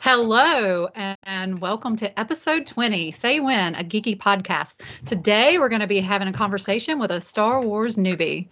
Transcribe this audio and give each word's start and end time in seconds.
Hello 0.00 0.88
and 1.24 1.60
welcome 1.60 1.96
to 1.96 2.20
episode 2.20 2.66
20, 2.66 3.10
Say 3.10 3.40
When, 3.40 3.74
a 3.74 3.82
geeky 3.82 4.16
podcast. 4.16 4.80
Today 5.06 5.58
we're 5.58 5.68
going 5.68 5.80
to 5.80 5.86
be 5.88 6.00
having 6.00 6.28
a 6.28 6.32
conversation 6.32 6.98
with 6.98 7.10
a 7.10 7.20
Star 7.20 7.60
Wars 7.60 7.96
newbie. 7.96 8.48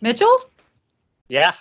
Mitchell? 0.00 0.36
Yeah. 1.28 1.54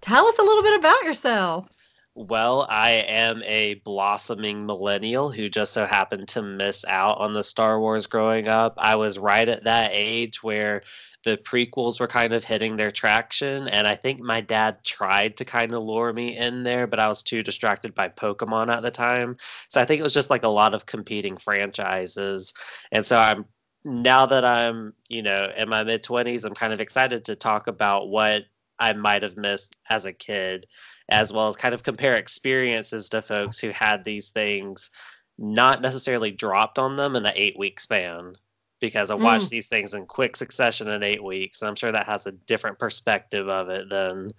Tell 0.00 0.26
us 0.26 0.38
a 0.38 0.42
little 0.42 0.62
bit 0.62 0.78
about 0.78 1.02
yourself. 1.02 1.68
Well, 2.14 2.66
I 2.68 2.90
am 2.90 3.42
a 3.44 3.74
blossoming 3.74 4.66
millennial 4.66 5.30
who 5.32 5.48
just 5.48 5.72
so 5.72 5.86
happened 5.86 6.28
to 6.28 6.42
miss 6.42 6.84
out 6.84 7.18
on 7.18 7.32
the 7.32 7.42
Star 7.44 7.80
Wars 7.80 8.06
growing 8.06 8.48
up. 8.48 8.74
I 8.78 8.96
was 8.96 9.18
right 9.18 9.48
at 9.48 9.64
that 9.64 9.90
age 9.94 10.42
where 10.42 10.82
the 11.24 11.38
prequels 11.38 12.00
were 12.00 12.08
kind 12.08 12.32
of 12.34 12.44
hitting 12.44 12.74
their 12.76 12.90
traction 12.90 13.68
and 13.68 13.86
i 13.86 13.94
think 13.94 14.20
my 14.20 14.40
dad 14.40 14.82
tried 14.84 15.36
to 15.36 15.44
kind 15.44 15.72
of 15.72 15.80
lure 15.82 16.12
me 16.12 16.36
in 16.36 16.64
there 16.64 16.86
but 16.86 16.98
i 16.98 17.06
was 17.06 17.22
too 17.22 17.42
distracted 17.44 17.94
by 17.94 18.08
pokemon 18.08 18.68
at 18.74 18.82
the 18.82 18.90
time. 18.90 19.36
So 19.68 19.80
i 19.80 19.84
think 19.84 20.00
it 20.00 20.02
was 20.02 20.14
just 20.14 20.30
like 20.30 20.42
a 20.42 20.48
lot 20.48 20.74
of 20.74 20.86
competing 20.86 21.36
franchises. 21.36 22.52
And 22.90 23.06
so 23.06 23.18
i'm 23.18 23.44
now 23.84 24.26
that 24.26 24.44
i'm 24.44 24.94
you 25.08 25.22
know 25.22 25.50
in 25.56 25.68
my 25.68 25.84
mid 25.84 26.02
20s 26.02 26.44
i'm 26.44 26.54
kind 26.54 26.72
of 26.72 26.80
excited 26.80 27.24
to 27.24 27.36
talk 27.36 27.66
about 27.68 28.08
what 28.08 28.42
i 28.78 28.92
might 28.92 29.22
have 29.22 29.36
missed 29.36 29.76
as 29.90 30.06
a 30.06 30.12
kid 30.12 30.66
as 31.12 31.32
well 31.32 31.48
as 31.48 31.56
kind 31.56 31.74
of 31.74 31.82
compare 31.82 32.16
experiences 32.16 33.08
to 33.10 33.22
folks 33.22 33.58
who 33.58 33.70
had 33.70 34.04
these 34.04 34.30
things 34.30 34.90
not 35.38 35.82
necessarily 35.82 36.30
dropped 36.30 36.78
on 36.78 36.96
them 36.96 37.14
in 37.16 37.26
an 37.26 37.32
eight 37.36 37.58
week 37.58 37.78
span 37.78 38.34
because 38.80 39.10
I 39.10 39.14
watched 39.14 39.46
mm. 39.46 39.50
these 39.50 39.68
things 39.68 39.94
in 39.94 40.06
quick 40.06 40.36
succession 40.36 40.88
in 40.88 41.02
eight 41.04 41.22
weeks. 41.22 41.62
And 41.62 41.68
I'm 41.68 41.76
sure 41.76 41.92
that 41.92 42.06
has 42.06 42.26
a 42.26 42.32
different 42.32 42.78
perspective 42.78 43.48
of 43.48 43.68
it 43.68 43.88
than 43.88 44.32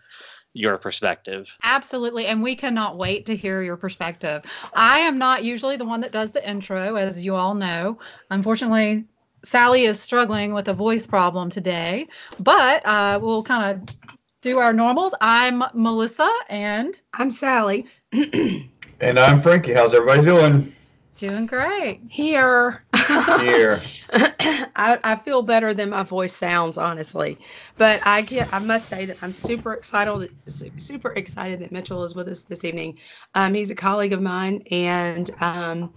your 0.54 0.78
perspective. 0.78 1.48
Absolutely. 1.64 2.26
And 2.26 2.44
we 2.44 2.56
cannot 2.56 2.98
wait 2.98 3.26
to 3.28 3.36
hear 3.36 3.64
your 3.64 3.78
perspective. 3.78 4.44
I 4.74 5.00
am 5.00 5.18
not 5.18 5.44
usually 5.44 5.78
the 5.78 5.86
one 5.86 6.02
that 6.02 6.12
does 6.12 6.32
the 6.32 6.48
intro, 6.48 6.96
as 6.96 7.24
you 7.24 7.36
all 7.36 7.56
know. 7.56 7.98
Unfortunately, 8.32 9.06
Sally 9.46 9.86
is 9.86 10.00
struggling 10.00 10.54
with 10.54 10.68
a 10.68 10.74
voice 10.74 11.08
problem 11.08 11.50
today, 11.50 12.08
but 12.40 12.86
uh, 12.86 13.20
we'll 13.22 13.44
kind 13.44 13.78
of 13.78 13.96
do 14.44 14.60
our 14.60 14.74
normals. 14.74 15.16
I'm 15.22 15.64
Melissa 15.74 16.30
and 16.50 17.00
I'm 17.14 17.32
Sally. 17.32 17.88
and 18.12 19.18
I'm 19.18 19.40
Frankie. 19.40 19.74
How's 19.74 19.94
everybody 19.94 20.22
doing? 20.22 20.74
Doing 21.16 21.46
great. 21.46 22.02
Here. 22.10 22.84
Here. 23.40 23.80
I, 24.12 25.00
I 25.02 25.16
feel 25.16 25.44
better 25.44 25.74
than 25.74 25.92
my 25.92 26.04
voice 26.04 26.36
sounds, 26.36 26.78
honestly. 26.78 27.40
But 27.78 28.06
I 28.06 28.20
get 28.22 28.50
I 28.52 28.60
must 28.60 28.90
say 28.90 29.06
that 29.06 29.18
I'm 29.22 29.32
super 29.32 29.74
excited 29.74 30.30
super 30.78 31.14
excited 31.14 31.62
that 31.62 31.72
Mitchell 31.72 32.04
is 32.04 32.14
with 32.14 32.28
us 32.28 32.44
this 32.44 32.66
evening. 32.66 33.00
Um, 33.36 33.54
he's 33.54 33.72
a 33.72 33.76
colleague 33.76 34.12
of 34.14 34.22
mine 34.22 34.62
and 34.72 35.32
um, 35.40 35.94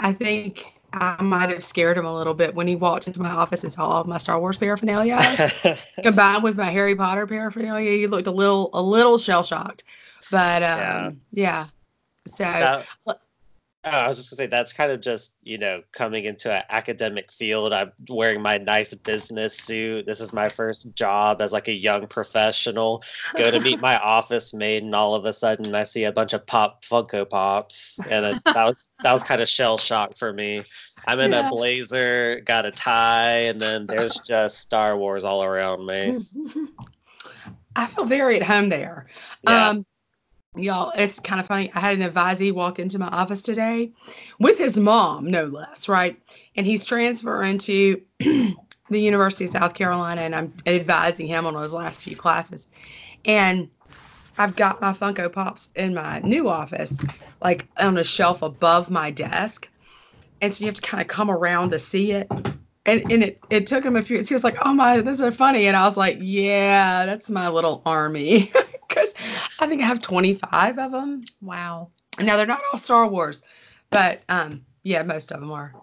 I 0.00 0.14
think 0.14 0.71
I 0.92 1.22
might 1.22 1.48
have 1.50 1.64
scared 1.64 1.96
him 1.96 2.04
a 2.04 2.16
little 2.16 2.34
bit 2.34 2.54
when 2.54 2.66
he 2.66 2.76
walked 2.76 3.06
into 3.06 3.20
my 3.20 3.30
office 3.30 3.64
and 3.64 3.72
saw 3.72 3.88
all 3.88 4.00
of 4.02 4.06
my 4.06 4.18
Star 4.18 4.38
Wars 4.38 4.56
paraphernalia 4.56 5.50
combined 6.02 6.42
with 6.42 6.56
my 6.56 6.70
Harry 6.70 6.94
Potter 6.94 7.26
paraphernalia. 7.26 7.90
He 7.92 8.06
looked 8.06 8.26
a 8.26 8.32
little 8.32 8.70
a 8.74 8.82
little 8.82 9.18
shell 9.18 9.42
shocked, 9.42 9.84
but 10.30 10.62
um, 10.62 10.78
yeah. 10.78 11.10
yeah. 11.32 11.66
So 12.26 12.44
that, 12.44 12.86
Oh, 13.84 13.90
I 13.90 14.06
was 14.06 14.16
just 14.16 14.30
gonna 14.30 14.36
say 14.36 14.46
that's 14.46 14.72
kind 14.72 14.92
of 14.92 15.00
just 15.00 15.34
you 15.42 15.58
know 15.58 15.82
coming 15.90 16.24
into 16.24 16.52
an 16.52 16.62
academic 16.70 17.32
field. 17.32 17.72
I'm 17.72 17.90
wearing 18.08 18.40
my 18.40 18.56
nice 18.56 18.94
business 18.94 19.56
suit. 19.56 20.06
This 20.06 20.20
is 20.20 20.32
my 20.32 20.48
first 20.48 20.94
job 20.94 21.40
as 21.42 21.52
like 21.52 21.66
a 21.66 21.72
young 21.72 22.06
professional. 22.06 23.02
Go 23.34 23.50
to 23.50 23.58
meet 23.58 23.80
my 23.80 23.98
office 23.98 24.54
mate, 24.54 24.84
and 24.84 24.94
all 24.94 25.16
of 25.16 25.24
a 25.24 25.32
sudden 25.32 25.74
I 25.74 25.82
see 25.82 26.04
a 26.04 26.12
bunch 26.12 26.32
of 26.32 26.46
pop 26.46 26.84
Funko 26.84 27.28
Pops, 27.28 27.98
and 28.08 28.24
it, 28.24 28.44
that 28.44 28.64
was 28.64 28.88
that 29.02 29.12
was 29.12 29.24
kind 29.24 29.40
of 29.40 29.48
shell 29.48 29.78
shock 29.78 30.16
for 30.16 30.32
me. 30.32 30.62
I'm 31.08 31.18
in 31.18 31.32
yeah. 31.32 31.48
a 31.48 31.50
blazer, 31.50 32.40
got 32.44 32.64
a 32.64 32.70
tie, 32.70 33.38
and 33.46 33.60
then 33.60 33.86
there's 33.86 34.14
just 34.26 34.58
Star 34.58 34.96
Wars 34.96 35.24
all 35.24 35.42
around 35.42 35.86
me. 35.86 36.20
I 37.76 37.86
feel 37.86 38.04
very 38.04 38.36
at 38.36 38.42
home 38.42 38.68
there. 38.68 39.08
Yeah. 39.42 39.70
Um, 39.70 39.86
Y'all, 40.56 40.92
it's 40.96 41.18
kind 41.18 41.40
of 41.40 41.46
funny. 41.46 41.72
I 41.74 41.80
had 41.80 41.98
an 41.98 42.12
advisee 42.12 42.52
walk 42.52 42.78
into 42.78 42.98
my 42.98 43.06
office 43.06 43.40
today 43.40 43.90
with 44.38 44.58
his 44.58 44.78
mom, 44.78 45.30
no 45.30 45.46
less, 45.46 45.88
right? 45.88 46.20
And 46.56 46.66
he's 46.66 46.84
transferring 46.84 47.56
to 47.58 47.98
the 48.18 48.54
University 48.90 49.46
of 49.46 49.50
South 49.50 49.72
Carolina, 49.72 50.20
and 50.20 50.34
I'm 50.34 50.52
advising 50.66 51.26
him 51.26 51.46
on 51.46 51.54
his 51.62 51.72
last 51.72 52.04
few 52.04 52.16
classes. 52.16 52.68
And 53.24 53.70
I've 54.36 54.54
got 54.54 54.82
my 54.82 54.92
Funko 54.92 55.32
Pops 55.32 55.70
in 55.74 55.94
my 55.94 56.20
new 56.20 56.50
office, 56.50 56.98
like 57.40 57.66
on 57.78 57.96
a 57.96 58.04
shelf 58.04 58.42
above 58.42 58.90
my 58.90 59.10
desk. 59.10 59.70
And 60.42 60.52
so 60.52 60.64
you 60.64 60.66
have 60.66 60.74
to 60.74 60.82
kind 60.82 61.00
of 61.00 61.08
come 61.08 61.30
around 61.30 61.70
to 61.70 61.78
see 61.78 62.12
it. 62.12 62.30
And, 62.84 63.10
and 63.10 63.22
it, 63.24 63.40
it 63.48 63.66
took 63.66 63.84
him 63.84 63.96
a 63.96 64.02
few, 64.02 64.18
he 64.22 64.34
was 64.34 64.44
like, 64.44 64.58
oh 64.62 64.74
my, 64.74 65.00
this 65.00 65.18
is 65.18 65.34
funny. 65.34 65.66
And 65.66 65.76
I 65.76 65.84
was 65.84 65.96
like, 65.96 66.18
yeah, 66.20 67.06
that's 67.06 67.30
my 67.30 67.48
little 67.48 67.80
army. 67.86 68.52
because 68.94 69.14
I 69.58 69.66
think 69.66 69.82
I 69.82 69.86
have 69.86 70.00
25 70.00 70.78
of 70.78 70.92
them. 70.92 71.24
Wow. 71.40 71.88
Now 72.20 72.36
they're 72.36 72.46
not 72.46 72.60
all 72.72 72.78
Star 72.78 73.06
Wars, 73.08 73.42
but 73.90 74.22
um, 74.28 74.64
yeah, 74.82 75.02
most 75.02 75.32
of 75.32 75.40
them 75.40 75.50
are. 75.50 75.74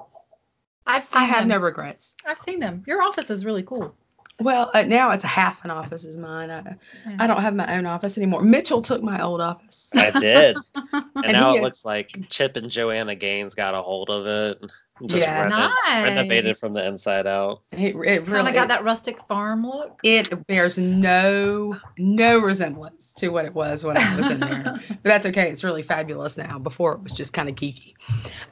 I've 0.85 1.03
seen. 1.03 1.21
I 1.21 1.25
have 1.25 1.41
them. 1.41 1.49
no 1.49 1.57
regrets. 1.57 2.15
I've 2.25 2.39
seen 2.39 2.59
them. 2.59 2.83
Your 2.87 3.01
office 3.01 3.29
is 3.29 3.45
really 3.45 3.63
cool. 3.63 3.95
Well, 4.39 4.71
uh, 4.73 4.83
now 4.83 5.11
it's 5.11 5.23
a 5.23 5.27
half 5.27 5.63
an 5.65 5.71
office 5.71 6.05
is 6.05 6.17
mine. 6.17 6.49
I, 6.49 6.75
I 7.17 7.27
don't 7.27 7.41
have 7.41 7.55
my 7.55 7.77
own 7.77 7.85
office 7.85 8.17
anymore. 8.17 8.41
Mitchell 8.41 8.81
took 8.81 9.03
my 9.03 9.21
old 9.21 9.41
office. 9.41 9.89
I 9.93 10.17
did, 10.19 10.57
and, 10.75 11.05
and 11.15 11.31
now 11.33 11.53
it 11.53 11.57
is, 11.57 11.61
looks 11.63 11.85
like 11.85 12.29
Chip 12.29 12.55
and 12.55 12.69
Joanna 12.69 13.15
Gaines 13.15 13.53
got 13.53 13.73
a 13.73 13.81
hold 13.81 14.09
of 14.09 14.25
it. 14.25 14.71
Just 15.05 15.21
yeah, 15.21 15.45
nice. 15.45 16.03
renovated 16.03 16.57
from 16.57 16.73
the 16.73 16.85
inside 16.85 17.25
out. 17.25 17.61
It, 17.71 17.95
it 17.95 17.95
really 17.95 18.25
kind 18.25 18.47
of 18.49 18.53
got 18.53 18.67
that 18.67 18.83
rustic 18.83 19.25
farm 19.27 19.65
look. 19.65 19.99
It 20.03 20.45
bears 20.47 20.77
no 20.77 21.77
no 21.97 22.39
resemblance 22.39 23.13
to 23.13 23.29
what 23.29 23.45
it 23.45 23.53
was 23.53 23.85
when 23.85 23.97
I 23.97 24.15
was 24.17 24.29
in 24.29 24.41
there, 24.41 24.81
but 24.89 25.03
that's 25.03 25.25
okay. 25.27 25.49
It's 25.49 25.63
really 25.63 25.83
fabulous 25.83 26.37
now. 26.37 26.59
Before 26.59 26.93
it 26.93 27.01
was 27.01 27.13
just 27.13 27.33
kind 27.33 27.47
of 27.47 27.55
geeky. 27.55 27.93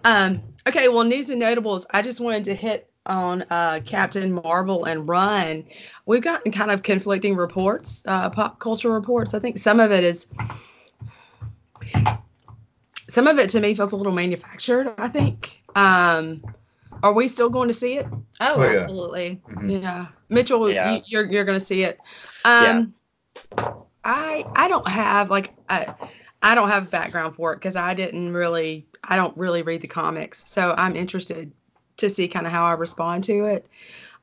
Um, 0.05 0.41
okay, 0.67 0.87
well, 0.87 1.03
news 1.03 1.29
and 1.29 1.39
notables. 1.39 1.85
I 1.91 2.01
just 2.01 2.21
wanted 2.21 2.45
to 2.45 2.55
hit 2.55 2.89
on 3.07 3.43
uh, 3.49 3.81
Captain 3.85 4.31
Marvel 4.31 4.85
and 4.85 5.07
Run. 5.07 5.65
We've 6.05 6.21
gotten 6.21 6.51
kind 6.51 6.71
of 6.71 6.83
conflicting 6.83 7.35
reports, 7.35 8.03
uh, 8.07 8.29
pop 8.29 8.59
culture 8.59 8.91
reports. 8.91 9.33
I 9.33 9.39
think 9.39 9.57
some 9.57 9.79
of 9.79 9.91
it 9.91 10.03
is 10.03 10.27
some 13.09 13.27
of 13.27 13.39
it 13.39 13.49
to 13.51 13.59
me 13.59 13.73
feels 13.73 13.93
a 13.93 13.97
little 13.97 14.13
manufactured. 14.13 14.93
I 14.97 15.07
think. 15.07 15.63
Um, 15.75 16.43
are 17.03 17.13
we 17.13 17.27
still 17.27 17.49
going 17.49 17.67
to 17.67 17.73
see 17.73 17.97
it? 17.97 18.07
Oh, 18.39 18.55
oh 18.55 18.63
yeah. 18.63 18.79
absolutely. 18.81 19.41
Mm-hmm. 19.49 19.69
Yeah, 19.69 20.07
Mitchell, 20.29 20.69
yeah. 20.69 20.91
You, 20.91 20.97
are 20.97 21.03
you're, 21.07 21.31
you're 21.31 21.45
going 21.45 21.59
to 21.59 21.63
see 21.65 21.83
it. 21.83 21.99
Um, 22.45 22.93
yeah. 23.57 23.71
I 24.03 24.43
I 24.55 24.67
don't 24.67 24.87
have 24.87 25.29
like 25.29 25.53
I, 25.69 25.93
I 26.41 26.55
don't 26.55 26.69
have 26.69 26.89
background 26.89 27.35
for 27.35 27.53
it 27.53 27.57
because 27.57 27.75
I 27.75 27.93
didn't 27.93 28.33
really 28.33 28.87
I 29.03 29.15
don't 29.15 29.35
really 29.37 29.61
read 29.61 29.81
the 29.81 29.87
comics, 29.87 30.49
so 30.49 30.73
I'm 30.77 30.95
interested 30.95 31.51
to 31.97 32.09
see 32.09 32.27
kind 32.27 32.45
of 32.45 32.51
how 32.51 32.65
I 32.65 32.73
respond 32.73 33.23
to 33.25 33.45
it. 33.45 33.67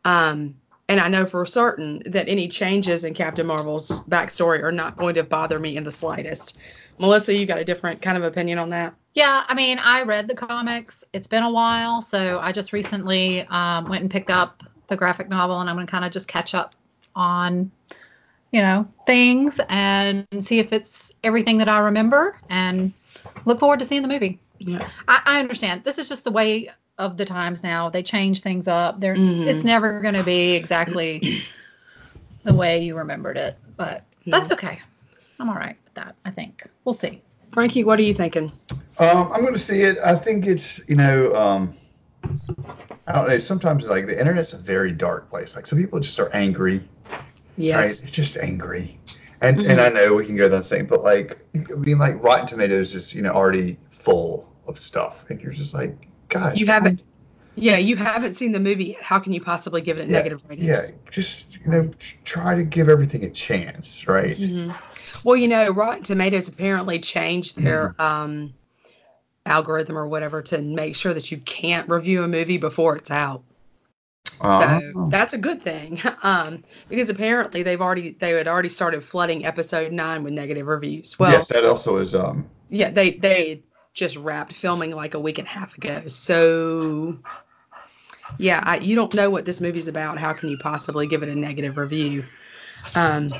Um, 0.04 0.54
and 0.88 1.00
I 1.00 1.08
know 1.08 1.24
for 1.24 1.44
certain 1.46 2.02
that 2.06 2.28
any 2.28 2.46
changes 2.46 3.04
in 3.04 3.14
Captain 3.14 3.46
Marvel's 3.46 4.02
backstory 4.02 4.62
are 4.62 4.72
not 4.72 4.96
going 4.96 5.14
to 5.14 5.22
bother 5.22 5.58
me 5.58 5.76
in 5.76 5.84
the 5.84 5.90
slightest. 5.90 6.58
Melissa, 6.98 7.34
you 7.34 7.46
got 7.46 7.58
a 7.58 7.64
different 7.64 8.02
kind 8.02 8.16
of 8.16 8.24
opinion 8.24 8.58
on 8.58 8.68
that? 8.70 8.94
Yeah, 9.14 9.44
I 9.48 9.54
mean, 9.54 9.78
I 9.78 10.02
read 10.02 10.28
the 10.28 10.34
comics. 10.34 11.02
It's 11.12 11.26
been 11.26 11.42
a 11.42 11.50
while, 11.50 12.02
so 12.02 12.38
I 12.40 12.52
just 12.52 12.72
recently 12.72 13.46
um, 13.48 13.88
went 13.88 14.02
and 14.02 14.10
picked 14.10 14.30
up 14.30 14.62
the 14.88 14.96
graphic 14.96 15.28
novel, 15.28 15.60
and 15.60 15.70
I'm 15.70 15.76
going 15.76 15.86
to 15.86 15.90
kind 15.90 16.04
of 16.04 16.12
just 16.12 16.28
catch 16.28 16.54
up 16.54 16.74
on, 17.16 17.70
you 18.50 18.60
know, 18.60 18.86
things 19.06 19.60
and 19.68 20.26
see 20.40 20.58
if 20.58 20.72
it's 20.72 21.12
everything 21.22 21.58
that 21.58 21.68
I 21.68 21.78
remember, 21.78 22.38
and 22.50 22.93
look 23.44 23.60
forward 23.60 23.78
to 23.78 23.84
seeing 23.84 24.02
the 24.02 24.08
movie. 24.08 24.38
Yeah, 24.58 24.88
I, 25.08 25.20
I 25.25 25.40
understand. 25.40 25.84
This 25.84 25.99
is 25.99 26.08
just 26.08 26.25
the 26.25 26.31
way 26.31 26.69
of 26.99 27.17
the 27.17 27.25
times 27.25 27.62
now. 27.62 27.91
They 27.91 28.02
change 28.02 28.43
things 28.43 28.69
up. 28.69 29.00
They're 29.00 29.17
mm-hmm. 29.17 29.49
it's 29.49 29.64
never 29.64 30.00
going 30.00 30.14
to 30.14 30.23
be 30.25 30.52
exactly 30.52 31.43
the 32.44 32.55
way 32.55 32.82
you 32.82 32.96
remembered 32.96 33.37
it, 33.37 33.58
but 33.76 34.05
yeah. 34.25 34.38
that's 34.38 34.50
okay. 34.52 34.81
I'm 35.41 35.49
all 35.49 35.56
right 35.56 35.76
with 35.85 35.94
that. 35.94 36.14
I 36.25 36.31
think 36.31 36.64
we'll 36.85 36.93
see. 36.93 37.23
Frankie, 37.50 37.85
what 37.85 37.99
are 37.99 38.02
you 38.02 38.14
thinking? 38.14 38.50
Um, 38.99 39.32
I'm 39.32 39.41
going 39.41 39.55
to 39.55 39.58
see 39.58 39.82
it. 39.82 39.99
I 40.05 40.17
think 40.17 40.46
it's 40.46 40.81
you 40.88 40.96
know. 40.96 41.35
Um, 41.35 41.76
I 43.06 43.12
don't 43.12 43.29
know. 43.29 43.38
Sometimes 43.38 43.87
like 43.87 44.06
the 44.06 44.19
internet's 44.19 44.55
a 44.55 44.58
very 44.58 44.90
dark 44.90 45.29
place. 45.29 45.56
Like 45.56 45.67
some 45.67 45.79
people 45.79 46.00
just 46.00 46.19
are 46.19 46.31
angry. 46.32 46.88
Yes. 47.56 48.02
Right? 48.02 48.12
Just 48.12 48.37
angry. 48.38 48.99
And 49.40 49.58
mm-hmm. 49.58 49.70
and 49.70 49.81
I 49.81 49.88
know 49.90 50.14
we 50.14 50.25
can 50.25 50.37
go 50.37 50.49
that 50.49 50.64
same, 50.64 50.87
but 50.87 51.02
like 51.02 51.38
I 51.55 51.75
mean 51.75 51.99
like 51.99 52.23
Rotten 52.23 52.47
Tomatoes 52.47 52.94
is, 52.94 53.14
you 53.14 53.23
know, 53.23 53.31
already 53.31 53.76
full 53.90 54.50
of 54.67 54.79
stuff. 54.79 55.25
And 55.29 55.40
you're 55.40 55.52
just 55.52 55.75
like, 55.75 55.94
guys. 56.34 56.60
You 56.60 56.66
haven't 56.66 57.02
yeah, 57.56 57.76
you 57.76 57.96
haven't 57.96 58.34
seen 58.34 58.52
the 58.52 58.60
movie 58.60 58.86
yet. 58.86 59.02
How 59.02 59.19
can 59.19 59.32
you 59.32 59.40
possibly 59.40 59.81
give 59.81 59.98
it 59.98 60.02
a 60.02 60.06
yeah, 60.06 60.19
negative 60.19 60.42
rating? 60.48 60.64
Yeah, 60.64 60.86
just 61.10 61.60
you 61.64 61.70
know, 61.70 61.90
try 62.25 62.56
to 62.56 62.64
give 62.64 62.88
everything 62.88 63.25
a 63.25 63.31
chance, 63.31 64.08
right? 64.08 64.36
Mm-hmm. 64.36 64.72
Well, 65.22 65.36
you 65.36 65.48
know, 65.48 65.70
Rotten 65.70 66.02
Tomatoes 66.02 66.48
apparently 66.48 66.98
changed 66.98 67.62
their 67.62 67.90
mm-hmm. 67.90 68.02
um 68.02 68.54
algorithm 69.46 69.96
or 69.96 70.08
whatever 70.08 70.42
to 70.42 70.60
make 70.62 70.96
sure 70.96 71.14
that 71.14 71.31
you 71.31 71.38
can't 71.38 71.88
review 71.88 72.22
a 72.22 72.28
movie 72.28 72.58
before 72.58 72.96
it's 72.96 73.10
out. 73.10 73.42
Oh. 74.40 74.58
So 74.58 75.08
that's 75.10 75.34
a 75.34 75.38
good 75.38 75.62
thing. 75.62 76.00
Um, 76.22 76.62
because 76.88 77.10
apparently 77.10 77.62
they've 77.62 77.82
already 77.82 78.12
they 78.12 78.30
had 78.30 78.48
already 78.48 78.70
started 78.70 79.04
flooding 79.04 79.44
episode 79.44 79.92
nine 79.92 80.25
with 80.25 80.32
negative 80.32 80.66
reviews. 80.66 81.19
Well, 81.19 81.30
yes, 81.30 81.48
that 81.48 81.64
also 81.66 81.98
is. 81.98 82.14
Um, 82.14 82.48
yeah, 82.70 82.90
they 82.90 83.10
they 83.10 83.62
just 83.94 84.17
wrapped 84.17 84.52
filming 84.52 84.91
like 84.91 85.14
a 85.14 85.20
week 85.20 85.38
and 85.38 85.46
a 85.46 85.50
half 85.50 85.76
ago. 85.76 86.02
So 86.08 87.17
yeah, 88.38 88.61
I, 88.64 88.79
you 88.79 88.96
don't 88.96 89.14
know 89.14 89.31
what 89.31 89.44
this 89.44 89.61
movie's 89.61 89.88
about. 89.88 90.19
How 90.19 90.32
can 90.32 90.49
you 90.49 90.58
possibly 90.58 91.06
give 91.06 91.23
it 91.23 91.29
a 91.29 91.35
negative 91.35 91.76
review? 91.76 92.25
Um, 92.94 93.32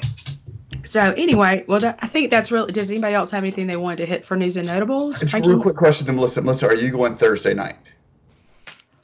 so 0.85 1.13
anyway, 1.17 1.65
well, 1.67 1.81
that, 1.81 1.99
I 2.03 2.07
think 2.07 2.31
that's 2.31 2.53
really. 2.53 2.73
Does 2.73 2.91
anybody 2.91 3.15
else 3.15 3.31
have 3.31 3.43
anything 3.43 3.67
they 3.67 3.77
wanted 3.77 3.99
to 3.99 4.07
hit 4.07 4.25
for 4.25 4.37
news 4.37 4.57
and 4.57 4.67
notables? 4.67 5.21
just 5.21 5.25
a 5.25 5.29
Frankie? 5.29 5.49
real 5.51 5.61
quick 5.61 5.77
question 5.77 6.07
to 6.07 6.13
Melissa. 6.13 6.43
Melissa, 6.43 6.69
are 6.69 6.75
you 6.75 6.91
going 6.91 7.17
Thursday 7.17 7.55
night? 7.55 7.77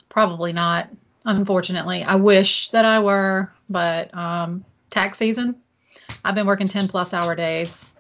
Probably 0.09 0.53
not, 0.53 0.89
unfortunately. 1.25 2.03
I 2.03 2.15
wish 2.17 2.71
that 2.71 2.85
I 2.85 3.01
were, 3.01 3.53
but 3.69 4.15
um, 4.15 4.65
tax 4.91 5.19
season, 5.19 5.57
I've 6.25 6.35
been 6.35 6.47
working 6.47 6.69
10 6.69 6.89
plus 6.89 7.15
hour 7.15 7.35
days. 7.35 7.95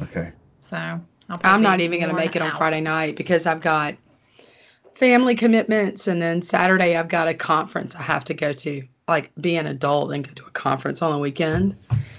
Okay. 0.00 0.32
So 0.60 0.76
I'll 0.76 1.00
I'm 1.28 1.62
not 1.62 1.80
even 1.80 1.98
going 2.00 2.10
to 2.10 2.16
make 2.16 2.36
it 2.36 2.42
on 2.42 2.50
out. 2.50 2.58
Friday 2.58 2.80
night 2.80 3.16
because 3.16 3.46
I've 3.46 3.60
got 3.60 3.96
family 4.94 5.34
commitments, 5.34 6.06
and 6.06 6.22
then 6.22 6.42
Saturday 6.42 6.96
I've 6.96 7.08
got 7.08 7.28
a 7.28 7.34
conference 7.34 7.94
I 7.96 8.02
have 8.02 8.24
to 8.26 8.34
go 8.34 8.52
to. 8.52 8.82
Like 9.08 9.30
be 9.40 9.54
an 9.54 9.68
adult 9.68 10.12
and 10.12 10.26
go 10.26 10.32
to 10.34 10.46
a 10.46 10.50
conference 10.50 11.00
on 11.00 11.12
the 11.12 11.18
weekend. 11.18 11.76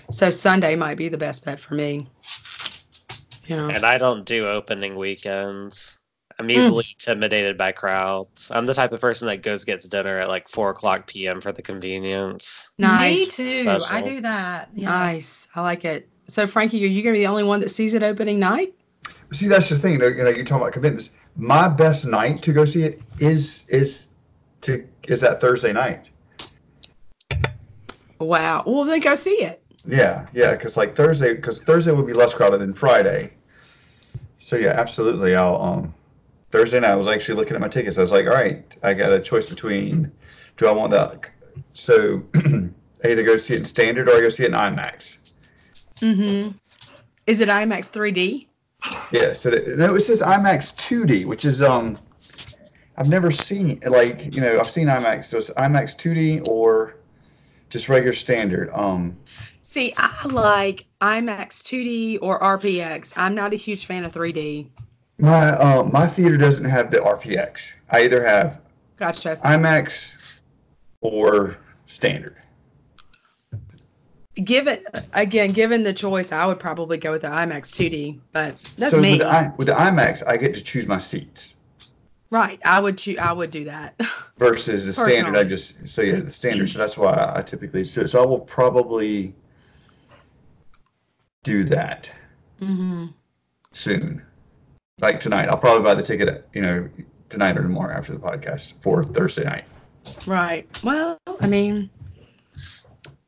So 0.09 0.29
Sunday 0.29 0.73
might 0.77 0.95
be 0.95 1.09
the 1.09 1.17
best 1.17 1.43
bet 1.43 1.59
for 1.59 1.75
me. 1.75 2.07
You 3.45 3.57
know. 3.57 3.67
And 3.67 3.85
I 3.85 3.97
don't 3.97 4.23
do 4.23 4.47
opening 4.47 4.95
weekends. 4.95 5.97
Hmm. 6.37 6.43
I'm 6.43 6.51
easily 6.51 6.85
intimidated 6.93 7.57
by 7.57 7.73
crowds. 7.73 8.51
I'm 8.51 8.65
the 8.65 8.73
type 8.73 8.93
of 8.93 9.01
person 9.01 9.27
that 9.27 9.41
goes 9.41 9.65
gets 9.65 9.85
dinner 9.85 10.19
at 10.19 10.29
like 10.29 10.47
four 10.47 10.69
o'clock 10.69 11.07
p.m. 11.07 11.41
for 11.41 11.51
the 11.51 11.61
convenience. 11.61 12.69
Nice. 12.77 13.37
Me 13.37 13.63
too. 13.63 13.79
I 13.89 14.01
do 14.01 14.21
that. 14.21 14.69
Yes. 14.73 14.85
Nice. 14.85 15.47
I 15.55 15.61
like 15.63 15.83
it. 15.83 16.07
So 16.29 16.47
Frankie, 16.47 16.81
are 16.85 16.87
you 16.87 17.03
gonna 17.03 17.13
be 17.13 17.19
the 17.19 17.27
only 17.27 17.43
one 17.43 17.59
that 17.59 17.69
sees 17.69 17.95
it 17.95 18.03
opening 18.03 18.39
night? 18.39 18.73
See, 19.31 19.47
that's 19.47 19.69
the 19.69 19.75
thing. 19.75 19.93
You 19.93 19.99
know, 19.99 20.07
you're 20.07 20.45
talking 20.45 20.61
about 20.61 20.73
commitments. 20.73 21.09
My 21.35 21.67
best 21.67 22.05
night 22.05 22.41
to 22.43 22.53
go 22.53 22.65
see 22.65 22.83
it 22.83 23.01
is 23.19 23.67
is 23.69 24.07
to 24.61 24.87
is 25.07 25.21
that 25.21 25.41
Thursday 25.41 25.73
night. 25.73 26.09
Wow. 28.19 28.63
Well 28.65 28.83
then 28.85 28.99
go 28.99 29.15
see 29.15 29.41
it. 29.43 29.61
Yeah, 29.85 30.27
yeah, 30.33 30.51
because 30.51 30.75
like 30.75 30.95
Thursday, 30.95 31.33
because 31.33 31.61
Thursday 31.61 31.91
would 31.91 32.07
be 32.07 32.13
less 32.13 32.33
crowded 32.33 32.59
than 32.59 32.73
Friday. 32.73 33.33
So 34.39 34.55
yeah, 34.55 34.69
absolutely. 34.69 35.35
I'll 35.35 35.61
um 35.61 35.93
Thursday 36.51 36.79
night. 36.79 36.91
I 36.91 36.95
was 36.95 37.07
actually 37.07 37.35
looking 37.35 37.55
at 37.55 37.61
my 37.61 37.67
tickets. 37.67 37.97
I 37.97 38.01
was 38.01 38.11
like, 38.11 38.25
all 38.25 38.33
right, 38.33 38.75
I 38.83 38.93
got 38.93 39.11
a 39.11 39.19
choice 39.19 39.49
between 39.49 40.11
do 40.57 40.67
I 40.67 40.71
want 40.71 40.91
that? 40.91 41.29
So 41.73 42.23
I 42.35 43.09
either 43.09 43.23
go 43.23 43.37
see 43.37 43.53
it 43.53 43.59
in 43.59 43.65
standard 43.65 44.09
or 44.09 44.15
I 44.15 44.21
go 44.21 44.29
see 44.29 44.43
it 44.43 44.47
in 44.47 44.53
IMAX. 44.53 45.17
Mm-hmm. 46.01 46.51
Is 47.27 47.41
it 47.41 47.49
IMAX 47.49 47.91
3D? 47.91 48.46
Yeah. 49.11 49.33
So 49.33 49.49
that, 49.51 49.77
no, 49.77 49.95
it 49.95 50.01
says 50.01 50.21
IMAX 50.21 50.75
2D, 50.75 51.25
which 51.25 51.45
is 51.45 51.61
um 51.61 51.97
I've 52.97 53.09
never 53.09 53.31
seen 53.31 53.79
like 53.85 54.35
you 54.35 54.41
know 54.41 54.59
I've 54.59 54.69
seen 54.69 54.87
IMAX. 54.87 55.25
So 55.25 55.37
it's 55.37 55.49
IMAX 55.51 55.95
2D 55.95 56.47
or 56.47 56.97
just 57.69 57.89
regular 57.89 58.13
standard. 58.13 58.69
Um. 58.73 59.17
See, 59.61 59.93
I 59.97 60.25
like 60.27 60.85
IMAX 61.01 61.61
2D 61.61 62.19
or 62.21 62.39
RPX. 62.39 63.13
I'm 63.17 63.35
not 63.35 63.53
a 63.53 63.57
huge 63.57 63.85
fan 63.85 64.05
of 64.05 64.13
3D. 64.13 64.69
My 65.19 65.49
uh, 65.49 65.83
my 65.83 66.07
theater 66.07 66.37
doesn't 66.37 66.65
have 66.65 66.91
the 66.91 66.97
RPX. 66.97 67.71
I 67.89 68.03
either 68.03 68.25
have 68.25 68.61
Gotcha. 68.97 69.39
IMAX 69.43 70.17
or 71.01 71.57
standard. 71.85 72.35
Given 74.43 74.83
again, 75.13 75.51
given 75.51 75.83
the 75.83 75.93
choice, 75.93 76.31
I 76.31 76.45
would 76.45 76.59
probably 76.59 76.97
go 76.97 77.11
with 77.11 77.21
the 77.21 77.27
IMAX 77.27 77.73
2D. 77.73 78.19
But 78.31 78.55
that's 78.77 78.93
so 78.93 79.01
me. 79.01 79.11
With 79.11 79.19
the, 79.19 79.27
I, 79.27 79.53
with 79.57 79.67
the 79.67 79.73
IMAX, 79.73 80.25
I 80.27 80.37
get 80.37 80.53
to 80.53 80.61
choose 80.61 80.87
my 80.87 80.99
seats 80.99 81.55
right. 82.29 82.59
I 82.65 82.79
would 82.79 82.97
choose. 82.97 83.17
I 83.17 83.31
would 83.31 83.51
do 83.51 83.65
that. 83.65 83.99
versus 84.37 84.85
the 84.85 84.93
standard. 84.93 85.37
I 85.37 85.43
just 85.43 85.87
so 85.87 86.01
yeah, 86.01 86.19
the 86.19 86.31
standard. 86.31 86.69
So 86.69 86.79
that's 86.79 86.97
why 86.97 87.33
I 87.35 87.41
typically 87.41 87.83
do 87.83 88.01
it. 88.01 88.09
So 88.09 88.21
I 88.21 88.25
will 88.25 88.39
probably 88.39 89.33
do 91.43 91.63
that 91.65 92.09
hmm 92.59 93.07
soon, 93.71 94.23
like 94.99 95.19
tonight. 95.19 95.47
I'll 95.49 95.57
probably 95.57 95.83
buy 95.83 95.93
the 95.93 96.03
ticket, 96.03 96.47
you 96.53 96.61
know, 96.61 96.89
tonight 97.29 97.57
or 97.57 97.61
tomorrow 97.61 97.95
after 97.95 98.13
the 98.13 98.19
podcast 98.19 98.73
for 98.81 99.03
Thursday 99.03 99.43
night. 99.43 99.65
Right. 100.25 100.67
Well, 100.83 101.17
I 101.39 101.47
mean, 101.47 101.89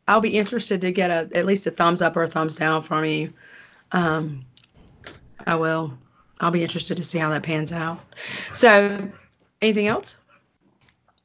I'll 0.09 0.19
be 0.21 0.35
interested 0.37 0.81
to 0.81 0.91
get 0.91 1.11
a 1.11 1.29
at 1.37 1.45
least 1.45 1.67
a 1.67 1.71
thumbs 1.71 2.01
up 2.01 2.17
or 2.17 2.23
a 2.23 2.27
thumbs 2.27 2.55
down 2.55 2.81
from 2.81 3.05
you. 3.05 3.31
Um, 3.91 4.41
I 5.45 5.53
will. 5.55 5.95
I'll 6.39 6.49
be 6.49 6.63
interested 6.63 6.97
to 6.97 7.03
see 7.03 7.19
how 7.19 7.29
that 7.29 7.43
pans 7.43 7.71
out. 7.71 7.99
So, 8.51 9.07
anything 9.61 9.85
else? 9.87 10.17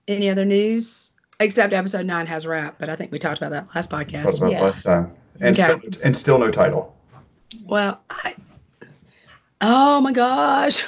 Any 0.06 0.28
other 0.28 0.44
news? 0.44 1.12
Except 1.40 1.72
episode 1.72 2.04
nine 2.04 2.26
has 2.26 2.44
a 2.44 2.50
wrap, 2.50 2.76
but 2.78 2.90
I 2.90 2.96
think 2.96 3.10
we 3.10 3.18
talked 3.18 3.38
about 3.38 3.50
that 3.50 3.68
last 3.74 3.88
Talked 3.90 4.10
podcast. 4.10 4.36
about 4.38 4.52
Yeah. 4.52 4.62
last 4.62 4.82
time, 4.82 5.10
and 5.40 5.58
Okay. 5.58 5.62
still, 5.80 6.00
and 6.04 6.14
still 6.16 6.38
no 6.38 6.50
title. 6.50 6.94
Well, 7.64 8.02
I, 8.10 8.34
oh 9.62 10.00
my 10.02 10.12
gosh, 10.12 10.84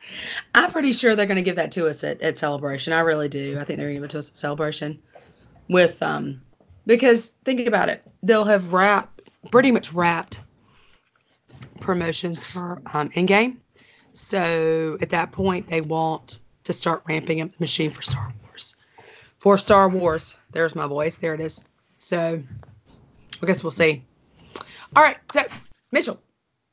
I'm 0.54 0.70
pretty 0.70 0.94
sure 0.94 1.14
they're 1.14 1.26
going 1.26 1.36
to 1.36 1.42
give 1.42 1.56
that 1.56 1.72
to 1.72 1.88
us 1.88 2.02
at, 2.04 2.20
at 2.22 2.38
Celebration. 2.38 2.92
I 2.94 3.00
really 3.00 3.28
do. 3.28 3.58
I 3.60 3.64
think 3.64 3.76
they're 3.78 3.88
going 3.88 3.96
to 3.96 4.00
give 4.00 4.04
it 4.04 4.10
to 4.12 4.18
us 4.18 4.30
at 4.30 4.36
Celebration, 4.36 4.98
with 5.68 6.02
um, 6.02 6.40
because 6.86 7.32
think 7.44 7.66
about 7.66 7.88
it, 7.88 8.02
they'll 8.22 8.44
have 8.44 8.72
wrapped 8.72 9.30
pretty 9.50 9.70
much 9.70 9.92
wrapped 9.92 10.40
promotions 11.80 12.46
for 12.46 12.80
um, 12.92 13.10
Endgame. 13.10 13.56
So 14.12 14.96
at 15.00 15.10
that 15.10 15.32
point, 15.32 15.68
they 15.68 15.80
want 15.80 16.40
to 16.64 16.72
start 16.72 17.02
ramping 17.06 17.40
up 17.40 17.50
the 17.50 17.56
machine 17.60 17.90
for 17.90 18.02
Star 18.02 18.32
Wars. 18.42 18.76
For 19.38 19.58
Star 19.58 19.88
Wars, 19.88 20.36
there's 20.52 20.74
my 20.74 20.86
voice. 20.86 21.16
There 21.16 21.34
it 21.34 21.40
is. 21.40 21.64
So 21.98 22.42
I 23.42 23.46
guess 23.46 23.62
we'll 23.62 23.70
see. 23.70 24.04
All 24.96 25.02
right, 25.02 25.16
so 25.32 25.42
Mitchell, 25.90 26.20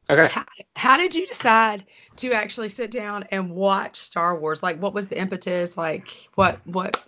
Okay. 0.09 0.27
how, 0.27 0.45
how 0.75 0.97
did 0.97 1.15
you 1.15 1.25
decide 1.25 1.85
to 2.17 2.33
actually 2.33 2.69
sit 2.69 2.91
down 2.91 3.23
and 3.31 3.49
watch 3.49 3.95
Star 3.97 4.37
Wars? 4.37 4.61
Like, 4.61 4.79
what 4.79 4.93
was 4.93 5.07
the 5.07 5.17
impetus? 5.17 5.77
Like, 5.77 6.29
what 6.35 6.59
what 6.67 7.03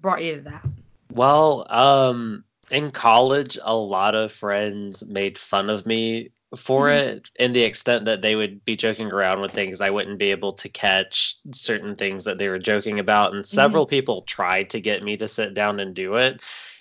brought 0.00 0.22
you 0.22 0.36
to 0.36 0.40
that? 0.42 0.64
Well, 1.10 1.66
um, 1.72 2.44
in 2.70 2.90
college, 2.90 3.58
a 3.62 3.74
lot 3.74 4.14
of 4.14 4.32
friends 4.32 5.04
made 5.06 5.38
fun 5.38 5.70
of 5.70 5.86
me 5.86 6.30
for 6.56 6.88
Mhm. 6.88 6.96
it 6.96 7.30
in 7.38 7.52
the 7.52 7.62
extent 7.62 8.06
that 8.06 8.22
they 8.22 8.34
would 8.34 8.64
be 8.64 8.74
joking 8.76 9.08
around 9.12 9.40
with 9.40 9.52
things 9.52 9.80
I 9.82 9.90
wouldn't 9.90 10.18
be 10.18 10.30
able 10.30 10.52
to 10.54 10.68
catch 10.68 11.36
certain 11.52 11.94
things 11.94 12.24
that 12.24 12.38
they 12.38 12.48
were 12.48 12.58
joking 12.58 12.98
about. 12.98 13.34
And 13.34 13.46
several 13.46 13.86
people 13.86 14.22
tried 14.22 14.70
to 14.70 14.80
get 14.80 15.02
me 15.02 15.16
to 15.18 15.28
sit 15.28 15.52
down 15.54 15.78
and 15.80 15.94
do 15.94 16.14
it. 16.14 16.40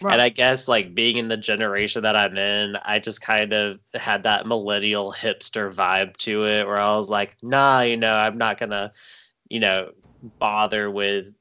And 0.09 0.21
I 0.21 0.29
guess 0.29 0.67
like 0.69 0.95
being 0.95 1.17
in 1.17 1.27
the 1.27 1.35
generation 1.37 2.03
that 2.03 2.15
I'm 2.15 2.37
in, 2.37 2.77
I 2.77 2.99
just 2.99 3.21
kind 3.21 3.51
of 3.53 3.79
had 3.93 4.23
that 4.23 4.45
millennial 4.45 5.11
hipster 5.11 5.73
vibe 5.73 6.15
to 6.17 6.45
it 6.45 6.65
where 6.65 6.79
I 6.79 6.95
was 6.95 7.09
like, 7.09 7.35
nah, 7.41 7.81
you 7.81 7.97
know, 7.97 8.13
I'm 8.13 8.37
not 8.37 8.57
gonna, 8.57 8.93
you 9.49 9.59
know, 9.59 9.91
bother 10.39 10.89
with 10.91 11.33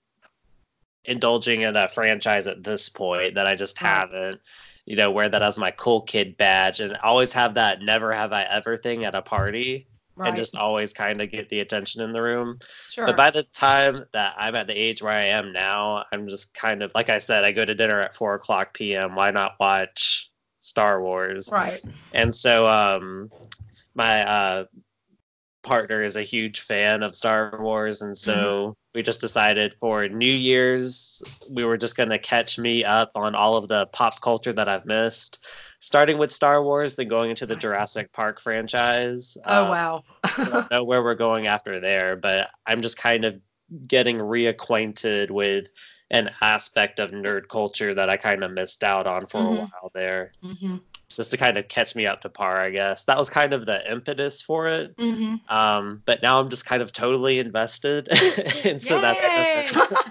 indulging 1.06 1.62
in 1.62 1.76
a 1.76 1.88
franchise 1.88 2.46
at 2.46 2.64
this 2.64 2.88
point 2.88 3.34
that 3.34 3.46
I 3.46 3.54
just 3.54 3.78
haven't. 3.78 4.40
You 4.84 4.94
know, 4.94 5.10
wear 5.10 5.28
that 5.28 5.42
as 5.42 5.58
my 5.58 5.72
cool 5.72 6.02
kid 6.02 6.36
badge 6.36 6.80
and 6.80 6.96
always 6.98 7.32
have 7.32 7.54
that 7.54 7.82
never 7.82 8.12
have 8.12 8.32
I 8.32 8.42
ever 8.44 8.76
thing 8.76 9.04
at 9.04 9.16
a 9.16 9.22
party 9.22 9.88
right. 10.16 10.28
and 10.28 10.36
just 10.36 10.56
always 10.56 10.92
kind 10.92 11.20
of 11.20 11.30
get 11.30 11.48
the 11.48 11.60
attention 11.60 12.02
in 12.02 12.12
the 12.12 12.22
room. 12.22 12.58
sure. 12.88 13.06
But 13.06 13.16
by 13.16 13.30
the 13.30 13.42
time 13.44 14.04
that 14.12 14.34
I'm 14.38 14.54
at 14.54 14.66
the 14.66 14.74
age 14.74 15.02
where 15.02 15.12
I 15.12 15.24
am 15.24 15.52
now, 15.52 16.04
I'm 16.12 16.28
just 16.28 16.54
kind 16.54 16.82
of 16.82 16.92
like 16.94 17.10
I 17.10 17.18
said, 17.18 17.44
I 17.44 17.52
go 17.52 17.64
to 17.64 17.74
dinner 17.74 18.00
at 18.00 18.14
four 18.14 18.34
o'clock 18.34 18.74
p.m. 18.74 19.14
Why 19.14 19.30
not 19.30 19.54
watch 19.60 20.30
Star 20.60 21.02
Wars? 21.02 21.48
right. 21.52 21.82
And 22.12 22.34
so, 22.34 22.66
um, 22.66 23.30
my 23.94 24.26
uh, 24.26 24.64
partner 25.66 26.02
is 26.02 26.16
a 26.16 26.22
huge 26.22 26.60
fan 26.60 27.02
of 27.02 27.14
Star 27.14 27.58
Wars, 27.60 28.00
and 28.02 28.16
so 28.16 28.74
we 28.94 29.02
just 29.02 29.20
decided 29.20 29.74
for 29.80 30.08
New 30.08 30.32
Year's 30.32 31.22
we 31.50 31.64
were 31.64 31.76
just 31.76 31.96
gonna 31.96 32.18
catch 32.18 32.58
me 32.58 32.84
up 32.84 33.10
on 33.14 33.34
all 33.34 33.56
of 33.56 33.68
the 33.68 33.86
pop 33.86 34.20
culture 34.22 34.52
that 34.54 34.68
I've 34.68 34.86
missed, 34.86 35.44
starting 35.80 36.18
with 36.18 36.32
Star 36.32 36.62
Wars, 36.62 36.94
then 36.94 37.08
going 37.08 37.30
into 37.30 37.46
the 37.46 37.54
Nice. 37.54 37.62
Jurassic 37.62 38.12
Park 38.12 38.40
franchise. 38.40 39.36
Oh 39.44 39.64
Uh, 39.64 39.70
wow. 39.70 40.04
I 40.24 40.48
don't 40.48 40.70
know 40.70 40.84
where 40.84 41.02
we're 41.02 41.14
going 41.14 41.46
after 41.46 41.80
there, 41.80 42.16
but 42.16 42.48
I'm 42.66 42.80
just 42.82 42.96
kind 42.96 43.24
of 43.24 43.40
getting 43.88 44.18
reacquainted 44.18 45.30
with 45.30 45.66
an 46.10 46.30
aspect 46.40 47.00
of 47.00 47.10
nerd 47.10 47.48
culture 47.48 47.92
that 47.94 48.08
I 48.08 48.16
kind 48.16 48.44
of 48.44 48.52
missed 48.52 48.84
out 48.84 49.06
on 49.06 49.26
for 49.26 49.40
Mhm. 49.40 49.46
a 49.48 49.54
while 49.56 49.90
there. 49.94 50.32
hmm 50.40 50.76
just 51.14 51.30
to 51.30 51.36
kind 51.36 51.56
of 51.56 51.68
catch 51.68 51.94
me 51.94 52.04
up 52.06 52.20
to 52.22 52.28
par, 52.28 52.60
I 52.60 52.70
guess. 52.70 53.04
That 53.04 53.16
was 53.16 53.30
kind 53.30 53.52
of 53.52 53.64
the 53.66 53.90
impetus 53.90 54.42
for 54.42 54.66
it. 54.66 54.96
Mhm. 54.96 55.40
Um, 55.50 56.02
but 56.04 56.20
now 56.22 56.40
I'm 56.40 56.48
just 56.48 56.66
kind 56.66 56.82
of 56.82 56.92
totally 56.92 57.38
invested, 57.38 58.08
and 58.64 58.80
so 58.82 59.00
that's 59.00 59.20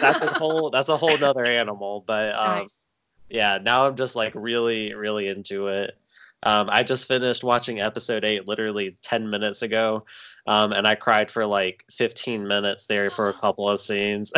that's 0.00 0.22
a 0.22 0.32
whole 0.34 0.70
that's 0.70 0.88
a 0.88 0.96
whole 0.96 1.16
nother 1.18 1.44
animal. 1.44 2.04
But 2.06 2.34
um, 2.34 2.58
nice. 2.58 2.86
yeah, 3.30 3.58
now 3.62 3.86
I'm 3.86 3.96
just 3.96 4.16
like 4.16 4.32
really 4.34 4.94
really 4.94 5.28
into 5.28 5.68
it. 5.68 5.96
Um, 6.44 6.68
I 6.70 6.84
just 6.84 7.08
finished 7.08 7.42
watching 7.42 7.80
episode 7.80 8.24
eight 8.24 8.46
literally 8.46 8.96
ten 9.02 9.28
minutes 9.28 9.62
ago, 9.62 10.04
um, 10.46 10.72
and 10.72 10.86
I 10.86 10.94
cried 10.94 11.30
for 11.32 11.44
like 11.46 11.84
15 11.90 12.46
minutes 12.46 12.86
there 12.86 13.10
for 13.10 13.28
a 13.28 13.34
couple 13.40 13.68
of 13.68 13.80
scenes. 13.80 14.32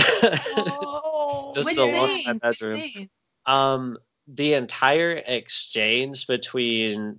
Oh, 0.57 1.53
Just 1.55 1.69
Which 1.69 1.77
alone 1.79 2.11
in 2.11 2.25
my 2.25 2.33
bedroom. 2.35 2.81
um 3.47 3.99
the 4.35 4.55
entire 4.55 5.23
exchange 5.27 6.27
between 6.27 7.19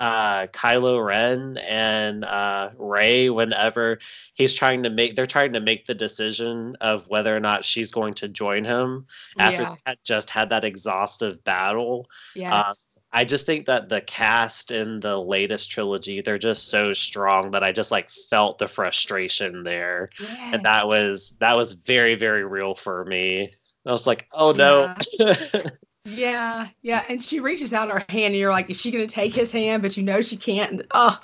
uh 0.00 0.46
Kylo 0.48 1.04
Ren 1.04 1.56
and 1.58 2.24
uh 2.24 2.70
Rey 2.78 3.30
whenever 3.30 3.98
he's 4.34 4.54
trying 4.54 4.84
to 4.84 4.90
make 4.90 5.16
they're 5.16 5.26
trying 5.26 5.52
to 5.54 5.60
make 5.60 5.86
the 5.86 5.94
decision 5.94 6.76
of 6.80 7.08
whether 7.08 7.34
or 7.36 7.40
not 7.40 7.64
she's 7.64 7.90
going 7.90 8.14
to 8.14 8.28
join 8.28 8.64
him 8.64 9.06
after 9.38 9.62
yeah, 9.62 9.68
they 9.70 9.80
had 9.86 9.98
just 10.04 10.30
had 10.30 10.50
that 10.50 10.64
exhaustive 10.64 11.42
battle. 11.44 12.08
yes. 12.34 12.84
I 13.10 13.24
just 13.24 13.46
think 13.46 13.64
that 13.66 13.88
the 13.88 14.02
cast 14.02 14.70
in 14.70 15.00
the 15.00 15.18
latest 15.18 15.70
trilogy 15.70 16.20
they're 16.20 16.38
just 16.38 16.68
so 16.68 16.92
strong 16.92 17.50
that 17.52 17.64
I 17.64 17.72
just 17.72 17.90
like 17.90 18.10
felt 18.30 18.58
the 18.58 18.68
frustration 18.68 19.62
there. 19.62 20.10
And 20.52 20.62
that 20.64 20.86
was 20.86 21.34
that 21.40 21.56
was 21.56 21.72
very 21.72 22.14
very 22.14 22.44
real 22.44 22.74
for 22.74 23.06
me. 23.06 23.50
I 23.86 23.92
was 23.92 24.06
like, 24.06 24.28
"Oh 24.34 24.52
no." 24.52 24.94
Yeah, 25.18 25.34
yeah. 26.08 26.68
Yeah. 26.82 27.04
And 27.08 27.22
she 27.22 27.40
reaches 27.40 27.72
out 27.72 27.90
her 27.90 28.04
hand, 28.08 28.32
and 28.32 28.36
you're 28.36 28.50
like, 28.50 28.70
is 28.70 28.80
she 28.80 28.90
going 28.90 29.06
to 29.06 29.12
take 29.12 29.34
his 29.34 29.52
hand? 29.52 29.82
But 29.82 29.96
you 29.96 30.02
know 30.02 30.20
she 30.20 30.36
can't. 30.36 30.72
And, 30.72 30.86
oh, 30.92 31.20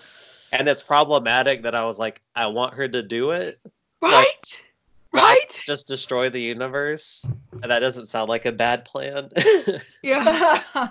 and 0.54 0.68
it's 0.68 0.82
problematic 0.82 1.62
that 1.62 1.74
I 1.74 1.84
was 1.84 1.98
like, 1.98 2.22
I 2.36 2.46
want 2.46 2.74
her 2.74 2.86
to 2.88 3.02
do 3.02 3.32
it, 3.32 3.58
right, 4.00 4.62
but 5.12 5.20
I 5.20 5.32
right. 5.32 5.60
just 5.66 5.88
destroy 5.88 6.30
the 6.30 6.40
universe. 6.40 7.26
And 7.50 7.64
that 7.64 7.80
doesn't 7.80 8.06
sound 8.06 8.28
like 8.28 8.46
a 8.46 8.52
bad 8.52 8.84
plan. 8.84 9.30
Yeah, 10.02 10.62
yeah. 10.74 10.88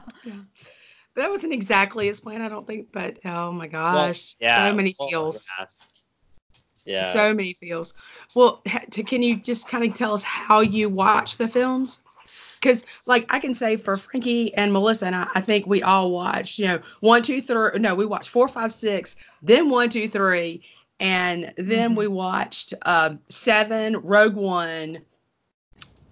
that 1.16 1.30
wasn't 1.30 1.54
exactly 1.54 2.08
his 2.08 2.20
plan, 2.20 2.42
I 2.42 2.50
don't 2.50 2.68
think. 2.68 2.92
But 2.92 3.20
oh 3.24 3.54
my 3.54 3.68
gosh, 3.68 4.36
yeah, 4.42 4.68
so 4.68 4.76
many 4.76 4.96
oh 5.00 5.06
well, 5.06 5.10
feels, 5.10 5.48
Yeah. 5.58 5.66
Yeah. 6.86 7.14
so 7.14 7.34
many 7.34 7.54
feels. 7.54 7.94
Well, 8.36 8.62
to, 8.92 9.04
can 9.04 9.22
you 9.22 9.38
just 9.38 9.70
kind 9.70 9.90
of 9.90 9.96
tell 9.96 10.14
us 10.14 10.24
how 10.24 10.60
you 10.60 10.90
watch 10.90 11.38
the 11.38 11.48
films? 11.48 12.02
Because, 12.64 12.86
like, 13.06 13.26
I 13.30 13.40
can 13.40 13.54
say 13.54 13.76
for 13.76 13.98
Frankie 13.98 14.54
and 14.56 14.72
Melissa, 14.72 15.06
and 15.08 15.16
I, 15.16 15.28
I 15.36 15.42
think 15.42 15.68
we 15.68 15.84
all 15.84 16.12
watched, 16.12 16.58
you 16.60 16.66
know, 16.66 16.80
one, 17.02 17.22
two, 17.22 17.42
three. 17.42 17.78
No, 17.78 17.94
we 17.94 18.06
watched 18.06 18.30
four, 18.30 18.48
five, 18.48 18.72
six, 18.72 19.18
then 19.42 19.70
one, 19.70 19.90
two, 19.90 20.08
three, 20.08 20.64
and 21.02 21.54
then 21.58 21.92
Mhm. 21.92 21.98
we 21.98 22.08
watched 22.08 22.74
uh, 22.84 23.16
seven, 23.28 23.98
Rogue 23.98 24.36
One, 24.36 25.00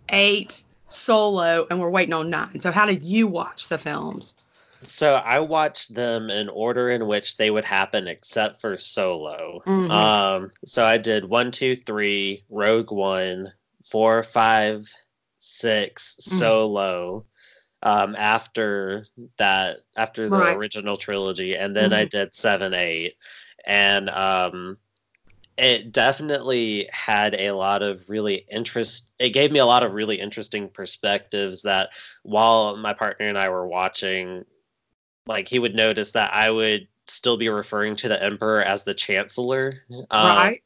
eight, 0.09 0.63
Solo, 0.89 1.67
and 1.69 1.79
we're 1.79 1.89
waiting 1.89 2.13
on 2.13 2.29
nine. 2.29 2.59
So, 2.59 2.69
how 2.69 2.85
did 2.85 3.01
you 3.03 3.27
watch 3.27 3.69
the 3.69 3.77
films? 3.77 4.35
so 4.83 5.13
I 5.17 5.39
watched 5.39 5.93
them 5.93 6.31
in 6.31 6.49
order 6.49 6.89
in 6.89 7.05
which 7.05 7.37
they 7.37 7.51
would 7.51 7.63
happen, 7.63 8.07
except 8.07 8.59
for 8.59 8.75
Solo. 8.77 9.61
Mhm. 9.67 9.91
Um, 9.91 10.51
so 10.65 10.83
I 10.83 10.97
did 10.97 11.23
one, 11.23 11.51
two, 11.51 11.75
three, 11.75 12.43
Rogue 12.49 12.91
One, 12.91 13.53
four, 13.83 14.23
five, 14.23 14.91
six, 15.41 16.15
Mhm. 16.19 16.23
Solo. 16.37 17.25
Um, 17.83 18.15
after 18.15 19.05
that, 19.37 19.79
after 19.97 20.29
the 20.29 20.35
Right. 20.37 20.55
original 20.55 20.95
trilogy, 20.95 21.55
and 21.55 21.75
then 21.75 21.91
I 21.93 22.05
did 22.05 22.35
seven, 22.35 22.75
eight, 22.75 23.15
and 23.65 24.07
um, 24.11 24.77
it 25.57 25.91
definitely 25.91 26.87
had 26.91 27.33
a 27.33 27.51
lot 27.51 27.81
of 27.81 28.07
really 28.07 28.45
interest. 28.51 29.11
It 29.17 29.31
gave 29.31 29.51
me 29.51 29.59
a 29.59 29.65
lot 29.65 29.83
of 29.83 29.93
really 29.93 30.19
interesting 30.19 30.69
perspectives 30.69 31.63
that 31.63 31.89
while 32.23 32.77
my 32.77 32.93
partner 32.93 33.27
and 33.27 33.37
I 33.37 33.49
were 33.49 33.67
watching, 33.67 34.45
like 35.25 35.47
he 35.47 35.57
would 35.59 35.75
notice 35.75 36.11
that 36.11 36.33
I 36.33 36.51
would 36.51 36.87
still 37.07 37.37
be 37.37 37.49
referring 37.49 37.95
to 37.97 38.07
the 38.07 38.21
Emperor 38.23 38.61
as 38.61 38.83
the 38.83 38.93
Chancellor. 38.93 39.81
Um, 40.11 40.37
right? 40.37 40.63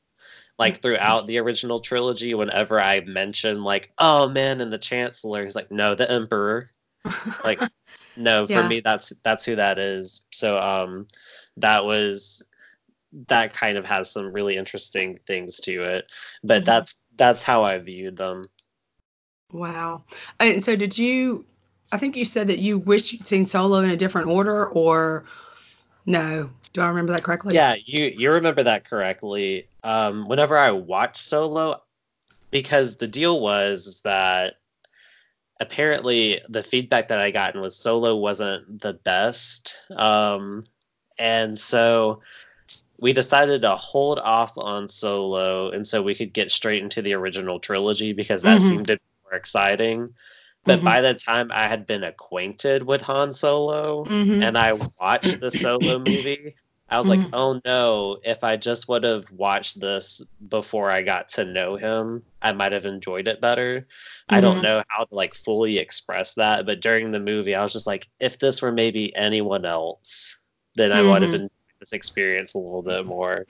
Like 0.57 0.81
throughout 0.81 1.27
the 1.27 1.37
original 1.39 1.79
trilogy, 1.79 2.33
whenever 2.33 2.79
I 2.81 3.01
mention 3.01 3.63
like, 3.63 3.91
oh 3.99 4.29
man, 4.29 4.61
and 4.61 4.71
the 4.71 4.77
Chancellor, 4.77 5.43
he's 5.43 5.55
like, 5.55 5.71
no, 5.71 5.95
the 5.95 6.09
Emperor. 6.09 6.69
Like, 7.43 7.67
no, 8.17 8.47
for 8.47 8.63
me 8.63 8.81
that's 8.81 9.13
that's 9.23 9.45
who 9.45 9.55
that 9.57 9.79
is. 9.79 10.25
So 10.31 10.59
um 10.59 11.07
that 11.57 11.85
was 11.85 12.43
that 13.29 13.53
kind 13.53 13.77
of 13.77 13.85
has 13.85 14.11
some 14.11 14.31
really 14.33 14.57
interesting 14.57 15.17
things 15.27 15.59
to 15.61 15.83
it. 15.83 16.05
But 16.43 16.63
Mhm. 16.63 16.65
that's 16.65 16.97
that's 17.17 17.43
how 17.43 17.63
I 17.63 17.77
viewed 17.79 18.17
them. 18.17 18.43
Wow. 19.51 20.03
And 20.39 20.63
so, 20.63 20.75
did 20.75 20.97
you? 20.97 21.45
I 21.91 21.97
think 21.97 22.15
you 22.15 22.25
said 22.25 22.47
that 22.47 22.59
you 22.59 22.79
wish 22.79 23.13
you'd 23.13 23.27
seen 23.27 23.45
Solo 23.45 23.79
in 23.79 23.89
a 23.89 23.97
different 23.97 24.27
order, 24.27 24.67
or 24.69 25.25
no? 26.05 26.49
Do 26.73 26.81
I 26.81 26.87
remember 26.87 27.13
that 27.13 27.23
correctly? 27.23 27.55
Yeah, 27.55 27.75
you 27.85 28.05
you 28.15 28.31
remember 28.31 28.63
that 28.63 28.85
correctly. 28.85 29.67
Um, 29.83 30.27
whenever 30.27 30.57
I 30.57 30.71
watched 30.71 31.17
Solo, 31.17 31.81
because 32.51 32.97
the 32.97 33.07
deal 33.07 33.39
was 33.39 34.01
that 34.03 34.55
apparently 35.59 36.41
the 36.49 36.63
feedback 36.63 37.07
that 37.07 37.19
I 37.19 37.31
gotten 37.31 37.61
was 37.61 37.75
Solo 37.77 38.15
wasn't 38.15 38.81
the 38.81 38.93
best, 38.93 39.73
um, 39.95 40.63
and 41.17 41.57
so 41.57 42.21
we 42.99 43.13
decided 43.13 43.61
to 43.61 43.75
hold 43.75 44.19
off 44.19 44.57
on 44.57 44.87
Solo, 44.87 45.71
and 45.71 45.87
so 45.87 46.01
we 46.01 46.15
could 46.15 46.33
get 46.33 46.51
straight 46.51 46.81
into 46.83 47.01
the 47.01 47.13
original 47.13 47.59
trilogy 47.59 48.13
because 48.13 48.41
that 48.43 48.59
Mhm. 48.59 48.61
seemed 48.61 48.87
to 48.87 48.95
be 48.97 49.03
more 49.23 49.33
exciting. 49.33 50.13
But 50.65 50.79
Mhm. 50.79 50.83
by 50.83 51.01
the 51.01 51.13
time 51.13 51.51
I 51.53 51.67
had 51.67 51.85
been 51.85 52.03
acquainted 52.03 52.83
with 52.83 53.01
Han 53.03 53.31
Solo, 53.33 54.05
Mhm. 54.05 54.43
and 54.43 54.57
I 54.57 54.73
watched 54.99 55.39
the 55.39 55.51
solo 55.51 55.99
movie, 55.99 56.55
I 56.89 56.97
was 56.99 57.07
like, 57.07 57.19
Mhm. 57.19 57.29
oh 57.33 57.61
no, 57.65 58.19
if 58.23 58.43
I 58.43 58.57
just 58.57 58.87
would 58.87 59.03
have 59.03 59.31
watched 59.31 59.79
this 59.79 60.21
before 60.49 60.91
I 60.91 61.01
got 61.01 61.29
to 61.29 61.45
know 61.45 61.75
him, 61.75 62.23
I 62.41 62.51
might 62.51 62.71
have 62.73 62.85
enjoyed 62.85 63.27
it 63.27 63.41
better. 63.41 63.87
I 64.29 64.37
Mhm. 64.37 64.41
don't 64.41 64.61
know 64.61 64.83
how 64.89 65.03
to 65.05 65.15
like 65.15 65.33
fully 65.35 65.77
express 65.79 66.33
that, 66.35 66.65
but 66.65 66.81
during 66.81 67.09
the 67.11 67.19
movie, 67.19 67.55
I 67.55 67.63
was 67.63 67.73
just 67.73 67.87
like, 67.87 68.07
if 68.19 68.37
this 68.39 68.61
were 68.61 68.71
maybe 68.71 69.15
anyone 69.15 69.65
else, 69.65 70.35
then 70.75 70.91
I 70.91 71.01
would 71.01 71.21
have 71.21 71.31
Mhm. 71.31 71.35
enjoyed 71.35 71.51
this 71.79 71.93
experience 71.93 72.53
a 72.53 72.59
little 72.59 72.81
bit 72.83 73.05
more. 73.05 73.45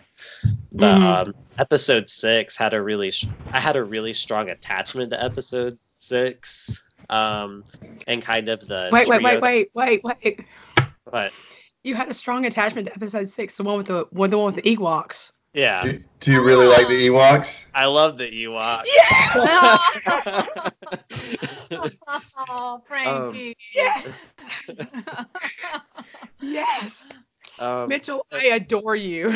But 0.72 0.98
Mhm. 0.98 1.28
um, 1.28 1.34
episode 1.58 2.10
six 2.10 2.56
had 2.58 2.74
a 2.74 2.82
really, 2.82 3.12
sh- 3.12 3.26
I 3.52 3.60
had 3.60 3.76
a 3.76 3.84
really 3.84 4.14
strong 4.14 4.50
attachment 4.50 5.12
to 5.12 5.24
episode 5.24 5.78
six, 5.98 6.82
um, 7.10 7.64
and 8.08 8.22
kind 8.22 8.50
of 8.50 8.68
the 8.68 8.90
Wait, 8.92 9.08
wait, 9.08 9.22
wait, 9.22 9.42
wait, 9.42 9.70
wait, 9.74 10.04
wait. 10.04 10.40
but 11.12 11.32
You 11.84 11.96
had 11.96 12.10
a 12.10 12.14
strong 12.14 12.46
attachment 12.46 12.88
to 12.88 12.94
Episode 12.94 13.30
Six, 13.30 13.56
the 13.58 13.64
one 13.64 13.78
with 13.78 13.88
the 13.88 14.08
with 14.12 14.32
the 14.32 14.38
one 14.38 14.54
with 14.54 14.64
the 14.64 14.76
Ewoks. 14.76 15.32
yeah, 15.54 15.84
Do, 15.84 16.00
do 16.20 16.32
you 16.32 16.42
really 16.44 16.68
like 16.68 16.88
the 16.88 17.08
Ewoks? 17.08 17.66
I 17.74 17.86
love 17.86 18.18
the 18.18 18.30
Ewok. 18.30 18.84
oh, 22.50 22.82
Frankie. 22.88 23.56
Yes, 23.74 24.34
yes, 26.42 27.08
um, 27.60 27.88
Mitchell, 27.90 28.26
I 28.32 28.46
adore 28.46 28.96
you. 28.96 29.30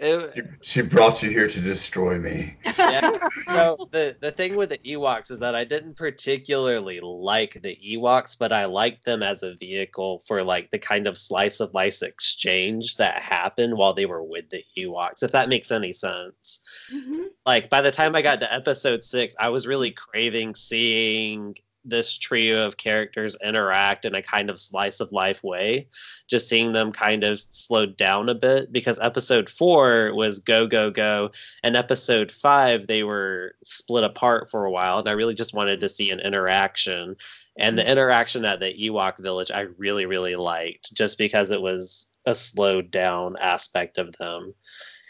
It- 0.00 0.26
She, 0.34 0.42
she 0.80 0.82
brought 0.82 1.22
you 1.22 1.30
here 1.30 1.48
to 1.48 1.60
destroy 1.60 2.18
me. 2.18 2.56
yeah. 2.78 3.18
So 3.46 3.88
the 3.92 4.16
the 4.20 4.32
thing 4.32 4.56
with 4.56 4.70
the 4.70 4.78
Ewoks 4.78 5.30
is 5.30 5.38
that 5.40 5.54
I 5.54 5.64
didn't 5.64 5.96
particularly 5.96 7.00
like 7.00 7.58
the 7.62 7.76
Ewoks, 7.76 8.36
but 8.38 8.52
I 8.52 8.64
liked 8.66 9.04
them 9.04 9.22
as 9.22 9.42
a 9.42 9.54
vehicle 9.54 10.22
for 10.26 10.42
like 10.42 10.70
the 10.70 10.78
kind 10.78 11.06
of 11.06 11.16
slice 11.16 11.60
of 11.60 11.72
life 11.74 12.02
exchange 12.02 12.96
that 12.96 13.20
happened 13.20 13.76
while 13.76 13.94
they 13.94 14.06
were 14.06 14.22
with 14.24 14.50
the 14.50 14.62
Ewoks. 14.76 15.22
If 15.22 15.32
that 15.32 15.48
makes 15.48 15.70
any 15.70 15.92
sense. 15.92 16.60
Mhm. 16.92 17.26
like 17.46 17.70
by 17.70 17.80
the 17.80 17.90
time 17.92 18.14
I 18.16 18.22
got 18.22 18.40
to 18.40 18.52
episode 18.52 19.04
six, 19.04 19.34
I 19.38 19.48
was 19.48 19.66
really 19.66 19.90
craving 19.92 20.54
seeing 20.54 21.54
this 21.88 22.16
trio 22.18 22.66
of 22.66 22.76
characters 22.76 23.36
interact 23.42 24.04
in 24.04 24.14
a 24.14 24.22
kind 24.22 24.50
of 24.50 24.60
slice 24.60 25.00
of 25.00 25.12
life 25.12 25.42
way. 25.42 25.88
Just 26.28 26.48
seeing 26.48 26.72
them 26.72 26.92
kind 26.92 27.24
of 27.24 27.44
slowed 27.50 27.96
down 27.96 28.28
a 28.28 28.34
bit 28.34 28.72
because 28.72 28.98
episode 28.98 29.48
four 29.48 30.14
was 30.14 30.38
go, 30.38 30.66
go, 30.66 30.90
go. 30.90 31.30
And 31.62 31.76
episode 31.76 32.32
five, 32.32 32.86
they 32.86 33.02
were 33.02 33.54
split 33.64 34.04
apart 34.04 34.50
for 34.50 34.64
a 34.64 34.70
while. 34.70 34.98
And 34.98 35.08
I 35.08 35.12
really 35.12 35.34
just 35.34 35.54
wanted 35.54 35.80
to 35.80 35.88
see 35.88 36.10
an 36.10 36.20
interaction. 36.20 37.16
And 37.58 37.78
the 37.78 37.82
mm. 37.82 37.88
interaction 37.88 38.44
at 38.44 38.60
the 38.60 38.74
Ewok 38.74 39.18
village, 39.18 39.50
I 39.50 39.60
really, 39.78 40.06
really 40.06 40.36
liked 40.36 40.94
just 40.94 41.16
because 41.16 41.50
it 41.50 41.62
was 41.62 42.08
a 42.26 42.34
slowed 42.34 42.90
down 42.90 43.36
aspect 43.40 43.98
of 43.98 44.16
them. 44.16 44.52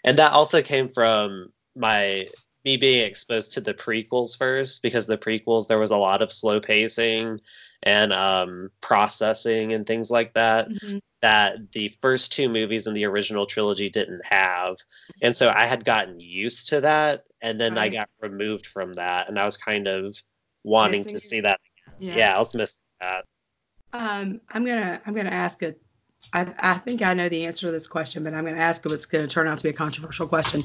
And 0.04 0.18
that 0.18 0.32
also 0.32 0.62
came 0.62 0.88
from 0.88 1.52
my 1.74 2.26
me 2.66 2.76
being 2.76 3.06
exposed 3.06 3.52
to 3.52 3.60
the 3.60 3.72
prequels 3.72 4.36
first 4.36 4.82
because 4.82 5.06
the 5.06 5.16
prequels 5.16 5.68
there 5.68 5.78
was 5.78 5.92
a 5.92 5.96
lot 5.96 6.20
of 6.20 6.32
slow 6.32 6.60
pacing 6.60 7.40
and 7.84 8.12
um, 8.12 8.68
processing 8.80 9.72
and 9.72 9.86
things 9.86 10.10
like 10.10 10.34
that 10.34 10.68
Mhm. 10.68 11.00
that 11.22 11.72
the 11.72 11.88
first 12.02 12.32
two 12.32 12.48
movies 12.48 12.86
in 12.88 12.92
the 12.92 13.04
original 13.04 13.46
trilogy 13.46 13.88
didn't 13.88 14.22
have. 14.24 14.76
And 15.22 15.34
so 15.34 15.50
I 15.54 15.66
had 15.66 15.84
gotten 15.84 16.18
used 16.20 16.68
to 16.68 16.80
that 16.80 17.22
and 17.40 17.60
then 17.60 17.78
I 17.78 17.88
got 17.88 18.10
removed 18.20 18.66
from 18.66 18.92
that 18.94 19.28
and 19.28 19.38
I 19.38 19.44
was 19.44 19.56
kind 19.56 19.86
of 19.86 20.20
wanting 20.64 21.04
to 21.04 21.20
see 21.20 21.40
that. 21.40 21.60
Yeah. 22.00 22.34
I 22.34 22.38
was 22.38 22.52
missing 22.52 22.82
that. 23.00 23.24
Um, 23.92 24.40
I'm 24.50 24.64
gonna 24.64 25.00
I'm 25.06 25.14
gonna 25.14 25.30
ask 25.30 25.62
a. 25.62 25.74
I, 26.32 26.52
I 26.58 26.74
think 26.78 27.02
I 27.02 27.14
know 27.14 27.28
the 27.28 27.46
answer 27.46 27.66
to 27.66 27.72
this 27.72 27.86
question, 27.86 28.24
but 28.24 28.34
I'm 28.34 28.42
going 28.44 28.54
to 28.56 28.60
ask 28.60 28.84
if 28.84 28.92
it's 28.92 29.06
going 29.06 29.26
to 29.26 29.32
turn 29.32 29.48
out 29.48 29.58
to 29.58 29.62
be 29.64 29.70
a 29.70 29.72
controversial 29.72 30.26
question. 30.28 30.64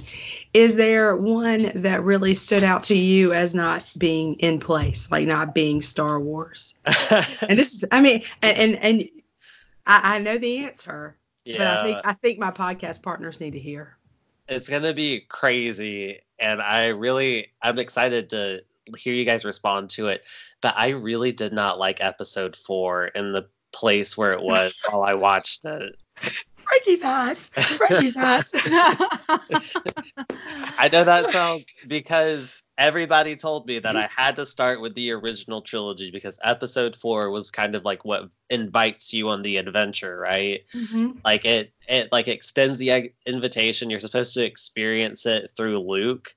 Is 0.54 0.76
there 0.76 1.16
one 1.16 1.72
that 1.76 2.04
really 2.04 2.34
stood 2.34 2.64
out 2.64 2.84
to 2.86 2.96
you 2.98 3.34
as 3.34 3.56
not 3.56 3.92
being 3.98 4.36
in 4.36 4.60
place, 4.60 5.10
like 5.12 5.28
not 5.28 5.54
being 5.56 5.82
Star 5.82 6.20
Wars? 6.20 6.76
And 7.48 7.58
this 7.58 7.74
is, 7.74 7.86
I 7.92 8.02
mean, 8.02 8.24
and 8.42 8.58
and, 8.58 8.76
and 8.84 9.10
I, 9.88 10.16
I 10.16 10.20
know 10.20 10.38
the 10.38 10.58
answer, 10.60 11.18
but 11.58 11.68
I 11.68 11.84
think. 11.84 12.00
I 12.04 12.14
think 12.14 12.40
my 12.40 12.52
podcast 12.52 13.02
partners 13.04 13.40
need 13.40 13.52
to 13.52 13.60
hear. 13.60 13.98
it's 14.48 14.70
gonna 14.70 14.94
be 14.94 15.22
crazy 15.30 16.20
and 16.40 16.62
i 16.62 16.88
really 16.88 17.48
i'm 17.62 17.80
excited 17.80 18.30
to 18.30 18.62
hear 18.98 19.14
you 19.14 19.26
guys 19.26 19.46
respond 19.46 19.90
to 19.90 20.08
it 20.08 20.24
but 20.62 20.74
i 20.78 20.90
really 20.90 21.32
did 21.32 21.54
not 21.54 21.80
like 21.80 22.02
episode 22.02 22.56
four 22.56 23.08
in 23.08 23.32
the 23.34 23.48
place 23.74 24.18
where 24.18 24.34
it 24.34 24.42
was 24.42 24.74
while 24.90 25.04
i 25.04 25.14
watched 25.14 25.66
it. 25.66 25.96
Frankie's 26.64 27.04
eyes, 27.04 27.50
Frankie's 27.78 28.16
eyes. 28.18 28.54
i 30.78 30.90
know 30.92 31.04
that 31.04 31.30
sounds 31.32 31.66
because 31.88 32.58
everybody 32.78 33.36
told 33.36 33.68
me 33.68 33.78
that 33.80 33.98
i 33.98 34.10
had 34.16 34.36
to 34.36 34.46
start 34.46 34.82
with 34.82 34.96
the 34.96 35.12
original 35.12 35.62
trilogy 35.62 36.10
because 36.12 36.40
episode 36.44 36.96
four 36.96 37.30
was 37.30 37.52
kind 37.52 37.76
of 37.76 37.84
like 37.84 38.06
what 38.06 38.24
invites 38.50 39.14
you 39.14 39.28
on 39.30 39.42
the 39.42 39.58
adventure 39.58 40.18
right? 40.18 40.62
Mhm. 40.74 41.18
like 41.26 41.46
it 41.46 41.74
it 41.88 42.10
like 42.12 42.28
extends 42.28 42.80
the 42.80 43.12
invitation. 43.26 43.90
You're 43.90 44.00
supposed 44.00 44.34
to 44.36 44.44
experience 44.46 45.26
it 45.26 45.52
through 45.56 45.80
luke 45.80 46.34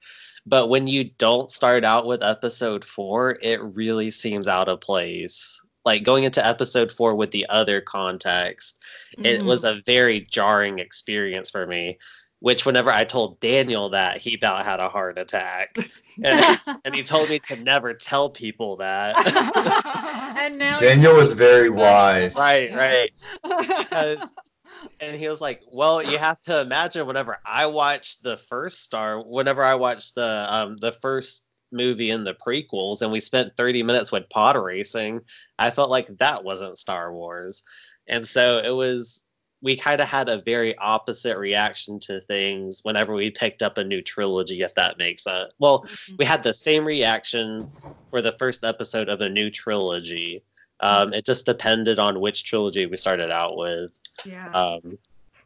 but 0.46 0.68
when 0.68 0.86
you 0.88 1.04
don't 1.16 1.50
start 1.50 1.84
out 1.84 2.06
with 2.06 2.22
episode 2.22 2.84
four 2.84 3.38
it 3.40 3.60
really 3.62 4.10
seems 4.10 4.48
out 4.48 4.68
of 4.68 4.80
place 4.80 5.60
like 5.84 6.02
going 6.04 6.24
into 6.24 6.44
episode 6.44 6.90
four 6.90 7.14
with 7.14 7.30
the 7.30 7.46
other 7.48 7.80
context 7.80 8.82
it 9.22 9.40
Mhm. 9.40 9.44
was 9.46 9.64
a 9.64 9.80
very 9.86 10.20
jarring 10.20 10.78
experience 10.78 11.50
for 11.50 11.66
me 11.66 11.98
which 12.40 12.66
whenever 12.66 12.90
i 12.90 13.04
told 13.04 13.40
daniel 13.40 13.90
that 13.90 14.18
he 14.18 14.34
about 14.34 14.64
had 14.64 14.80
a 14.80 14.88
heart 14.88 15.18
attack 15.18 15.76
and, 16.24 16.58
and 16.84 16.94
he 16.94 17.02
told 17.02 17.28
me 17.28 17.38
to 17.40 17.56
never 17.56 17.94
tell 17.94 18.30
people 18.30 18.76
that 18.76 19.16
and 20.38 20.58
now 20.58 20.78
Daniel 20.78 21.14
was 21.14 21.32
very 21.32 21.68
wise. 21.84 22.36
right 22.36 22.74
right 22.74 23.10
because 23.78 24.32
and 25.00 25.16
he 25.16 25.28
was 25.28 25.40
like 25.40 25.60
well 25.72 26.02
you 26.02 26.18
have 26.18 26.40
to 26.42 26.60
imagine 26.60 27.06
whenever 27.06 27.38
i 27.44 27.66
watched 27.66 28.22
the 28.22 28.36
first 28.36 28.82
star 28.82 29.20
whenever 29.22 29.62
i 29.62 29.74
watched 29.74 30.14
the 30.14 30.46
um 30.48 30.76
the 30.76 30.92
first 30.92 31.42
movie 31.72 32.10
in 32.10 32.24
the 32.24 32.34
prequels 32.34 33.02
and 33.02 33.10
we 33.10 33.20
spent 33.20 33.56
30 33.56 33.82
minutes 33.82 34.12
with 34.12 34.28
pod 34.30 34.56
racing 34.56 35.20
i 35.58 35.70
felt 35.70 35.90
like 35.90 36.06
that 36.18 36.42
wasn't 36.42 36.78
star 36.78 37.12
wars. 37.12 37.62
And 38.06 38.26
so 38.26 38.58
it 38.58 38.70
was 38.70 39.24
we 39.62 39.76
kind 39.76 40.02
of 40.02 40.08
had 40.08 40.28
a 40.28 40.42
very 40.42 40.76
opposite 40.76 41.38
reaction 41.38 41.98
to 41.98 42.20
things 42.20 42.80
whenever 42.82 43.14
we 43.14 43.30
picked 43.30 43.62
up 43.62 43.78
a 43.78 43.84
new 43.84 44.02
trilogy 44.02 44.60
if 44.60 44.74
that 44.74 44.98
makes 44.98 45.24
sense. 45.24 45.52
Well 45.58 45.86
we 46.18 46.24
had 46.24 46.42
the 46.42 46.54
same 46.54 46.84
reaction 46.84 47.70
for 48.10 48.20
the 48.20 48.36
first 48.38 48.62
episode 48.62 49.08
of 49.08 49.20
a 49.20 49.28
new 49.28 49.50
trilogy. 49.50 50.42
Um, 50.80 51.14
it 51.14 51.24
just 51.24 51.46
depended 51.46 51.98
on 51.98 52.20
which 52.20 52.44
trilogy 52.44 52.84
we 52.84 52.96
started 52.96 53.30
out 53.30 53.56
with. 53.56 53.98
Yeah, 54.24 54.50
um, 54.50 54.98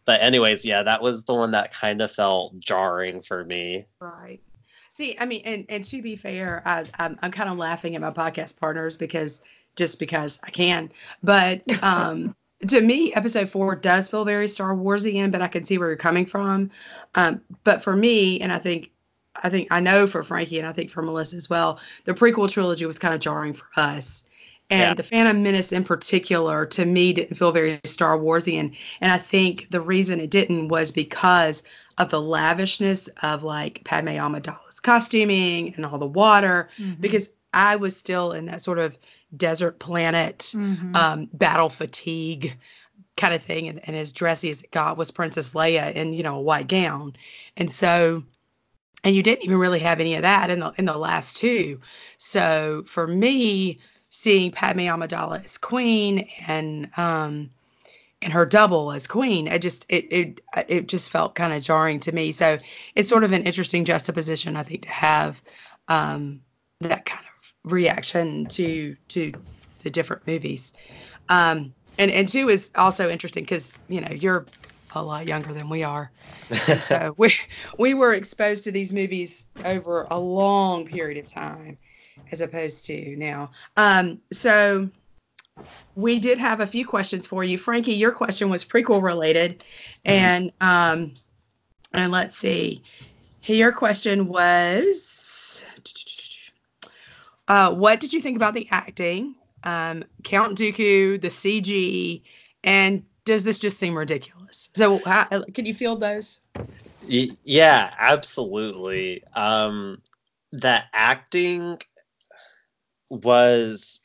but 0.09 0.23
anyways, 0.23 0.65
yeah, 0.65 0.83
that 0.83 1.03
was 1.03 1.23
the 1.25 1.35
one 1.35 1.51
that 1.51 1.71
kind 1.71 2.01
of 2.01 2.11
felt 2.11 2.59
jarring 2.59 3.21
for 3.21 3.45
me. 3.45 3.85
right. 4.01 4.41
See, 4.99 5.17
I 5.21 5.27
mean, 5.27 5.43
and 5.45 5.65
and 5.69 5.85
to 5.85 6.03
be 6.03 6.17
fair, 6.17 6.61
I, 6.67 6.85
I'm 6.99 7.17
I'm 7.23 7.31
kind 7.31 7.49
of 7.49 7.57
laughing 7.57 7.95
at 7.95 8.01
my 8.01 8.11
podcast 8.11 8.59
partners 8.59 8.97
because 8.97 9.41
just 9.77 10.01
because 10.01 10.41
I 10.43 10.51
can, 10.51 10.91
but 11.23 11.63
um, 11.85 12.35
to 12.67 12.81
me, 12.81 13.15
episode 13.15 13.49
four 13.49 13.77
does 13.77 14.09
feel 14.09 14.25
very 14.25 14.49
Star 14.49 14.75
Warsian, 14.75 15.31
but 15.31 15.41
I 15.41 15.47
can 15.47 15.63
see 15.63 15.79
where 15.79 15.87
you're 15.89 15.97
coming 15.97 16.27
from. 16.27 16.73
Um, 17.15 17.41
but 17.63 17.81
for 17.81 17.95
me, 17.95 18.41
and 18.41 18.53
I 18.53 18.59
think 18.59 18.91
I 19.37 19.49
think 19.51 19.69
I 19.71 19.79
know 19.79 20.09
for 20.09 20.25
Frankie 20.25 20.59
and 20.59 20.67
I 20.67 20.73
think 20.73 20.91
for 20.91 21.03
Melissa 21.03 21.37
as 21.37 21.49
well, 21.49 21.79
the 22.05 22.13
prequel 22.13 22.51
trilogy 22.51 22.85
was 22.85 22.99
kind 22.99 23.15
of 23.15 23.21
jarring 23.21 23.53
for 23.55 23.69
us. 23.77 24.25
And 24.71 24.81
Yeah. 24.81 24.95
the 24.97 25.05
Phantom 25.05 25.41
Menace 25.43 25.73
in 25.73 25.85
particular, 25.85 26.67
to 26.67 26.85
me, 26.85 27.13
didn't 27.13 27.37
feel 27.37 27.53
very 27.53 27.81
Star 27.85 28.19
Warsian. 28.19 28.77
And 29.01 29.13
I 29.13 29.19
think 29.19 29.69
the 29.71 29.81
reason 29.81 30.19
it 30.21 30.31
didn't 30.31 30.69
was 30.69 30.91
because 30.91 31.63
of 31.99 32.11
the 32.11 32.21
lavishness 32.21 33.09
of 33.23 33.45
like 33.45 33.83
Padme 33.85 34.09
Amidala's 34.09 34.68
costuming 34.81 35.75
and 35.75 35.85
all 35.87 35.99
the 35.99 36.07
water, 36.07 36.69
Mhm. 36.79 37.01
because 37.01 37.31
I 37.55 37.77
was 37.77 37.97
still 37.97 38.33
in 38.33 38.47
that 38.47 38.63
sort 38.63 38.79
of 38.79 38.99
desert 39.37 39.79
planet 39.79 40.53
Mhm. 40.55 40.97
um, 40.97 41.29
battle 41.33 41.69
fatigue 41.69 42.57
kind 43.17 43.35
of 43.35 43.43
thing. 43.43 43.69
And, 43.69 43.81
and 43.85 43.97
as 43.97 44.13
dressy 44.13 44.51
as 44.51 44.63
it 44.63 44.71
got 44.71 44.97
was 44.97 45.11
Princess 45.11 45.53
Leia 45.53 45.93
in, 45.95 46.13
you 46.13 46.23
know, 46.23 46.37
a 46.37 46.41
white 46.41 46.69
gown. 46.69 47.15
And 47.57 47.71
so, 47.71 48.23
and 49.05 49.15
you 49.15 49.23
didn't 49.23 49.45
even 49.45 49.59
really 49.59 49.81
have 49.81 50.01
any 50.01 50.15
of 50.15 50.23
that 50.23 50.51
in 50.51 50.61
the 50.61 50.73
in 50.79 50.85
the 50.85 50.97
last 50.99 51.37
two. 51.37 51.81
So 52.17 52.85
for 52.87 53.07
me, 53.07 53.79
seeing 54.11 54.51
Padme 54.51 54.81
Amidala 54.81 55.45
as 55.45 55.59
queen 55.59 56.29
and 56.47 56.91
um 56.97 57.51
and 58.23 58.33
her 58.33 58.45
double 58.45 58.93
as 58.93 59.07
queen, 59.07 59.47
it 59.47 59.61
just 59.61 59.87
it 59.89 60.07
it 60.11 60.41
it 60.69 60.89
just 60.89 61.11
felt 61.11 61.35
kind 61.35 61.53
of 61.53 61.63
jarring 61.63 62.01
to 62.01 62.13
me. 62.13 62.33
So 62.33 62.59
it's 62.95 63.09
sort 63.09 63.25
of 63.25 63.33
an 63.33 63.43
interesting 63.45 63.85
juxtaposition, 63.85 64.57
I 64.57 64.63
think, 64.63 64.83
to 64.83 64.91
have 64.91 65.43
um 65.89 66.41
that 66.81 67.07
kind 67.07 67.25
of 67.25 67.71
reaction 67.71 68.47
to 68.49 68.97
to 69.09 69.33
to 69.79 69.91
different 69.91 70.27
movies. 70.27 70.73
Um 71.29 71.75
and 71.99 72.11
and 72.11 72.29
two 72.29 72.49
is 72.49 72.71
also 72.75 73.09
interesting 73.09 73.45
because 73.45 73.79
you 73.89 74.01
know 74.01 74.11
you're 74.13 74.47
a 74.95 75.03
lot 75.03 75.27
younger 75.27 75.53
than 75.53 75.69
we 75.69 75.83
are 75.83 76.11
and 76.69 76.81
so 76.81 77.15
we 77.19 77.33
we 77.79 77.95
were 77.95 78.15
exposed 78.15 78.65
to 78.65 78.73
these 78.73 78.93
movies 78.93 79.47
over 79.65 80.07
a 80.11 80.19
long 80.19 80.87
period 80.87 81.19
of 81.19 81.31
time 81.31 81.77
as 82.33 82.41
opposed 82.41 82.87
to 82.87 83.15
now 83.17 83.51
um 83.77 84.19
so 84.33 84.89
we 85.95 86.19
did 86.19 86.39
have 86.39 86.61
a 86.61 86.67
few 86.67 86.87
questions 86.87 87.27
for 87.27 87.45
you. 87.45 87.59
Frankie 87.59 87.93
your 87.93 88.13
question 88.13 88.51
was 88.51 88.65
prequel 88.65 89.03
related. 89.03 89.65
And 90.05 90.53
um 90.61 91.15
and 91.93 92.13
let's 92.13 92.37
see. 92.37 92.83
Your 93.45 93.73
question 93.73 94.29
was 94.29 95.65
uh 97.49 97.73
what 97.75 98.01
did 98.01 98.13
you 98.13 98.21
think 98.21 98.37
about 98.37 98.55
the 98.55 98.69
acting? 98.71 99.35
Um 99.65 100.05
count 100.25 100.59
dooku 100.59 101.21
the 101.21 101.29
cg 101.29 102.23
and 102.65 103.03
does 103.29 103.45
this 103.45 103.59
just 103.59 103.79
seem 103.79 103.97
ridiculous? 103.97 104.71
So 104.75 105.01
how, 105.05 105.27
can 105.53 105.67
you 105.67 105.75
field 105.75 106.01
those? 106.01 106.41
Yeah, 107.03 107.93
absolutely. 107.99 109.23
Um, 109.35 110.01
the 110.51 110.83
acting 110.95 111.79
was. 113.11 114.01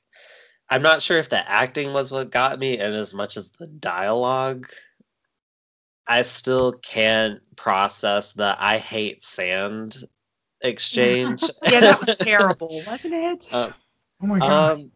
I'm 0.69 0.81
not 0.81 1.01
sure 1.01 1.17
if 1.17 1.29
the 1.29 1.49
acting 1.49 1.93
was 1.93 2.11
what 2.11 2.31
got 2.31 2.59
me, 2.59 2.77
and 2.79 2.95
as 2.95 3.13
much 3.13 3.37
as 3.37 3.49
the 3.59 3.67
dialogue, 3.67 4.67
I 6.07 6.23
still 6.23 6.73
can't 6.73 7.39
process 7.55 8.33
the 8.33 8.55
"I 8.57 8.77
hate 8.77 9.23
sand" 9.23 9.97
exchange. 10.61 11.43
yeah, 11.63 11.81
that 11.81 11.99
was 11.99 12.19
terrible, 12.19 12.81
wasn't 12.87 13.13
it? 13.13 13.53
Um, 13.53 13.73
Oh 14.23 14.27
my 14.27 14.39
god. 14.39 14.71
um, 14.71 14.91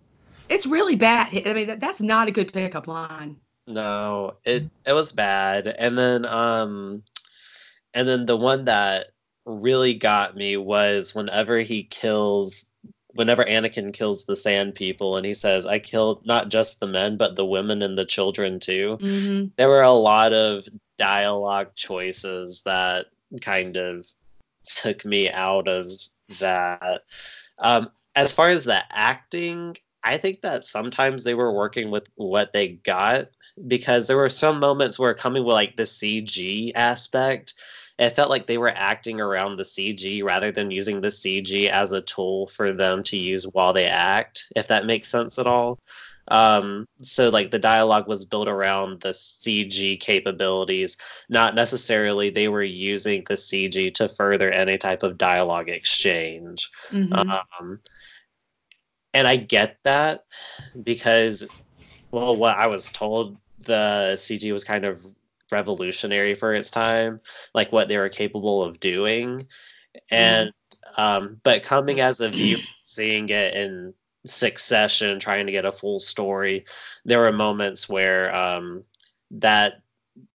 it's 0.47 0.65
really 0.65 0.95
bad. 0.95 1.27
I 1.45 1.53
mean, 1.53 1.67
that, 1.67 1.79
that's 1.81 2.01
not 2.01 2.29
a 2.29 2.31
good 2.31 2.53
pickup 2.53 2.87
line. 2.87 3.37
No, 3.67 4.35
it 4.45 4.63
it 4.85 4.93
was 4.93 5.11
bad. 5.11 5.67
And 5.67 5.97
then 5.97 6.25
um 6.25 7.03
and 7.93 8.07
then 8.07 8.25
the 8.25 8.37
one 8.37 8.65
that 8.65 9.07
really 9.45 9.93
got 9.93 10.37
me 10.37 10.55
was 10.55 11.13
whenever 11.13 11.59
he 11.59 11.83
kills 11.83 12.65
whenever 13.17 13.43
Anakin 13.43 13.93
kills 13.93 14.25
the 14.25 14.35
sand 14.35 14.75
people 14.75 15.17
and 15.17 15.25
he 15.25 15.33
says, 15.33 15.65
I 15.65 15.79
killed 15.79 16.25
not 16.25 16.49
just 16.49 16.79
the 16.79 16.87
men, 16.87 17.17
but 17.17 17.35
the 17.35 17.45
women 17.45 17.81
and 17.81 17.97
the 17.97 18.05
children 18.05 18.59
too. 18.59 18.97
Mm-hmm. 19.01 19.47
There 19.55 19.69
were 19.69 19.81
a 19.81 19.91
lot 19.91 20.33
of 20.33 20.65
dialogue 20.97 21.75
choices 21.75 22.61
that 22.63 23.07
kind 23.41 23.77
of 23.77 24.07
took 24.63 25.05
me 25.05 25.29
out 25.29 25.67
of 25.67 25.87
that. 26.39 27.01
Um, 27.59 27.89
as 28.15 28.33
far 28.33 28.49
as 28.49 28.63
the 28.63 28.81
acting, 28.91 29.77
I 30.03 30.17
think 30.17 30.41
that 30.41 30.65
sometimes 30.65 31.23
they 31.23 31.33
were 31.33 31.51
working 31.51 31.91
with 31.91 32.07
what 32.15 32.53
they 32.53 32.69
got 32.69 33.29
because 33.67 34.07
there 34.07 34.17
were 34.17 34.29
some 34.29 34.59
moments 34.59 34.99
where 34.99 35.13
coming 35.13 35.43
with 35.43 35.53
like 35.53 35.75
the 35.77 35.83
CG 35.83 36.71
aspect, 36.75 37.53
it 37.99 38.11
felt 38.11 38.29
like 38.29 38.45
they 38.45 38.57
were 38.57 38.73
acting 38.75 39.19
around 39.19 39.57
the 39.57 39.63
CG 39.63 40.23
rather 40.23 40.51
than 40.51 40.71
using 40.71 41.01
the 41.01 41.07
CG 41.07 41.69
as 41.69 41.91
a 41.91 42.01
tool 42.01 42.47
for 42.47 42.71
them 42.71 43.03
to 43.03 43.17
use 43.17 43.47
while 43.47 43.73
they 43.73 43.85
act, 43.85 44.51
if 44.55 44.67
that 44.67 44.85
makes 44.85 45.09
sense 45.09 45.39
at 45.39 45.47
all. 45.47 45.79
Um, 46.29 46.87
so 47.01 47.29
like 47.29 47.51
the 47.51 47.59
dialogue 47.59 48.07
was 48.07 48.25
built 48.25 48.47
around 48.47 49.01
the 49.01 49.13
CG 49.13 49.99
capabilities, 49.99 50.97
not 51.29 51.55
necessarily 51.55 52.29
they 52.29 52.49
were 52.49 52.63
using 52.63 53.23
the 53.27 53.35
CG 53.35 53.93
to 53.95 54.09
further 54.09 54.51
any 54.51 54.77
type 54.77 55.03
of 55.03 55.17
dialogue 55.17 55.69
exchange. 55.69 56.69
Mhm. 56.91 57.13
Um, 57.13 57.79
and 59.13 59.27
I 59.27 59.37
get 59.37 59.77
that 59.83 60.25
because, 60.83 61.45
well, 62.11 62.35
what 62.35 62.57
I 62.57 62.67
was 62.67 62.91
told, 62.91 63.37
the 63.61 64.13
CG 64.17 64.51
was 64.51 64.63
kind 64.63 64.85
of 64.85 65.03
revolutionary 65.51 66.35
for 66.35 66.53
its 66.53 66.71
time, 66.71 67.19
like 67.53 67.71
what 67.71 67.87
they 67.87 67.97
were 67.97 68.09
capable 68.09 68.63
of 68.63 68.79
doing. 68.79 69.47
And, 70.11 70.51
um, 70.97 71.39
but 71.43 71.63
coming 71.63 71.99
as 72.01 72.21
a 72.21 72.29
viewer, 72.29 72.59
seeing 72.83 73.29
it 73.29 73.53
in 73.55 73.93
succession, 74.25 75.19
trying 75.19 75.45
to 75.45 75.51
get 75.51 75.65
a 75.65 75.71
full 75.71 75.99
story, 75.99 76.65
there 77.05 77.19
were 77.19 77.31
moments 77.31 77.87
where 77.89 78.33
um, 78.35 78.83
that 79.31 79.81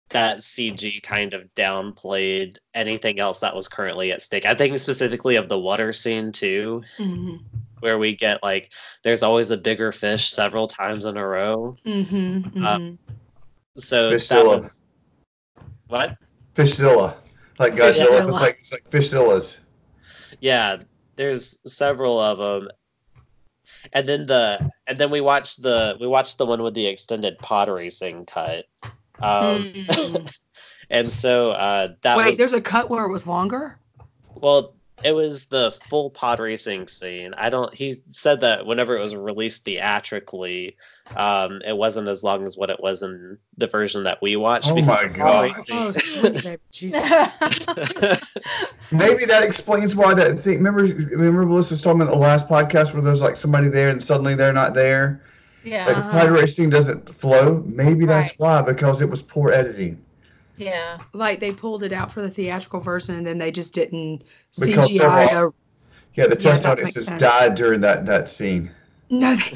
that 0.10 0.40
CG 0.40 1.02
kind 1.04 1.34
of 1.34 1.44
downplayed 1.56 2.58
anything 2.74 3.22
else 3.22 3.40
that 3.40 3.56
was 3.56 3.70
currently 3.70 4.12
at 4.12 4.22
stake. 4.22 4.46
I 4.46 4.54
think 4.54 4.78
specifically 4.80 5.38
of 5.38 5.48
the 5.48 5.58
water 5.58 5.94
scene 5.94 6.34
too, 6.34 6.84
Mhm. 7.00 7.40
where 7.80 7.98
we 7.98 8.14
get 8.16 8.44
like 8.44 8.72
there's 9.04 9.24
always 9.24 9.52
a 9.52 9.58
bigger 9.58 9.94
fish 9.94 10.30
several 10.30 10.68
times 10.68 11.06
in 11.06 11.16
a 11.16 11.26
row. 11.26 11.78
Mhm. 11.86 12.62
Uh, 12.62 12.78
Mhm. 12.78 12.98
So 13.78 14.10
that 14.10 14.16
Fishzilla. 14.18 14.64
was 14.64 14.81
what? 15.92 16.18
Fishzilla, 16.56 17.16
like 17.60 17.74
Godzilla, 17.74 18.22
Fishzilla. 18.22 18.32
like 18.32 18.56
it's 18.60 18.72
like 18.72 18.90
Fishzillas. 18.90 19.60
Yeah, 20.40 20.78
there's 21.16 21.60
several 21.66 22.20
of 22.20 22.38
them. 22.40 22.70
And 23.94 24.08
then 24.08 24.26
the 24.28 24.72
and 24.88 24.98
then 24.98 25.12
we 25.12 25.22
watched 25.22 25.62
the 25.62 25.98
we 26.00 26.08
watched 26.08 26.38
the 26.38 26.46
one 26.46 26.62
with 26.64 26.74
the 26.74 26.86
extended 26.86 27.38
pod 27.40 27.70
racing 27.70 28.26
cut. 28.26 28.66
Um, 29.20 29.74
Mm. 29.74 30.34
and 30.90 31.12
so 31.12 31.52
uh, 31.52 31.94
that 32.02 32.18
Wait, 32.18 32.28
was 32.30 32.38
there's 32.38 32.54
a 32.54 32.62
cut 32.62 32.90
where 32.90 33.06
it 33.06 33.12
was 33.12 33.28
longer. 33.28 33.78
Well, 34.36 34.74
it 35.04 35.14
was 35.14 35.46
the 35.46 35.72
full 35.90 36.10
pod 36.10 36.40
racing 36.40 36.88
scene. 36.88 37.34
I 37.38 37.50
don't. 37.50 37.74
He 37.74 38.02
said 38.12 38.42
that 38.42 38.66
whenever 38.66 38.96
it 38.98 39.00
was 39.02 39.16
released 39.16 39.64
theatrically, 39.66 40.78
um, 41.16 41.62
it 41.66 41.76
wasn't 41.76 42.08
as 42.08 42.24
long 42.24 42.46
as 42.46 42.58
what 42.58 42.70
it 42.70 42.80
was 42.80 43.02
in 43.02 43.38
the 43.58 43.68
version 43.68 44.04
that 44.04 44.22
we 44.22 44.36
watched. 44.36 44.70
Oh 44.72 44.76
my 44.82 44.82
the 44.82 44.88
pod 44.88 45.16
God. 45.16 45.52
Oh, 45.72 45.92
sweet 45.92 46.34
baby 46.44 46.58
Jesus. 46.72 47.02
Maybe 48.92 49.26
that 49.26 49.44
explains 49.44 49.96
why 49.96 50.14
that 50.14 50.44
thing. 50.44 50.58
Remember, 50.62 50.84
remember 50.84 51.46
Melissa 51.46 51.74
was 51.76 51.82
talking 51.82 52.02
about 52.02 52.12
the 52.12 52.18
last 52.20 52.48
podcast 52.48 52.94
where 52.94 53.02
there's 53.02 53.22
like 53.22 53.38
somebody 53.38 53.70
there 53.70 53.90
and 53.90 54.02
suddenly 54.02 54.36
they're 54.36 54.54
not 54.54 54.74
there. 54.74 55.24
Like 55.64 55.72
yeah. 55.74 55.86
the 55.86 55.98
Uh-huh. 55.98 56.12
pod 56.12 56.30
racing 56.32 56.70
doesn't 56.72 57.14
flow. 57.16 57.64
Maybe 57.66 58.06
that's 58.06 58.32
Right. 58.32 58.40
why 58.40 58.62
because 58.64 59.02
it 59.02 59.10
was 59.10 59.22
poor 59.22 59.52
editing. 59.52 60.04
Yeah. 60.58 61.00
like 61.14 61.40
they 61.40 61.52
pulled 61.52 61.84
it 61.84 61.94
out 61.94 62.12
for 62.12 62.22
the 62.22 62.30
theatrical 62.30 62.80
version 62.80 63.16
and 63.16 63.26
then 63.26 63.38
they 63.38 63.52
just 63.52 63.74
didn't 63.74 64.24
Because 64.60 64.88
CGI 64.90 64.98
several- 65.28 65.52
the 65.52 65.54
Yeah, 66.22 66.28
the 66.28 66.36
test 66.36 66.64
that 66.64 66.72
audiences 66.74 67.08
died 67.18 67.56
during 67.56 67.82
that 67.82 68.06
that 68.06 68.30
scene. 68.30 68.72
no 69.10 69.36
they, 69.36 69.54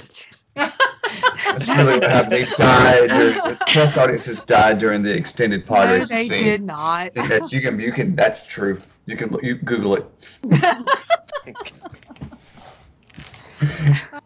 That's 0.56 1.68
really 1.68 2.00
what 2.00 2.04
happened. 2.10 2.32
They 2.34 2.46
died. 2.56 3.10
During, 3.10 3.34
the 3.36 3.58
test 3.68 3.98
audiences 3.98 4.42
died 4.42 4.80
during 4.80 5.02
the 5.04 5.16
extended 5.16 5.66
pod 5.66 5.90
no, 5.90 5.96
racing 5.98 6.18
they 6.18 6.28
scene. 6.28 6.44
did 6.44 6.64
not. 6.64 7.14
That's, 7.14 7.52
you 7.54 7.62
can 7.62 7.80
you 7.80 7.92
can. 7.92 8.16
That's 8.16 8.46
true. 8.46 8.82
You 9.06 9.16
can 9.18 9.38
you 9.44 9.56
Google 9.56 9.96
it. 9.96 10.06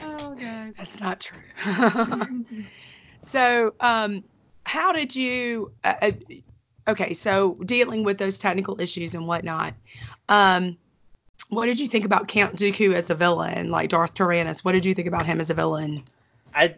oh 0.01 0.35
no, 0.39 0.73
that's 0.77 0.99
not 0.99 1.19
true. 1.19 1.39
so, 3.21 3.73
um, 3.79 4.23
how 4.65 4.91
did 4.91 5.15
you? 5.15 5.71
Uh, 5.83 5.95
uh, 6.01 6.11
okay, 6.89 7.13
so 7.13 7.53
dealing 7.65 8.03
with 8.03 8.17
those 8.17 8.37
technical 8.37 8.79
issues 8.79 9.15
and 9.15 9.27
whatnot, 9.27 9.73
um, 10.27 10.77
what 11.49 11.65
did 11.65 11.79
you 11.79 11.87
think 11.87 12.05
about 12.05 12.27
Count 12.27 12.55
Dooku 12.55 12.93
as 12.93 13.09
a 13.09 13.15
villain, 13.15 13.71
like 13.71 13.89
Darth 13.89 14.13
Tyrannus? 14.13 14.63
What 14.63 14.73
did 14.73 14.85
you 14.85 14.93
think 14.93 15.07
about 15.07 15.25
him 15.25 15.39
as 15.39 15.49
a 15.49 15.53
villain? 15.53 16.03
I 16.53 16.75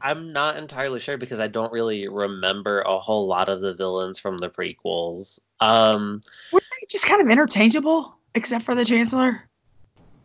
I'm 0.00 0.32
not 0.32 0.56
entirely 0.56 0.98
sure 0.98 1.16
because 1.16 1.38
I 1.38 1.46
don't 1.46 1.72
really 1.72 2.08
remember 2.08 2.80
a 2.80 2.98
whole 2.98 3.26
lot 3.26 3.48
of 3.48 3.60
the 3.60 3.72
villains 3.72 4.18
from 4.18 4.38
the 4.38 4.50
prequels. 4.50 5.38
Um, 5.60 6.20
Were 6.52 6.60
they 6.60 6.86
just 6.88 7.06
kind 7.06 7.20
of 7.20 7.30
interchangeable, 7.30 8.16
except 8.34 8.64
for 8.64 8.74
the 8.74 8.84
Chancellor? 8.84 9.48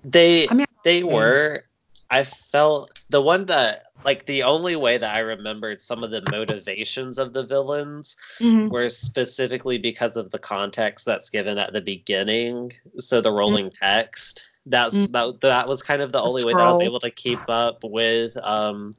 they 0.03 0.47
I 0.49 0.53
mean, 0.53 0.65
they 0.83 1.03
were. 1.03 1.63
I 2.09 2.23
felt 2.23 2.97
the 3.09 3.21
one 3.21 3.45
that 3.45 3.86
like 4.05 4.25
the 4.25 4.43
only 4.43 4.75
way 4.75 4.97
that 4.97 5.15
I 5.15 5.19
remembered 5.19 5.81
some 5.81 6.03
of 6.03 6.11
the 6.11 6.21
motivations 6.31 7.17
of 7.17 7.33
the 7.33 7.43
villains 7.45 8.15
Mhm. 8.41 8.69
were 8.71 8.89
specifically 8.89 9.77
because 9.77 10.15
of 10.17 10.31
the 10.31 10.39
context 10.39 11.05
that's 11.05 11.29
given 11.29 11.57
at 11.57 11.73
the 11.73 11.81
beginning. 11.81 12.71
So 12.99 13.21
the 13.21 13.31
rolling 13.31 13.71
text. 13.71 14.43
That's 14.65 14.95
Mm. 14.95 15.11
that, 15.13 15.41
that 15.41 15.67
was 15.67 15.81
kind 15.83 16.01
of 16.01 16.11
the 16.11 16.19
The 16.19 16.23
only 16.23 16.43
way 16.45 16.53
that 16.53 16.61
I 16.61 16.69
was 16.69 16.81
able 16.81 16.99
to 16.99 17.11
keep 17.11 17.49
up 17.49 17.79
with 17.83 18.35
um 18.37 18.95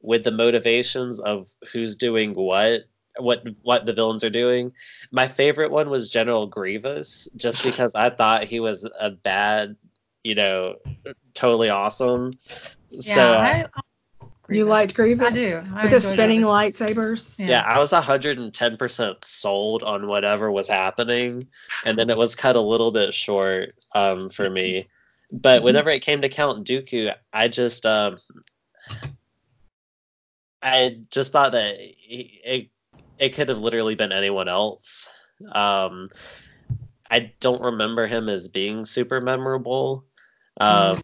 with 0.00 0.24
the 0.24 0.30
motivations 0.30 1.20
of 1.20 1.48
who's 1.72 1.96
doing 1.96 2.34
what 2.34 2.82
what 3.18 3.42
what 3.62 3.84
the 3.84 3.92
villains 3.92 4.22
are 4.24 4.30
doing. 4.30 4.72
My 5.10 5.26
favorite 5.26 5.70
one 5.70 5.90
was 5.90 6.08
General 6.10 6.46
Grievous 6.46 7.28
just 7.36 7.62
because 7.64 7.94
I 7.94 8.10
thought 8.10 8.44
he 8.44 8.60
was 8.60 8.88
a 8.98 9.10
bad, 9.10 9.76
you 10.24 10.34
know, 10.34 10.76
totally 11.34 11.68
awesome. 11.68 12.32
Yeah. 12.90 13.00
so 13.00 13.32
I, 13.34 13.66
You 14.50 14.64
liked 14.64 14.94
Grievous? 14.94 15.34
I 15.34 15.36
do. 15.36 15.62
I 15.74 15.82
With 15.82 15.90
the 15.90 16.00
spinning 16.00 16.40
Grievous. 16.40 16.80
lightsabers? 16.80 17.38
Yeah. 17.38 17.46
yeah, 17.46 17.62
I 17.62 17.78
was 17.78 17.92
110% 17.92 19.24
sold 19.24 19.82
on 19.82 20.06
whatever 20.06 20.50
was 20.50 20.68
happening. 20.68 21.46
And 21.84 21.98
then 21.98 22.08
it 22.08 22.16
was 22.16 22.34
cut 22.34 22.56
a 22.56 22.60
little 22.60 22.90
bit 22.90 23.12
short 23.12 23.74
um, 23.94 24.30
for 24.30 24.48
me. 24.48 24.88
But 25.30 25.62
whenever 25.62 25.90
it 25.90 26.00
came 26.00 26.22
to 26.22 26.28
Count 26.28 26.66
Dooku, 26.66 27.14
I 27.34 27.48
just 27.48 27.84
um, 27.84 28.16
I 30.62 30.98
just 31.10 31.32
thought 31.32 31.52
that 31.52 31.76
he, 31.78 32.40
it 32.44 32.70
it 33.18 33.34
could 33.34 33.50
have 33.50 33.58
literally 33.58 33.94
been 33.94 34.12
anyone 34.12 34.48
else. 34.48 35.06
Um, 35.52 36.08
I 37.10 37.32
don't 37.40 37.60
remember 37.60 38.06
him 38.06 38.28
as 38.28 38.48
being 38.48 38.86
super 38.86 39.20
memorable. 39.20 40.06
Um, 40.60 41.00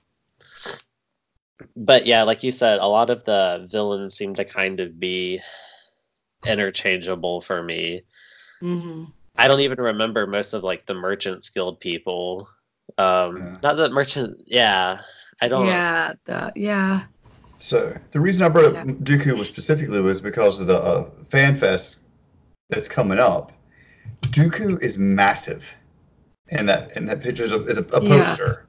but 1.77 2.07
yeah, 2.07 2.23
like 2.23 2.43
you 2.43 2.53
said, 2.53 2.79
a 2.79 2.87
lot 2.87 3.11
of 3.11 3.25
the 3.25 3.67
villains 3.71 4.14
seem 4.14 4.35
to 4.35 4.45
kind 4.45 4.81
of 4.81 4.99
be 4.99 5.40
interchangeable 6.47 7.40
for 7.40 7.62
me. 7.62 8.03
hmm 8.61 9.05
I 9.37 9.49
don't 9.49 9.61
even 9.61 9.81
remember 9.81 10.29
most 10.29 10.53
of 10.53 10.62
like 10.62 10.87
the 10.87 10.95
merchant 10.95 11.43
skilled 11.43 11.81
people. 11.81 12.49
Um, 12.99 13.38
Yeah. 13.38 13.57
Not 13.62 13.77
that 13.79 13.93
merchant. 13.93 14.43
Yeah, 14.47 15.01
I 15.40 15.49
don't. 15.49 15.67
Yeah, 15.67 16.12
the, 16.25 16.53
yeah. 16.55 17.03
So 17.59 17.97
the 18.12 18.21
reason 18.21 18.47
I 18.47 18.49
brought 18.49 18.67
up 18.67 18.75
Yeah. 18.75 18.85
Dooku 18.85 19.37
was 19.37 19.49
specifically 19.49 20.01
was 20.01 20.21
because 20.21 20.61
of 20.61 20.67
the 20.69 20.79
uh, 20.79 21.11
fan 21.31 21.57
fest 21.57 21.99
that's 22.69 22.88
coming 22.88 23.19
up. 23.19 23.53
Dooku 24.23 24.81
is 24.81 24.99
massive, 24.99 25.64
and 26.51 26.69
that 26.69 26.93
and 26.97 27.09
that 27.09 27.21
picture 27.21 27.43
is 27.43 27.53
a, 27.53 27.64
is 27.67 27.79
a, 27.79 27.85
a 27.93 28.01
Yeah. 28.03 28.25
poster, 28.25 28.67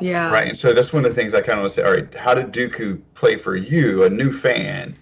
Yeah. 0.00 0.30
right? 0.32 0.48
And 0.48 0.58
so 0.58 0.72
that's 0.72 0.92
one 0.92 1.04
of 1.04 1.14
the 1.14 1.20
things 1.20 1.34
I 1.34 1.40
kind 1.40 1.58
of 1.58 1.62
want 1.64 1.72
to 1.72 1.80
say. 1.80 1.82
All 1.82 1.92
right, 1.92 2.14
how 2.14 2.34
did 2.34 2.52
Dooku 2.52 3.00
play 3.14 3.36
for 3.36 3.56
you, 3.56 4.04
a 4.04 4.10
new 4.10 4.32
fan, 4.32 4.96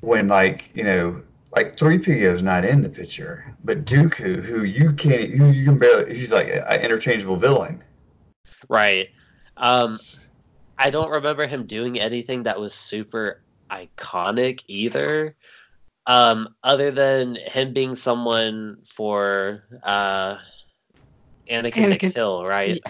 when 0.00 0.28
like 0.28 0.70
you 0.74 0.84
know 0.84 1.22
like 1.54 1.78
three 1.78 1.98
PO 1.98 2.12
is 2.12 2.42
not 2.42 2.64
in 2.64 2.82
the 2.82 2.88
picture, 2.88 3.54
but 3.64 3.84
Dooku, 3.84 4.42
who 4.42 4.64
you 4.64 4.92
can't 4.92 5.30
you, 5.30 5.46
you 5.46 5.64
can 5.64 5.78
barely 5.78 6.16
he's 6.16 6.32
like 6.32 6.48
an 6.48 6.80
interchangeable 6.80 7.36
villain. 7.36 7.82
Right. 8.68 9.08
Um, 9.56 9.98
I 10.78 10.90
don't 10.90 11.10
remember 11.10 11.46
him 11.46 11.66
doing 11.66 12.00
anything 12.00 12.44
that 12.44 12.58
was 12.58 12.74
super 12.74 13.42
iconic 13.70 14.62
either. 14.66 15.34
Um, 16.06 16.56
other 16.64 16.90
than 16.90 17.36
him 17.36 17.72
being 17.72 17.94
someone 17.94 18.78
for 18.92 19.62
uh, 19.84 20.38
Anakin, 21.48 21.98
to 21.98 22.10
kill, 22.10 22.44
right? 22.44 22.80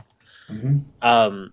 Hmm 0.52 0.78
Um, 1.00 1.52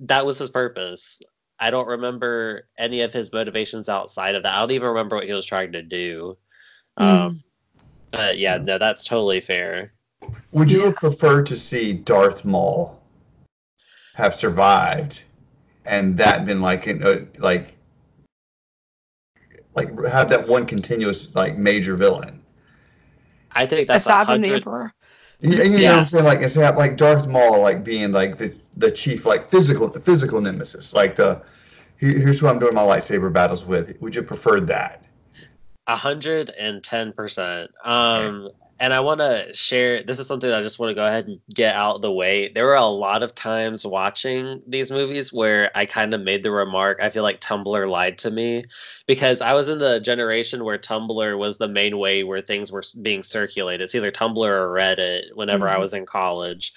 that 0.00 0.26
was 0.26 0.38
his 0.38 0.50
purpose. 0.50 1.20
I 1.58 1.70
don't 1.70 1.88
remember 1.88 2.68
any 2.78 3.02
of 3.02 3.12
his 3.12 3.32
motivations 3.32 3.88
outside 3.88 4.34
of 4.34 4.42
that. 4.42 4.54
I 4.54 4.60
don't 4.60 4.70
even 4.70 4.88
remember 4.88 5.16
what 5.16 5.26
he 5.26 5.32
was 5.32 5.44
trying 5.44 5.72
to 5.72 5.82
do. 5.82 6.36
Um, 6.96 7.42
but 8.12 8.38
yeah, 8.38 8.56
no, 8.58 8.78
that's 8.78 9.04
totally 9.04 9.40
fair. 9.40 9.92
Would 10.52 10.70
you 10.70 10.80
Yeah. 10.80 10.86
have 10.86 10.96
preferred 10.96 11.46
to 11.46 11.56
see 11.56 11.92
Darth 11.92 12.44
Maul 12.44 13.00
have 14.14 14.34
survived, 14.34 15.22
and 15.84 16.16
that 16.18 16.46
been 16.46 16.60
like 16.60 16.86
in 16.86 17.02
uh, 17.02 17.26
like 17.38 17.74
like 19.74 19.88
have 20.06 20.28
that 20.30 20.48
one 20.48 20.66
continuous 20.66 21.28
like 21.34 21.56
major 21.56 21.96
villain, 21.96 22.42
I 23.52 23.66
think 23.66 23.86
that's 23.88 24.04
aside 24.04 24.26
from 24.26 24.40
the 24.40 24.64
100 25.42 25.60
Emperor. 25.60 25.64
You, 25.64 25.78
you 25.78 25.84
know 25.86 25.92
what 25.92 26.00
I'm 26.00 26.06
saying? 26.06 26.24
Like 26.24 26.40
instead, 26.40 26.76
like 26.76 26.96
Darth 26.96 27.26
Maul, 27.28 27.60
like 27.60 27.84
being 27.84 28.12
like 28.12 28.38
the 28.38 28.54
the 28.76 28.90
chief, 28.90 29.26
like 29.26 29.50
physical, 29.50 29.88
the 29.88 30.00
physical 30.00 30.40
nemesis, 30.40 30.94
like 30.94 31.16
the 31.16 31.42
here's 31.96 32.40
who 32.40 32.48
I'm 32.48 32.58
doing 32.58 32.74
my 32.74 32.82
lightsaber 32.82 33.32
battles 33.32 33.64
with. 33.64 34.00
Would 34.00 34.14
you 34.14 34.22
prefer 34.22 34.60
that? 34.60 35.02
A 35.86 35.96
hundred 35.96 36.50
and 36.50 36.82
ten 36.82 37.12
percent. 37.12 37.70
Um, 37.84 38.48
and 38.80 38.92
I 38.94 39.00
want 39.00 39.20
to 39.20 39.52
share. 39.54 40.02
This 40.02 40.18
is 40.18 40.26
something 40.26 40.50
I 40.50 40.62
just 40.62 40.78
want 40.78 40.90
to 40.90 40.94
go 40.94 41.06
ahead 41.06 41.26
and 41.28 41.38
get 41.54 41.76
out 41.76 41.96
of 41.96 42.02
the 42.02 42.10
way. 42.12 42.48
There 42.48 42.64
were 42.66 42.74
a 42.74 42.86
lot 42.86 43.22
of 43.22 43.34
times 43.34 43.86
watching 43.86 44.62
these 44.66 44.90
movies 44.90 45.32
where 45.32 45.70
I 45.76 45.86
kind 45.86 46.14
of 46.14 46.22
made 46.22 46.42
the 46.42 46.50
remark. 46.50 46.98
I 47.02 47.10
feel 47.10 47.22
like 47.22 47.40
Tumblr 47.40 47.88
lied 47.90 48.18
to 48.18 48.30
me 48.30 48.64
because 49.06 49.40
I 49.42 49.52
was 49.54 49.68
in 49.68 49.78
the 49.78 50.00
generation 50.00 50.64
where 50.64 50.78
Tumblr 50.78 51.38
was 51.38 51.58
the 51.58 51.68
main 51.68 51.98
way 51.98 52.24
where 52.24 52.40
things 52.40 52.72
were 52.72 52.82
being 53.02 53.22
circulated. 53.22 53.82
It's 53.82 53.94
either 53.94 54.10
Tumblr 54.10 54.38
or 54.38 54.68
Reddit. 54.72 55.24
Whenever 55.34 55.68
I 55.68 55.76
Mhm. 55.76 55.80
was 55.80 55.94
in 55.94 56.06
college. 56.06 56.72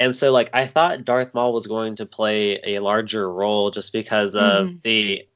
And 0.00 0.14
so, 0.14 0.30
like, 0.32 0.50
I 0.54 0.66
thought 0.66 1.04
Darth 1.04 1.34
Maul 1.34 1.52
was 1.52 1.66
going 1.66 1.96
to 1.96 2.06
play 2.06 2.60
a 2.64 2.78
larger 2.80 3.32
role 3.32 3.70
just 3.70 3.92
because 3.92 4.36
of 4.36 4.70
Mhm. 4.70 4.82
the 4.82 5.27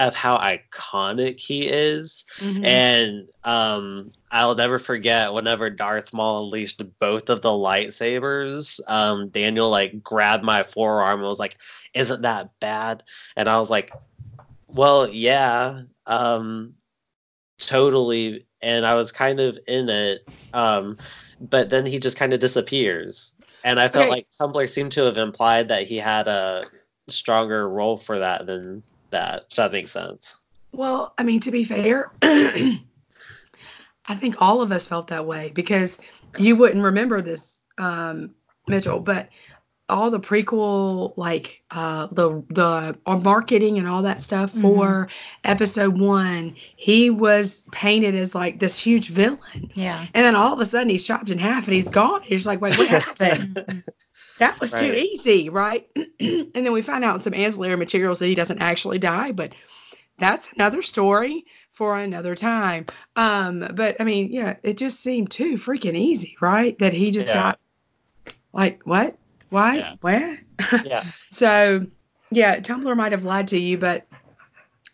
of 0.00 0.14
how 0.14 0.38
iconic 0.38 1.38
he 1.38 1.68
is. 1.68 2.24
Mhm. 2.40 2.64
And 2.64 3.28
um, 3.44 4.10
I'll 4.30 4.54
never 4.54 4.78
forget 4.78 5.32
whenever 5.32 5.68
Darth 5.68 6.12
Maul 6.14 6.44
unleashed 6.44 6.82
both 6.98 7.28
of 7.28 7.42
the 7.42 7.50
lightsabers. 7.50 8.80
Um, 8.88 9.28
Daniel 9.28 9.68
like 9.68 10.02
grabbed 10.02 10.42
my 10.42 10.62
forearm 10.62 11.20
and 11.20 11.28
was 11.28 11.38
like, 11.38 11.58
"Isn't 11.94 12.22
that 12.22 12.50
bad?" 12.60 13.02
And 13.36 13.48
I 13.48 13.60
was 13.60 13.68
like, 13.68 13.92
"Well, 14.68 15.06
yeah, 15.06 15.82
um, 16.06 16.74
totally." 17.58 18.46
And 18.62 18.86
I 18.86 18.94
was 18.94 19.12
kind 19.12 19.38
of 19.38 19.58
in 19.68 19.88
it, 19.90 20.26
um, 20.54 20.96
but 21.40 21.68
then 21.68 21.84
he 21.84 21.98
just 21.98 22.16
kind 22.16 22.32
of 22.32 22.40
disappears. 22.40 23.32
And 23.64 23.78
I 23.78 23.88
felt 23.88 24.04
Okay. 24.04 24.10
like 24.10 24.26
Tumblr 24.30 24.68
seemed 24.68 24.92
to 24.92 25.02
have 25.02 25.18
implied 25.18 25.68
that 25.68 25.86
he 25.86 25.98
had 25.98 26.26
a 26.26 26.64
stronger 27.10 27.68
role 27.68 27.98
for 27.98 28.18
that 28.18 28.46
than 28.46 28.82
that. 29.10 29.46
If 29.50 29.56
that 29.56 29.72
makes 29.72 29.92
sense. 29.92 30.36
Well, 30.72 31.14
I 31.18 31.24
mean, 31.24 31.40
to 31.40 31.50
be 31.50 31.64
fair, 31.64 32.12
I 32.22 32.80
think 34.14 34.36
all 34.40 34.62
of 34.62 34.72
us 34.72 34.86
felt 34.86 35.08
that 35.08 35.26
way 35.26 35.50
because 35.54 35.98
you 36.38 36.56
wouldn't 36.56 36.82
remember 36.84 37.20
this, 37.20 37.60
um, 37.78 38.30
Mitchell, 38.66 39.00
but 39.00 39.28
all 39.88 40.10
the 40.10 40.20
prequel, 40.20 41.12
like 41.16 41.62
uh, 41.72 42.06
the 42.12 42.40
the 42.50 42.96
marketing 43.20 43.78
and 43.78 43.88
all 43.88 44.02
that 44.02 44.22
stuff 44.22 44.52
Mhm. 44.54 44.62
for 44.62 45.08
episode 45.42 45.98
one, 45.98 46.54
he 46.76 47.10
was 47.10 47.64
painted 47.72 48.14
as 48.14 48.32
like 48.34 48.60
this 48.60 48.78
huge 48.78 49.08
villain, 49.08 49.72
Yeah. 49.74 50.06
and 50.14 50.24
then 50.24 50.36
all 50.36 50.52
of 50.52 50.60
a 50.60 50.64
sudden 50.64 50.88
he's 50.88 51.04
chopped 51.04 51.30
in 51.30 51.38
half 51.38 51.64
and 51.66 51.74
he's 51.74 51.88
gone. 51.88 52.22
You're 52.28 52.36
just 52.38 52.46
like, 52.46 52.60
wait, 52.60 52.78
what 52.78 52.86
happened? 53.18 53.82
That 54.40 54.58
was 54.60 54.72
too 54.72 54.92
easy, 54.94 55.48
right? 55.50 55.86
and 56.20 56.50
then 56.54 56.72
we 56.72 56.82
find 56.82 57.04
out 57.04 57.14
in 57.14 57.20
some 57.20 57.34
ancillary 57.34 57.76
materials 57.76 58.18
that 58.18 58.26
he 58.26 58.34
doesn't 58.34 58.60
actually 58.60 58.98
die, 58.98 59.32
but 59.32 59.52
that's 60.18 60.52
another 60.54 60.82
story 60.82 61.44
for 61.72 61.98
another 61.98 62.34
time. 62.34 62.86
Um, 63.16 63.68
but 63.74 63.96
I 64.00 64.04
mean, 64.04 64.32
yeah, 64.32 64.56
it 64.62 64.76
just 64.76 65.00
seemed 65.00 65.30
too 65.30 65.54
freaking 65.54 65.96
easy, 65.96 66.36
right? 66.40 66.78
That 66.78 66.92
he 66.94 67.10
just 67.10 67.28
Yeah. 67.28 67.34
got 67.34 67.60
like 68.52 68.80
what? 68.84 69.16
Why? 69.50 69.76
Yeah. 69.76 69.94
What? 70.00 70.38
Yeah. 70.84 71.04
So 71.30 71.86
yeah, 72.32 72.60
Tumblr 72.60 72.96
might 72.96 73.12
have 73.12 73.24
lied 73.24 73.48
to 73.48 73.58
you, 73.58 73.78
but 73.78 74.06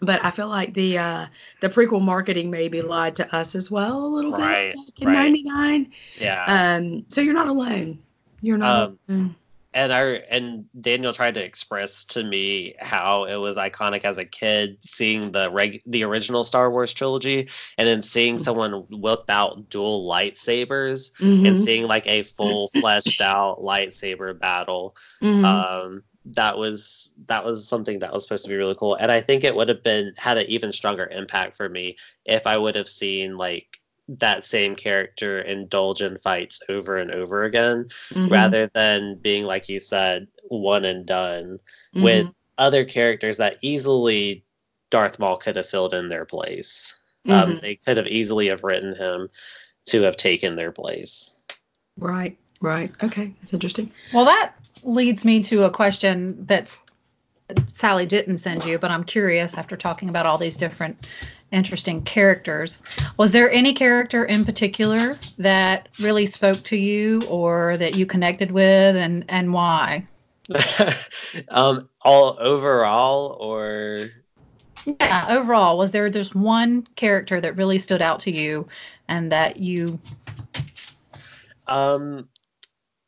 but 0.01 0.25
I 0.25 0.31
feel 0.31 0.49
like 0.49 0.75
the 0.75 0.99
uh 0.99 1.27
the 1.61 1.69
prequel 1.69 2.03
marketing 2.03 2.51
maybe 2.51 2.83
lied 2.83 3.17
to 3.17 3.35
us 3.37 3.55
as 3.55 3.71
well 3.71 4.05
a 4.05 4.09
little 4.09 4.33
Right, 4.33 4.73
bit 4.75 4.87
back 4.87 5.03
in 5.03 5.09
right. 5.09 5.15
'99. 5.15 5.93
Yeah. 6.21 6.45
Um, 6.47 7.05
so 7.09 7.21
you're 7.21 7.35
not 7.35 7.49
alone. 7.49 7.99
You're 8.47 8.59
not 8.59 8.77
Um, 8.85 8.99
and 9.75 9.93
I 9.93 10.03
and 10.31 10.67
Daniel 10.81 11.13
tried 11.13 11.35
to 11.35 11.45
express 11.45 12.05
to 12.07 12.25
me 12.25 12.75
how 12.81 13.25
it 13.25 13.37
was 13.37 13.57
iconic 13.57 14.05
as 14.05 14.19
a 14.19 14.25
kid 14.25 14.79
seeing 14.83 15.33
the 15.33 15.51
reg 15.51 15.83
the 15.87 16.05
original 16.05 16.45
Star 16.45 16.71
Wars 16.71 16.95
trilogy 16.95 17.49
and 17.79 17.89
then 17.89 18.03
seeing 18.03 18.39
someone 18.39 18.85
whip 18.91 19.25
out 19.29 19.69
dual 19.71 20.09
lightsabers 20.09 21.13
and 21.45 21.57
Mhm, 21.57 21.59
seeing 21.59 21.87
like 21.89 22.07
a 22.07 22.23
full 22.37 22.69
fleshed 22.69 23.21
out 23.21 23.59
lightsaber 23.61 24.39
battle. 24.39 24.97
mhm. 25.21 25.67
Um 25.83 26.03
that 26.27 26.59
was 26.59 27.13
that 27.27 27.45
was 27.45 27.69
something 27.69 28.01
that 28.01 28.13
was 28.13 28.23
supposed 28.25 28.45
to 28.45 28.51
be 28.51 28.57
really 28.57 28.75
cool. 28.77 28.95
And 28.97 29.13
I 29.13 29.21
think 29.21 29.45
it 29.45 29.55
would 29.55 29.69
have 29.69 29.83
been 29.83 30.13
had 30.17 30.39
an 30.39 30.47
even 30.49 30.73
stronger 30.73 31.07
impact 31.09 31.57
for 31.57 31.69
me 31.69 31.97
if 32.25 32.47
I 32.47 32.57
would 32.59 32.75
have 32.75 32.89
seen 32.89 33.37
like 33.37 33.79
that 34.09 34.45
same 34.45 34.75
character 34.75 35.41
indulge 35.41 36.03
in 36.03 36.17
fights 36.19 36.61
over 36.69 36.97
and 36.97 37.11
over 37.11 37.45
again 37.45 37.89
Mhm, 38.11 38.31
rather 38.31 38.71
than 38.75 39.17
being 39.17 39.45
like 39.45 39.69
you 39.69 39.81
said 39.81 40.29
one 40.49 40.85
and 40.85 41.07
done 41.07 41.59
mhm. 41.95 42.03
with 42.03 42.33
other 42.59 42.85
characters 42.85 43.37
that 43.37 43.59
easily 43.63 44.45
Darth 44.91 45.19
Maul 45.19 45.37
could 45.37 45.57
have 45.57 45.69
filled 45.69 45.95
in 45.95 46.09
their 46.09 46.25
place. 46.25 46.95
Um, 47.29 47.57
Mhm. 47.57 47.61
they 47.61 47.75
could 47.77 47.97
have 47.97 48.07
easily 48.07 48.49
have 48.49 48.63
written 48.63 48.95
him 48.95 49.29
to 49.87 50.03
have 50.03 50.17
taken 50.17 50.55
their 50.55 50.71
place. 50.71 51.35
Right, 51.99 52.37
right. 52.61 52.91
Okay, 53.03 53.33
that's 53.41 53.53
interesting. 53.53 53.91
Well, 54.13 54.25
that 54.25 54.55
leads 54.85 55.25
me 55.25 55.43
to 55.45 55.65
a 55.65 55.71
question 55.71 56.37
that's 56.47 56.81
Sally 57.67 58.07
didn't 58.07 58.39
send 58.39 58.65
you, 58.65 58.79
but 58.79 58.91
I'm 58.91 59.05
curious 59.05 59.55
after 59.55 59.77
talking 59.77 60.09
about 60.09 60.27
all 60.27 60.39
these 60.39 60.57
different 60.57 61.07
interesting 61.53 62.03
characters. 62.03 62.83
Was 63.17 63.33
there 63.33 63.51
any 63.51 63.73
character 63.73 64.25
in 64.25 64.45
particular 64.45 65.17
that 65.39 65.89
really 66.01 66.27
spoke 66.27 66.63
to 66.65 66.77
you 66.77 67.23
or 67.29 67.77
that 67.79 67.95
you 67.97 68.07
connected 68.07 68.51
with 68.51 68.97
and 68.97 69.25
and 69.29 69.53
why? 69.53 70.07
um, 71.49 71.89
all 72.03 72.37
overall, 72.41 73.37
or 73.41 74.09
Yeah, 75.01 75.27
overall, 75.29 75.79
was 75.79 75.91
there 75.91 76.09
just 76.11 76.35
one 76.35 76.87
character 76.95 77.41
that 77.41 77.57
really 77.57 77.79
stood 77.79 78.01
out 78.03 78.21
to 78.21 78.31
you 78.31 78.69
and 79.09 79.33
that 79.33 79.57
you 79.57 79.99
um, 81.67 82.29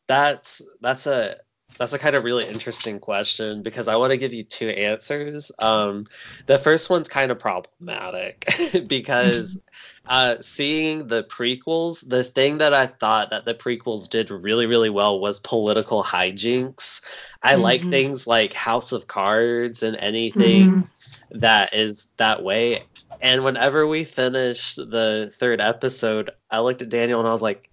that's 0.08 0.62
that's 0.80 1.06
a 1.06 1.36
that's 1.78 1.92
a 1.92 1.98
kind 1.98 2.16
of 2.16 2.24
really 2.24 2.48
interesting 2.48 2.98
question 2.98 3.62
because 3.62 3.86
I 3.88 3.96
want 3.96 4.10
to 4.10 4.16
give 4.16 4.32
you 4.32 4.44
two 4.44 4.68
answers. 4.70 5.52
Um, 5.60 6.06
the 6.46 6.58
first 6.58 6.90
one's 6.90 7.08
kind 7.08 7.30
of 7.30 7.38
problematic 7.38 8.44
because 8.88 9.58
uh, 10.06 10.36
seeing 10.40 11.06
the 11.06 11.24
prequels, 11.24 12.08
the 12.08 12.24
thing 12.24 12.58
that 12.58 12.74
I 12.74 12.86
thought 12.86 13.30
that 13.30 13.44
the 13.44 13.54
prequels 13.54 14.08
did 14.08 14.30
really, 14.30 14.66
really 14.66 14.90
well 14.90 15.20
was 15.20 15.40
political 15.40 16.02
hijinks. 16.02 17.00
I 17.42 17.54
like 17.56 17.84
Mhm. 17.84 17.88
things 17.88 18.26
like 18.26 18.52
House 18.52 18.92
of 18.92 19.06
Cards 19.06 19.82
and 19.82 19.96
anything 19.96 20.68
Mhm. 20.68 20.88
that 21.30 21.74
is 21.74 22.08
that 22.18 22.42
way. 22.42 22.80
And 23.20 23.44
whenever 23.44 23.86
we 23.86 24.04
finished 24.04 24.76
the 24.76 25.32
third 25.38 25.60
episode, 25.60 26.30
I 26.50 26.60
looked 26.60 26.82
at 26.82 26.88
Daniel 26.88 27.20
and 27.20 27.28
I 27.28 27.32
was 27.32 27.42
like, 27.42 27.70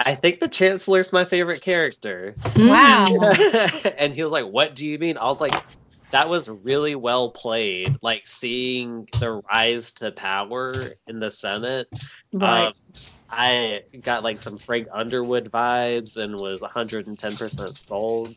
I 0.00 0.14
think 0.14 0.40
the 0.40 0.48
Chancellor's 0.48 1.12
my 1.12 1.24
favorite 1.24 1.60
character. 1.60 2.34
Wow. 2.56 3.06
And 3.98 4.14
he 4.14 4.22
was 4.22 4.32
like, 4.32 4.44
What 4.44 4.74
do 4.74 4.86
you 4.86 4.98
mean? 4.98 5.18
I 5.18 5.26
was 5.26 5.40
like, 5.40 5.54
That 6.10 6.28
was 6.28 6.48
really 6.48 6.94
well 6.94 7.30
played. 7.30 7.96
Like 8.02 8.26
seeing 8.26 9.08
the 9.18 9.42
rise 9.50 9.92
to 9.92 10.12
power 10.12 10.92
in 11.06 11.20
the 11.20 11.30
Senate. 11.30 11.88
Right. 12.32 12.66
Um, 12.66 12.72
I 13.30 13.82
got 14.02 14.22
like 14.22 14.40
some 14.40 14.56
Frank 14.56 14.88
Underwood 14.92 15.50
vibes 15.50 16.16
and 16.16 16.36
was 16.36 16.62
110% 16.62 17.86
sold. 17.86 18.34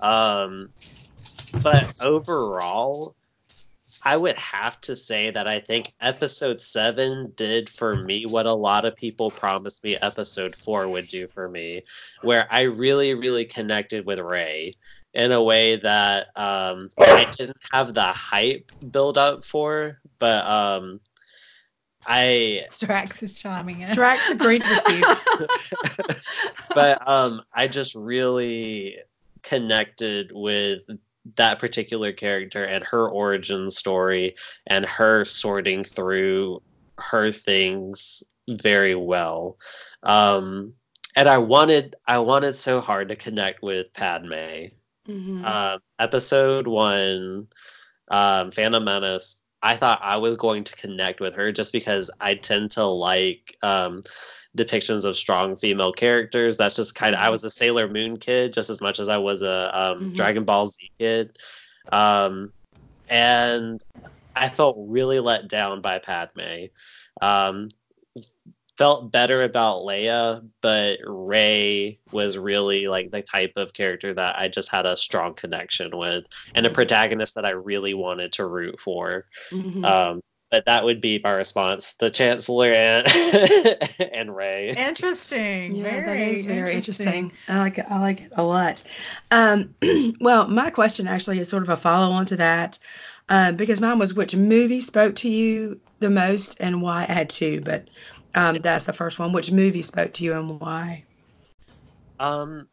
Um, 0.00 0.70
but 1.62 1.92
overall, 2.00 3.14
I 4.04 4.16
would 4.16 4.36
have 4.36 4.80
to 4.82 4.96
say 4.96 5.30
that 5.30 5.46
I 5.46 5.60
think 5.60 5.94
episode 6.00 6.60
seven 6.60 7.32
did 7.36 7.70
for 7.70 7.94
me 7.94 8.26
what 8.26 8.46
a 8.46 8.52
lot 8.52 8.84
of 8.84 8.96
people 8.96 9.30
promised 9.30 9.84
me 9.84 9.96
episode 9.96 10.56
four 10.56 10.88
would 10.88 11.08
do 11.08 11.26
for 11.28 11.48
me, 11.48 11.82
where 12.22 12.48
I 12.50 12.62
really, 12.62 13.14
really 13.14 13.44
connected 13.44 14.04
with 14.04 14.18
Rey 14.18 14.74
in 15.14 15.30
a 15.30 15.42
way 15.42 15.76
that 15.76 16.28
um, 16.36 16.90
I 16.98 17.30
didn't 17.36 17.58
have 17.70 17.94
the 17.94 18.12
hype 18.12 18.72
build 18.90 19.18
up 19.18 19.44
for, 19.44 20.00
but 20.18 20.44
um, 20.46 21.00
I 22.06 22.64
Strax 22.68 23.22
is 23.22 23.34
chiming 23.34 23.80
in. 23.80 23.92
Drax 23.92 24.28
agreed 24.28 24.64
with 24.64 24.88
you. 24.88 26.16
but 26.74 27.06
um 27.06 27.42
I 27.54 27.68
just 27.68 27.94
really 27.94 28.98
connected 29.42 30.32
with 30.34 30.82
that 31.36 31.58
particular 31.58 32.12
character 32.12 32.64
and 32.64 32.84
her 32.84 33.08
origin 33.08 33.70
story 33.70 34.34
and 34.66 34.84
her 34.84 35.24
sorting 35.24 35.84
through 35.84 36.60
her 36.98 37.30
things 37.30 38.22
very 38.48 38.94
well. 38.94 39.56
Um 40.02 40.74
and 41.14 41.28
I 41.28 41.38
wanted 41.38 41.94
I 42.06 42.18
wanted 42.18 42.56
so 42.56 42.80
hard 42.80 43.08
to 43.08 43.16
connect 43.16 43.62
with 43.62 43.92
Padme. 43.92 44.68
Mhm. 45.08 45.44
Um 45.44 45.80
episode 45.98 46.66
1 46.66 47.46
um 48.08 48.50
Phantom 48.50 48.84
Menace 48.84 49.42
I 49.62 49.76
thought 49.76 50.00
I 50.02 50.16
was 50.16 50.36
going 50.36 50.64
to 50.64 50.76
connect 50.76 51.20
with 51.20 51.34
her 51.34 51.52
just 51.52 51.72
because 51.72 52.10
I 52.20 52.34
tend 52.34 52.72
to 52.72 52.84
like 52.84 53.56
um, 53.62 54.02
depictions 54.56 55.04
of 55.04 55.16
strong 55.16 55.56
female 55.56 55.92
characters. 55.92 56.56
That's 56.56 56.76
just 56.76 56.94
kind 56.94 57.14
of 57.14 57.20
I 57.20 57.30
was 57.30 57.44
a 57.44 57.50
Sailor 57.50 57.88
Moon 57.88 58.18
kid 58.18 58.52
just 58.52 58.70
as 58.70 58.80
much 58.80 59.00
as 59.00 59.08
I 59.08 59.16
was 59.16 59.42
a 59.42 59.70
um, 59.78 60.10
Mhm. 60.10 60.14
Dragon 60.14 60.44
Ball 60.44 60.66
Z 60.66 60.90
kid, 60.98 61.38
um, 61.90 62.52
and 63.08 63.82
I 64.36 64.48
felt 64.48 64.76
really 64.78 65.20
let 65.20 65.48
down 65.48 65.80
by 65.80 65.98
Padme. 65.98 66.66
Um, 67.20 67.68
felt 68.78 69.12
better 69.12 69.42
about 69.42 69.82
Leia, 69.82 70.46
but 70.62 70.98
Rey 71.04 71.98
was 72.10 72.38
really 72.38 72.88
like 72.88 73.10
the 73.10 73.20
type 73.22 73.52
of 73.56 73.74
character 73.74 74.14
that 74.14 74.38
I 74.38 74.48
just 74.48 74.70
had 74.70 74.86
a 74.86 74.96
strong 74.96 75.34
connection 75.34 75.96
with, 75.96 76.24
and 76.54 76.66
a 76.66 76.70
protagonist 76.70 77.34
that 77.34 77.44
I 77.44 77.50
really 77.50 77.94
wanted 77.94 78.32
to 78.34 78.46
root 78.46 78.80
for. 78.80 79.24
Mhm. 79.50 79.84
Um, 79.84 80.20
but 80.52 80.66
that 80.66 80.84
would 80.84 81.00
be 81.00 81.18
my 81.24 81.30
response: 81.30 81.94
the 81.94 82.10
Chancellor 82.10 82.72
and 82.72 83.08
and 84.12 84.36
Rey. 84.36 84.68
Interesting. 84.68 85.76
Yeah, 85.76 86.04
very 86.04 86.32
is 86.32 86.44
very 86.44 86.74
interesting. 86.74 87.32
I 87.48 87.58
like 87.58 87.78
it. 87.78 87.86
I 87.88 87.98
like 87.98 88.20
it 88.20 88.32
a 88.36 88.44
lot. 88.44 88.82
Um, 89.32 89.74
well, 90.20 90.46
my 90.46 90.68
question 90.68 91.08
actually 91.08 91.40
is 91.40 91.48
sort 91.48 91.62
of 91.62 91.70
a 91.70 91.76
follow 91.76 92.12
on 92.12 92.26
to 92.26 92.36
that, 92.36 92.78
um, 93.30 93.56
because 93.56 93.80
mine 93.80 93.98
was 93.98 94.12
which 94.12 94.36
movie 94.36 94.80
spoke 94.80 95.16
to 95.16 95.28
you 95.28 95.80
the 96.00 96.10
most 96.10 96.58
and 96.60 96.82
why. 96.82 97.06
I 97.08 97.12
had 97.12 97.30
two, 97.30 97.62
but 97.62 97.88
um, 98.34 98.58
that's 98.60 98.84
the 98.84 98.92
first 98.92 99.18
one. 99.18 99.32
Which 99.32 99.50
movie 99.50 99.82
spoke 99.82 100.12
to 100.14 100.24
you 100.24 100.34
and 100.34 100.60
why? 100.60 101.04
Um, 102.20 102.68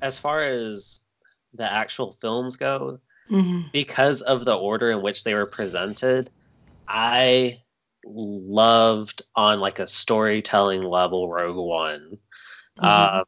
as 0.00 0.18
far 0.18 0.40
as 0.42 1.00
the 1.52 1.70
actual 1.70 2.12
films 2.12 2.56
go, 2.56 2.98
hmm 3.28 3.60
because 3.72 4.20
of 4.22 4.44
the 4.44 4.54
order 4.54 4.90
in 4.90 5.00
which 5.00 5.24
they 5.24 5.32
were 5.32 5.46
presented, 5.46 6.30
I 6.88 7.62
loved 8.04 9.22
on 9.36 9.60
like 9.60 9.78
a 9.78 9.86
storytelling 9.86 10.82
level 10.82 11.28
Rogue 11.30 11.56
One. 11.56 12.18
Um, 12.78 13.24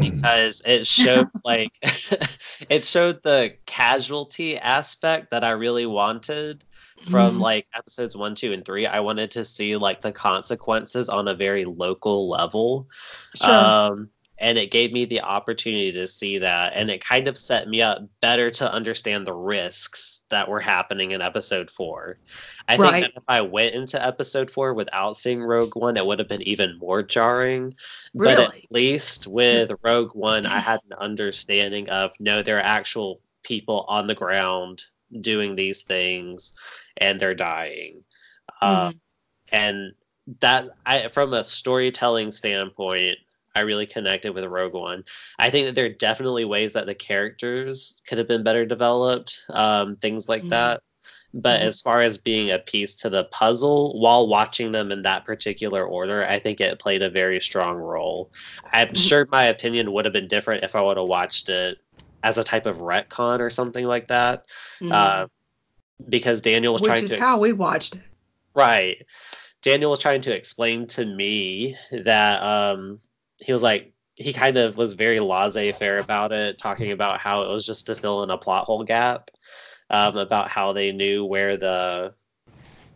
because 0.00 0.62
it 0.64 0.86
showed 0.86 1.28
like 1.44 1.72
it 2.70 2.84
showed 2.84 3.22
the 3.22 3.54
casualty 3.66 4.58
aspect 4.58 5.30
that 5.30 5.44
I 5.44 5.52
really 5.52 5.86
wanted 5.86 6.64
from 7.02 7.38
Mhm. 7.38 7.40
like 7.40 7.66
episodes 7.74 8.16
one, 8.16 8.34
two, 8.34 8.52
and 8.52 8.64
three. 8.64 8.86
I 8.86 9.00
wanted 9.00 9.30
to 9.32 9.44
see 9.44 9.76
like 9.76 10.02
the 10.02 10.12
consequences 10.12 11.08
on 11.08 11.28
a 11.28 11.34
very 11.34 11.64
local 11.64 12.28
level. 12.28 12.88
Sure. 13.34 13.54
Um, 13.54 14.10
and 14.40 14.56
it 14.56 14.70
gave 14.70 14.90
me 14.92 15.04
the 15.04 15.20
opportunity 15.20 15.92
to 15.92 16.06
see 16.06 16.38
that. 16.38 16.72
And 16.74 16.90
it 16.90 17.04
kind 17.04 17.28
of 17.28 17.36
set 17.36 17.68
me 17.68 17.82
up 17.82 18.02
better 18.22 18.50
to 18.52 18.72
understand 18.72 19.26
the 19.26 19.34
risks 19.34 20.22
that 20.30 20.48
were 20.48 20.60
happening 20.60 21.10
in 21.12 21.20
episode 21.20 21.70
four. 21.70 22.18
I 22.66 22.76
think 22.78 22.90
Right. 22.90 23.00
that 23.02 23.12
if 23.16 23.22
I 23.28 23.42
went 23.42 23.74
into 23.74 24.04
episode 24.04 24.50
four 24.50 24.72
without 24.72 25.16
seeing 25.16 25.42
Rogue 25.42 25.76
One, 25.76 25.96
it 25.98 26.06
would 26.06 26.18
have 26.18 26.28
been 26.28 26.42
even 26.42 26.78
more 26.78 27.02
jarring. 27.02 27.74
But 28.14 28.38
at 28.40 28.54
least 28.70 29.26
with 29.26 29.72
Rogue 29.82 30.14
One, 30.14 30.46
I 30.46 30.58
had 30.58 30.80
an 30.90 30.96
understanding 30.98 31.90
of 31.90 32.12
no, 32.18 32.42
there 32.42 32.56
are 32.56 32.60
actual 32.60 33.20
people 33.42 33.84
on 33.88 34.06
the 34.06 34.14
ground 34.14 34.84
doing 35.20 35.54
these 35.54 35.82
things 35.82 36.54
and 36.96 37.20
they're 37.20 37.34
dying. 37.34 38.04
Uh, 38.62 38.90
Mhm. 38.90 39.00
and 39.52 39.92
that 40.40 40.68
I 40.86 41.08
from 41.08 41.34
a 41.34 41.42
storytelling 41.42 42.30
standpoint, 42.30 43.18
I 43.54 43.60
really 43.60 43.86
connected 43.86 44.34
with 44.34 44.44
Rogue 44.44 44.74
One. 44.74 45.04
I 45.38 45.50
think 45.50 45.66
that 45.66 45.74
there 45.74 45.86
are 45.86 45.88
definitely 45.88 46.44
ways 46.44 46.72
that 46.74 46.86
the 46.86 46.94
characters 46.94 48.00
could 48.06 48.18
have 48.18 48.28
been 48.28 48.44
better 48.44 48.64
developed, 48.64 49.40
um, 49.50 49.96
things 49.96 50.28
like 50.28 50.44
Mhm. 50.44 50.50
that. 50.50 50.82
But 51.32 51.60
Mhm. 51.60 51.64
as 51.64 51.80
far 51.82 52.00
as 52.00 52.18
being 52.18 52.50
a 52.50 52.58
piece 52.58 52.96
to 52.96 53.10
the 53.10 53.24
puzzle 53.24 53.98
while 54.00 54.28
watching 54.28 54.72
them 54.72 54.90
in 54.92 55.02
that 55.02 55.24
particular 55.24 55.84
order, 55.86 56.26
I 56.26 56.38
think 56.40 56.60
it 56.60 56.78
played 56.78 57.02
a 57.02 57.10
very 57.10 57.40
strong 57.40 57.76
role. 57.76 58.30
I'm 58.72 58.88
Mhm. 58.88 58.96
sure 59.08 59.26
my 59.30 59.44
opinion 59.44 59.92
would 59.92 60.04
have 60.04 60.14
been 60.14 60.28
different 60.28 60.64
if 60.64 60.74
I 60.74 60.80
would 60.82 60.96
have 60.96 61.06
watched 61.06 61.48
it 61.48 61.78
as 62.22 62.36
a 62.38 62.44
type 62.44 62.66
of 62.66 62.78
retcon 62.78 63.40
or 63.40 63.50
something 63.50 63.86
like 63.86 64.08
that. 64.08 64.44
Mhm. 64.80 64.92
Uh, 64.92 65.26
because 66.08 66.40
Daniel 66.40 66.72
was 66.72 66.82
Which 66.82 66.88
trying 66.88 67.04
is 67.04 67.10
to 67.12 67.20
how 67.20 67.34
ex- 67.34 67.42
we 67.42 67.52
watched 67.52 67.94
it. 67.94 68.02
Right. 68.54 69.04
Daniel 69.62 69.90
was 69.90 70.00
trying 70.00 70.22
to 70.22 70.34
explain 70.34 70.86
to 70.88 71.04
me 71.04 71.76
that 71.92 72.42
um 72.42 73.00
he 73.40 73.52
was 73.52 73.62
like 73.62 73.92
he 74.16 74.32
kind 74.32 74.58
of 74.58 74.76
was 74.76 74.94
very 74.94 75.20
laissez-faire 75.20 75.98
about 75.98 76.32
it, 76.32 76.58
talking 76.58 76.92
about 76.92 77.20
how 77.20 77.42
it 77.42 77.48
was 77.48 77.64
just 77.66 77.86
to 77.86 77.96
fill 77.96 78.22
in 78.22 78.30
a 78.30 78.38
plot 78.38 78.66
hole 78.66 78.84
gap, 78.84 79.30
um, 79.90 80.16
about 80.18 80.48
how 80.50 80.72
they 80.72 80.92
knew 80.92 81.24
where 81.24 81.56
the 81.56 82.14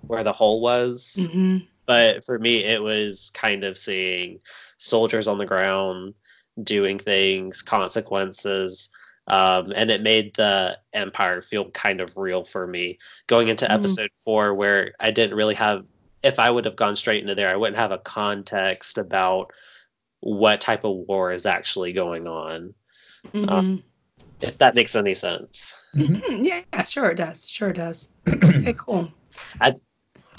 where 0.07 0.25
the 0.25 0.33
hole 0.33 0.61
was. 0.61 1.31
hmm 1.31 1.59
But 1.87 2.25
for 2.25 2.39
me, 2.39 2.65
it 2.65 2.83
was 2.83 3.31
kind 3.35 3.65
of 3.65 3.79
seeing 3.79 4.41
soldiers 4.79 5.29
on 5.29 5.39
the 5.39 5.47
ground 5.47 6.15
doing 6.63 6.99
things, 6.99 7.63
consequences, 7.63 8.89
um, 9.29 9.73
and 9.75 9.91
it 9.91 10.03
made 10.03 10.35
the 10.37 10.79
empire 10.93 11.43
feel 11.43 11.71
kind 11.73 12.01
of 12.01 12.17
real 12.17 12.45
for 12.45 12.67
me. 12.67 12.99
Going 13.27 13.49
into 13.49 13.71
Mhm. 13.71 13.73
episode 13.73 14.11
four, 14.25 14.55
where 14.55 14.95
I 15.01 15.11
didn't 15.11 15.37
really 15.37 15.55
have, 15.57 15.85
if 16.23 16.39
I 16.39 16.51
would 16.51 16.65
have 16.67 16.77
gone 16.77 16.97
straight 16.97 17.23
into 17.23 17.35
there, 17.35 17.51
I 17.51 17.57
wouldn't 17.57 17.79
have 17.79 17.93
a 17.93 17.99
context 17.99 18.99
about 18.99 19.53
what 20.25 20.59
type 20.63 20.85
of 20.85 20.97
war 21.07 21.33
is 21.33 21.45
actually 21.45 21.93
going 21.93 22.27
on. 22.27 22.75
hmm 23.33 23.77
If 24.41 24.57
that 24.59 24.75
makes 24.75 24.97
any 24.97 25.15
sense. 25.15 25.75
Mhm. 25.95 26.45
Yeah, 26.45 26.83
sure 26.85 27.11
it 27.11 27.17
does. 27.17 27.47
Sure 27.47 27.69
it 27.71 27.77
does. 27.77 28.09
Okay, 28.45 28.75
cool. 28.79 29.13
I 29.61 29.75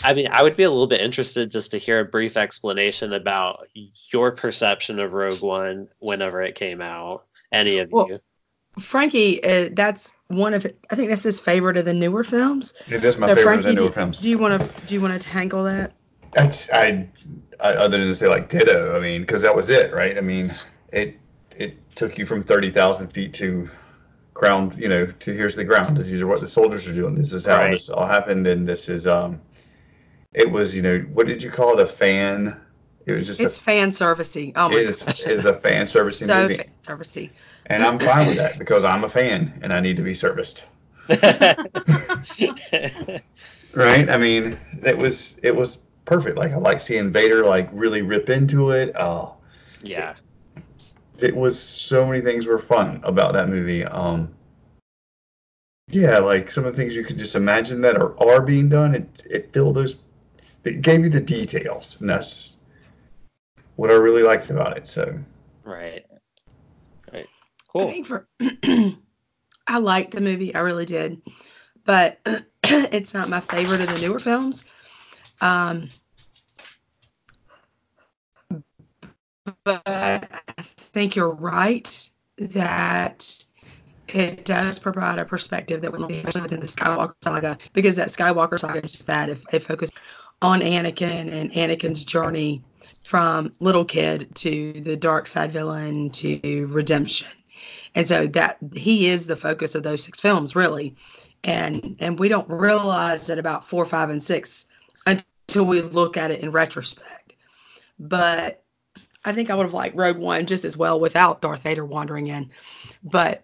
I 0.03 0.13
mean, 0.15 0.27
I 0.31 0.41
would 0.41 0.57
be 0.57 0.63
a 0.63 0.69
little 0.69 0.87
bit 0.87 1.01
interested 1.01 1.51
just 1.51 1.69
to 1.71 1.77
hear 1.77 1.99
a 1.99 2.05
brief 2.05 2.35
explanation 2.35 3.13
about 3.13 3.67
your 4.11 4.31
perception 4.31 4.99
of 4.99 5.13
Rogue 5.13 5.41
One 5.41 5.87
whenever 5.99 6.41
it 6.41 6.55
came 6.55 6.81
out. 6.81 7.25
Any 7.51 7.77
of 7.77 7.91
Well, 7.91 8.07
you? 8.07 8.19
Frankie, 8.79 9.43
uh, 9.43 9.69
that's 9.73 10.13
one 10.27 10.53
of 10.55 10.65
I 10.89 10.95
think 10.95 11.09
that's 11.09 11.23
his 11.23 11.39
favorite 11.39 11.77
of 11.77 11.85
the 11.85 11.93
newer 11.93 12.23
films. 12.23 12.73
It 12.87 13.03
is 13.03 13.17
my 13.17 13.27
so 13.27 13.35
favorite 13.35 13.59
of 13.59 13.63
the 13.65 13.73
newer 13.73 13.89
do, 13.89 13.93
films. 13.93 14.19
do 14.19 14.29
you 14.29 14.39
want 14.39 14.59
to 14.59 14.85
do 14.87 14.95
you 14.95 15.01
want 15.01 15.13
to 15.21 15.27
tackle 15.27 15.63
that? 15.65 15.93
I, 16.35 16.51
I 16.73 17.09
other 17.59 17.97
than 17.97 18.07
to 18.07 18.15
say 18.15 18.27
like 18.27 18.49
ditto. 18.49 18.95
I 18.95 18.99
mean, 18.99 19.21
because 19.21 19.41
that 19.41 19.55
was 19.55 19.69
it, 19.69 19.93
right? 19.93 20.17
I 20.17 20.21
mean, 20.21 20.53
it 20.91 21.17
it 21.55 21.77
took 21.95 22.17
you 22.17 22.25
from 22.25 22.43
thirty 22.43 22.71
thousand 22.71 23.09
feet 23.09 23.33
to 23.35 23.69
ground. 24.33 24.77
You 24.77 24.89
know, 24.89 25.05
to 25.07 25.33
here's 25.33 25.55
the 25.55 25.63
ground. 25.63 25.97
These 25.97 26.21
are 26.21 26.27
what 26.27 26.41
the 26.41 26.47
soldiers 26.47 26.87
are 26.87 26.93
doing. 26.93 27.15
This 27.15 27.33
is 27.33 27.45
how 27.45 27.57
Right. 27.57 27.71
this 27.71 27.89
all 27.89 28.05
happened, 28.05 28.47
and 28.47 28.67
this 28.67 28.89
is 28.89 29.07
um, 29.07 29.41
it 30.33 30.49
was 30.49 30.75
you 30.75 30.81
know 30.81 30.99
what 31.13 31.27
did 31.27 31.43
you 31.43 31.51
call 31.51 31.79
it 31.79 31.81
a 31.83 31.87
fan? 31.87 32.59
It 33.05 33.13
was 33.13 33.27
just 33.27 33.39
It's 33.39 33.59
a 33.59 33.63
fan 33.63 33.91
servicing. 33.91 34.53
Oh 34.55 34.69
my 34.69 34.77
it 34.77 34.87
is 34.89 35.01
it 35.03 35.31
is 35.31 35.45
a 35.45 35.53
fan 35.53 35.87
servicing 35.87 36.27
so 36.27 36.41
movie, 36.43 36.57
fan 36.57 36.65
servicey. 36.83 37.29
and 37.67 37.83
I'm 37.83 37.99
fine 37.99 38.27
with 38.27 38.37
that 38.37 38.57
because 38.59 38.83
I'm 38.83 39.03
a 39.03 39.09
fan 39.09 39.59
and 39.61 39.71
I 39.73 39.79
need 39.79 39.97
to 39.97 40.03
be 40.03 40.15
serviced. 40.15 40.63
Right? 43.73 44.09
I 44.09 44.17
mean, 44.17 44.57
it 44.83 44.97
was 44.97 45.39
it 45.43 45.55
was 45.55 45.84
perfect. 46.05 46.37
Like 46.37 46.51
I 46.51 46.57
like 46.57 46.81
seeing 46.81 47.11
Vader 47.11 47.45
like 47.45 47.69
really 47.71 48.01
rip 48.01 48.29
into 48.29 48.71
it. 48.71 48.91
Oh, 48.95 49.35
yeah. 49.81 50.15
it 51.19 51.35
was 51.35 51.59
so 51.59 52.05
many 52.05 52.21
things 52.21 52.45
were 52.45 52.59
fun 52.59 52.99
about 53.03 53.33
that 53.33 53.49
movie. 53.49 53.83
Um, 53.85 54.33
yeah, 55.89 56.17
like 56.17 56.49
some 56.49 56.65
of 56.65 56.75
the 56.75 56.81
things 56.81 56.95
you 56.95 57.03
could 57.03 57.17
just 57.17 57.35
imagine 57.35 57.81
that 57.81 57.95
are, 57.95 58.19
are 58.21 58.41
being 58.41 58.69
done. 58.69 58.95
It 58.95 59.23
it 59.29 59.53
filled 59.53 59.75
those. 59.75 59.97
It 60.63 60.81
gave 60.81 61.01
you 61.03 61.09
the 61.09 61.19
details, 61.19 61.97
and 62.01 62.09
that's 62.09 62.57
what 63.75 63.91
I 63.91 63.93
really 63.93 64.23
liked 64.23 64.49
about 64.49 64.77
it. 64.77 64.87
So 64.87 65.19
Right. 65.63 66.05
Right. 67.11 67.27
I 67.27 67.67
Cool. 67.67 67.91
think 67.91 68.07
for 68.07 68.27
I 69.67 69.77
liked 69.79 70.11
the 70.11 70.21
movie, 70.21 70.53
I 70.55 70.59
really 70.59 70.85
did, 70.85 71.21
but 71.85 72.19
it's 72.63 73.13
not 73.13 73.29
my 73.29 73.39
favorite 73.39 73.81
of 73.81 73.89
the 73.89 74.07
newer 74.07 74.19
films. 74.19 74.65
Um, 75.41 75.89
but 79.63 79.81
I 79.85 80.21
think 80.57 81.15
you're 81.15 81.33
right 81.33 82.09
that 82.37 83.45
it 84.07 84.45
does 84.45 84.79
provide 84.79 85.19
a 85.19 85.25
perspective 85.25 85.81
that 85.81 85.91
we 85.91 85.99
don't 85.99 86.41
within 86.41 86.59
the 86.59 86.65
Skywalker 86.65 87.15
saga, 87.21 87.57
because 87.73 87.95
that 87.95 88.09
Skywalker 88.09 88.59
saga 88.59 88.83
is 88.83 88.93
just 88.93 89.07
that. 89.07 89.29
If 89.29 89.43
it 89.51 89.59
focuses 89.59 89.93
on 90.41 90.61
Anakin 90.61 91.31
and 91.31 91.51
Anakin's 91.53 92.03
journey 92.03 92.61
from 93.03 93.51
little 93.59 93.85
kid 93.85 94.33
to 94.35 94.73
the 94.81 94.95
dark 94.95 95.27
side 95.27 95.51
villain 95.51 96.09
to 96.11 96.67
redemption. 96.67 97.27
And 97.95 98.07
so 98.07 98.27
that 98.27 98.57
he 98.73 99.09
is 99.09 99.27
the 99.27 99.35
focus 99.35 99.75
of 99.75 99.83
those 99.83 100.03
six 100.03 100.19
films, 100.19 100.55
really. 100.55 100.95
And 101.43 101.95
and 101.99 102.19
we 102.19 102.29
don't 102.29 102.49
realize 102.49 103.27
that 103.27 103.39
about 103.39 103.63
four, 103.63 103.85
five, 103.85 104.09
and 104.09 104.21
six 104.21 104.65
until 105.05 105.25
we 105.53 105.81
look 105.81 106.17
at 106.17 106.31
it 106.31 106.41
in 106.41 106.51
retrospect. 106.51 107.33
But 107.99 108.63
I 109.23 109.33
think 109.33 109.49
I 109.49 109.55
would 109.55 109.65
have 109.65 109.73
liked 109.73 109.95
Rogue 109.95 110.17
One 110.17 110.45
just 110.45 110.65
as 110.65 110.77
well 110.77 110.99
without 110.99 111.41
Darth 111.41 111.63
Vader 111.63 111.85
wandering 111.85 112.27
in. 112.27 112.49
But 113.03 113.43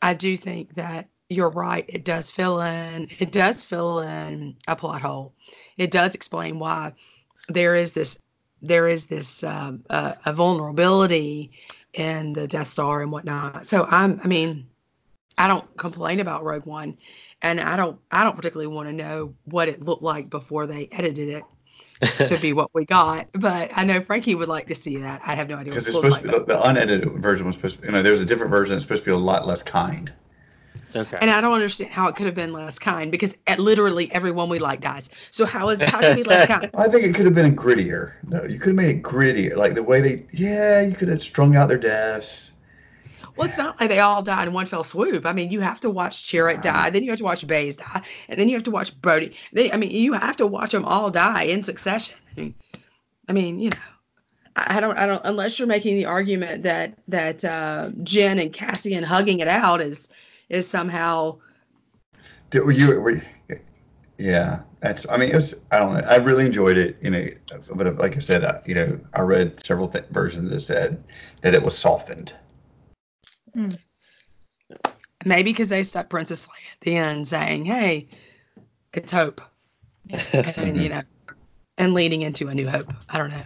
I 0.00 0.14
do 0.14 0.36
think 0.36 0.74
that 0.74 1.08
you're 1.28 1.50
right. 1.50 1.84
It 1.88 2.04
does 2.04 2.30
fill 2.30 2.60
in. 2.60 3.08
It 3.18 3.32
does 3.32 3.64
fill 3.64 4.00
in 4.00 4.56
a 4.66 4.76
plot 4.76 5.02
hole. 5.02 5.34
It 5.76 5.90
does 5.90 6.14
explain 6.14 6.58
why 6.58 6.94
there 7.48 7.74
is 7.74 7.92
this 7.92 8.22
there 8.60 8.88
is 8.88 9.06
this 9.06 9.44
um, 9.44 9.84
uh, 9.90 10.14
a 10.24 10.32
vulnerability 10.32 11.52
in 11.92 12.32
the 12.32 12.48
Death 12.48 12.66
Star 12.68 13.02
and 13.02 13.12
whatnot. 13.12 13.66
So 13.66 13.84
I'm. 13.86 14.20
I 14.24 14.26
mean, 14.26 14.66
I 15.36 15.46
don't 15.46 15.76
complain 15.76 16.20
about 16.20 16.44
Rogue 16.44 16.66
One, 16.66 16.96
and 17.42 17.60
I 17.60 17.76
don't. 17.76 17.98
I 18.10 18.24
don't 18.24 18.36
particularly 18.36 18.72
want 18.72 18.88
to 18.88 18.92
know 18.92 19.34
what 19.44 19.68
it 19.68 19.82
looked 19.82 20.02
like 20.02 20.30
before 20.30 20.66
they 20.66 20.88
edited 20.92 21.28
it 21.28 21.44
to 22.26 22.38
be 22.38 22.52
what 22.54 22.70
we 22.74 22.84
got. 22.84 23.28
But 23.32 23.70
I 23.74 23.84
know 23.84 24.00
Frankie 24.00 24.34
would 24.34 24.48
like 24.48 24.66
to 24.68 24.74
see 24.74 24.96
that. 24.98 25.20
I 25.24 25.34
have 25.34 25.48
no 25.48 25.56
idea. 25.56 25.72
Because 25.72 25.86
it's 25.86 25.96
supposed 25.96 26.22
like, 26.22 26.22
to 26.22 26.32
be, 26.32 26.38
the, 26.38 26.44
the, 26.44 26.68
unedited 26.68 27.12
version 27.22 27.46
was 27.46 27.56
supposed 27.56 27.80
to. 27.80 27.86
You 27.86 27.92
know, 27.92 28.02
there's 28.02 28.20
a 28.20 28.26
different 28.26 28.50
version. 28.50 28.76
It's 28.76 28.84
supposed 28.84 29.02
to 29.02 29.10
be 29.10 29.12
a 29.12 29.16
lot 29.16 29.46
less 29.46 29.62
kind. 29.62 30.12
Okay. 30.96 31.18
And 31.20 31.30
I 31.30 31.40
don't 31.40 31.52
understand 31.52 31.90
how 31.90 32.08
it 32.08 32.16
could 32.16 32.26
have 32.26 32.34
been 32.34 32.52
less 32.52 32.78
kind 32.78 33.12
because 33.12 33.36
at 33.46 33.58
literally 33.58 34.10
everyone 34.12 34.48
we 34.48 34.58
like 34.58 34.80
dies. 34.80 35.10
So 35.30 35.44
how 35.44 35.68
is 35.68 35.82
how 35.82 36.00
can 36.00 36.16
we 36.16 36.22
less 36.22 36.46
kind? 36.46 36.70
I 36.74 36.88
think 36.88 37.04
it 37.04 37.14
could 37.14 37.26
have 37.26 37.34
been 37.34 37.54
grittier. 37.54 38.14
No, 38.26 38.42
you 38.44 38.58
could 38.58 38.68
have 38.68 38.76
made 38.76 38.96
it 38.96 39.02
grittier, 39.02 39.56
like 39.56 39.74
the 39.74 39.82
way 39.82 40.00
they. 40.00 40.24
Yeah, 40.32 40.80
you 40.80 40.94
could 40.94 41.08
have 41.08 41.20
strung 41.20 41.56
out 41.56 41.68
their 41.68 41.78
deaths. 41.78 42.52
Well, 43.38 43.48
it's 43.48 43.56
not 43.56 43.78
like 43.80 43.88
they 43.88 44.00
all 44.00 44.20
died 44.20 44.48
in 44.48 44.52
one 44.52 44.66
fell 44.66 44.82
swoop. 44.82 45.24
I 45.24 45.32
mean, 45.32 45.50
you 45.52 45.60
have 45.60 45.78
to 45.80 45.90
watch 45.90 46.24
Chirrut 46.24 46.60
die, 46.60 46.90
then 46.90 47.04
you 47.04 47.10
have 47.10 47.18
to 47.18 47.24
watch 47.24 47.46
Baze 47.46 47.76
die, 47.76 48.02
and 48.28 48.38
then 48.38 48.48
you 48.48 48.56
have 48.56 48.64
to 48.64 48.70
watch 48.72 49.00
Bodhi. 49.00 49.32
They, 49.52 49.70
I 49.72 49.76
mean, 49.76 49.92
you 49.92 50.12
have 50.14 50.36
to 50.38 50.46
watch 50.46 50.72
them 50.72 50.84
all 50.84 51.08
die 51.08 51.44
in 51.44 51.62
succession. 51.62 52.16
I 52.36 52.40
mean, 52.40 52.54
I 53.28 53.32
mean 53.32 53.60
you 53.60 53.70
know. 53.70 53.76
I 54.56 54.80
don't, 54.80 54.98
I 54.98 55.06
don't, 55.06 55.20
unless 55.24 55.56
you're 55.56 55.68
making 55.68 55.94
the 55.94 56.06
argument 56.06 56.64
that 56.64 56.98
that 57.06 57.44
uh, 57.44 57.90
Jyn 58.02 58.42
and 58.42 58.52
Cassian 58.52 59.04
hugging 59.04 59.38
it 59.38 59.46
out 59.46 59.80
is 59.80 60.08
is 60.48 60.66
somehow. 60.66 61.38
Did, 62.50 62.64
were 62.64 62.72
you, 62.72 63.00
were 63.00 63.10
you, 63.12 63.22
yeah, 64.18 64.62
that's. 64.80 65.06
I 65.08 65.16
mean, 65.16 65.30
it 65.30 65.36
was. 65.36 65.60
I 65.70 65.78
don't 65.78 65.94
know. 65.94 66.00
I 66.00 66.16
really 66.16 66.44
enjoyed 66.44 66.76
it. 66.76 66.98
You 67.00 67.10
know, 67.10 67.28
but 67.72 67.98
like 67.98 68.16
I 68.16 68.18
said, 68.18 68.44
I, 68.44 68.60
you 68.66 68.74
know, 68.74 68.98
I 69.14 69.20
read 69.20 69.64
several 69.64 69.86
th- 69.86 70.06
versions 70.10 70.50
that 70.50 70.60
said 70.60 71.04
that 71.42 71.54
it 71.54 71.62
was 71.62 71.78
softened. 71.78 72.32
Hmm. 73.54 73.70
Maybe 75.24 75.50
because 75.50 75.68
they 75.68 75.82
stuck 75.82 76.08
Princess 76.08 76.46
Leia 76.46 76.72
at 76.72 76.80
the 76.82 76.96
end, 76.96 77.28
saying, 77.28 77.64
"Hey, 77.64 78.08
it's 78.94 79.10
hope," 79.10 79.40
and 80.34 80.80
you 80.80 80.88
know, 80.88 81.02
and 81.76 81.94
leading 81.94 82.22
into 82.22 82.48
a 82.48 82.54
new 82.54 82.68
hope. 82.68 82.92
I 83.08 83.18
don't 83.18 83.30
know. 83.30 83.44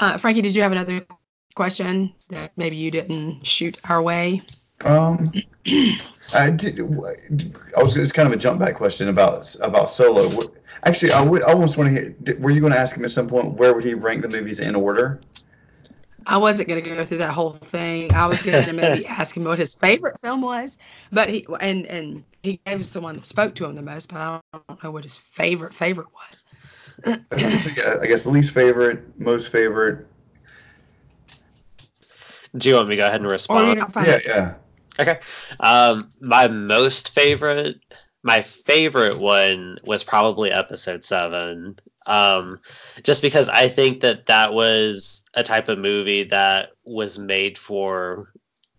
Uh, 0.00 0.18
Frankie, 0.18 0.42
did 0.42 0.54
you 0.54 0.62
have 0.62 0.72
another 0.72 1.06
question 1.54 2.12
that 2.28 2.52
maybe 2.56 2.76
you 2.76 2.90
didn't 2.90 3.46
shoot 3.46 3.78
our 3.84 4.02
way? 4.02 4.42
Um, 4.84 5.32
I 6.34 6.50
did. 6.50 6.80
I 6.80 7.82
was. 7.82 7.96
It's 7.96 8.12
kind 8.12 8.26
of 8.26 8.32
a 8.32 8.36
jump 8.36 8.60
back 8.60 8.76
question 8.76 9.08
about 9.08 9.54
about 9.60 9.88
Solo. 9.88 10.52
Actually, 10.84 11.12
I 11.12 11.22
would. 11.22 11.42
I 11.42 11.52
almost 11.52 11.76
want 11.76 11.94
to 11.94 12.00
hear. 12.00 12.40
Were 12.40 12.50
you 12.50 12.60
going 12.60 12.72
to 12.72 12.78
ask 12.78 12.96
him 12.96 13.04
at 13.04 13.10
some 13.10 13.28
point 13.28 13.54
where 13.54 13.74
would 13.74 13.84
he 13.84 13.94
rank 13.94 14.22
the 14.22 14.28
movies 14.28 14.60
in 14.60 14.74
order? 14.74 15.20
I 16.26 16.38
wasn't 16.38 16.68
going 16.68 16.82
to 16.82 16.90
go 16.90 17.04
through 17.04 17.18
that 17.18 17.32
whole 17.32 17.52
thing. 17.52 18.12
I 18.12 18.26
was 18.26 18.42
going 18.42 18.66
to 18.66 18.72
maybe 18.72 19.06
ask 19.08 19.36
him 19.36 19.44
what 19.44 19.58
his 19.58 19.74
favorite 19.74 20.18
film 20.20 20.40
was, 20.40 20.76
but 21.12 21.28
he 21.28 21.46
and 21.60 21.86
and 21.86 22.24
he 22.42 22.60
gave 22.66 22.80
us 22.80 22.90
the 22.90 23.00
one 23.00 23.16
that 23.16 23.26
spoke 23.26 23.54
to 23.56 23.64
him 23.64 23.74
the 23.74 23.82
most, 23.82 24.08
but 24.08 24.18
I 24.18 24.40
don't 24.52 24.84
know 24.84 24.90
what 24.90 25.04
his 25.04 25.18
favorite 25.18 25.72
favorite 25.72 26.08
was. 26.12 26.44
so, 27.04 27.70
yeah, 27.76 27.96
I 28.00 28.06
guess 28.06 28.26
least 28.26 28.52
favorite, 28.52 29.18
most 29.20 29.50
favorite. 29.50 30.06
Do 32.56 32.68
you 32.68 32.74
want 32.76 32.88
me 32.88 32.96
to 32.96 33.02
go 33.02 33.06
ahead 33.06 33.20
and 33.20 33.30
respond? 33.30 33.78
yeah, 33.96 34.18
yeah. 34.24 34.54
Okay. 34.98 35.18
Um, 35.60 36.12
my 36.20 36.48
most 36.48 37.10
favorite, 37.10 37.76
my 38.22 38.40
favorite 38.40 39.18
one 39.18 39.78
was 39.84 40.02
probably 40.02 40.50
episode 40.50 41.04
seven. 41.04 41.78
Um, 42.06 42.60
just 43.02 43.20
because 43.20 43.48
I 43.48 43.68
think 43.68 44.00
that 44.00 44.26
that 44.26 44.54
was 44.54 45.22
a 45.34 45.42
type 45.42 45.68
of 45.68 45.78
movie 45.78 46.22
that 46.24 46.70
was 46.84 47.18
made 47.18 47.58
for 47.58 48.32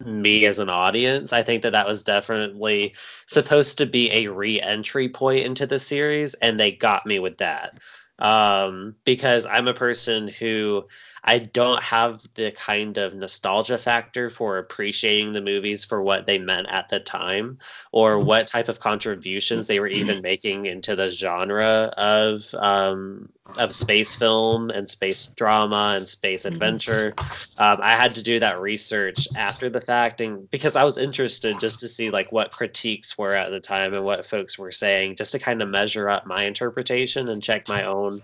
me 0.05 0.45
as 0.45 0.59
an 0.59 0.69
audience. 0.69 1.33
I 1.33 1.43
think 1.43 1.63
that 1.63 1.71
that 1.71 1.87
was 1.87 2.03
definitely 2.03 2.95
supposed 3.25 3.77
to 3.79 3.85
be 3.85 4.11
a 4.11 4.27
re-entry 4.27 5.09
point 5.09 5.45
into 5.45 5.65
the 5.65 5.79
series, 5.79 6.33
and 6.35 6.59
they 6.59 6.71
got 6.71 7.05
me 7.05 7.19
with 7.19 7.37
that. 7.39 7.77
Um, 8.19 8.95
because 9.05 9.45
I'm 9.45 9.67
a 9.67 9.73
person 9.73 10.27
who 10.27 10.87
I 11.27 11.39
don't 11.39 11.83
have 11.83 12.25
the 12.35 12.51
kind 12.51 12.97
of 12.97 13.13
nostalgia 13.13 13.77
factor 13.77 14.29
for 14.29 14.59
appreciating 14.59 15.33
the 15.33 15.41
movies 15.41 15.83
for 15.83 16.01
what 16.01 16.25
they 16.25 16.39
meant 16.39 16.67
at 16.69 16.87
the 16.87 17.01
time 17.01 17.59
or 17.91 18.15
mm-hmm. 18.15 18.27
what 18.27 18.47
type 18.47 18.69
of 18.69 18.79
contributions 18.79 19.67
they 19.67 19.81
were 19.81 19.87
even 19.89 20.21
making 20.23 20.67
into 20.67 20.95
the 20.95 21.09
genre 21.09 21.93
of 21.97 22.43
um, 22.55 23.27
of 23.57 23.75
space 23.75 24.15
film 24.15 24.69
and 24.69 24.89
space 24.89 25.27
drama 25.35 25.95
and 25.97 26.07
space 26.07 26.43
mm-hmm. 26.43 26.53
adventure. 26.53 27.13
Um, 27.59 27.79
I 27.81 27.91
had 27.91 28.15
to 28.15 28.23
do 28.23 28.39
that 28.39 28.61
research 28.61 29.27
after 29.35 29.69
the 29.69 29.81
fact, 29.81 30.21
and 30.21 30.49
because 30.49 30.77
I 30.77 30.85
was 30.85 30.97
interested 30.97 31.59
just 31.59 31.81
to 31.81 31.89
see 31.89 32.09
like 32.09 32.31
what 32.31 32.51
critiques 32.51 33.17
were 33.17 33.33
at 33.33 33.51
the 33.51 33.59
time 33.59 33.93
and 33.93 34.05
what 34.05 34.25
folks 34.25 34.57
were 34.57 34.71
saying, 34.71 35.17
just 35.17 35.33
to 35.33 35.39
kind 35.39 35.61
of 35.61 35.67
measure 35.67 36.09
up 36.09 36.25
my 36.25 36.43
interpretation 36.45 37.27
and 37.27 37.43
check 37.43 37.67
my 37.67 37.83
own 37.83 38.21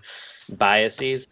biases 0.56 1.26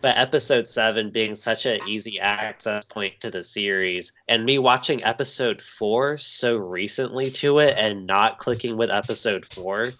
but 0.00 0.16
episode 0.16 0.68
seven 0.68 1.10
being 1.10 1.34
such 1.34 1.66
an 1.66 1.78
easy 1.86 2.20
access 2.20 2.84
point 2.86 3.14
to 3.20 3.30
the 3.30 3.42
series 3.42 4.12
and 4.28 4.44
me 4.44 4.58
watching 4.58 5.02
episode 5.04 5.60
four 5.60 6.16
so 6.18 6.56
recently 6.56 7.30
to 7.30 7.58
it 7.58 7.76
and 7.76 8.06
not 8.06 8.38
clicking 8.38 8.76
with 8.76 8.90
episode 8.90 9.44
four 9.46 9.92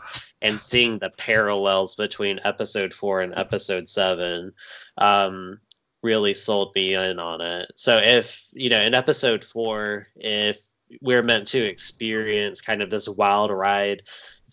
and 0.42 0.60
seeing 0.60 0.98
the 0.98 1.10
parallels 1.18 1.94
between 1.94 2.40
episode 2.44 2.92
four 2.94 3.20
and 3.22 3.34
episode 3.36 3.88
seven 3.88 4.52
um, 4.98 5.58
really 6.02 6.34
sold 6.34 6.74
me 6.74 6.94
in 6.94 7.18
on 7.18 7.40
it. 7.40 7.70
So 7.74 7.96
if 7.96 8.40
you 8.52 8.70
know 8.70 8.80
in 8.80 8.94
episode 8.94 9.44
four 9.44 10.06
if 10.16 10.58
we're 11.02 11.22
meant 11.22 11.46
to 11.48 11.62
experience 11.62 12.60
kind 12.60 12.82
of 12.82 12.90
this 12.90 13.08
wild 13.08 13.50
ride 13.50 14.02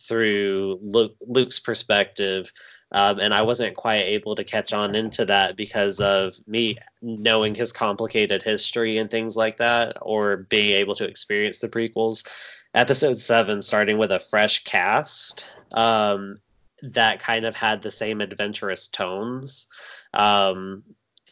through 0.07 0.79
Luke, 0.81 1.15
luke's 1.21 1.59
perspective 1.59 2.51
um, 2.95 3.19
and 3.19 3.33
I 3.33 3.41
wasn't 3.41 3.75
quite 3.75 4.03
able 4.05 4.35
to 4.35 4.43
catch 4.45 4.71
on 4.71 4.95
into 4.95 5.25
that 5.25 5.57
because 5.57 5.99
of 5.99 6.33
me 6.47 6.77
knowing 7.01 7.53
his 7.53 7.73
complicated 7.73 8.41
history 8.41 8.97
and 8.97 9.11
things 9.11 9.35
like 9.35 9.57
that, 9.57 9.97
or 10.01 10.37
being 10.49 10.77
able 10.77 10.95
to 10.95 11.03
experience 11.03 11.59
the 11.59 11.67
prequels. 11.67 12.25
Episode 12.73 13.19
seven, 13.19 13.61
starting 13.61 13.97
with 13.97 14.13
a 14.13 14.19
fresh 14.21 14.63
cast, 14.63 15.45
um, 15.73 16.37
that 16.83 17.19
kind 17.19 17.45
of 17.45 17.53
had 17.53 17.81
the 17.81 17.91
same 17.91 18.21
adventurous 18.21 18.87
tones. 18.87 19.67
Um, 20.13 20.81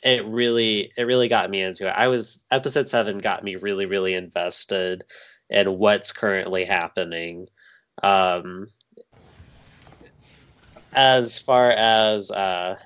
it 0.03 0.25
really, 0.25 0.91
it 0.97 1.03
really 1.03 1.29
got 1.29 1.49
me 1.49 1.61
into 1.61 1.87
it. 1.87 1.93
I 1.95 2.09
was 2.09 2.43
episode 2.51 2.89
seven 2.89 3.19
got 3.19 3.41
me 3.41 3.55
really, 3.55 3.85
really 3.85 4.15
invested 4.15 5.05
in 5.49 5.77
what's 5.77 6.11
currently 6.11 6.65
happening. 6.65 7.47
Um, 8.03 8.67
as 10.95 11.39
far 11.39 11.69
as 11.71 12.31
uh, 12.31 12.77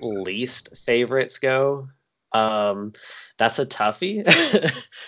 least 0.00 0.76
favorites 0.76 1.38
go, 1.38 1.88
um, 2.32 2.92
that's 3.38 3.58
a 3.58 3.66
toughie 3.66 4.24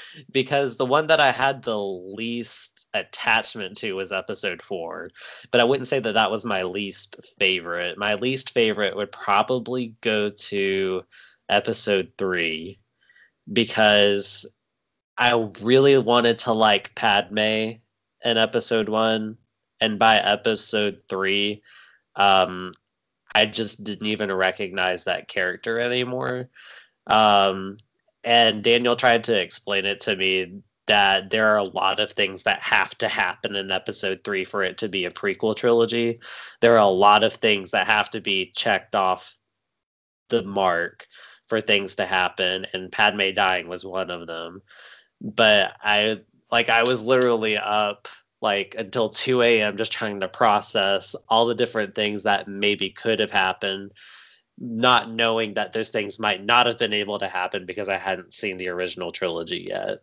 because 0.33 0.76
the 0.76 0.87
one 0.87 1.07
that 1.09 1.20
I 1.20 1.33
had 1.33 1.62
the 1.62 1.79
least 1.79 2.87
attachment 2.95 3.76
to 3.79 3.95
was 3.95 4.12
episode 4.12 4.62
four, 4.62 5.11
but 5.51 5.61
I 5.61 5.64
wouldn't 5.64 5.89
say 5.89 6.01
that 6.01 6.12
that 6.12 6.31
was 6.31 6.45
my 6.45 6.62
least 6.62 7.16
favorite. 7.39 7.99
My 7.99 8.14
least 8.14 8.51
favorite 8.51 8.97
would 8.97 9.12
probably 9.12 9.95
go 10.01 10.31
to 10.31 11.03
episode 11.49 12.12
three 12.18 12.81
because 13.53 14.47
I 15.16 15.33
really 15.61 15.99
wanted 15.99 16.39
to 16.41 16.53
like 16.53 16.95
Padme 16.95 17.72
in 18.24 18.37
episode 18.37 18.89
one, 18.89 19.37
and 19.81 19.99
by 19.99 20.18
episode 20.18 21.01
three, 21.09 21.62
um, 22.19 22.73
I 23.35 23.47
just 23.47 23.85
didn't 23.85 24.07
even 24.07 24.33
recognize 24.33 25.05
that 25.05 25.29
character 25.29 25.81
anymore. 25.81 26.51
Um, 27.07 27.79
and 28.25 28.62
Daniel 28.62 28.97
tried 28.97 29.25
to 29.25 29.41
explain 29.41 29.87
it 29.87 30.01
to 30.01 30.16
me 30.16 30.61
that 30.87 31.31
there 31.31 31.47
are 31.47 31.59
a 31.59 31.62
lot 31.62 32.01
of 32.01 32.11
things 32.12 32.43
that 32.43 32.61
have 32.61 32.97
to 32.99 33.09
happen 33.09 33.55
in 33.55 33.71
episode 33.71 34.21
three 34.25 34.45
for 34.45 34.62
it 34.62 34.79
to 34.79 34.89
be 34.89 35.05
a 35.05 35.11
prequel 35.11 35.55
trilogy. 35.55 36.19
There 36.61 36.75
are 36.75 36.79
a 36.79 36.87
lot 36.87 37.23
of 37.23 37.35
things 37.35 37.71
that 37.71 37.87
have 37.87 38.11
to 38.11 38.21
be 38.21 38.53
checked 38.57 38.95
off 38.95 39.37
the 40.31 40.43
mark 40.43 41.07
for 41.47 41.61
things 41.61 41.95
to 41.97 42.07
happen, 42.07 42.66
and 42.73 42.93
Padme 42.93 43.33
dying 43.35 43.69
was 43.69 43.85
one 43.85 44.11
of 44.11 44.27
them. 44.27 44.62
But 45.21 45.75
I 45.83 46.21
like 46.51 46.71
I 46.71 46.83
was 46.83 47.03
literally 47.03 47.57
up 47.57 48.09
like 48.41 48.74
until 48.78 49.09
2 49.09 49.43
a.m. 49.43 49.76
just 49.76 49.93
trying 49.93 50.20
to 50.20 50.28
process 50.28 51.16
all 51.28 51.47
the 51.47 51.55
different 51.55 51.95
things 51.95 52.22
that 52.22 52.49
maybe 52.49 52.91
could 52.91 53.18
have 53.18 53.30
happened, 53.30 53.93
not 54.59 55.11
knowing 55.11 55.55
that 55.55 55.72
those 55.72 55.91
things 55.91 56.18
might 56.18 56.45
not 56.45 56.66
have 56.66 56.78
been 56.78 56.93
able 56.93 57.18
to 57.18 57.28
happen 57.28 57.66
because 57.66 57.89
I 57.89 57.97
hadn't 57.97 58.34
seen 58.34 58.57
the 58.57 58.68
original 58.68 59.11
trilogy 59.11 59.66
yet. 59.68 59.99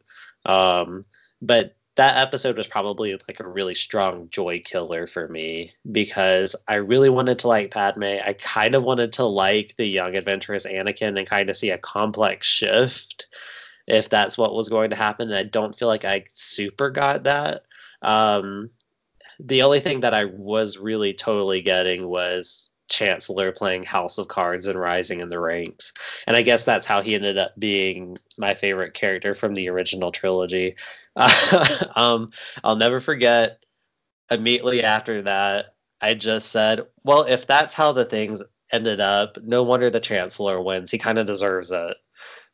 Um, 0.46 1.04
but 1.42 1.76
that 1.96 2.18
episode 2.18 2.58
was 2.58 2.68
probably 2.68 3.14
like 3.28 3.40
a 3.40 3.48
really 3.48 3.76
strong 3.76 4.28
joy 4.30 4.62
killer 4.64 5.08
for 5.08 5.30
me 5.30 5.72
because 5.92 6.56
I 6.68 6.76
really 6.76 7.10
wanted 7.10 7.40
to 7.40 7.48
like 7.48 7.72
Padme. 7.72 8.04
I 8.04 8.36
kind 8.38 8.76
of 8.76 8.84
wanted 8.84 9.14
to 9.14 9.26
like 9.26 9.76
the 9.78 9.86
young 9.86 10.16
adventurous 10.16 10.66
Anakin 10.66 11.18
and 11.18 11.28
kind 11.28 11.50
of 11.50 11.56
see 11.56 11.70
a 11.70 11.78
complex 11.78 12.48
shift 12.48 13.28
if 13.88 14.10
that's 14.10 14.38
what 14.38 14.54
was 14.54 14.68
going 14.68 14.90
to 14.90 14.96
happen. 14.96 15.30
And 15.30 15.38
I 15.38 15.44
don't 15.44 15.78
feel 15.78 15.88
like 15.88 16.04
I 16.04 16.26
super 16.34 16.90
got 16.90 17.24
that. 17.24 17.64
Um, 18.06 18.70
the 19.40 19.64
only 19.64 19.82
thing 19.82 20.00
that 20.02 20.14
I 20.14 20.26
was 20.26 20.78
really 20.78 21.14
totally 21.14 21.62
getting 21.62 22.08
was 22.08 22.70
Chancellor 22.90 23.52
playing 23.52 23.84
House 23.84 24.18
of 24.18 24.28
Cards 24.28 24.68
and 24.68 24.80
rising 24.80 25.20
in 25.20 25.30
the 25.30 25.40
ranks. 25.40 25.92
And 26.28 26.38
I 26.38 26.42
guess 26.44 26.64
that's 26.64 26.86
how 26.86 27.02
he 27.02 27.16
ended 27.16 27.38
up 27.38 27.52
being 27.60 28.18
my 28.38 28.54
favorite 28.54 28.94
character 28.94 29.34
from 29.34 29.56
the 29.56 29.70
original 29.70 30.12
trilogy. 30.12 30.76
Um, 31.96 32.30
I'll 32.64 32.76
never 32.76 33.00
forget 33.00 33.64
immediately 34.30 34.84
after 34.84 35.22
that, 35.22 35.76
I 36.02 36.14
just 36.14 36.52
said, 36.52 36.82
well, 37.04 37.24
if 37.24 37.48
that's 37.48 37.74
how 37.74 37.92
the 37.92 38.06
things 38.06 38.42
ended 38.72 39.00
up, 39.00 39.38
no 39.44 39.64
wonder 39.64 39.90
the 39.90 40.00
Chancellor 40.00 40.62
wins. 40.62 40.92
He 40.92 40.98
kind 40.98 41.18
of 41.18 41.26
deserves 41.26 41.72
it. 41.72 41.98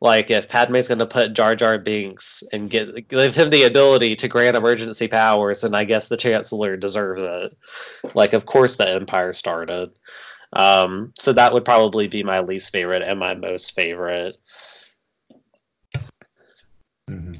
Like 0.02 0.32
if 0.32 0.49
Padme's 0.49 0.88
going 0.88 0.97
to 0.97 1.06
put 1.06 1.34
Jar 1.34 1.56
Jar 1.56 1.78
Binks 1.78 2.43
and 2.52 2.72
get 2.72 3.08
give 3.08 3.36
him 3.36 3.52
the 3.52 3.64
ability 3.64 4.16
to 4.16 4.28
grant 4.28 4.58
emergency 4.58 5.08
powers, 5.08 5.62
then 5.62 5.76
I 5.76 5.84
guess 5.84 6.08
the 6.08 6.18
Chancellor 6.18 6.76
deserves 6.76 7.22
it. 7.22 7.56
Like, 8.16 8.34
of 8.34 8.47
course, 8.47 8.76
the 8.76 8.89
Empire 8.89 9.32
started. 9.32 9.91
Um, 10.54 11.14
so 11.16 11.32
that 11.34 11.54
would 11.54 11.64
probably 11.64 12.08
be 12.08 12.24
my 12.24 12.39
least 12.39 12.72
favorite 12.72 13.04
and 13.04 13.20
my 13.20 13.36
most 13.36 13.76
favorite. 13.76 14.38
Mm-hmm. 17.08 17.36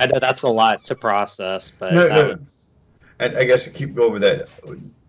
I 0.00 0.06
know 0.06 0.18
that's 0.18 0.42
a 0.42 0.48
lot 0.48 0.82
to 0.84 0.96
process, 0.96 1.70
but 1.70 1.94
no, 1.94 2.08
no. 2.08 2.28
Was... 2.28 2.70
And 3.20 3.38
I 3.38 3.44
guess 3.44 3.64
to 3.64 3.70
keep 3.70 3.94
going 3.94 4.12
with 4.12 4.22
that. 4.22 4.48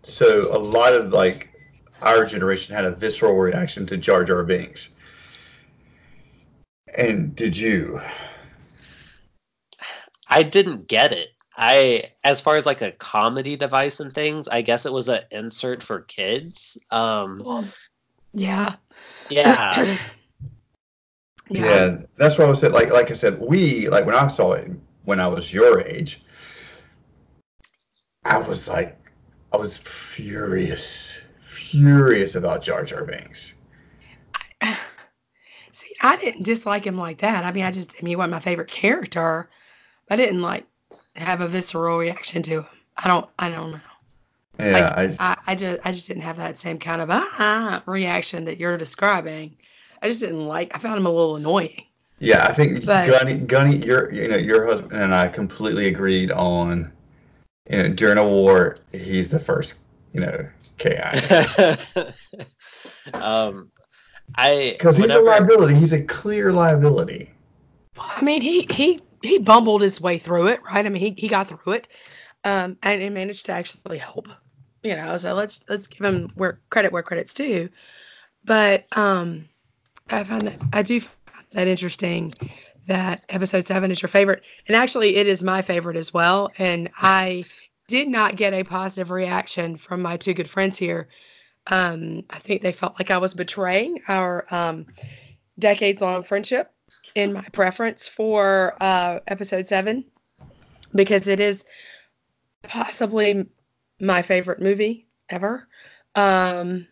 So 0.02 0.56
a 0.56 0.58
lot 0.58 0.94
of 0.94 1.12
like 1.12 1.50
our 2.00 2.24
generation 2.24 2.74
had 2.74 2.84
a 2.84 2.92
visceral 2.92 3.34
reaction 3.36 3.86
to 3.86 3.96
Jar 3.96 4.24
Jar 4.24 4.44
Binks. 4.44 4.90
And 6.96 7.34
did 7.34 7.56
you? 7.56 8.00
I 10.28 10.42
didn't 10.42 10.88
get 10.88 11.12
it. 11.12 11.28
I, 11.56 12.12
as 12.24 12.40
far 12.40 12.56
as 12.56 12.64
like 12.64 12.80
a 12.80 12.92
comedy 12.92 13.56
device 13.56 14.00
and 14.00 14.12
things, 14.12 14.48
I 14.48 14.62
guess 14.62 14.86
it 14.86 14.92
was 14.92 15.08
an 15.08 15.20
insert 15.30 15.82
for 15.82 16.00
kids. 16.00 16.78
Um, 16.90 17.42
well, 17.44 17.68
yeah, 18.32 18.76
yeah, 19.28 19.74
yeah, 21.50 21.62
yeah. 21.62 21.96
That's 22.16 22.38
what 22.38 22.46
I 22.46 22.50
was 22.50 22.60
saying. 22.60 22.72
Like, 22.72 22.90
like 22.90 23.10
I 23.10 23.14
said, 23.14 23.38
we 23.40 23.88
like 23.88 24.06
when 24.06 24.14
I 24.14 24.28
saw 24.28 24.52
it 24.52 24.70
when 25.04 25.20
I 25.20 25.26
was 25.26 25.52
your 25.52 25.80
age, 25.80 26.22
I 28.24 28.38
was 28.38 28.68
like, 28.68 28.96
I 29.52 29.56
was 29.56 29.76
furious, 29.76 31.18
furious 31.40 32.36
about 32.36 32.62
Jar 32.62 32.84
Jar 32.84 33.04
Binks. 33.04 33.54
See, 35.80 35.96
I 36.02 36.16
didn't 36.16 36.42
dislike 36.42 36.86
him 36.86 36.98
like 36.98 37.18
that. 37.18 37.42
I 37.42 37.52
mean, 37.52 37.64
I 37.64 37.70
just, 37.70 37.94
I 37.94 38.02
mean, 38.02 38.10
he 38.10 38.16
wasn't 38.16 38.32
my 38.32 38.40
favorite 38.40 38.70
character. 38.70 39.48
I 40.10 40.16
didn't 40.16 40.42
like 40.42 40.66
have 41.16 41.40
a 41.40 41.48
visceral 41.48 41.96
reaction 41.96 42.42
to 42.42 42.58
him. 42.58 42.66
I 42.98 43.08
don't, 43.08 43.26
I 43.38 43.48
don't 43.48 43.70
know. 43.72 43.80
Yeah, 44.58 44.72
like, 44.94 45.18
I, 45.18 45.30
I, 45.32 45.36
I, 45.46 45.54
just, 45.54 45.80
I 45.86 45.92
just 45.92 46.06
didn't 46.06 46.24
have 46.24 46.36
that 46.36 46.58
same 46.58 46.78
kind 46.78 47.00
of 47.00 47.08
ah 47.10 47.82
reaction 47.86 48.44
that 48.44 48.58
you're 48.58 48.76
describing. 48.76 49.56
I 50.02 50.08
just 50.08 50.20
didn't 50.20 50.46
like. 50.46 50.74
I 50.74 50.78
found 50.78 50.98
him 50.98 51.06
a 51.06 51.10
little 51.10 51.36
annoying. 51.36 51.84
Yeah, 52.18 52.44
I 52.44 52.52
think 52.52 52.84
but, 52.84 53.08
Gunny, 53.08 53.38
Gunny, 53.38 53.76
your, 53.78 54.12
you 54.12 54.28
know, 54.28 54.36
your 54.36 54.66
husband 54.66 55.00
and 55.00 55.14
I 55.14 55.28
completely 55.28 55.88
agreed 55.88 56.30
on, 56.30 56.92
you 57.70 57.78
know, 57.82 57.88
during 57.88 58.18
a 58.18 58.28
war, 58.28 58.76
he's 58.92 59.30
the 59.30 59.38
first, 59.38 59.78
you 60.12 60.20
know, 60.20 60.46
KI. 60.76 61.00
um, 63.14 63.70
I 64.36 64.74
because 64.78 64.96
he's 64.96 65.10
a 65.10 65.20
liability. 65.20 65.74
He's 65.74 65.92
a 65.92 66.02
clear 66.04 66.52
liability. 66.52 67.30
I 67.98 68.22
mean, 68.22 68.40
he 68.40 68.66
he 68.70 69.00
he 69.22 69.38
bumbled 69.38 69.82
his 69.82 70.00
way 70.00 70.18
through 70.18 70.48
it, 70.48 70.62
right? 70.62 70.84
I 70.84 70.88
mean, 70.88 71.00
he 71.00 71.14
he 71.16 71.28
got 71.28 71.48
through 71.48 71.72
it, 71.74 71.88
um, 72.44 72.76
and 72.82 73.02
he 73.02 73.08
managed 73.10 73.46
to 73.46 73.52
actually 73.52 73.98
help. 73.98 74.28
You 74.82 74.96
know, 74.96 75.16
so 75.16 75.34
let's 75.34 75.62
let's 75.68 75.86
give 75.86 76.04
him 76.04 76.30
where 76.34 76.60
credit 76.70 76.92
where 76.92 77.02
credit's 77.02 77.34
due. 77.34 77.68
But 78.44 78.86
um, 78.96 79.46
I 80.10 80.24
find 80.24 80.42
that 80.42 80.62
I 80.72 80.82
do 80.82 81.00
find 81.00 81.46
that 81.52 81.68
interesting 81.68 82.32
that 82.86 83.24
episode 83.28 83.66
seven 83.66 83.90
is 83.90 84.00
your 84.00 84.08
favorite, 84.08 84.42
and 84.66 84.76
actually, 84.76 85.16
it 85.16 85.26
is 85.26 85.42
my 85.42 85.62
favorite 85.62 85.96
as 85.96 86.14
well. 86.14 86.50
And 86.58 86.90
I 86.96 87.44
did 87.88 88.08
not 88.08 88.36
get 88.36 88.54
a 88.54 88.62
positive 88.62 89.10
reaction 89.10 89.76
from 89.76 90.00
my 90.00 90.16
two 90.16 90.32
good 90.32 90.48
friends 90.48 90.78
here 90.78 91.08
um, 91.70 92.24
I 92.30 92.38
think 92.38 92.62
they 92.62 92.72
felt 92.72 92.96
like 92.98 93.10
I 93.10 93.18
was 93.18 93.32
betraying 93.32 94.02
our 94.08 94.44
um, 94.50 94.86
decades 95.58 96.02
long 96.02 96.24
friendship 96.24 96.72
in 97.14 97.32
my 97.32 97.46
preference 97.52 98.08
for 98.08 98.76
uh, 98.80 99.20
episode 99.28 99.66
seven 99.66 100.04
because 100.94 101.28
it 101.28 101.38
is 101.38 101.64
possibly 102.62 103.46
my 104.00 104.20
favorite 104.22 104.60
movie 104.60 105.06
ever. 105.28 105.68
Um, 106.16 106.88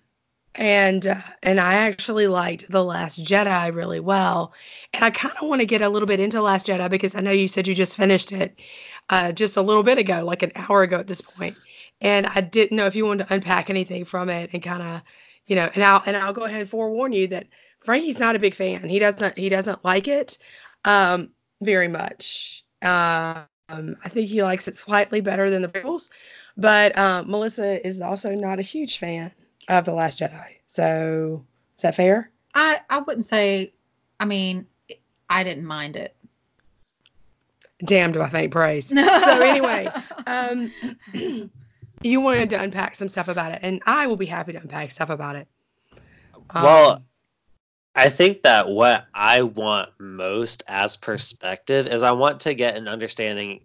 and 0.54 1.06
uh, 1.06 1.20
and 1.42 1.60
I 1.60 1.74
actually 1.74 2.28
liked 2.28 2.70
the 2.70 2.84
Last 2.84 3.24
Jedi 3.24 3.74
really 3.74 4.00
well, 4.00 4.52
and 4.92 5.04
I 5.04 5.10
kind 5.10 5.34
of 5.40 5.48
want 5.48 5.60
to 5.60 5.66
get 5.66 5.82
a 5.82 5.88
little 5.88 6.06
bit 6.06 6.20
into 6.20 6.40
Last 6.40 6.66
Jedi 6.66 6.88
because 6.90 7.14
I 7.14 7.20
know 7.20 7.30
you 7.30 7.48
said 7.48 7.68
you 7.68 7.74
just 7.74 7.96
finished 7.96 8.32
it 8.32 8.60
uh, 9.10 9.30
just 9.32 9.56
a 9.56 9.62
little 9.62 9.84
bit 9.84 9.98
ago, 9.98 10.24
like 10.24 10.42
an 10.42 10.52
hour 10.56 10.82
ago 10.82 10.98
at 10.98 11.06
this 11.06 11.20
point 11.20 11.56
and 12.00 12.26
I 12.26 12.40
didn't 12.40 12.76
know 12.76 12.86
if 12.86 12.94
you 12.94 13.04
wanted 13.06 13.26
to 13.26 13.34
unpack 13.34 13.70
anything 13.70 14.04
from 14.04 14.28
it 14.28 14.50
and 14.52 14.62
kind 14.62 14.82
of, 14.82 15.02
you 15.46 15.56
know, 15.56 15.70
and 15.74 15.82
I'll 15.82 16.02
and 16.06 16.16
I'll 16.16 16.32
go 16.32 16.44
ahead 16.44 16.60
and 16.60 16.70
forewarn 16.70 17.12
you 17.12 17.26
that 17.28 17.46
Frankie's 17.80 18.20
not 18.20 18.36
a 18.36 18.38
big 18.38 18.54
fan. 18.54 18.88
He 18.88 18.98
doesn't 18.98 19.36
he 19.36 19.48
doesn't 19.48 19.84
like 19.84 20.08
it 20.08 20.38
um, 20.84 21.30
very 21.60 21.88
much. 21.88 22.64
Uh, 22.82 23.42
um, 23.68 23.96
I 24.04 24.08
think 24.08 24.28
he 24.28 24.42
likes 24.42 24.68
it 24.68 24.76
slightly 24.76 25.20
better 25.20 25.50
than 25.50 25.62
the 25.62 25.68
prequels, 25.68 26.10
but 26.56 26.96
um, 26.98 27.30
Melissa 27.30 27.84
is 27.86 28.00
also 28.00 28.34
not 28.34 28.58
a 28.58 28.62
huge 28.62 28.98
fan 28.98 29.30
of 29.68 29.84
the 29.84 29.92
Last 29.92 30.20
Jedi. 30.20 30.56
So 30.66 31.44
is 31.76 31.82
that 31.82 31.94
fair? 31.94 32.30
I 32.54 32.80
I 32.88 32.98
wouldn't 33.00 33.26
say. 33.26 33.72
I 34.20 34.24
mean, 34.24 34.66
I 35.30 35.44
didn't 35.44 35.64
mind 35.64 35.96
it 35.96 36.16
damned 37.84 38.16
if 38.16 38.22
I 38.22 38.28
faint 38.28 38.52
praise. 38.52 38.88
so 38.88 39.42
anyway, 39.42 39.88
um, 40.26 40.72
you 42.02 42.20
wanted 42.20 42.50
to 42.50 42.60
unpack 42.60 42.94
some 42.94 43.08
stuff 43.08 43.28
about 43.28 43.52
it, 43.52 43.60
and 43.62 43.82
I 43.86 44.06
will 44.06 44.16
be 44.16 44.26
happy 44.26 44.52
to 44.52 44.60
unpack 44.60 44.90
stuff 44.90 45.10
about 45.10 45.36
it. 45.36 45.48
Um, 46.50 46.62
well, 46.62 47.02
I 47.94 48.10
think 48.10 48.42
that 48.42 48.68
what 48.68 49.06
I 49.12 49.42
want 49.42 49.90
most 49.98 50.62
as 50.68 50.96
perspective 50.96 51.86
is 51.86 52.02
I 52.02 52.12
want 52.12 52.40
to 52.40 52.54
get 52.54 52.76
an 52.76 52.86
understanding 52.86 53.60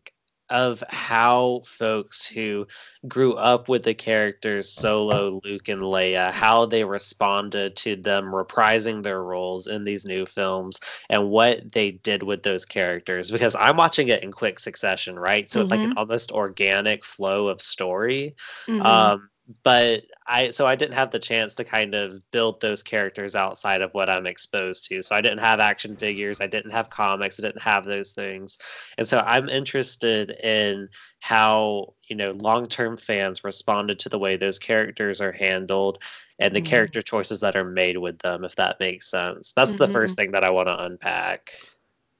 of 0.54 0.84
how 0.90 1.64
folks 1.66 2.28
who 2.28 2.68
grew 3.08 3.34
up 3.34 3.68
with 3.68 3.84
the 3.84 3.94
characters 3.94 4.70
Solo, 4.70 5.42
Luke, 5.44 5.68
and 5.68 5.82
Leia, 5.82 6.32
how 6.32 6.68
they 6.68 6.84
responded 6.84 7.76
to 7.78 7.96
them 7.96 8.26
reprising 8.26 9.02
their 9.02 9.24
roles 9.24 9.66
in 9.66 9.84
these 9.84 10.06
new 10.06 10.28
films 10.28 10.80
and 11.10 11.32
what 11.32 11.72
they 11.72 11.92
did 11.92 12.22
with 12.22 12.44
those 12.44 12.66
characters. 12.66 13.32
Because 13.32 13.56
I'm 13.56 13.78
watching 13.78 14.10
it 14.10 14.22
in 14.22 14.32
quick 14.32 14.60
succession, 14.60 15.18
right? 15.18 15.50
So 15.50 15.58
mm-hmm. 15.58 15.62
it's 15.64 15.72
like 15.72 15.80
an 15.80 15.90
mm-hmm. 15.90 15.98
almost 15.98 16.32
organic 16.32 17.04
flow 17.04 17.48
of 17.48 17.60
story. 17.60 18.36
Mm-hmm. 18.68 18.86
Um, 18.86 19.30
but 19.64 20.04
I 20.28 20.52
so 20.52 20.66
I 20.66 20.76
didn't 20.76 20.94
have 20.94 21.12
the 21.12 21.20
chance 21.20 21.54
to 21.56 21.64
kind 21.64 21.94
of 21.94 22.24
build 22.32 22.62
those 22.62 22.82
characters 22.82 23.36
outside 23.36 23.82
of 23.82 23.94
what 23.94 24.10
I'm 24.10 24.26
exposed 24.26 24.86
to. 24.86 25.02
So 25.02 25.16
I 25.16 25.22
didn't 25.22 25.40
have 25.40 25.60
action 25.60 25.96
figures, 25.98 26.40
I 26.40 26.48
didn't 26.48 26.72
have 26.72 26.90
comics, 26.90 27.40
I 27.40 27.44
didn't 27.44 27.62
have 27.62 27.86
those 27.86 28.14
things. 28.14 28.58
And 28.98 29.08
so 29.08 29.20
I'm 29.20 29.50
interested 29.50 30.32
in 30.32 30.90
how, 31.20 31.94
you 32.08 32.16
know, 32.16 32.32
long-term 32.32 32.98
fans 32.98 33.44
responded 33.44 34.00
to 34.00 34.10
the 34.10 34.20
way 34.20 34.38
those 34.38 34.60
characters 34.60 35.20
are 35.22 35.32
handled 35.32 36.00
and 36.40 36.56
the 36.56 36.60
mm-hmm. 36.60 36.70
character 36.70 37.02
choices 37.02 37.40
that 37.42 37.56
are 37.56 37.66
made 37.66 37.98
with 37.98 38.20
them 38.20 38.44
if 38.44 38.56
that 38.56 38.80
makes 38.80 39.10
sense. 39.10 39.54
That's 39.54 39.72
mm-hmm. 39.72 39.80
the 39.80 39.88
first 39.90 40.16
thing 40.16 40.32
that 40.32 40.44
I 40.44 40.50
want 40.50 40.68
to 40.68 40.84
unpack. 40.84 41.52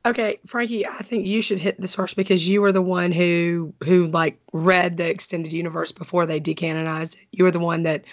Okay, 0.06 0.40
Frankie, 0.46 0.86
I 0.86 1.02
think 1.02 1.26
you 1.26 1.42
should 1.42 1.60
hit 1.60 1.80
this 1.80 1.96
first 1.96 2.18
because 2.18 2.48
you 2.48 2.62
were 2.62 2.74
the 2.74 2.82
one 2.82 3.12
who 3.12 3.74
who 3.84 4.08
like 4.08 4.38
read 4.52 4.98
the 4.98 5.10
extended 5.10 5.54
universe 5.54 5.94
before 5.94 6.26
they 6.26 6.42
decanonized 6.42 7.16
it. 7.16 7.28
You 7.32 7.46
were 7.46 7.52
the 7.52 7.60
one 7.60 7.84
that 7.84 8.04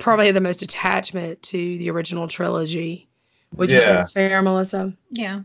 probably 0.00 0.26
had 0.26 0.34
the 0.34 0.40
most 0.40 0.62
attachment 0.62 1.40
to 1.42 1.78
the 1.78 1.90
original 1.90 2.26
trilogy. 2.26 3.08
Would 3.54 3.70
you 3.70 3.76
yeah. 3.76 3.82
say 3.82 3.92
that's 3.92 4.12
fair, 4.12 4.42
Melissa? 4.42 4.92
Yeah. 5.10 5.42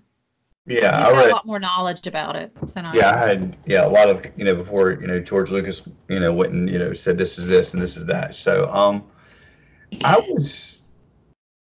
Yeah, 0.66 1.08
You've 1.08 1.18
I 1.18 1.22
read 1.22 1.30
a 1.30 1.34
lot 1.34 1.46
more 1.46 1.60
knowledge 1.60 2.08
about 2.08 2.36
it 2.36 2.52
than 2.74 2.86
I. 2.86 2.94
Yeah, 2.94 3.12
I 3.12 3.26
had 3.26 3.58
yeah 3.66 3.86
a 3.86 3.88
lot 3.88 4.10
of 4.10 4.26
you 4.36 4.44
know 4.44 4.54
before 4.54 4.98
you 5.00 5.08
know 5.08 5.18
George 5.18 5.50
Lucas 5.50 5.88
you 6.10 6.20
know 6.20 6.34
went 6.34 6.52
and 6.52 6.70
you 6.70 6.78
know 6.78 6.94
said 6.94 7.18
this 7.18 7.38
is 7.38 7.46
this 7.46 7.74
and 7.74 7.82
this 7.82 7.96
is 7.96 8.06
that. 8.08 8.36
So 8.36 8.68
um, 8.70 9.06
I 10.04 10.18
was 10.18 10.82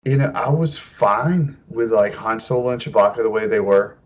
you 0.05 0.17
know 0.17 0.33
I 0.35 0.49
was 0.49 0.79
fine 0.79 1.55
with 1.69 1.93
like 1.93 2.15
Han 2.15 2.41
Solo 2.41 2.71
and 2.71 2.81
Chewbacca 2.81 3.17
the 3.17 3.29
way 3.29 3.47
they 3.47 3.61
were. 3.61 3.99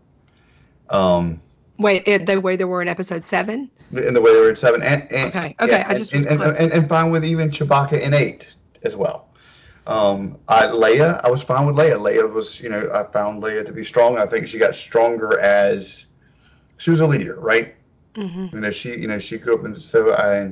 Um, 0.89 1.41
Wait, 1.77 2.03
it, 2.07 2.25
the 2.25 2.39
way 2.41 2.55
they 2.57 2.65
were 2.65 2.81
in 2.81 2.87
episode 2.87 3.25
seven? 3.25 3.69
in 3.91 4.13
the 4.13 4.21
way 4.21 4.33
they 4.33 4.39
were 4.39 4.49
in 4.49 4.55
seven. 4.55 4.81
And, 4.83 5.09
and 5.11 5.29
Okay, 5.29 5.55
okay, 5.61 5.75
I 5.77 5.89
and- 5.89 5.97
just 5.97 6.13
was 6.13 6.25
and, 6.25 6.41
and, 6.41 6.57
and, 6.57 6.71
and 6.71 6.89
fine 6.89 7.09
with 7.11 7.23
even 7.25 7.49
Chewbacca 7.49 7.99
in 7.99 8.13
eight 8.13 8.47
as 8.83 8.95
well. 8.95 9.29
Um, 9.87 10.37
I, 10.47 10.65
Leia, 10.65 11.19
I 11.23 11.29
was 11.31 11.41
fine 11.41 11.65
with 11.65 11.75
Leia. 11.75 11.95
Leia 11.97 12.31
was, 12.31 12.59
you 12.61 12.69
know, 12.69 12.91
I 12.93 13.03
found 13.11 13.41
Leia 13.41 13.65
to 13.65 13.73
be 13.73 13.83
strong. 13.83 14.17
I 14.19 14.27
think 14.27 14.47
she 14.47 14.59
got 14.59 14.75
stronger 14.75 15.39
as 15.39 16.05
she 16.77 16.91
was 16.91 17.01
a 17.01 17.07
leader, 17.07 17.39
right? 17.39 17.75
Mm-hmm. 18.15 18.55
You 18.55 18.61
know, 18.61 18.71
she, 18.71 18.89
you 18.89 19.07
know, 19.07 19.17
she 19.17 19.37
grew 19.39 19.55
up, 19.55 19.63
and 19.63 19.81
so 19.81 20.13
I, 20.13 20.51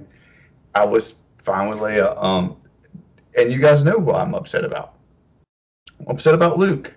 I 0.73 0.83
was 0.85 1.15
fine 1.37 1.69
with 1.69 1.79
Leia. 1.79 2.21
Um, 2.23 2.57
and 3.37 3.51
you 3.51 3.59
guys 3.59 3.83
know 3.83 3.99
who 3.99 4.11
I'm 4.13 4.33
upset 4.33 4.63
about. 4.63 4.93
I'm 5.99 6.07
upset 6.07 6.33
about 6.33 6.57
Luke. 6.57 6.93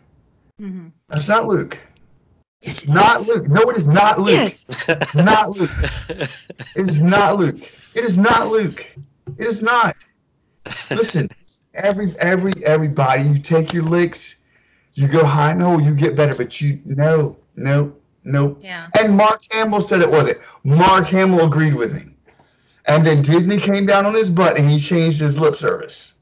Mm-hmm. 0.60 0.88
That's 1.08 1.28
not 1.28 1.46
Luke. 1.46 1.78
It's 2.62 2.88
not 2.88 3.26
Luke. 3.26 3.48
No, 3.48 3.62
it 3.70 3.76
is 3.76 3.88
not 3.88 4.20
Luke. 4.20 4.30
Yes. 4.30 4.66
It's 4.86 5.14
not 5.14 5.50
Luke. 5.56 5.70
It 6.08 6.28
is 6.76 7.00
not 7.00 7.38
Luke. 7.38 7.60
It 7.94 8.04
is 8.04 8.18
not 8.18 8.48
Luke. 8.48 8.86
It 9.38 9.46
is 9.46 9.62
not. 9.62 9.96
Listen, 10.90 11.28
every 11.74 12.14
every 12.18 12.52
everybody, 12.64 13.22
you 13.22 13.38
take 13.38 13.72
your 13.72 13.84
licks, 13.84 14.36
you 14.94 15.08
go 15.08 15.24
high. 15.24 15.54
No, 15.54 15.78
you 15.78 15.94
get 15.94 16.16
better, 16.16 16.34
but 16.34 16.60
you 16.60 16.80
no, 16.84 17.36
no, 17.56 17.94
no. 18.24 18.58
Yeah. 18.60 18.88
And 18.98 19.16
Mark 19.16 19.40
Hamill 19.50 19.80
said 19.80 20.02
it 20.02 20.10
wasn't. 20.10 20.38
Mark 20.62 21.06
Hamill 21.06 21.46
agreed 21.46 21.74
with 21.74 21.94
me. 21.94 22.14
And 22.86 23.06
then 23.06 23.22
Disney 23.22 23.58
came 23.58 23.86
down 23.86 24.04
on 24.04 24.14
his 24.14 24.30
butt 24.30 24.58
and 24.58 24.68
he 24.68 24.78
changed 24.78 25.20
his 25.20 25.38
lip 25.38 25.54
service. 25.54 26.14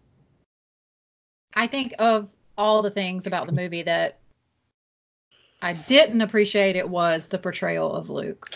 I 1.54 1.66
think 1.66 1.94
of 1.98 2.28
all 2.56 2.82
the 2.82 2.90
things 2.90 3.26
about 3.26 3.46
the 3.46 3.52
movie 3.52 3.82
that 3.82 4.18
I 5.62 5.72
didn't 5.72 6.20
appreciate 6.20 6.76
it 6.76 6.88
was 6.88 7.28
the 7.28 7.38
portrayal 7.38 7.92
of 7.94 8.10
Luke. 8.10 8.50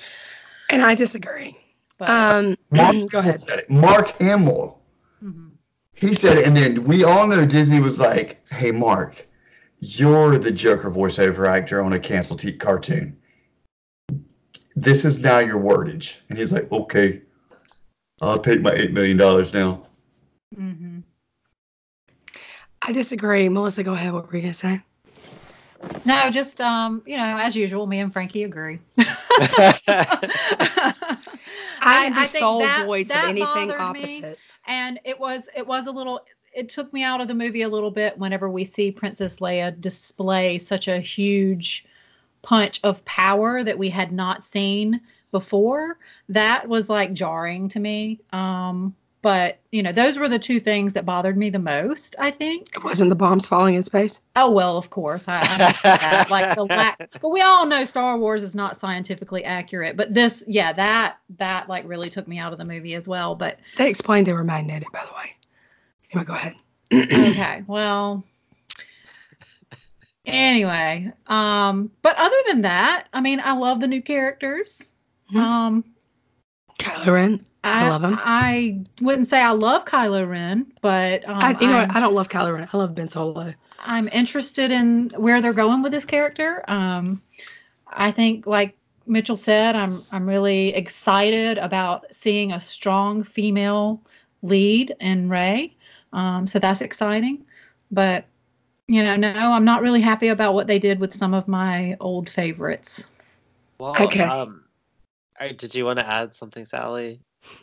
And 0.71 0.83
I 0.83 0.95
disagree. 0.95 1.57
But 1.99 2.09
Um, 2.09 2.57
Mark 2.71 2.97
go 3.11 3.19
ahead. 3.19 3.43
Mark 3.69 4.19
Hamill 4.19 4.81
mhm. 5.23 5.51
He 5.95 6.15
said 6.15 6.39
it, 6.39 6.47
and 6.47 6.57
then 6.57 6.85
we 6.85 7.05
all 7.05 7.29
know 7.29 7.45
Disney 7.47 7.79
was 7.79 8.01
like, 8.01 8.45
"Hey, 8.49 8.73
Mark, 8.73 9.29
you're 9.79 10.37
the 10.39 10.51
Joker 10.51 10.91
voiceover 10.91 11.47
actor 11.49 11.81
on 11.81 11.93
a 11.93 11.99
canceled 12.01 12.41
t- 12.41 12.53
cartoon. 12.53 13.17
This 14.75 15.05
is 15.05 15.19
now 15.21 15.39
your 15.39 15.61
wordage." 15.61 16.17
And 16.29 16.39
he's 16.39 16.53
like, 16.53 16.71
"Okay, 16.73 17.23
I'll 18.21 18.39
take 18.39 18.63
my 18.63 18.73
eight 18.73 18.93
million 18.93 19.17
dollars 19.17 19.53
now." 19.55 19.87
Mhm. 20.57 21.05
I 22.85 22.91
disagree. 22.91 23.49
Melissa, 23.49 23.85
go 23.85 23.93
ahead. 23.93 24.13
What 24.13 24.27
were 24.27 24.37
you 24.37 24.43
going 24.43 24.53
to 24.53 24.59
say? 24.59 24.81
No, 26.05 26.31
just 26.31 26.61
um, 26.61 27.03
you 27.07 27.17
know, 27.17 27.37
as 27.39 27.55
usual, 27.57 27.87
me 27.87 28.01
and 28.01 28.13
Frankie 28.13 28.45
agree. 28.45 28.79
I 31.85 32.11
be 32.11 32.17
I 32.17 32.27
sole 32.27 32.61
that- 32.61 32.87
voice 32.87 33.11
of 33.11 33.17
anything 33.17 33.69
bothered 33.69 33.93
me. 33.95 34.19
opposite. 34.19 34.39
and 34.67 35.01
it 35.05 35.19
was 35.19 35.49
it 35.57 35.67
was 35.67 35.87
a 35.87 35.91
little 35.91 36.21
it 36.55 36.69
took 36.69 36.93
me 36.93 37.03
out 37.03 37.21
of 37.21 37.29
the 37.29 37.35
movie 37.35 37.63
a 37.63 37.69
little 37.69 37.91
bit 37.91 38.17
whenever 38.19 38.49
we 38.51 38.65
see 38.65 38.91
princess 38.93 39.37
leia 39.37 39.79
display 39.81 40.59
such 40.59 40.87
a 40.89 40.99
huge 41.01 41.87
punch 42.43 42.81
of 42.85 43.05
power 43.05 43.65
that 43.65 43.79
we 43.79 43.89
had 43.89 44.13
not 44.13 44.45
seen 44.45 45.01
before 45.31 45.99
that 46.29 46.69
was 46.69 46.91
like 46.91 47.13
jarring 47.15 47.69
to 47.69 47.81
me 47.81 48.21
um 48.33 48.95
but 49.23 49.61
you 49.71 49.83
know 49.83 49.93
those 49.93 50.19
were 50.19 50.29
the 50.29 50.39
two 50.39 50.59
things 50.61 50.93
that 50.93 51.07
bothered 51.07 51.37
me 51.37 51.49
the 51.49 51.59
most 51.59 52.15
i 52.19 52.31
think 52.31 52.69
It 52.75 52.83
wasn't 52.85 53.09
the 53.11 53.17
bombs 53.17 53.47
falling 53.47 53.75
in 53.77 53.83
space. 53.83 54.21
oh 54.37 54.51
well 54.51 54.77
of 54.77 54.91
course 54.91 55.27
i, 55.29 55.39
I 55.41 55.57
that 55.83 56.27
like 56.31 56.55
the 56.57 56.65
lack 56.65 56.99
but 57.23 57.29
we 57.31 57.41
all 57.41 57.65
know 57.67 57.85
star 57.85 58.19
wars 58.19 58.43
is 58.43 58.55
not 58.55 58.79
scientifically 58.81 59.45
accurate 59.45 59.97
but 59.97 60.13
this 60.13 60.43
yeah 60.47 60.73
that 60.75 61.19
that 61.39 61.69
like 61.69 61.87
really 61.89 62.11
took 62.11 62.27
me 62.29 62.39
out 62.39 62.53
of 62.53 62.59
the 62.59 62.65
movie 62.65 62.95
as 62.95 63.07
well 63.09 63.35
but 63.35 63.59
They 63.77 63.89
explained 63.89 64.27
they 64.27 64.33
were 64.33 64.45
magnetic, 64.45 64.91
by 64.93 65.05
the 65.05 65.13
way. 65.15 65.31
Anyway, 66.13 66.27
go 66.27 66.35
ahead. 66.35 66.57
okay 67.31 67.65
well 67.67 68.23
anyway 70.27 71.11
um 71.29 71.91
but 72.03 72.15
other 72.17 72.37
than 72.47 72.63
that 72.63 73.07
i 73.13 73.21
mean 73.21 73.41
i 73.45 73.53
love 73.53 73.81
the 73.81 73.87
new 73.89 74.03
characters 74.03 74.93
Mhm. 75.33 75.37
um 75.41 75.85
Kylo 76.79 77.07
Ren. 77.13 77.47
I 77.65 77.89
love 77.89 78.03
him. 78.03 78.19
i 78.21 78.81
wouldn't 79.01 79.29
say 79.29 79.41
i 79.41 79.51
love 79.51 79.85
kylo 79.85 80.29
ren 80.29 80.73
but 80.81 81.27
um, 81.29 81.39
I, 81.41 81.51
you 81.53 81.69
know 81.69 81.79
I'm, 81.79 81.89
what? 81.89 81.97
I 81.97 82.01
don't 82.01 82.15
love 82.15 82.29
Kylo 82.29 82.55
Ren. 82.55 82.69
I 82.73 82.77
love 82.77 82.95
Ben 82.95 83.09
Solo. 83.09 83.55
I'm 83.79 84.09
interested 84.09 84.71
in 84.71 85.11
where 85.17 85.41
they're 85.41 85.53
going 85.53 85.83
with 85.83 85.93
this 85.93 86.05
character 86.05 86.65
um 86.69 87.23
i 87.89 88.11
think 88.11 88.47
like 88.47 88.77
mitchell 89.07 89.37
said 89.37 89.77
i'm 89.77 90.05
i'm 90.13 90.29
really 90.29 90.75
excited 90.75 91.59
about 91.59 92.07
seeing 92.13 92.53
a 92.53 92.61
strong 92.61 93.23
female 93.23 94.01
lead 94.43 94.95
in 95.01 95.29
Rey 95.29 95.75
um 96.13 96.47
so 96.47 96.59
that's 96.59 96.81
exciting 96.81 97.45
but 97.91 98.25
you 98.89 99.03
know, 99.03 99.17
no, 99.17 99.33
I'm 99.33 99.65
not 99.65 99.81
really 99.81 100.01
happy 100.01 100.29
about 100.29 100.55
what 100.55 100.67
they 100.67 100.79
did 100.79 101.01
with 101.01 101.15
some 101.15 101.35
of 101.35 101.49
my 101.49 101.97
old 102.01 102.29
favorites. 102.29 103.05
well, 103.79 103.97
Okay. 103.99 104.21
um, 104.21 104.65
all 105.41 105.47
right, 105.47 105.57
did 105.57 105.75
you 105.75 105.85
want 105.85 105.99
to 105.99 106.07
add 106.07 106.35
something, 106.35 106.67
Sally? 106.67 107.21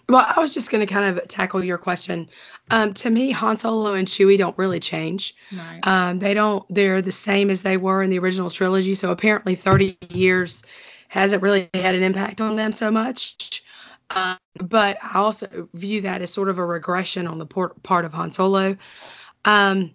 Well, 0.07 0.25
I 0.27 0.39
was 0.39 0.53
just 0.53 0.71
going 0.71 0.85
to 0.85 0.91
kind 0.91 1.17
of 1.17 1.27
tackle 1.27 1.63
your 1.63 1.77
question. 1.77 2.29
Um, 2.71 2.93
to 2.95 3.09
me, 3.09 3.31
Han 3.31 3.57
Solo 3.57 3.93
and 3.93 4.07
Chewie 4.07 4.37
don't 4.37 4.57
really 4.57 4.79
change. 4.79 5.35
Right. 5.51 5.79
Um, 5.83 6.19
they 6.19 6.33
don't. 6.33 6.65
They're 6.73 7.01
the 7.01 7.11
same 7.11 7.49
as 7.49 7.61
they 7.61 7.77
were 7.77 8.01
in 8.01 8.09
the 8.09 8.19
original 8.19 8.49
trilogy. 8.49 8.95
So 8.95 9.11
apparently, 9.11 9.55
30 9.55 9.97
years 10.09 10.63
hasn't 11.09 11.41
really 11.41 11.69
had 11.73 11.95
an 11.95 12.03
impact 12.03 12.41
on 12.41 12.55
them 12.55 12.71
so 12.71 12.89
much. 12.91 13.63
Um, 14.11 14.37
but 14.59 14.97
I 15.03 15.19
also 15.19 15.69
view 15.73 16.01
that 16.01 16.21
as 16.21 16.31
sort 16.31 16.49
of 16.49 16.57
a 16.57 16.65
regression 16.65 17.27
on 17.27 17.37
the 17.37 17.45
por- 17.45 17.75
part 17.83 18.05
of 18.05 18.13
Han 18.13 18.31
Solo. 18.31 18.75
Um, 19.45 19.93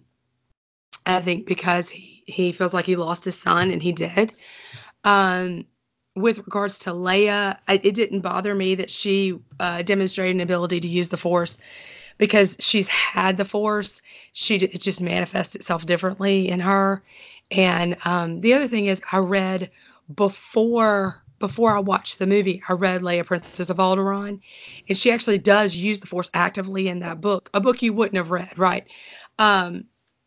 I 1.05 1.21
think 1.21 1.45
because 1.45 1.89
he, 1.89 2.23
he 2.25 2.51
feels 2.51 2.73
like 2.73 2.85
he 2.85 2.95
lost 2.95 3.25
his 3.25 3.37
son, 3.39 3.71
and 3.71 3.83
he 3.83 3.91
did. 3.91 4.33
Um, 5.03 5.65
with 6.15 6.39
regards 6.39 6.79
to 6.79 6.91
Leia, 6.91 7.57
I, 7.67 7.79
it 7.83 7.93
didn't 7.93 8.21
bother 8.21 8.55
me 8.55 8.75
that 8.75 8.89
she 8.89 9.37
uh, 9.59 9.81
demonstrated 9.81 10.35
an 10.35 10.41
ability 10.41 10.79
to 10.79 10.87
use 10.87 11.09
the 11.09 11.17
Force 11.17 11.57
because 12.17 12.55
she's 12.59 12.87
had 12.87 13.37
the 13.37 13.45
Force. 13.45 14.01
She 14.33 14.55
it 14.55 14.81
just 14.81 15.01
manifests 15.01 15.55
itself 15.55 15.85
differently 15.85 16.47
in 16.47 16.59
her. 16.61 17.03
And 17.51 17.97
um, 18.05 18.41
the 18.41 18.53
other 18.53 18.67
thing 18.67 18.85
is, 18.85 19.01
I 19.11 19.17
read 19.17 19.69
before 20.15 21.21
before 21.37 21.75
I 21.75 21.79
watched 21.79 22.17
the 22.17 22.27
movie, 22.27 22.63
I 22.69 22.73
read 22.73 23.01
Leia, 23.01 23.25
Princess 23.25 23.69
of 23.69 23.77
Alderaan, 23.77 24.39
and 24.87 24.97
she 24.97 25.11
actually 25.11 25.37
does 25.37 25.75
use 25.75 25.99
the 25.99 26.07
Force 26.07 26.31
actively 26.33 26.87
in 26.87 26.99
that 26.99 27.19
book, 27.19 27.49
a 27.53 27.59
book 27.59 27.81
you 27.81 27.91
wouldn't 27.91 28.15
have 28.15 28.31
read, 28.31 28.57
right? 28.57 28.87
Um, 29.37 29.83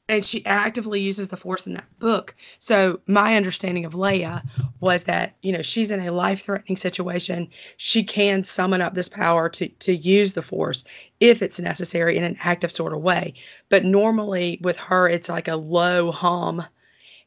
and 0.09 0.25
she 0.25 0.45
actively 0.47 1.01
uses 1.01 1.29
the 1.29 1.37
Force 1.37 1.67
in 1.67 1.75
that 1.75 1.99
book. 1.99 2.35
So 2.59 3.01
my 3.07 3.37
understanding 3.37 3.85
of 3.85 3.93
Leia 3.93 4.43
was 4.81 5.05
that 5.05 5.37
you 5.43 5.53
know 5.53 5.63
she's 5.63 5.91
in 5.91 6.01
a 6.01 6.13
life-threatening 6.13 6.77
situation. 6.77 7.49
She 7.77 8.03
can 8.03 8.43
summon 8.43 8.81
up 8.81 8.95
this 8.95 9.09
power 9.09 9.49
to 9.51 9.69
to 9.69 9.97
use 9.97 10.33
the 10.33 10.43
Force 10.43 10.85
if 11.21 11.43
it's 11.43 11.61
necessary 11.61 12.17
in 12.17 12.25
an 12.25 12.37
active 12.41 12.73
sort 12.73 12.93
of 12.93 13.01
way. 13.01 13.35
But 13.69 13.85
normally 13.85 14.59
with 14.63 14.77
her, 14.79 15.09
it's 15.09 15.29
like 15.29 15.49
a 15.49 15.57
low 15.57 16.11
hum, 16.13 16.65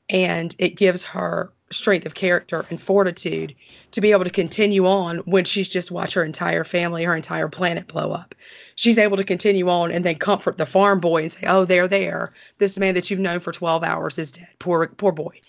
and 0.09 0.55
it 0.59 0.77
gives 0.77 1.03
her 1.05 1.53
strength 1.71 2.05
of 2.05 2.13
character 2.13 2.65
and 2.69 2.81
fortitude 2.81 3.55
to 3.91 4.01
be 4.01 4.11
able 4.11 4.23
to 4.23 4.29
continue 4.29 4.85
on 4.85 5.17
when 5.19 5.45
she's 5.45 5.69
just 5.69 5.91
watched 5.91 6.13
her 6.13 6.23
entire 6.23 6.63
family, 6.63 7.03
her 7.03 7.15
entire 7.15 7.47
planet 7.47 7.87
blow 7.87 8.11
up. 8.11 8.35
She's 8.75 8.97
able 8.97 9.17
to 9.17 9.23
continue 9.23 9.69
on 9.69 9.91
and 9.91 10.05
then 10.05 10.15
comfort 10.15 10.57
the 10.57 10.65
farm 10.65 10.99
boy 10.99 11.23
and 11.23 11.31
say, 11.31 11.41
"Oh, 11.47 11.65
they're 11.65 11.87
there. 11.87 12.33
This 12.57 12.77
man 12.77 12.93
that 12.95 13.09
you've 13.09 13.19
known 13.19 13.39
for 13.39 13.51
12 13.51 13.83
hours 13.83 14.17
is 14.17 14.31
dead. 14.31 14.47
Poor, 14.59 14.87
poor 14.87 15.11
boy." 15.11 15.39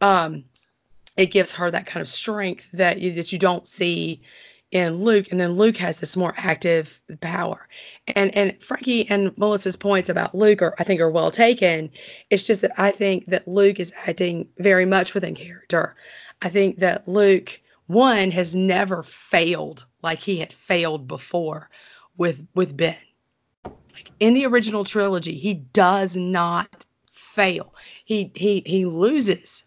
Um, 0.00 0.44
it 1.16 1.26
gives 1.26 1.54
her 1.54 1.70
that 1.70 1.86
kind 1.86 2.02
of 2.02 2.08
strength 2.08 2.70
that 2.72 3.00
you, 3.00 3.12
that 3.12 3.32
you 3.32 3.38
don't 3.38 3.66
see 3.66 4.20
in 4.76 5.02
Luke, 5.02 5.26
and 5.30 5.40
then 5.40 5.56
Luke 5.56 5.76
has 5.78 5.98
this 5.98 6.16
more 6.16 6.34
active 6.36 7.00
power. 7.20 7.68
And 8.08 8.36
and 8.36 8.62
Frankie 8.62 9.08
and 9.08 9.36
Melissa's 9.38 9.76
points 9.76 10.08
about 10.08 10.34
Luke 10.34 10.62
are 10.62 10.74
I 10.78 10.84
think 10.84 11.00
are 11.00 11.10
well 11.10 11.30
taken. 11.30 11.90
It's 12.30 12.46
just 12.46 12.60
that 12.60 12.72
I 12.78 12.90
think 12.90 13.26
that 13.26 13.48
Luke 13.48 13.80
is 13.80 13.92
acting 14.06 14.48
very 14.58 14.84
much 14.86 15.14
within 15.14 15.34
character. 15.34 15.96
I 16.42 16.48
think 16.48 16.78
that 16.78 17.08
Luke 17.08 17.60
one 17.86 18.30
has 18.32 18.54
never 18.54 19.02
failed 19.02 19.86
like 20.02 20.20
he 20.20 20.38
had 20.38 20.52
failed 20.52 21.08
before 21.08 21.70
with 22.16 22.46
with 22.54 22.76
Ben. 22.76 22.96
Like 23.64 24.10
in 24.20 24.34
the 24.34 24.46
original 24.46 24.84
trilogy, 24.84 25.38
he 25.38 25.54
does 25.54 26.16
not 26.16 26.84
fail. 27.10 27.74
He 28.04 28.30
he 28.34 28.62
he 28.66 28.84
loses 28.86 29.64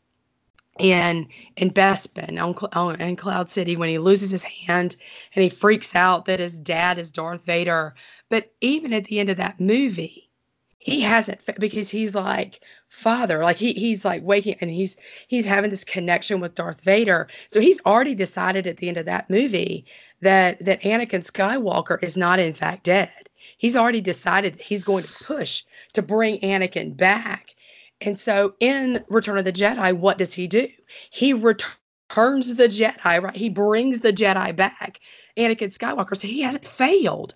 and 0.79 1.27
in 1.57 1.71
Bespin 1.71 2.39
on, 2.41 2.55
on 2.73 3.01
in 3.01 3.15
Cloud 3.15 3.49
City 3.49 3.75
when 3.75 3.89
he 3.89 3.99
loses 3.99 4.31
his 4.31 4.43
hand 4.43 4.95
and 5.35 5.43
he 5.43 5.49
freaks 5.49 5.95
out 5.95 6.25
that 6.25 6.39
his 6.39 6.59
dad 6.59 6.97
is 6.97 7.11
Darth 7.11 7.43
Vader. 7.45 7.95
But 8.29 8.51
even 8.61 8.93
at 8.93 9.05
the 9.05 9.19
end 9.19 9.29
of 9.29 9.37
that 9.37 9.59
movie, 9.59 10.29
he 10.79 11.01
hasn't 11.01 11.39
because 11.59 11.89
he's 11.89 12.15
like 12.15 12.61
father 12.87 13.43
like 13.43 13.57
he 13.57 13.73
he's 13.73 14.05
like 14.05 14.23
waking 14.23 14.55
and 14.61 14.71
he's 14.71 14.95
he's 15.27 15.45
having 15.45 15.69
this 15.69 15.83
connection 15.83 16.39
with 16.39 16.55
Darth 16.55 16.81
Vader 16.81 17.27
so 17.49 17.59
he's 17.59 17.79
already 17.85 18.15
decided 18.15 18.65
at 18.65 18.77
the 18.77 18.87
end 18.87 18.97
of 18.97 19.05
that 19.05 19.29
movie 19.29 19.85
that 20.21 20.63
that 20.63 20.81
Anakin 20.81 21.23
Skywalker 21.23 22.01
is 22.01 22.15
not 22.15 22.39
in 22.39 22.53
fact 22.53 22.85
dead 22.85 23.29
he's 23.57 23.75
already 23.75 24.01
decided 24.01 24.53
that 24.53 24.61
he's 24.61 24.85
going 24.85 25.03
to 25.03 25.23
push 25.25 25.63
to 25.93 26.01
bring 26.01 26.39
Anakin 26.39 26.95
back 26.95 27.55
and 28.01 28.17
so 28.17 28.53
in 28.59 29.03
Return 29.09 29.37
of 29.37 29.45
the 29.45 29.51
Jedi 29.51 29.93
what 29.93 30.17
does 30.17 30.33
he 30.33 30.47
do 30.47 30.67
he 31.09 31.33
returns 31.33 32.55
the 32.55 32.67
Jedi 32.67 33.21
right 33.21 33.35
he 33.35 33.49
brings 33.49 34.01
the 34.01 34.13
Jedi 34.13 34.55
back 34.55 34.99
Anakin 35.37 35.75
Skywalker 35.75 36.17
so 36.17 36.27
he 36.27 36.41
hasn't 36.41 36.67
failed 36.67 37.35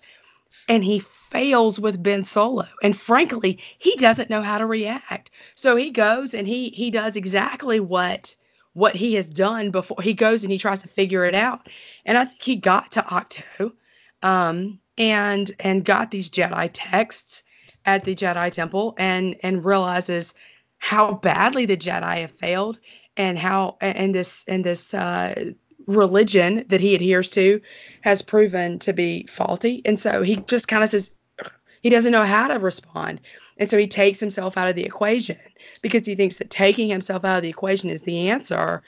and 0.68 0.84
he 0.84 0.98
fails 1.34 1.80
with 1.80 2.02
Ben 2.02 2.24
Solo. 2.24 2.66
And 2.82 2.96
frankly, 2.96 3.58
he 3.78 3.96
doesn't 3.96 4.30
know 4.30 4.42
how 4.42 4.58
to 4.58 4.66
react. 4.66 5.30
So 5.54 5.76
he 5.76 5.90
goes 5.90 6.32
and 6.34 6.46
he 6.46 6.70
he 6.70 6.90
does 6.90 7.16
exactly 7.16 7.80
what 7.80 8.34
what 8.72 8.96
he 8.96 9.14
has 9.14 9.28
done 9.28 9.70
before. 9.70 10.00
He 10.02 10.12
goes 10.12 10.42
and 10.42 10.52
he 10.52 10.58
tries 10.58 10.82
to 10.82 10.88
figure 10.88 11.24
it 11.24 11.34
out. 11.34 11.68
And 12.06 12.18
I 12.18 12.24
think 12.24 12.42
he 12.42 12.56
got 12.56 12.92
to 12.92 13.02
Ahch-To 13.02 13.72
um, 14.22 14.78
and 14.96 15.50
and 15.60 15.84
got 15.84 16.10
these 16.10 16.30
Jedi 16.30 16.70
texts 16.72 17.42
at 17.84 18.04
the 18.04 18.14
Jedi 18.14 18.52
Temple 18.52 18.94
and 18.96 19.36
and 19.42 19.64
realizes 19.64 20.34
how 20.84 21.14
badly 21.14 21.64
the 21.64 21.78
Jedi 21.78 22.20
have 22.20 22.30
failed 22.30 22.78
and 23.16 23.38
how 23.38 23.78
and 23.80 24.14
this 24.14 24.44
and 24.48 24.64
this 24.64 24.92
uh, 24.92 25.52
religion 25.86 26.62
that 26.68 26.82
he 26.82 26.94
adheres 26.94 27.30
to 27.30 27.58
has 28.02 28.20
proven 28.20 28.78
to 28.80 28.92
be 28.92 29.24
faulty. 29.24 29.80
And 29.86 29.98
so 29.98 30.20
he 30.20 30.36
just 30.46 30.68
kind 30.68 30.84
of 30.84 30.90
says, 30.90 31.10
he 31.80 31.88
doesn't 31.88 32.12
know 32.12 32.24
how 32.24 32.48
to 32.48 32.58
respond. 32.58 33.22
And 33.56 33.70
so 33.70 33.78
he 33.78 33.86
takes 33.86 34.20
himself 34.20 34.58
out 34.58 34.68
of 34.68 34.76
the 34.76 34.84
equation 34.84 35.38
because 35.80 36.04
he 36.04 36.14
thinks 36.14 36.36
that 36.36 36.50
taking 36.50 36.90
himself 36.90 37.24
out 37.24 37.38
of 37.38 37.42
the 37.42 37.48
equation 37.48 37.88
is 37.88 38.02
the 38.02 38.28
answer. 38.28 38.82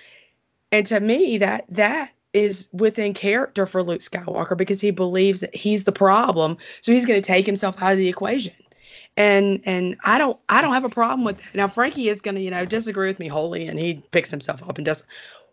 And 0.72 0.86
to 0.88 1.00
me, 1.00 1.38
that 1.38 1.64
that 1.70 2.10
is 2.34 2.68
within 2.74 3.14
character 3.14 3.64
for 3.64 3.82
Luke 3.82 4.02
Skywalker 4.02 4.54
because 4.54 4.82
he 4.82 4.90
believes 4.90 5.40
that 5.40 5.56
he's 5.56 5.84
the 5.84 5.92
problem. 5.92 6.58
So 6.82 6.92
he's 6.92 7.06
going 7.06 7.22
to 7.22 7.26
take 7.26 7.46
himself 7.46 7.80
out 7.80 7.92
of 7.92 7.98
the 7.98 8.08
equation. 8.08 8.52
And 9.16 9.60
and 9.64 9.96
I 10.04 10.18
don't 10.18 10.38
I 10.48 10.62
don't 10.62 10.74
have 10.74 10.84
a 10.84 10.90
problem 10.90 11.24
with 11.24 11.38
that. 11.38 11.54
Now 11.54 11.68
Frankie 11.68 12.08
is 12.08 12.22
to, 12.22 12.40
you 12.40 12.50
know, 12.50 12.66
disagree 12.66 13.08
with 13.08 13.18
me 13.20 13.28
wholly 13.28 13.66
and 13.68 13.78
he 13.80 14.04
picks 14.12 14.30
himself 14.30 14.62
up 14.62 14.78
and 14.78 14.86
does 14.86 15.02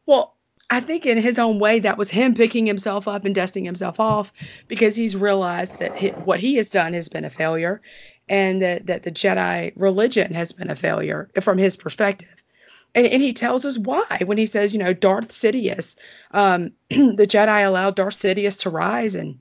well, 0.07 0.36
I 0.72 0.82
think 0.82 1.05
in 1.07 1.20
his 1.20 1.39
own 1.39 1.59
way, 1.59 1.80
that 1.82 1.99
was 1.99 2.11
him 2.11 2.36
picking 2.36 2.68
himself 2.68 3.07
up 3.07 3.26
and 3.26 3.36
dusting 3.36 3.66
himself 3.66 3.99
off 4.01 4.34
because 4.70 4.97
he's 4.97 5.16
realized 5.16 5.80
that 5.80 5.95
he, 5.95 6.09
what 6.18 6.41
he 6.41 6.55
has 6.57 6.70
done 6.72 6.93
has 6.93 7.09
been 7.09 7.26
a 7.26 7.32
failure 7.32 7.82
and 8.30 8.61
that, 8.64 8.88
that 8.88 9.03
the 9.03 9.11
Jedi 9.11 9.74
religion 9.78 10.34
has 10.36 10.53
been 10.53 10.72
a 10.72 10.78
failure 10.78 11.30
from 11.41 11.59
his 11.59 11.78
perspective. 11.78 12.43
And, 12.95 13.07
and 13.07 13.22
he 13.24 13.34
tells 13.34 13.66
us 13.66 13.78
why 13.80 14.22
when 14.26 14.38
he 14.39 14.47
says, 14.47 14.74
you 14.74 14.80
know, 14.80 14.93
Darth 14.93 15.30
Sidious, 15.30 15.97
um, 16.32 16.72
the 16.89 17.28
Jedi 17.28 17.66
allowed 17.66 17.95
Darth 17.95 18.20
Sidious 18.20 18.59
to 18.61 18.72
rise 18.72 19.16
and 19.16 19.39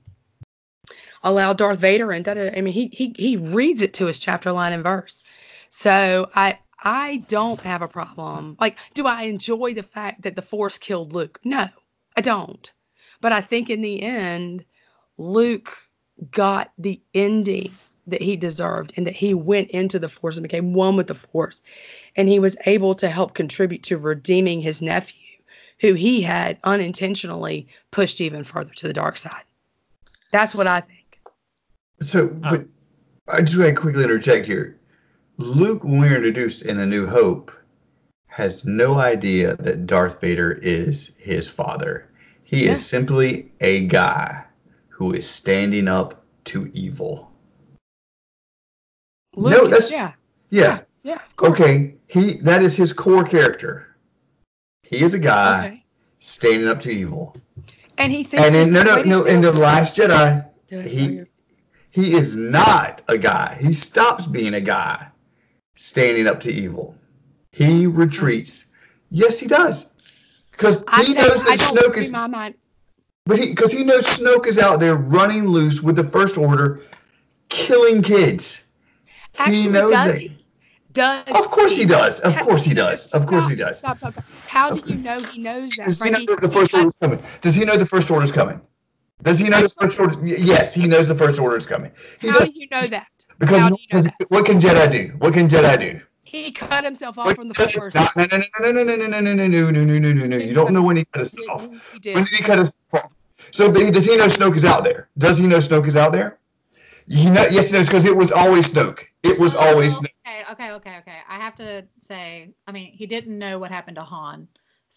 allow 1.23 1.53
Darth 1.53 1.79
Vader 1.79 2.11
and 2.11 2.25
da, 2.25 2.33
da. 2.33 2.51
I 2.55 2.61
mean, 2.61 2.73
he, 2.73 2.89
he, 2.91 3.13
he 3.17 3.37
reads 3.37 3.81
it 3.81 3.93
to 3.95 4.09
us 4.09 4.19
chapter 4.19 4.51
line 4.51 4.73
and 4.73 4.83
verse. 4.83 5.23
So 5.69 6.29
I, 6.35 6.59
I 6.83 7.23
don't 7.27 7.61
have 7.61 7.81
a 7.81 7.87
problem. 7.87 8.57
Like, 8.59 8.77
do 8.93 9.07
I 9.07 9.23
enjoy 9.23 9.73
the 9.73 9.83
fact 9.83 10.23
that 10.23 10.35
the 10.35 10.41
Force 10.41 10.77
killed 10.77 11.13
Luke? 11.13 11.39
No, 11.43 11.67
I 12.17 12.21
don't. 12.21 12.71
But 13.21 13.31
I 13.31 13.41
think 13.41 13.69
in 13.69 13.81
the 13.81 14.01
end, 14.01 14.65
Luke 15.17 15.77
got 16.31 16.71
the 16.77 17.01
ending 17.13 17.71
that 18.07 18.21
he 18.21 18.35
deserved 18.35 18.93
and 18.97 19.07
that 19.07 19.15
he 19.15 19.33
went 19.33 19.69
into 19.69 19.97
the 19.97 20.09
Force 20.09 20.35
and 20.35 20.43
became 20.43 20.73
one 20.73 20.97
with 20.97 21.07
the 21.07 21.15
Force. 21.15 21.61
And 22.15 22.27
he 22.27 22.37
was 22.37 22.57
able 22.65 22.95
to 22.95 23.07
help 23.07 23.33
contribute 23.33 23.83
to 23.83 23.97
redeeming 23.97 24.61
his 24.61 24.81
nephew, 24.81 25.21
who 25.79 25.93
he 25.93 26.21
had 26.21 26.57
unintentionally 26.65 27.67
pushed 27.91 28.19
even 28.19 28.43
further 28.43 28.73
to 28.73 28.87
the 28.87 28.93
dark 28.93 29.17
side. 29.17 29.43
That's 30.31 30.53
what 30.53 30.67
I 30.67 30.81
think. 30.81 31.02
So, 32.03 32.35
uh, 32.43 32.49
but 32.49 32.65
I 33.27 33.41
just 33.41 33.57
want 33.57 33.75
to 33.75 33.81
quickly 33.81 34.03
interject 34.03 34.45
here. 34.45 34.79
Luke, 35.37 35.83
when 35.83 35.99
we're 35.99 36.15
introduced 36.15 36.63
in 36.63 36.79
A 36.79 36.85
New 36.85 37.07
Hope, 37.07 37.51
has 38.27 38.65
no 38.65 38.95
idea 38.95 39.55
that 39.57 39.85
Darth 39.85 40.19
Vader 40.21 40.53
is 40.53 41.11
his 41.17 41.47
father. 41.47 42.09
He 42.43 42.65
yeah. 42.65 42.71
is 42.71 42.85
simply 42.85 43.51
a 43.61 43.87
guy 43.87 44.43
who 44.89 45.13
is 45.13 45.29
standing 45.29 45.87
up 45.87 46.23
to 46.45 46.69
evil. 46.73 47.31
Luke 49.35 49.63
no, 49.63 49.67
that's 49.67 49.91
yeah. 49.91 50.13
Yeah. 50.49 50.81
Yeah, 51.03 51.19
Okay, 51.41 51.95
he 52.07 52.37
that 52.43 52.63
is 52.63 52.75
his 52.75 52.93
core 52.93 53.25
character. 53.25 53.97
He 54.83 55.01
is 55.01 55.13
a 55.13 55.19
guy 55.19 55.65
okay. 55.65 55.85
standing 56.19 56.69
up 56.69 56.79
to 56.81 56.89
evil. 56.89 57.35
And 57.97 58.11
he 58.11 58.23
thinks 58.23 58.45
And 58.45 58.55
in, 58.55 58.71
no 58.71 58.83
no 58.83 59.03
no 59.03 59.23
in 59.23 59.41
the 59.41 59.51
last 59.51 59.97
Jedi, 59.97 60.45
he 60.69 61.23
he 61.93 62.15
is 62.15 62.35
not 62.35 63.03
a 63.07 63.19
guy. 63.19 63.55
He 63.61 63.71
stops 63.71 64.25
being 64.25 64.55
a 64.55 64.61
guy 64.61 65.07
standing 65.75 66.25
up 66.25 66.39
to 66.39 66.51
evil. 66.51 66.95
He 67.51 67.85
retreats. 67.85 68.65
Yes, 69.11 69.37
he 69.37 69.45
does. 69.45 69.91
Because 70.51 70.83
he 71.05 71.13
knows 71.13 71.43
that 71.43 71.59
Snoke 71.59 71.97
is. 71.99 72.09
My 72.09 72.25
mind. 72.25 72.55
But 73.27 73.37
he, 73.37 73.49
because 73.49 73.71
he 73.71 73.83
knows 73.83 74.07
Snoke 74.07 74.47
is 74.47 74.57
out 74.57 74.79
there 74.79 74.95
running 74.95 75.45
loose 75.45 75.83
with 75.83 75.95
the 75.95 76.03
First 76.05 76.35
Order, 76.35 76.81
killing 77.49 78.01
kids. 78.01 78.63
Actually, 79.37 79.57
he 79.57 79.67
knows 79.67 79.91
does 79.91 80.15
it. 80.15 80.21
He? 80.21 80.45
Does 80.93 81.27
of 81.27 81.47
course 81.47 81.77
he, 81.77 81.85
does. 81.85 82.19
Of 82.21 82.35
course 82.37 82.63
he 82.63 82.73
does. 82.73 83.13
Of 83.13 83.27
course 83.27 83.47
he 83.47 83.55
does. 83.55 83.77
Stop, 83.77 83.99
stop, 83.99 84.13
stop. 84.13 84.25
How 84.47 84.75
do 84.75 84.91
you 84.91 84.97
know 84.97 85.19
he 85.19 85.41
knows 85.41 85.69
that? 85.77 85.85
Does 85.85 86.01
he 86.01 86.09
know 86.09 86.35
the 86.41 86.49
First 86.49 86.73
Order 86.73 86.87
is 86.87 86.97
coming? 86.97 87.23
Does 87.41 87.53
he 87.53 87.65
know 87.65 87.77
the 87.77 87.85
First 87.85 88.09
Order 88.09 88.25
is 88.25 88.31
coming? 88.31 88.59
Does 89.23 89.39
he 89.39 89.49
know 89.49 89.61
the 89.61 89.69
First 89.69 89.99
Order? 89.99 90.25
Yes, 90.25 90.73
he 90.73 90.87
knows 90.87 91.07
the 91.07 91.15
First 91.15 91.39
Order 91.39 91.57
is 91.57 91.65
coming. 91.65 91.91
He 92.19 92.27
How 92.27 92.39
does. 92.39 92.49
do 92.49 92.59
you 92.59 92.67
know 92.71 92.85
that? 92.87 93.07
Because 93.39 93.69
you 93.69 93.77
know 93.91 94.03
what 94.27 94.45
can 94.45 94.59
Jedi 94.59 94.91
do? 94.91 95.13
What 95.17 95.33
can 95.33 95.49
Jedi 95.49 95.79
do? 95.79 96.01
He 96.23 96.51
cut 96.51 96.83
himself 96.83 97.17
off 97.17 97.35
from 97.35 97.47
the 97.47 97.53
force. 97.53 97.93
No, 97.93 98.07
no, 98.15 98.25
no, 98.25 98.71
no, 98.71 98.71
no, 98.71 98.95
no, 98.95 99.07
no, 99.07 99.19
no, 99.21 99.33
no, 99.33 99.47
no, 99.47 99.71
no, 99.71 99.83
no, 99.83 99.99
no, 99.99 100.13
no, 100.13 100.25
no. 100.25 100.37
You 100.37 100.53
don't 100.53 100.73
know 100.73 100.83
when 100.83 100.97
he 100.97 101.05
cut 101.05 101.19
himself 101.19 101.49
off. 101.49 101.61
When 102.03 102.23
did 102.23 102.27
he 102.27 102.43
cut 102.43 102.57
himself 102.57 102.77
off? 102.93 103.11
So 103.51 103.71
does 103.71 104.05
he 104.05 104.15
know 104.15 104.27
Snoke 104.27 104.55
is 104.55 104.65
out 104.65 104.83
there? 104.83 105.09
Does 105.17 105.37
he 105.37 105.47
know 105.47 105.57
Snoke 105.57 105.87
is 105.87 105.95
out 105.95 106.11
there? 106.11 106.39
You 107.05 107.29
know, 107.29 107.45
yes, 107.47 107.69
he 107.69 107.77
knows 107.77 107.87
because 107.87 108.05
it 108.05 108.15
was 108.15 108.31
always 108.31 108.71
Snoke. 108.71 108.99
It 109.23 109.39
was 109.39 109.55
always 109.55 109.99
Snoke. 109.99 110.09
Okay, 110.25 110.43
okay, 110.51 110.71
okay, 110.71 110.97
okay. 110.99 111.17
I 111.29 111.35
have 111.37 111.55
to 111.57 111.85
say, 112.01 112.53
I 112.67 112.71
mean, 112.71 112.93
he 112.93 113.05
didn't 113.05 113.37
know 113.37 113.59
what 113.59 113.71
happened 113.71 113.95
to 113.95 114.03
Han. 114.03 114.47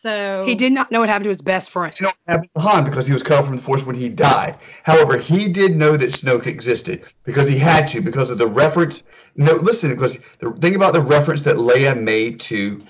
So 0.06 0.44
he 0.46 0.54
did 0.54 0.72
not 0.72 0.92
know 0.92 1.00
what 1.00 1.08
happened 1.08 1.24
to 1.24 1.30
his 1.30 1.42
best 1.42 1.70
friend. 1.70 1.92
He 1.98 2.04
what 2.04 2.14
happened 2.28 2.50
to 2.54 2.60
Han 2.60 2.84
because 2.84 3.08
he 3.08 3.12
was 3.12 3.24
cut 3.24 3.40
off 3.40 3.46
from 3.46 3.56
the 3.56 3.62
Force 3.62 3.82
when 3.82 3.96
he 3.96 4.08
died. 4.08 4.56
However, 4.84 5.18
he 5.18 5.48
did 5.48 5.76
know 5.76 5.96
that 5.96 6.10
Snoke 6.10 6.46
existed 6.46 7.02
because 7.24 7.48
he 7.48 7.58
had 7.58 7.88
to 7.88 8.00
because 8.00 8.30
of 8.30 8.38
the 8.38 8.46
reference. 8.46 9.02
No, 9.34 9.54
listen, 9.54 9.90
because 9.90 10.18
the 10.38 10.52
thing 10.60 10.76
about 10.76 10.92
the 10.92 11.00
reference 11.00 11.42
that 11.42 11.56
Leia 11.56 12.00
made 12.00 12.38
to 12.42 12.80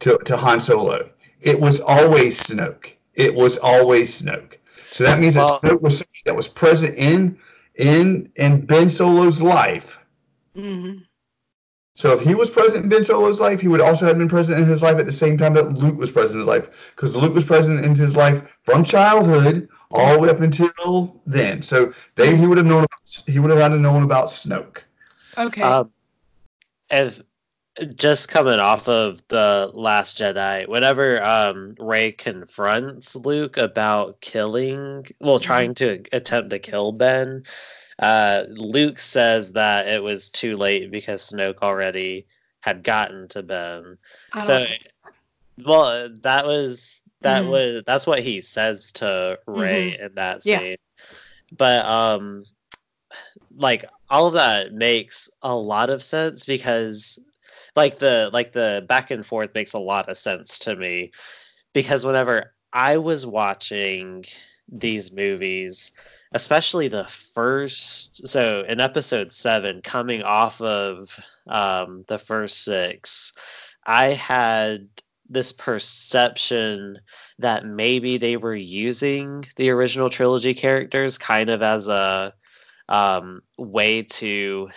to 0.00 0.18
to 0.24 0.36
Han 0.36 0.58
Solo, 0.58 1.08
it 1.40 1.60
was 1.60 1.78
always 1.78 2.42
Snoke. 2.42 2.94
It 3.14 3.32
was 3.32 3.56
always 3.58 4.20
Snoke. 4.20 4.54
So 4.90 5.04
that 5.04 5.20
means 5.20 5.36
well, 5.36 5.60
that 5.62 5.74
Snoke 5.74 5.80
was 5.80 6.02
that 6.24 6.34
was 6.34 6.48
present 6.48 6.96
in 6.96 7.38
in 7.76 8.32
in 8.34 8.66
Ben 8.66 8.90
Solo's 8.90 9.40
life. 9.40 9.96
Mm-hmm. 10.56 11.04
So 11.96 12.12
if 12.12 12.20
he 12.22 12.34
was 12.34 12.50
present 12.50 12.84
in 12.84 12.88
Ben 12.88 13.04
Solo's 13.04 13.40
life, 13.40 13.60
he 13.60 13.68
would 13.68 13.80
also 13.80 14.06
have 14.06 14.18
been 14.18 14.28
present 14.28 14.58
in 14.58 14.64
his 14.64 14.82
life 14.82 14.98
at 14.98 15.06
the 15.06 15.12
same 15.12 15.38
time 15.38 15.54
that 15.54 15.74
Luke 15.74 15.96
was 15.96 16.10
present 16.10 16.34
in 16.34 16.40
his 16.40 16.48
life, 16.48 16.92
because 16.94 17.14
Luke 17.14 17.34
was 17.34 17.44
present 17.44 17.84
in 17.84 17.94
his 17.94 18.16
life 18.16 18.42
from 18.64 18.84
childhood 18.84 19.68
all 19.92 20.14
the 20.14 20.18
way 20.18 20.28
up 20.28 20.40
until 20.40 21.22
then. 21.24 21.62
So 21.62 21.94
they 22.16 22.36
he 22.36 22.46
would 22.46 22.58
have 22.58 22.66
known 22.66 22.86
he 23.26 23.38
would 23.38 23.50
have 23.50 23.60
had 23.60 23.68
to 23.68 23.78
known 23.78 24.02
about 24.02 24.26
Snoke. 24.26 24.78
Okay. 25.38 25.62
Um, 25.62 25.90
if 26.90 27.20
just 27.94 28.28
coming 28.28 28.60
off 28.60 28.88
of 28.88 29.22
the 29.28 29.70
Last 29.72 30.18
Jedi, 30.18 30.68
whenever 30.68 31.22
um, 31.22 31.74
Rey 31.78 32.12
confronts 32.12 33.16
Luke 33.16 33.56
about 33.56 34.20
killing, 34.20 35.06
well, 35.20 35.38
trying 35.38 35.74
to 35.76 36.02
attempt 36.12 36.50
to 36.50 36.58
kill 36.58 36.92
Ben, 36.92 37.44
uh, 37.98 38.44
Luke 38.48 38.98
says 38.98 39.52
that 39.52 39.86
it 39.86 40.02
was 40.02 40.28
too 40.28 40.56
late 40.56 40.90
because 40.90 41.30
Snoke 41.30 41.58
already 41.62 42.26
had 42.60 42.82
gotten 42.82 43.28
to 43.28 43.42
Ben. 43.42 43.98
So, 44.42 44.66
well, 45.64 46.08
that 46.22 46.46
was 46.46 47.02
that 47.20 47.42
mm-hmm. 47.42 47.50
was 47.50 47.82
that's 47.86 48.06
what 48.06 48.20
he 48.20 48.40
says 48.40 48.92
to 48.92 49.38
Rey 49.46 49.92
mm-hmm. 49.92 50.06
in 50.06 50.14
that 50.14 50.42
scene. 50.42 50.60
Yeah. 50.62 50.76
But 51.56 51.84
um, 51.86 52.44
like 53.56 53.84
all 54.10 54.26
of 54.26 54.34
that 54.34 54.72
makes 54.72 55.30
a 55.42 55.54
lot 55.54 55.90
of 55.90 56.02
sense 56.02 56.44
because 56.44 57.18
like 57.76 57.98
the 57.98 58.30
like 58.32 58.52
the 58.52 58.84
back 58.88 59.10
and 59.10 59.24
forth 59.24 59.54
makes 59.54 59.72
a 59.72 59.78
lot 59.78 60.08
of 60.08 60.18
sense 60.18 60.58
to 60.60 60.76
me 60.76 61.10
because 61.72 62.04
whenever 62.04 62.52
I 62.72 62.96
was 62.96 63.26
watching 63.26 64.24
these 64.68 65.12
movies 65.12 65.92
especially 66.34 66.88
the 66.88 67.04
first 67.04 68.26
so 68.26 68.64
in 68.68 68.80
episode 68.80 69.32
7 69.32 69.80
coming 69.82 70.22
off 70.22 70.60
of 70.60 71.18
um 71.46 72.04
the 72.08 72.18
first 72.18 72.64
6 72.64 73.32
I 73.86 74.08
had 74.08 74.88
this 75.28 75.52
perception 75.52 76.98
that 77.38 77.66
maybe 77.66 78.18
they 78.18 78.36
were 78.36 78.54
using 78.54 79.44
the 79.56 79.70
original 79.70 80.10
trilogy 80.10 80.54
characters 80.54 81.18
kind 81.18 81.50
of 81.50 81.62
as 81.62 81.88
a 81.88 82.34
um, 82.88 83.40
way 83.56 84.02
to 84.02 84.68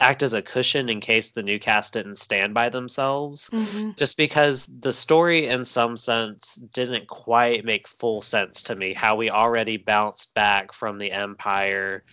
act 0.00 0.22
as 0.22 0.34
a 0.34 0.42
cushion 0.42 0.88
in 0.88 1.00
case 1.00 1.30
the 1.30 1.42
new 1.42 1.58
cast 1.58 1.92
didn't 1.92 2.18
stand 2.18 2.54
by 2.54 2.68
themselves 2.68 3.48
Mhm. 3.52 3.96
just 3.96 4.16
because 4.16 4.66
the 4.80 4.92
story 4.92 5.46
in 5.46 5.64
some 5.66 5.96
sense 5.96 6.54
didn't 6.72 7.06
quite 7.08 7.64
make 7.64 7.86
full 7.86 8.20
sense 8.22 8.62
to 8.62 8.74
me 8.76 8.94
how 8.94 9.14
we 9.16 9.30
already 9.30 9.76
bounced 9.76 10.32
back 10.34 10.72
from 10.72 10.98
the 10.98 11.12
empire 11.12 12.04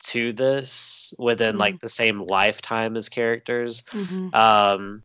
to 0.00 0.32
this 0.32 1.12
within 1.18 1.58
like 1.58 1.80
the 1.80 1.88
same 1.88 2.24
lifetime 2.26 2.96
as 2.96 3.08
characters 3.08 3.82
Mhm. 3.92 4.34
um 4.34 5.02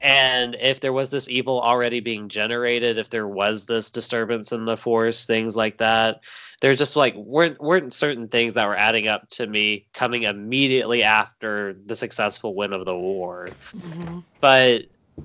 and 0.00 0.56
if 0.60 0.80
there 0.80 0.92
was 0.92 1.10
this 1.10 1.28
evil 1.28 1.60
already 1.60 2.00
being 2.00 2.28
generated 2.28 2.98
if 2.98 3.10
there 3.10 3.28
was 3.28 3.64
this 3.66 3.90
disturbance 3.90 4.52
in 4.52 4.64
the 4.64 4.76
force 4.76 5.24
things 5.24 5.56
like 5.56 5.78
that 5.78 6.20
there's 6.60 6.78
just 6.78 6.96
like 6.96 7.14
weren't 7.16 7.60
weren't 7.60 7.94
certain 7.94 8.28
things 8.28 8.54
that 8.54 8.66
were 8.66 8.76
adding 8.76 9.08
up 9.08 9.28
to 9.28 9.46
me 9.46 9.86
coming 9.94 10.24
immediately 10.24 11.02
after 11.02 11.74
the 11.86 11.96
successful 11.96 12.54
win 12.54 12.72
of 12.72 12.84
the 12.84 12.96
war 12.96 13.56
Mhm. 13.74 14.24
but 14.40 14.82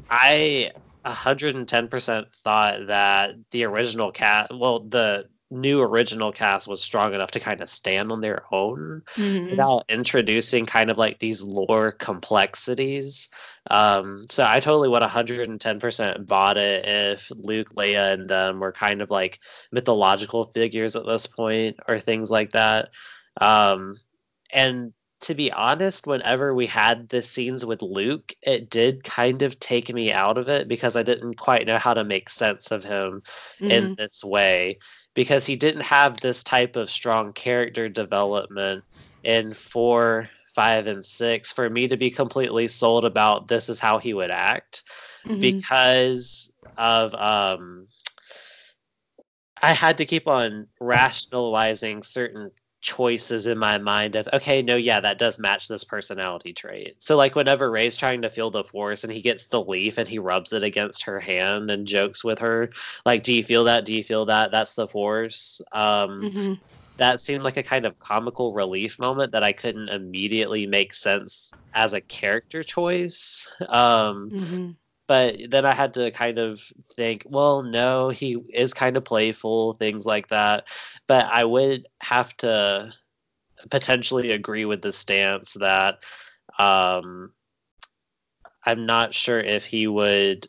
i 0.10 0.72
110% 1.06 2.32
thought 2.44 2.88
that 2.88 3.36
the 3.52 3.64
original 3.66 4.12
cast 4.12 4.54
well 4.54 4.82
the 4.82 5.26
new 5.52 5.82
original 5.82 6.32
cast 6.32 6.68
was 6.68 6.82
strong 6.82 7.14
enough 7.14 7.32
to 7.32 7.40
kind 7.40 7.62
of 7.62 7.70
stand 7.70 8.12
on 8.12 8.22
their 8.22 8.44
own 8.54 9.02
Mhm. 9.18 9.52
without 9.52 9.84
introducing 9.90 10.66
kind 10.66 10.90
of 10.90 10.98
like 10.98 11.20
these 11.20 11.44
lore 11.44 11.92
complexities. 11.92 13.30
Um, 13.70 14.24
so 14.30 14.46
I 14.48 14.60
totally 14.60 14.90
would 14.90 15.02
110% 15.02 16.26
bought 16.28 16.58
it 16.58 16.86
if 16.86 17.30
Luke, 17.36 17.70
Leia, 17.76 18.14
and 18.14 18.30
them 18.30 18.60
were 18.60 18.72
kind 18.72 19.02
of 19.02 19.12
like 19.12 19.40
mythological 19.72 20.46
figures 20.54 20.96
at 20.96 21.06
this 21.06 21.28
point 21.28 21.78
or 21.88 22.00
things 22.00 22.32
like 22.32 22.52
that. 22.52 22.90
Um, 23.40 23.98
and 24.52 24.94
to 25.22 25.36
be 25.36 25.52
honest, 25.52 26.08
whenever 26.08 26.54
we 26.56 26.66
had 26.66 27.10
the 27.10 27.22
scenes 27.22 27.64
with 27.66 27.82
Luke, 27.84 28.34
it 28.42 28.70
did 28.72 29.04
kind 29.04 29.44
of 29.44 29.60
take 29.60 29.94
me 29.94 30.12
out 30.12 30.38
of 30.38 30.50
it 30.50 30.68
because 30.68 30.96
I 30.96 31.04
didn't 31.04 31.36
quite 31.36 31.68
know 31.68 31.78
how 31.78 31.94
to 31.94 32.04
make 32.04 32.28
sense 32.30 32.72
of 32.72 32.84
him 32.84 33.22
in 33.68 33.90
Mhm. 33.90 33.96
this 33.98 34.24
way 34.24 34.80
because 35.14 35.46
he 35.46 35.56
didn't 35.56 35.82
have 35.84 36.20
this 36.20 36.44
type 36.44 36.76
of 36.76 36.90
strong 36.90 37.34
character 37.34 37.90
development 37.90 38.84
in 39.24 39.54
four, 39.54 40.30
five, 40.56 40.88
and 40.88 41.04
six 41.06 41.52
for 41.52 41.70
me 41.70 41.88
to 41.88 41.98
be 41.98 42.10
completely 42.12 42.68
sold 42.68 43.06
about 43.06 43.48
this 43.48 43.70
is 43.70 43.80
how 43.80 43.98
he 43.98 44.14
would 44.14 44.32
act 44.32 44.84
Mhm. 45.26 45.40
because 45.40 46.52
of 46.78 47.14
um 47.16 47.88
I 49.62 49.74
had 49.74 49.98
to 49.98 50.06
keep 50.06 50.28
on 50.28 50.68
rationalizing 50.80 52.04
certain 52.04 52.52
choices 52.82 53.48
in 53.48 53.58
my 53.58 53.78
mind 53.78 54.16
of 54.16 54.28
okay 54.34 54.62
no 54.62 54.76
yeah 54.76 55.00
that 55.00 55.20
does 55.20 55.40
match 55.40 55.68
this 55.68 55.84
personality 55.84 56.54
trait. 56.54 56.96
So 57.00 57.16
like 57.16 57.36
whenever 57.36 57.70
Rey's 57.72 57.96
trying 57.96 58.22
to 58.24 58.30
feel 58.30 58.52
the 58.52 58.64
force 58.64 59.04
and 59.04 59.14
he 59.14 59.22
gets 59.22 59.48
the 59.48 59.64
leaf 59.64 59.98
and 59.98 60.08
he 60.10 60.20
rubs 60.20 60.54
it 60.54 60.64
against 60.64 61.04
her 61.06 61.20
hand 61.20 61.70
and 61.72 61.88
jokes 61.88 62.24
with 62.24 62.40
her 62.40 62.70
like 63.06 63.24
do 63.24 63.34
you 63.34 63.44
feel 63.44 63.64
that? 63.66 63.86
Do 63.86 63.94
you 63.94 64.04
feel 64.04 64.26
that? 64.26 64.52
That's 64.52 64.74
the 64.76 64.88
force. 64.88 65.62
Um 65.72 66.30
Mhm. 66.30 66.62
that 66.98 67.22
seemed 67.22 67.44
like 67.44 67.58
a 67.58 67.64
kind 67.64 67.86
of 67.86 68.00
comical 68.00 68.54
relief 68.54 69.00
moment 69.00 69.32
that 69.34 69.44
i 69.44 69.54
couldn't 69.54 69.90
immediately 69.90 70.66
make 70.68 70.94
sense 70.94 71.56
as 71.74 71.94
a 71.94 72.02
character 72.02 72.64
choice. 72.64 73.48
Um 73.70 74.32
Mhm. 74.32 74.81
But 75.12 75.36
then 75.50 75.66
I 75.66 75.74
had 75.74 75.94
to 75.96 76.10
kind 76.12 76.40
of 76.40 76.62
think, 76.94 77.24
well, 77.26 77.64
no, 77.64 78.08
he 78.08 78.38
is 78.54 78.74
kind 78.74 78.96
of 78.96 79.04
playful, 79.04 79.74
things 79.74 80.06
like 80.06 80.30
that. 80.30 80.64
But 81.06 81.26
I 81.26 81.44
would 81.44 81.86
have 82.00 82.34
to 82.38 82.94
potentially 83.70 84.32
agree 84.32 84.64
with 84.64 84.82
the 84.82 84.94
stance 84.94 85.56
that 85.56 85.98
um, 86.58 87.34
I'm 88.66 88.86
not 88.86 89.14
sure 89.14 89.42
if 89.42 89.66
he 89.66 89.86
would 89.86 90.48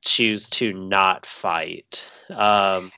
choose 0.00 0.50
to 0.50 0.72
not 0.72 1.24
fight. 1.24 2.10
Um, 2.30 2.90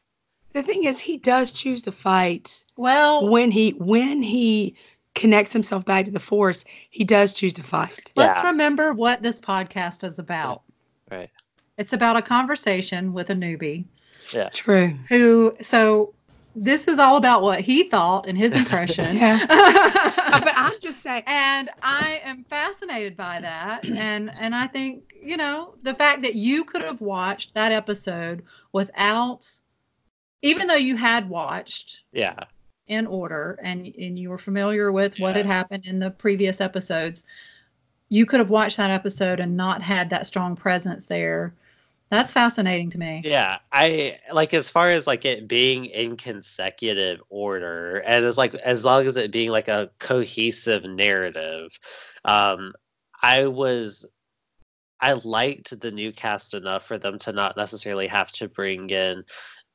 The 0.55 0.63
thing 0.63 0.85
is, 0.85 0.99
he 0.99 1.19
does 1.19 1.53
choose 1.53 1.83
to 1.83 1.93
fight 1.93 2.65
Well, 2.79 3.29
when 3.29 3.51
he 3.51 3.73
when 3.73 4.23
he 4.23 4.77
connects 5.15 5.53
himself 5.53 5.85
back 5.85 6.07
to 6.07 6.11
the 6.11 6.19
force. 6.19 6.65
He 6.89 7.05
does 7.05 7.35
choose 7.35 7.53
to 7.53 7.63
fight. 7.63 8.15
let's 8.17 8.33
Yeah. 8.33 8.47
remember 8.47 8.95
what 8.95 9.23
this 9.23 9.39
podcast 9.39 10.05
is 10.09 10.19
about. 10.19 10.63
Right. 11.13 11.31
It's 11.79 11.93
about 11.93 12.17
a 12.17 12.23
conversation 12.23 13.13
with 13.13 13.31
a 13.31 13.35
newbie 13.35 13.85
Yeah. 14.33 14.49
True. 14.51 14.93
who, 15.09 15.57
so 15.61 16.15
this 16.55 16.87
is 16.87 16.99
all 16.99 17.17
about 17.17 17.43
what 17.43 17.61
he 17.61 17.85
thought 17.85 18.27
and 18.29 18.37
his 18.37 18.53
impression. 18.53 19.17
Yeah. 19.17 19.39
Uh, 20.33 20.41
but 20.41 20.53
I'm 20.57 20.73
just 20.81 21.03
saying. 21.03 21.25
and 21.27 21.69
I 21.83 22.21
am 22.25 22.45
fascinated 22.45 23.19
by 23.19 23.39
that. 23.43 23.85
And 23.85 24.31
and 24.41 24.55
I 24.55 24.67
think, 24.67 25.03
you 25.23 25.37
know, 25.37 25.75
the 25.83 25.93
fact 25.93 26.23
that 26.23 26.35
you 26.37 26.65
could 26.65 26.81
have 26.81 27.03
watched 27.03 27.53
that 27.53 27.71
episode 27.71 28.43
without 28.73 29.47
even 30.41 30.67
though 30.69 30.75
you 30.75 30.97
had 30.97 31.29
watched 31.29 32.05
Yeah. 32.13 32.39
in 32.87 33.07
order 33.07 33.59
and 33.63 33.87
and 33.99 34.19
you 34.19 34.31
were 34.31 34.39
familiar 34.39 34.91
with 34.91 35.19
what 35.19 35.37
had 35.37 35.45
happened 35.45 35.85
in 35.85 35.99
the 35.99 36.11
previous 36.11 36.63
episodes 36.63 37.25
you 38.13 38.27
could 38.27 38.41
have 38.41 38.51
watched 38.51 38.77
that 38.77 38.91
episode 38.91 39.41
and 39.41 39.57
not 39.57 39.81
had 39.81 40.11
that 40.11 40.27
strong 40.27 40.55
presence 40.55 41.07
there. 41.07 41.55
That's 42.11 42.31
fascinating 42.31 42.91
to 42.91 42.99
me. 42.99 43.23
Yeah, 43.25 43.57
I 43.73 44.19
like 44.31 44.53
as 44.53 44.69
far 44.69 44.89
as 44.89 45.07
like 45.07 45.25
it 45.25 45.49
being 45.49 45.87
in 45.87 46.19
consecutive 46.19 47.23
order, 47.31 48.01
and 48.01 48.27
as 48.27 48.37
like 48.37 48.55
as 48.57 48.85
long 48.85 49.07
as 49.07 49.17
it 49.17 49.31
being 49.31 49.49
like 49.49 49.69
a 49.69 49.91
cohesive 49.99 50.85
narrative, 50.85 51.71
um, 52.27 52.75
I 53.23 53.47
was 53.47 54.05
I 55.01 55.15
liked 55.15 55.81
the 55.81 55.91
new 55.91 56.13
cast 56.13 56.53
enough 56.53 56.87
for 56.87 56.99
them 56.99 57.19
to 57.21 57.33
not 57.33 57.57
necessarily 57.57 58.09
have 58.09 58.31
to 58.33 58.47
bring 58.47 58.91
in 58.91 59.25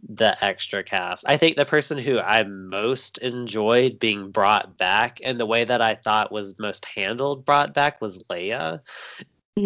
the 0.07 0.43
extra 0.43 0.83
cast. 0.83 1.25
I 1.27 1.37
think 1.37 1.57
the 1.57 1.65
person 1.65 1.97
who 1.97 2.19
I 2.19 2.43
most 2.43 3.17
enjoyed 3.19 3.99
being 3.99 4.31
brought 4.31 4.77
back 4.77 5.19
and 5.23 5.39
the 5.39 5.45
way 5.45 5.63
that 5.65 5.81
I 5.81 5.95
thought 5.95 6.31
was 6.31 6.57
most 6.59 6.85
handled 6.85 7.45
brought 7.45 7.73
back 7.73 7.99
was 8.01 8.19
Leia 8.29 8.81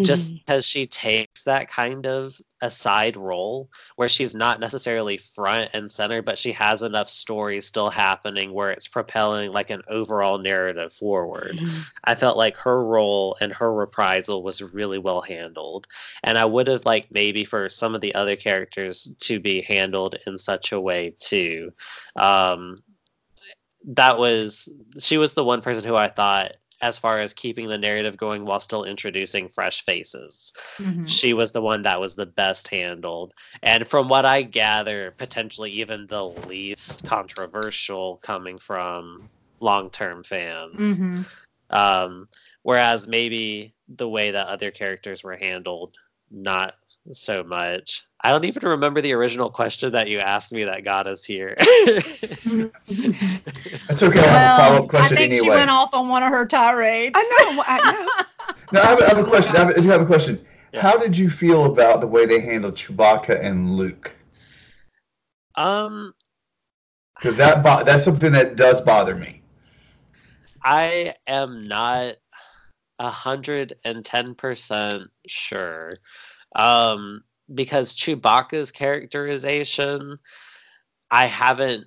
just 0.02 0.32
Mhm. 0.32 0.38
because 0.38 0.66
she 0.66 0.86
takes 0.86 1.44
that 1.44 1.68
kind 1.68 2.06
of 2.06 2.40
a 2.62 2.70
side 2.70 3.16
role 3.16 3.68
where 3.96 4.08
she's 4.08 4.34
not 4.34 4.60
necessarily 4.60 5.18
front 5.18 5.68
and 5.74 5.90
center 5.90 6.22
but 6.22 6.38
she 6.38 6.52
has 6.52 6.80
enough 6.80 7.08
stories 7.08 7.66
still 7.66 7.90
happening 7.90 8.52
where 8.52 8.70
it's 8.70 8.86
propelling 8.88 9.52
like 9.52 9.68
an 9.68 9.82
overall 9.88 10.38
narrative 10.38 10.92
forward 10.92 11.56
Mhm. 11.56 11.82
i 12.04 12.14
felt 12.14 12.36
like 12.36 12.56
her 12.56 12.84
role 12.84 13.36
and 13.40 13.52
her 13.52 13.74
reprisal 13.74 14.42
was 14.44 14.62
really 14.62 14.98
well 14.98 15.20
handled 15.20 15.88
and 16.22 16.38
i 16.38 16.44
would 16.44 16.68
have 16.68 16.86
liked 16.86 17.10
maybe 17.10 17.44
for 17.44 17.68
some 17.68 17.94
of 17.94 18.00
the 18.00 18.14
other 18.14 18.36
characters 18.36 19.12
to 19.18 19.40
be 19.40 19.60
handled 19.62 20.14
in 20.26 20.38
such 20.38 20.70
a 20.72 20.80
way 20.80 21.14
too 21.18 21.72
um 22.16 22.82
that 23.84 24.16
was 24.18 24.68
she 25.00 25.18
was 25.18 25.34
the 25.34 25.44
one 25.44 25.60
person 25.60 25.84
who 25.84 25.96
i 25.96 26.08
thought 26.08 26.52
as 26.82 26.98
far 26.98 27.18
as 27.20 27.32
keeping 27.32 27.68
the 27.68 27.78
narrative 27.78 28.16
going 28.16 28.44
while 28.44 28.60
still 28.60 28.84
introducing 28.84 29.48
fresh 29.48 29.82
faces 29.84 30.52
Mhm. 30.78 31.08
she 31.08 31.32
was 31.32 31.52
the 31.52 31.62
one 31.62 31.82
that 31.82 32.00
was 32.00 32.14
the 32.14 32.26
best 32.26 32.68
handled 32.68 33.32
and 33.62 33.86
from 33.88 34.08
what 34.08 34.24
i 34.24 34.42
gather 34.42 35.12
potentially 35.12 35.70
even 35.70 36.06
the 36.08 36.24
least 36.26 37.04
controversial 37.04 38.16
coming 38.18 38.58
from 38.58 39.24
long-term 39.60 40.24
fans 40.24 40.98
Mhm. 40.98 41.24
um, 41.70 42.26
whereas 42.62 43.06
maybe 43.08 43.74
the 43.88 44.08
way 44.08 44.30
that 44.32 44.48
other 44.48 44.70
characters 44.70 45.22
were 45.22 45.36
handled 45.36 45.96
not 46.30 46.74
so 47.12 47.42
much 47.42 48.02
i 48.22 48.30
don't 48.30 48.44
even 48.44 48.68
remember 48.68 49.00
the 49.00 49.12
original 49.12 49.50
question 49.50 49.92
that 49.92 50.08
you 50.08 50.18
asked 50.18 50.52
me 50.52 50.64
that 50.64 50.84
got 50.84 51.06
us 51.06 51.24
here 51.24 51.56
That's 53.88 54.02
okay. 54.02 54.20
I 54.20 54.22
have 54.22 54.52
a 54.52 54.56
follow 54.56 54.74
well 54.74 54.82
up 54.84 54.88
question 54.88 55.16
i 55.16 55.20
think 55.20 55.32
anyway. 55.32 55.44
she 55.44 55.50
went 55.50 55.70
off 55.70 55.94
on 55.94 56.08
one 56.08 56.22
of 56.22 56.30
her 56.30 56.46
tirades 56.46 57.16
I 57.16 57.22
know. 57.22 57.62
I 57.66 57.92
know. 57.92 58.08
No, 58.72 58.80
I 58.80 58.86
have, 58.86 59.00
a- 59.00 59.04
I 59.04 59.08
have 59.08 59.18
a 59.18 59.24
question. 59.24 59.56
I, 59.56 59.58
have, 59.60 59.70
a- 59.70 59.78
I 59.78 59.80
do 59.82 59.88
have 59.88 60.00
a 60.00 60.06
question. 60.06 60.44
Yeah. 60.72 60.80
How 60.80 60.96
did 60.96 61.16
you 61.16 61.28
feel 61.28 61.66
about 61.66 62.00
the 62.00 62.06
way 62.06 62.24
they 62.24 62.40
handled 62.40 62.74
Chewbacca 62.74 63.38
and 63.44 63.76
Luke? 63.76 64.14
um 65.56 66.14
Because 67.16 67.36
that 67.36 67.62
bo- 67.62 67.84
that's 67.84 68.04
something 68.04 68.32
that 68.32 68.56
does 68.56 68.80
bother 68.80 69.14
me. 69.14 69.42
I 70.64 71.14
am 71.26 71.68
not 71.68 72.14
a 72.98 73.10
hundred 73.10 73.74
and 73.84 74.04
ten 74.04 74.34
percent 74.34 75.10
sure. 75.26 75.98
Um 76.54 77.24
because 77.54 77.94
Chewbacca's 77.94 78.72
characterization, 78.72 80.18
I 81.10 81.26
haven't 81.26 81.86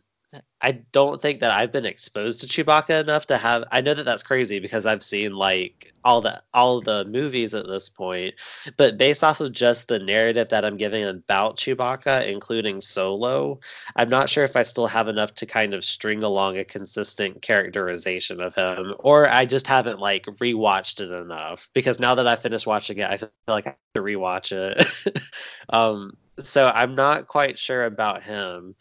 I 0.65 0.71
don't 0.93 1.21
think 1.21 1.41
that 1.41 1.51
I've 1.51 1.71
been 1.71 1.85
exposed 1.85 2.41
to 2.41 2.47
Chewbacca 2.47 2.99
enough 2.99 3.27
to 3.27 3.37
have. 3.37 3.65
I 3.71 3.81
know 3.81 3.93
that 3.93 4.03
that's 4.03 4.23
crazy 4.23 4.57
because 4.57 4.87
I've 4.87 5.03
seen 5.03 5.35
like 5.35 5.93
all 6.03 6.21
the 6.21 6.41
all 6.55 6.81
the 6.81 7.05
movies 7.05 7.53
at 7.53 7.67
this 7.67 7.87
point, 7.87 8.33
but 8.75 8.97
based 8.97 9.23
off 9.23 9.39
of 9.41 9.51
just 9.51 9.89
the 9.89 9.99
narrative 9.99 10.49
that 10.49 10.65
I'm 10.65 10.75
giving 10.75 11.03
about 11.05 11.57
Chewbacca, 11.57 12.27
including 12.27 12.81
Solo, 12.81 13.59
I'm 13.95 14.09
not 14.09 14.27
sure 14.27 14.43
if 14.43 14.55
I 14.55 14.63
still 14.63 14.87
have 14.87 15.07
enough 15.07 15.35
to 15.35 15.45
kind 15.45 15.75
of 15.75 15.85
string 15.85 16.23
along 16.23 16.57
a 16.57 16.65
consistent 16.65 17.43
characterization 17.43 18.41
of 18.41 18.55
him, 18.55 18.95
or 18.97 19.29
I 19.29 19.45
just 19.45 19.67
haven't 19.67 19.99
like 19.99 20.25
rewatched 20.25 20.99
it 20.99 21.11
enough. 21.11 21.69
Because 21.75 21.99
now 21.99 22.15
that 22.15 22.27
I 22.27 22.35
finished 22.35 22.65
watching 22.65 22.97
it, 22.97 23.07
I 23.07 23.17
feel 23.17 23.29
like 23.47 23.67
I 23.67 23.69
have 23.69 23.93
to 23.93 24.01
rewatch 24.01 24.51
it. 24.51 25.21
um, 25.69 26.17
so 26.39 26.69
I'm 26.73 26.95
not 26.95 27.27
quite 27.27 27.59
sure 27.59 27.85
about 27.85 28.23
him. 28.23 28.75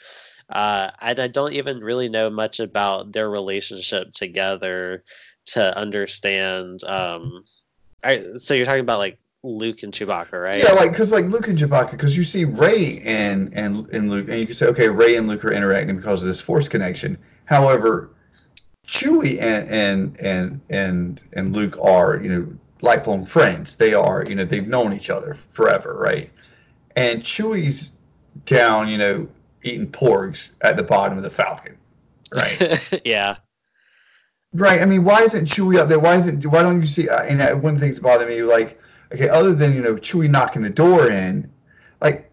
Uh, 0.51 0.91
and 1.01 1.19
I 1.19 1.29
don't 1.29 1.53
even 1.53 1.81
really 1.81 2.09
know 2.09 2.31
much 2.31 2.61
about 2.61 3.13
their 3.13 3.31
relationship 3.31 4.13
together 4.13 5.05
to 5.47 5.77
understand. 5.77 6.85
Um, 6.85 7.45
I, 8.03 8.25
so 8.37 8.55
you're 8.55 8.67
talking 8.67 8.81
about 8.81 8.99
like 8.99 9.19
Luke 9.43 9.83
and 9.83 9.93
Chewbacca, 9.93 10.43
right? 10.43 10.61
Yeah, 10.61 10.73
like 10.73 10.91
because 10.91 11.13
like 11.13 11.27
Luke 11.27 11.49
and 11.49 11.59
Chewbacca, 11.59 11.93
because 11.93 12.17
you 12.17 12.25
see 12.25 12.45
Rey 12.45 13.01
and 13.05 13.53
and 13.55 13.89
and 13.91 14.11
Luke, 14.11 14.29
and 14.29 14.39
you 14.39 14.47
can 14.47 14.55
say, 14.55 14.67
okay, 14.67 14.89
Rey 14.89 15.17
and 15.17 15.29
Luke 15.29 15.45
are 15.45 15.53
interacting 15.53 15.97
because 15.97 16.23
of 16.23 16.29
this 16.29 16.41
Force 16.41 16.69
connection. 16.69 17.19
However, 17.45 18.11
Chewie 18.87 19.41
and 19.41 19.69
and 19.69 20.21
and 20.21 20.61
and 20.71 21.21
and 21.33 21.55
Luke 21.55 21.77
are 21.81 22.19
you 22.23 22.29
know 22.29 22.47
lifelong 22.83 23.25
friends. 23.25 23.77
They 23.77 23.95
are 23.95 24.25
you 24.25 24.35
know 24.35 24.45
they've 24.45 24.67
known 24.67 24.93
each 24.93 25.11
other 25.11 25.39
forever, 25.53 25.95
right? 25.95 26.31
And 26.97 27.23
Chewie's 27.23 27.93
down, 28.47 28.89
you 28.89 28.99
know, 28.99 29.29
eating 29.65 29.91
porgs 29.91 30.53
at 30.61 30.77
the 30.77 30.83
bottom 30.83 31.17
of 31.17 31.25
the 31.25 31.31
Falcon, 31.31 31.77
right? 32.33 33.01
yeah. 33.05 33.37
Right. 34.53 34.81
I 34.81 34.85
mean, 34.85 35.03
why 35.05 35.23
isn't 35.23 35.47
Chewie 35.47 35.79
up 35.79 35.89
there? 35.89 35.99
Why 35.99 36.17
isn't? 36.17 36.47
Why 36.47 36.63
don't 36.63 36.81
you 36.81 36.87
see? 36.87 37.09
Uh, 37.09 37.25
and 37.25 37.43
uh, 37.43 37.55
one 37.57 37.79
thing's 37.79 37.99
bothering 37.99 38.29
me, 38.29 38.43
like, 38.43 38.81
okay, 39.13 39.29
other 39.29 39.53
than 39.53 39.75
you 39.75 39.83
know 39.83 39.97
Chewie 39.97 40.31
knocking 40.31 40.63
the 40.63 40.71
door 40.71 41.11
in, 41.11 41.51
like, 42.01 42.31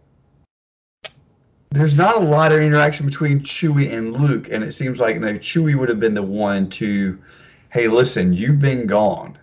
there's 1.71 1.95
not 1.95 2.17
a 2.17 2.19
lot 2.19 2.51
of 2.51 2.59
interaction 2.59 3.07
between 3.07 3.39
Chewie 3.39 3.91
and 3.91 4.15
Luke, 4.15 4.49
and 4.51 4.63
it 4.63 4.73
seems 4.73 4.99
like 4.99 5.15
you 5.15 5.21
know, 5.21 5.33
Chewie 5.33 5.75
would 5.75 5.89
have 5.89 5.99
been 5.99 6.13
the 6.13 6.21
one 6.21 6.69
to, 6.71 7.17
hey, 7.69 7.87
listen, 7.87 8.33
you've 8.33 8.59
been 8.59 8.85
gone. 8.85 9.37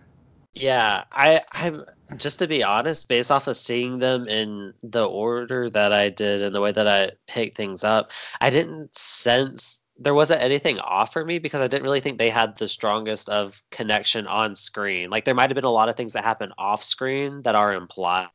Yeah, 0.53 1.05
I 1.11 1.41
I'm 1.53 1.85
just 2.17 2.39
to 2.39 2.49
be 2.49 2.63
honest, 2.63 3.09
based 3.09 3.31
off 3.31 3.47
of 3.47 3.57
seeing 3.57 3.99
them 3.99 4.29
in 4.29 4.73
the 4.83 5.05
order 5.05 5.69
that 5.71 5.93
I 5.93 6.09
did 6.11 6.43
and 6.43 6.55
the 6.55 6.61
way 6.61 6.73
that 6.73 6.87
I 6.89 7.13
picked 7.27 7.57
things 7.57 7.85
up, 7.85 8.11
I 8.41 8.51
didn't 8.51 8.97
sense 8.97 9.81
there 9.99 10.15
wasn't 10.15 10.41
anything 10.41 10.79
off 10.79 11.13
for 11.13 11.25
me 11.25 11.39
because 11.39 11.61
I 11.61 11.67
didn't 11.67 11.83
really 11.83 12.01
think 12.01 12.19
they 12.19 12.31
had 12.31 12.57
the 12.57 12.69
strongest 12.69 13.29
of 13.29 13.61
connection 13.71 14.27
on 14.29 14.55
screen. 14.55 15.11
Like 15.11 15.25
there 15.25 15.35
might 15.35 15.51
have 15.51 15.57
been 15.57 15.65
a 15.65 15.71
lot 15.71 15.89
of 15.89 15.97
things 15.97 16.13
that 16.13 16.25
happen 16.25 16.53
off 16.57 16.85
screen 16.85 17.43
that 17.43 17.57
are 17.57 17.73
implied. 17.73 18.29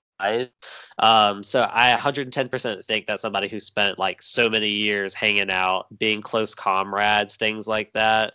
Um, 0.99 1.43
so 1.43 1.67
I 1.71 1.97
110% 1.97 2.86
think 2.86 3.07
that 3.07 3.19
somebody 3.19 3.47
who 3.47 3.59
spent 3.59 3.97
like 3.97 4.21
so 4.21 4.49
many 4.49 4.69
years 4.69 5.13
hanging 5.13 5.49
out, 5.49 5.88
being 5.97 6.21
close 6.21 6.53
comrades, 6.53 7.36
things 7.36 7.67
like 7.67 7.93
that, 7.93 8.34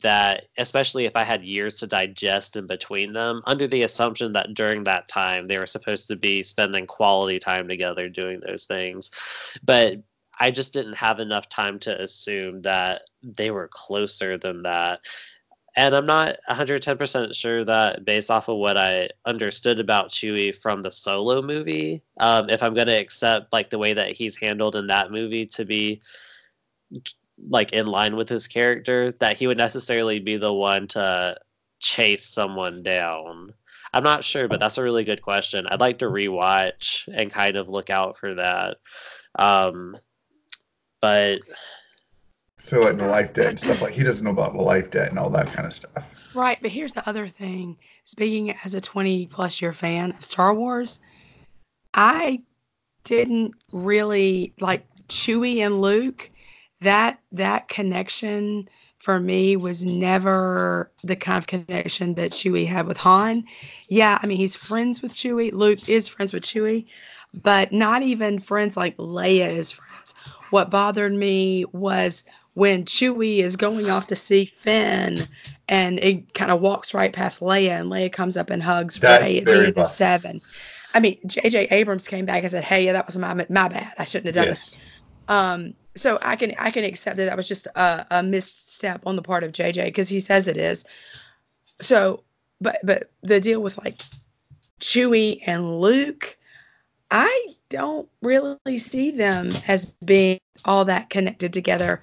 that 0.00 0.44
especially 0.58 1.04
if 1.04 1.16
I 1.16 1.24
had 1.24 1.44
years 1.44 1.76
to 1.76 1.86
digest 1.86 2.56
in 2.56 2.66
between 2.66 3.12
them, 3.12 3.42
under 3.46 3.66
the 3.66 3.82
assumption 3.82 4.32
that 4.32 4.54
during 4.54 4.84
that 4.84 5.08
time 5.08 5.46
they 5.46 5.58
were 5.58 5.66
supposed 5.66 6.08
to 6.08 6.16
be 6.16 6.42
spending 6.42 6.86
quality 6.86 7.38
time 7.38 7.68
together 7.68 8.08
doing 8.08 8.40
those 8.40 8.64
things. 8.64 9.10
But 9.62 10.02
I 10.40 10.50
just 10.50 10.72
didn't 10.72 10.94
have 10.94 11.20
enough 11.20 11.48
time 11.48 11.78
to 11.80 12.02
assume 12.02 12.62
that 12.62 13.02
they 13.22 13.50
were 13.50 13.68
closer 13.72 14.38
than 14.38 14.62
that. 14.62 15.00
And 15.76 15.94
I'm 15.94 16.06
not 16.06 16.36
110% 16.50 17.34
sure 17.34 17.64
that, 17.64 18.04
based 18.04 18.30
off 18.30 18.48
of 18.48 18.58
what 18.58 18.76
I 18.76 19.08
understood 19.24 19.78
about 19.78 20.10
Chewie 20.10 20.54
from 20.54 20.82
the 20.82 20.90
solo 20.90 21.40
movie, 21.40 22.02
um, 22.18 22.50
if 22.50 22.62
I'm 22.62 22.74
going 22.74 22.88
to 22.88 22.98
accept 22.98 23.52
like 23.52 23.70
the 23.70 23.78
way 23.78 23.94
that 23.94 24.12
he's 24.12 24.36
handled 24.36 24.76
in 24.76 24.86
that 24.88 25.10
movie 25.10 25.46
to 25.46 25.64
be 25.64 26.02
like 27.48 27.72
in 27.72 27.86
line 27.86 28.16
with 28.16 28.28
his 28.28 28.46
character 28.46 29.12
that 29.20 29.38
he 29.38 29.46
would 29.46 29.58
necessarily 29.58 30.20
be 30.20 30.36
the 30.36 30.52
one 30.52 30.86
to 30.88 31.36
chase 31.80 32.26
someone 32.26 32.82
down. 32.82 33.52
I'm 33.94 34.04
not 34.04 34.24
sure, 34.24 34.48
but 34.48 34.60
that's 34.60 34.78
a 34.78 34.82
really 34.82 35.04
good 35.04 35.22
question. 35.22 35.66
I'd 35.66 35.80
like 35.80 35.98
to 35.98 36.06
rewatch 36.06 37.08
and 37.14 37.30
kind 37.30 37.56
of 37.56 37.68
look 37.68 37.90
out 37.90 38.16
for 38.16 38.34
that. 38.34 38.78
Um, 39.38 39.96
but 41.00 41.40
so 42.62 42.80
like 42.80 42.96
the 42.96 43.08
life 43.08 43.32
debt 43.32 43.46
and 43.46 43.58
stuff 43.58 43.82
like 43.82 43.92
he 43.92 44.04
doesn't 44.04 44.24
know 44.24 44.30
about 44.30 44.52
the 44.52 44.62
life 44.62 44.90
debt 44.90 45.10
and 45.10 45.18
all 45.18 45.28
that 45.30 45.52
kind 45.52 45.66
of 45.66 45.74
stuff. 45.74 46.06
Right, 46.32 46.58
but 46.62 46.70
here's 46.70 46.92
the 46.92 47.06
other 47.08 47.28
thing. 47.28 47.76
Speaking 48.04 48.56
as 48.64 48.74
a 48.74 48.80
20 48.80 49.26
plus 49.26 49.60
year 49.60 49.72
fan 49.72 50.12
of 50.12 50.24
Star 50.24 50.54
Wars, 50.54 51.00
I 51.92 52.40
didn't 53.04 53.52
really 53.72 54.54
like 54.60 54.86
Chewie 55.08 55.58
and 55.58 55.80
Luke 55.80 56.30
that 56.82 57.20
that 57.32 57.68
connection 57.68 58.68
for 58.98 59.18
me 59.18 59.56
was 59.56 59.84
never 59.84 60.90
the 61.02 61.16
kind 61.16 61.38
of 61.38 61.46
connection 61.48 62.14
that 62.14 62.30
Chewie 62.30 62.68
had 62.68 62.86
with 62.86 62.96
Han. 62.98 63.44
Yeah, 63.88 64.18
I 64.22 64.26
mean 64.26 64.36
he's 64.36 64.54
friends 64.54 65.02
with 65.02 65.12
Chewie. 65.12 65.52
Luke 65.52 65.88
is 65.88 66.08
friends 66.08 66.32
with 66.32 66.44
Chewie, 66.44 66.86
but 67.42 67.72
not 67.72 68.02
even 68.02 68.38
friends 68.38 68.76
like 68.76 68.96
Leia 68.96 69.48
is 69.48 69.72
friends. 69.72 70.14
What 70.50 70.70
bothered 70.70 71.14
me 71.14 71.64
was 71.72 72.24
when 72.54 72.84
Chewie 72.84 73.38
is 73.38 73.56
going 73.56 73.90
off 73.90 74.06
to 74.08 74.16
see 74.16 74.44
Finn 74.44 75.18
and 75.68 75.98
it 76.00 76.34
kind 76.34 76.50
of 76.50 76.60
walks 76.60 76.92
right 76.92 77.12
past 77.12 77.40
Leia 77.40 77.80
and 77.80 77.90
Leia 77.90 78.12
comes 78.12 78.36
up 78.36 78.50
and 78.50 78.62
hugs 78.62 78.98
That's 78.98 79.24
Rey 79.24 79.38
at 79.38 79.44
the 79.46 79.66
end 79.66 79.78
of 79.78 79.86
seven. 79.86 80.40
I 80.94 81.00
mean, 81.00 81.18
J.J. 81.26 81.68
Abrams 81.70 82.06
came 82.06 82.26
back 82.26 82.42
and 82.42 82.50
said, 82.50 82.64
"Hey, 82.64 82.84
yeah, 82.84 82.92
that 82.92 83.06
was 83.06 83.16
my 83.16 83.32
my 83.34 83.68
bad. 83.68 83.92
I 83.98 84.04
shouldn't 84.04 84.26
have 84.26 84.34
done 84.34 84.52
yes. 84.52 84.74
it." 84.74 84.80
Um, 85.28 85.74
so 85.94 86.18
I 86.22 86.36
can 86.36 86.54
I 86.58 86.70
can 86.70 86.84
accept 86.84 87.16
that 87.16 87.26
that 87.26 87.36
was 87.36 87.48
just 87.48 87.66
a, 87.66 88.06
a 88.10 88.22
misstep 88.22 89.02
on 89.06 89.16
the 89.16 89.22
part 89.22 89.44
of 89.44 89.52
JJ 89.52 89.84
because 89.84 90.08
he 90.08 90.20
says 90.20 90.48
it 90.48 90.56
is. 90.56 90.84
So, 91.80 92.22
but 92.60 92.78
but 92.82 93.10
the 93.22 93.40
deal 93.40 93.60
with 93.60 93.78
like 93.78 94.00
Chewie 94.80 95.40
and 95.46 95.80
Luke, 95.80 96.36
I 97.10 97.48
don't 97.68 98.08
really 98.22 98.78
see 98.78 99.10
them 99.10 99.50
as 99.68 99.94
being 100.04 100.40
all 100.64 100.84
that 100.86 101.10
connected 101.10 101.52
together. 101.52 102.00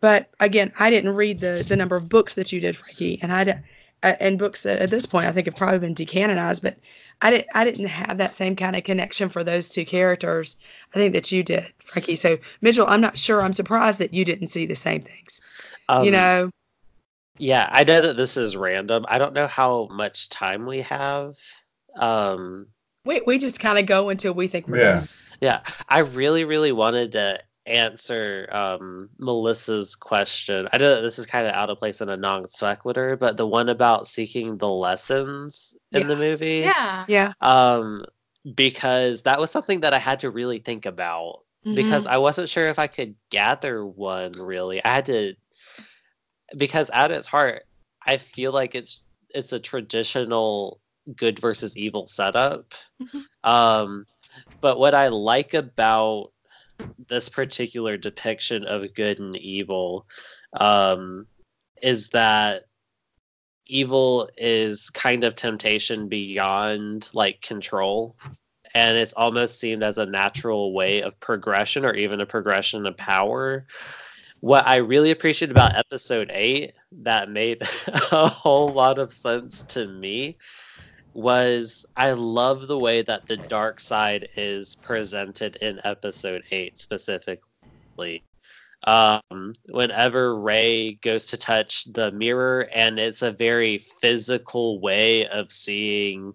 But 0.00 0.30
again, 0.40 0.72
I 0.78 0.90
didn't 0.90 1.14
read 1.14 1.40
the 1.40 1.64
the 1.66 1.76
number 1.76 1.96
of 1.96 2.08
books 2.08 2.34
that 2.36 2.52
you 2.52 2.60
did, 2.60 2.76
Frankie, 2.76 3.18
and 3.22 3.32
I 3.32 3.62
uh, 4.02 4.14
and 4.20 4.38
books 4.38 4.62
that 4.62 4.78
at 4.78 4.90
this 4.90 5.06
point 5.06 5.26
I 5.26 5.32
think 5.32 5.46
have 5.46 5.56
probably 5.56 5.78
been 5.78 5.94
decanonized. 5.94 6.62
But 6.62 6.78
I 7.22 7.30
didn't 7.30 7.46
I 7.54 7.64
didn't 7.64 7.86
have 7.86 8.18
that 8.18 8.34
same 8.34 8.56
kind 8.56 8.76
of 8.76 8.84
connection 8.84 9.28
for 9.28 9.42
those 9.42 9.68
two 9.68 9.84
characters. 9.84 10.56
I 10.94 10.98
think 10.98 11.14
that 11.14 11.32
you 11.32 11.42
did, 11.42 11.72
Frankie. 11.84 12.16
So 12.16 12.38
Mitchell, 12.60 12.86
I'm 12.86 13.00
not 13.00 13.16
sure. 13.16 13.40
I'm 13.40 13.52
surprised 13.52 13.98
that 14.00 14.12
you 14.12 14.24
didn't 14.24 14.48
see 14.48 14.66
the 14.66 14.74
same 14.74 15.02
things. 15.02 15.40
Um, 15.88 16.04
you 16.04 16.10
know. 16.10 16.50
Yeah, 17.38 17.68
I 17.70 17.84
know 17.84 18.00
that 18.00 18.16
this 18.16 18.36
is 18.36 18.56
random. 18.56 19.04
I 19.08 19.18
don't 19.18 19.34
know 19.34 19.46
how 19.46 19.88
much 19.90 20.28
time 20.30 20.66
we 20.66 20.80
have. 20.82 21.36
Um, 21.96 22.66
we 23.04 23.22
we 23.26 23.38
just 23.38 23.60
kind 23.60 23.78
of 23.78 23.86
go 23.86 24.10
until 24.10 24.34
we 24.34 24.48
think 24.48 24.68
we're 24.68 24.78
yeah. 24.78 24.92
done. 24.92 25.08
Yeah, 25.40 25.60
I 25.88 26.00
really 26.00 26.44
really 26.44 26.72
wanted 26.72 27.12
to 27.12 27.40
answer 27.66 28.48
um, 28.52 29.10
Melissa's 29.18 29.94
question. 29.94 30.68
I 30.72 30.78
know 30.78 30.94
that 30.94 31.02
this 31.02 31.18
is 31.18 31.26
kind 31.26 31.46
of 31.46 31.54
out 31.54 31.70
of 31.70 31.78
place 31.78 32.00
in 32.00 32.08
a 32.08 32.16
non 32.16 32.48
sequitur, 32.48 33.16
but 33.16 33.36
the 33.36 33.46
one 33.46 33.68
about 33.68 34.08
seeking 34.08 34.58
the 34.58 34.68
lessons 34.68 35.76
in 35.92 36.02
yeah. 36.02 36.06
the 36.06 36.16
movie. 36.16 36.62
Yeah. 36.64 37.04
Yeah. 37.08 37.32
Um, 37.40 38.04
because 38.54 39.22
that 39.22 39.40
was 39.40 39.50
something 39.50 39.80
that 39.80 39.94
I 39.94 39.98
had 39.98 40.20
to 40.20 40.30
really 40.30 40.60
think 40.60 40.86
about 40.86 41.40
mm-hmm. 41.66 41.74
because 41.74 42.06
I 42.06 42.16
wasn't 42.18 42.48
sure 42.48 42.68
if 42.68 42.78
I 42.78 42.86
could 42.86 43.14
gather 43.30 43.84
one 43.84 44.32
really. 44.40 44.84
I 44.84 44.94
had 44.94 45.06
to 45.06 45.34
because 46.56 46.90
at 46.90 47.10
its 47.10 47.26
heart, 47.26 47.64
I 48.04 48.18
feel 48.18 48.52
like 48.52 48.74
it's 48.74 49.04
it's 49.30 49.52
a 49.52 49.60
traditional 49.60 50.80
good 51.16 51.38
versus 51.38 51.76
evil 51.76 52.06
setup. 52.06 52.74
Mm-hmm. 53.02 53.50
Um, 53.50 54.06
but 54.60 54.78
what 54.78 54.94
I 54.94 55.08
like 55.08 55.54
about 55.54 56.32
this 57.08 57.28
particular 57.28 57.96
depiction 57.96 58.64
of 58.64 58.94
good 58.94 59.18
and 59.18 59.36
evil 59.36 60.06
um, 60.58 61.26
is 61.82 62.08
that 62.08 62.64
evil 63.66 64.28
is 64.36 64.90
kind 64.90 65.24
of 65.24 65.36
temptation 65.36 66.08
beyond 66.08 67.08
like 67.12 67.40
control. 67.42 68.16
And 68.74 68.96
it's 68.96 69.14
almost 69.14 69.58
seen 69.58 69.82
as 69.82 69.98
a 69.98 70.06
natural 70.06 70.74
way 70.74 71.02
of 71.02 71.18
progression 71.20 71.84
or 71.84 71.94
even 71.94 72.20
a 72.20 72.26
progression 72.26 72.86
of 72.86 72.96
power. 72.96 73.66
What 74.40 74.66
i 74.66 74.76
really 74.76 75.10
appreciate 75.10 75.50
about 75.50 75.76
episode 75.76 76.30
8 76.32 76.72
that 77.02 77.30
made 77.30 77.62
a 78.12 78.28
whole 78.28 78.68
lot 78.68 78.98
of 78.98 79.12
sense 79.12 79.62
to 79.68 79.86
me 79.86 80.36
was 81.16 81.86
I 81.96 82.12
love 82.12 82.68
the 82.68 82.78
way 82.78 83.02
that 83.02 83.26
the 83.26 83.38
dark 83.38 83.80
side 83.80 84.28
is 84.36 84.76
presented 84.76 85.56
in 85.56 85.80
episode 85.84 86.44
8 86.50 86.78
specifically. 86.78 88.24
um, 88.86 89.54
whenever 89.70 90.40
Rey 90.40 90.94
goes 91.02 91.26
to 91.28 91.38
touch 91.38 91.84
the 91.92 92.12
mirror, 92.12 92.68
and 92.74 92.98
it's 92.98 93.22
a 93.22 93.32
very 93.32 93.78
physical 94.00 94.80
way 94.80 95.26
of 95.28 95.52
seeing 95.52 96.34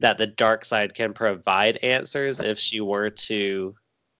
that 0.00 0.18
the 0.18 0.26
dark 0.26 0.64
side 0.64 0.94
can 0.94 1.14
provide 1.14 1.76
answers 1.78 2.40
if 2.40 2.58
she 2.58 2.80
were 2.80 3.10
to 3.10 3.74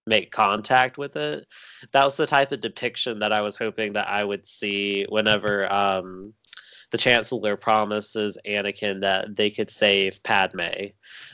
make 0.07 0.31
contact 0.33 0.99
with 0.99 1.17
it. 1.17 1.47
That 1.93 2.05
was 2.05 2.17
the 2.17 2.27
type 2.27 2.53
of 2.53 2.61
depiction 2.61 3.19
that 3.21 3.33
I 3.33 3.41
was 3.43 3.57
hoping 3.59 3.95
that 3.95 4.09
I 4.09 4.25
would 4.25 4.47
see 4.47 5.07
whenever 5.09 5.73
um, 5.73 6.35
the 6.93 6.99
Chancellor 6.99 7.57
promises 7.57 8.39
Anakin 8.47 9.01
that 9.01 9.35
they 9.35 9.51
could 9.51 9.71
save 9.71 10.23
Padme. 10.23 10.91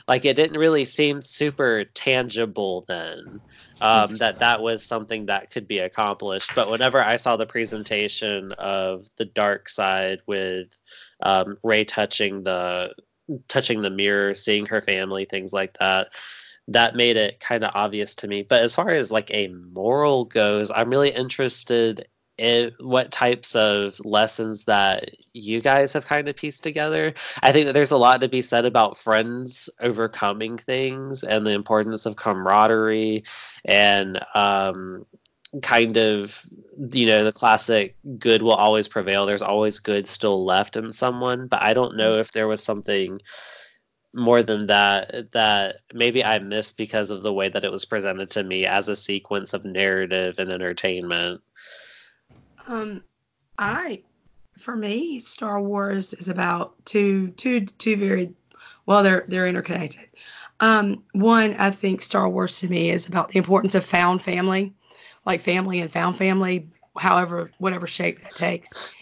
Like 0.07 0.25
it 0.25 0.35
didn't 0.35 0.57
really 0.57 0.85
seem 0.85 1.21
super 1.21 1.83
tangible 1.93 2.85
then 2.87 3.41
um, 3.81 4.15
that 4.15 4.39
that 4.39 4.61
was 4.61 4.83
something 4.83 5.25
that 5.27 5.51
could 5.51 5.67
be 5.67 5.79
accomplished. 5.79 6.51
But 6.55 6.71
whenever 6.71 7.03
I 7.03 7.17
saw 7.17 7.35
the 7.35 7.45
presentation 7.45 8.53
of 8.53 9.05
the 9.17 9.25
dark 9.25 9.67
side 9.67 10.21
with 10.27 10.69
um, 11.21 11.57
Rey 11.63 11.83
touching 11.83 12.43
the 12.43 12.93
touching 13.49 13.81
the 13.81 13.91
mirror, 13.91 14.33
seeing 14.33 14.65
her 14.65 14.81
family, 14.81 15.25
things 15.25 15.51
like 15.51 15.77
that, 15.79 16.07
that 16.69 16.95
made 16.95 17.17
it 17.17 17.41
kind 17.41 17.65
of 17.65 17.71
obvious 17.75 18.15
to 18.15 18.27
me. 18.29 18.43
But 18.43 18.63
as 18.63 18.73
far 18.73 18.89
as 18.89 19.11
like 19.11 19.29
a 19.33 19.49
moral 19.49 20.23
goes, 20.23 20.71
I'm 20.71 20.89
really 20.89 21.11
interested 21.11 22.07
it, 22.39 22.73
what 22.79 23.11
types 23.11 23.55
of 23.55 23.99
lessons 24.05 24.65
that 24.65 25.11
you 25.33 25.61
guys 25.61 25.93
have 25.93 26.05
kind 26.05 26.27
of 26.29 26.35
pieced 26.35 26.63
together. 26.63 27.13
I 27.43 27.51
think 27.51 27.65
that 27.65 27.73
there's 27.73 27.91
a 27.91 27.97
lot 27.97 28.21
to 28.21 28.29
be 28.29 28.41
said 28.41 28.65
about 28.65 28.97
friends 28.97 29.69
overcoming 29.81 30.57
things 30.57 31.23
and 31.23 31.45
the 31.45 31.51
importance 31.51 32.05
of 32.05 32.15
camaraderie 32.15 33.23
and 33.65 34.19
um, 34.35 35.05
kind 35.61 35.97
of 35.97 36.45
you 36.93 37.07
know 37.07 37.23
the 37.23 37.31
classic 37.31 37.95
good 38.19 38.43
will 38.43 38.53
always 38.53 38.87
prevail 38.87 39.25
there's 39.25 39.41
always 39.41 39.79
good 39.79 40.07
still 40.07 40.45
left 40.45 40.75
in 40.75 40.93
someone 40.93 41.47
but 41.47 41.59
i 41.61 41.73
don't 41.73 41.97
know 41.97 42.19
if 42.19 42.31
there 42.31 42.47
was 42.47 42.63
something 42.63 43.19
more 44.13 44.43
than 44.43 44.67
that 44.67 45.31
that 45.31 45.77
maybe 45.91 46.23
i 46.23 46.37
missed 46.37 46.77
because 46.77 47.09
of 47.09 47.23
the 47.23 47.33
way 47.33 47.49
that 47.49 47.63
it 47.63 47.71
was 47.71 47.83
presented 47.83 48.29
to 48.29 48.43
me 48.43 48.65
as 48.65 48.89
a 48.89 48.95
sequence 48.95 49.53
of 49.53 49.65
narrative 49.65 50.35
and 50.37 50.51
entertainment 50.51 51.41
um, 52.69 53.03
I, 53.57 54.03
for 54.57 54.75
me, 54.75 55.19
Star 55.19 55.59
Wars 55.61 56.13
is 56.13 56.29
about 56.29 56.73
two, 56.85 57.29
two, 57.31 57.61
two 57.65 57.97
very, 57.97 58.31
well, 58.85 59.03
they're 59.03 59.25
they're 59.27 59.47
interconnected. 59.47 60.07
Um, 60.59 61.03
one, 61.13 61.55
I 61.57 61.71
think 61.71 62.01
Star 62.01 62.29
Wars 62.29 62.59
to 62.59 62.67
me 62.67 62.91
is 62.91 63.07
about 63.07 63.29
the 63.29 63.39
importance 63.39 63.73
of 63.73 63.83
found 63.83 64.21
family, 64.21 64.73
like 65.25 65.41
family 65.41 65.79
and 65.79 65.91
found 65.91 66.15
family, 66.15 66.69
however, 66.95 67.49
whatever 67.57 67.87
shape 67.87 68.21
that 68.21 68.35
takes. 68.35 68.93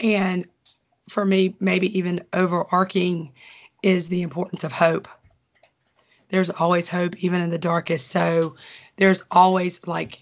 And 0.00 0.46
for 1.08 1.24
me, 1.24 1.56
maybe 1.60 1.96
even 1.96 2.22
overarching 2.34 3.32
is 3.82 4.08
the 4.08 4.22
importance 4.22 4.64
of 4.64 4.72
hope. 4.72 5.08
There's 6.28 6.50
always 6.50 6.88
hope, 6.88 7.16
even 7.22 7.40
in 7.40 7.50
the 7.50 7.58
darkest. 7.58 8.08
So 8.08 8.56
there's 8.96 9.22
always 9.30 9.86
like 9.86 10.20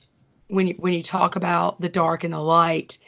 when 0.52 0.66
you 0.66 0.74
when 0.78 0.92
you 0.92 1.02
talk 1.02 1.34
about 1.34 1.80
the 1.80 1.88
dark 1.88 2.24
and 2.24 2.34
the 2.34 2.40
light 2.40 2.98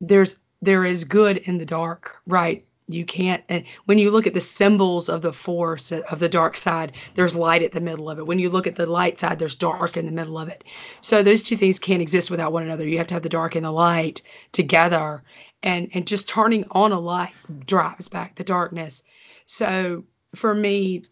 there's 0.00 0.38
there 0.60 0.84
is 0.84 1.04
good 1.04 1.38
in 1.38 1.58
the 1.58 1.66
dark 1.66 2.16
right? 2.26 2.64
You 2.88 3.04
can't 3.04 3.42
and 3.48 3.64
when 3.86 3.98
you 3.98 4.10
look 4.10 4.26
at 4.26 4.34
the 4.34 4.40
symbols 4.40 5.08
of 5.08 5.22
the 5.22 5.32
force 5.32 5.92
of 5.92 6.18
the 6.18 6.28
dark 6.28 6.56
side 6.56 6.92
there's 7.14 7.34
light 7.34 7.62
at 7.62 7.72
the 7.72 7.80
middle 7.80 8.10
of 8.10 8.18
it. 8.18 8.26
When 8.26 8.38
you 8.38 8.50
look 8.50 8.66
at 8.66 8.76
the 8.76 8.86
light 8.86 9.18
side 9.18 9.38
there's 9.38 9.56
dark 9.56 9.96
in 9.96 10.06
the 10.06 10.12
middle 10.12 10.38
of 10.38 10.48
it. 10.48 10.64
So 11.00 11.22
those 11.22 11.42
two 11.42 11.56
things 11.56 11.78
can't 11.78 12.02
exist 12.02 12.30
without 12.30 12.52
one 12.52 12.62
another. 12.64 12.86
You 12.86 12.98
have 12.98 13.08
to 13.08 13.14
have 13.14 13.22
the 13.22 13.28
dark 13.28 13.54
and 13.54 13.64
the 13.64 13.72
light 13.72 14.22
together 14.52 15.22
and 15.62 15.88
and 15.94 16.06
just 16.06 16.28
turning 16.28 16.64
on 16.72 16.92
a 16.92 17.00
light 17.00 17.34
drives 17.66 18.08
back 18.08 18.34
the 18.34 18.44
darkness. 18.44 19.02
So 19.46 20.04
for 20.34 20.54
me 20.54 21.02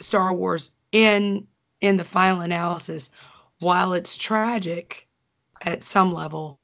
star 0.00 0.32
wars 0.32 0.72
in 0.92 1.46
in 1.80 1.96
the 1.96 2.04
final 2.04 2.40
analysis 2.40 3.10
while 3.60 3.92
it's 3.92 4.16
tragic 4.16 5.06
at 5.62 5.84
some 5.84 6.12
level, 6.12 6.58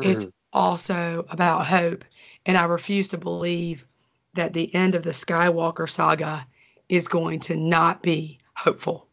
mm-hmm. 0.00 0.10
it's 0.10 0.26
also 0.52 1.24
about 1.30 1.66
hope. 1.66 2.04
And 2.46 2.58
I 2.58 2.64
refuse 2.64 3.08
to 3.08 3.18
believe 3.18 3.86
that 4.34 4.52
the 4.52 4.72
end 4.74 4.94
of 4.94 5.02
the 5.02 5.10
Skywalker 5.10 5.88
saga 5.88 6.46
is 6.88 7.08
going 7.08 7.40
to 7.40 7.56
not 7.56 8.02
be 8.02 8.38
hopeful. 8.54 9.06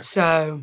so 0.00 0.62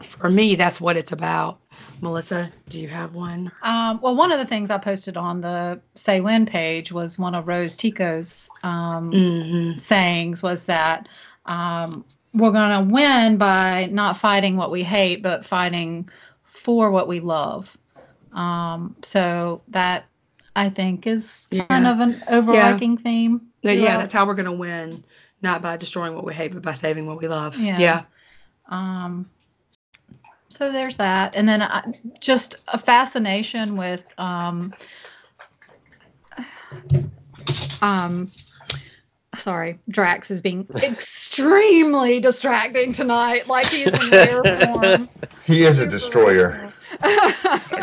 for 0.00 0.30
me, 0.30 0.54
that's 0.54 0.80
what 0.80 0.96
it's 0.96 1.12
about. 1.12 1.60
Melissa, 2.00 2.50
do 2.68 2.80
you 2.80 2.88
have 2.88 3.14
one? 3.14 3.50
Um, 3.62 4.00
well, 4.00 4.14
one 4.14 4.30
of 4.30 4.38
the 4.38 4.44
things 4.44 4.70
I 4.70 4.78
posted 4.78 5.16
on 5.16 5.40
the 5.40 5.80
Say 5.96 6.20
When 6.20 6.46
page 6.46 6.92
was 6.92 7.18
one 7.18 7.34
of 7.34 7.48
Rose 7.48 7.76
Tico's 7.76 8.48
um, 8.62 9.10
mm-hmm. 9.10 9.78
sayings 9.78 10.42
was 10.42 10.64
that 10.66 11.08
um, 11.46 12.04
we're 12.38 12.52
going 12.52 12.88
to 12.88 12.92
win 12.92 13.36
by 13.36 13.88
not 13.90 14.16
fighting 14.16 14.56
what 14.56 14.70
we 14.70 14.82
hate, 14.82 15.22
but 15.22 15.44
fighting 15.44 16.08
for 16.44 16.90
what 16.90 17.08
we 17.08 17.20
love. 17.20 17.76
Um, 18.32 18.96
so 19.02 19.62
that 19.68 20.06
I 20.56 20.70
think 20.70 21.06
is 21.06 21.48
yeah. 21.50 21.64
kind 21.64 21.86
of 21.86 22.00
an 22.00 22.22
overarching 22.28 22.92
yeah. 22.92 23.02
theme. 23.02 23.40
Yeah, 23.62 23.98
that's 23.98 24.12
how 24.12 24.26
we're 24.26 24.34
going 24.34 24.46
to 24.46 24.52
win, 24.52 25.04
not 25.42 25.62
by 25.62 25.76
destroying 25.76 26.14
what 26.14 26.24
we 26.24 26.32
hate, 26.32 26.52
but 26.52 26.62
by 26.62 26.74
saving 26.74 27.06
what 27.06 27.20
we 27.20 27.28
love. 27.28 27.56
Yeah. 27.58 27.78
yeah. 27.78 28.02
Um, 28.68 29.28
so 30.48 30.72
there's 30.72 30.96
that, 30.96 31.34
and 31.36 31.48
then 31.48 31.62
I, 31.62 31.92
just 32.20 32.56
a 32.68 32.78
fascination 32.78 33.76
with 33.76 34.00
um, 34.18 34.74
um, 37.82 38.30
sorry, 39.38 39.78
Drax 39.88 40.30
is 40.30 40.42
being 40.42 40.66
extremely 40.76 42.20
distracting 42.20 42.92
tonight. 42.92 43.48
Like 43.48 43.66
he's 43.66 43.86
in 43.86 44.10
rare 44.10 44.42
form. 44.66 45.08
He 45.44 45.64
is 45.64 45.78
a 45.78 45.86
destroyer. 45.86 46.72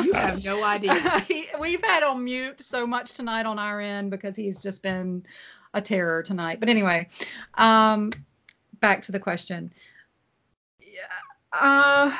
you 0.03 0.13
have 0.13 0.43
no 0.43 0.63
idea. 0.63 1.19
he, 1.27 1.47
we've 1.59 1.83
had 1.83 2.03
on 2.03 2.23
mute 2.23 2.61
so 2.61 2.85
much 2.85 3.13
tonight 3.13 3.45
on 3.45 3.59
our 3.59 3.79
end 3.79 4.11
because 4.11 4.35
he's 4.35 4.61
just 4.61 4.81
been 4.81 5.25
a 5.73 5.81
terror 5.81 6.23
tonight. 6.23 6.59
But 6.59 6.69
anyway, 6.69 7.07
um, 7.55 8.11
back 8.79 9.01
to 9.03 9.11
the 9.11 9.19
question. 9.19 9.71
Yeah. 10.79 11.01
Uh, 11.53 12.15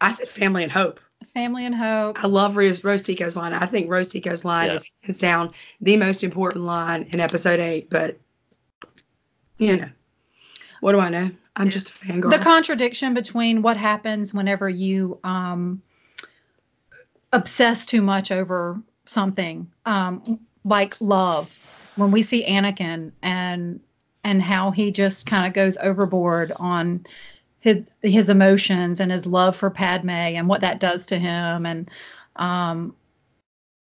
I 0.00 0.12
said 0.12 0.28
family 0.28 0.62
and 0.62 0.72
hope. 0.72 1.00
Family 1.34 1.66
and 1.66 1.74
Hope. 1.74 2.22
I 2.22 2.28
love 2.28 2.56
Rose, 2.56 2.84
Rose 2.84 3.02
Tico's 3.02 3.36
line. 3.36 3.52
I 3.52 3.66
think 3.66 3.90
Rose 3.90 4.08
Tico's 4.08 4.44
line 4.44 4.68
yeah. 4.68 4.74
is 4.74 4.88
hands 5.02 5.18
down 5.18 5.52
the 5.80 5.96
most 5.96 6.22
important 6.22 6.64
line 6.64 7.08
in 7.10 7.18
episode 7.18 7.58
eight. 7.58 7.90
But 7.90 8.16
you 9.58 9.76
know, 9.76 9.88
what 10.80 10.92
do 10.92 11.00
I 11.00 11.08
know? 11.08 11.30
I'm 11.56 11.70
just 11.70 11.90
a 11.90 11.92
fangirl. 11.92 12.30
The 12.30 12.38
contradiction 12.38 13.14
between 13.14 13.62
what 13.62 13.76
happens 13.76 14.32
whenever 14.32 14.68
you 14.68 15.18
um, 15.24 15.82
obsess 17.32 17.84
too 17.84 18.02
much 18.02 18.32
over 18.32 18.80
something, 19.06 19.70
um, 19.86 20.40
like 20.64 21.00
love. 21.00 21.60
When 21.96 22.10
we 22.10 22.22
see 22.22 22.44
Anakin 22.44 23.12
and 23.22 23.80
and 24.24 24.42
how 24.42 24.70
he 24.70 24.90
just 24.90 25.26
kind 25.26 25.46
of 25.46 25.52
goes 25.52 25.76
overboard 25.78 26.52
on 26.58 27.04
his 27.64 27.82
his 28.02 28.28
emotions 28.28 29.00
and 29.00 29.10
his 29.10 29.24
love 29.24 29.56
for 29.56 29.70
Padme 29.70 30.10
and 30.10 30.48
what 30.48 30.60
that 30.60 30.80
does 30.80 31.06
to 31.06 31.18
him 31.18 31.64
and 31.64 31.90
um, 32.36 32.94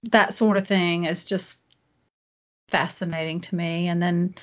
that 0.03 0.35
sort 0.35 0.57
of 0.57 0.67
thing 0.67 1.05
is 1.05 1.25
just 1.25 1.63
fascinating 2.71 3.41
to 3.41 3.55
me. 3.55 3.87
And 3.87 4.03
then 4.03 4.35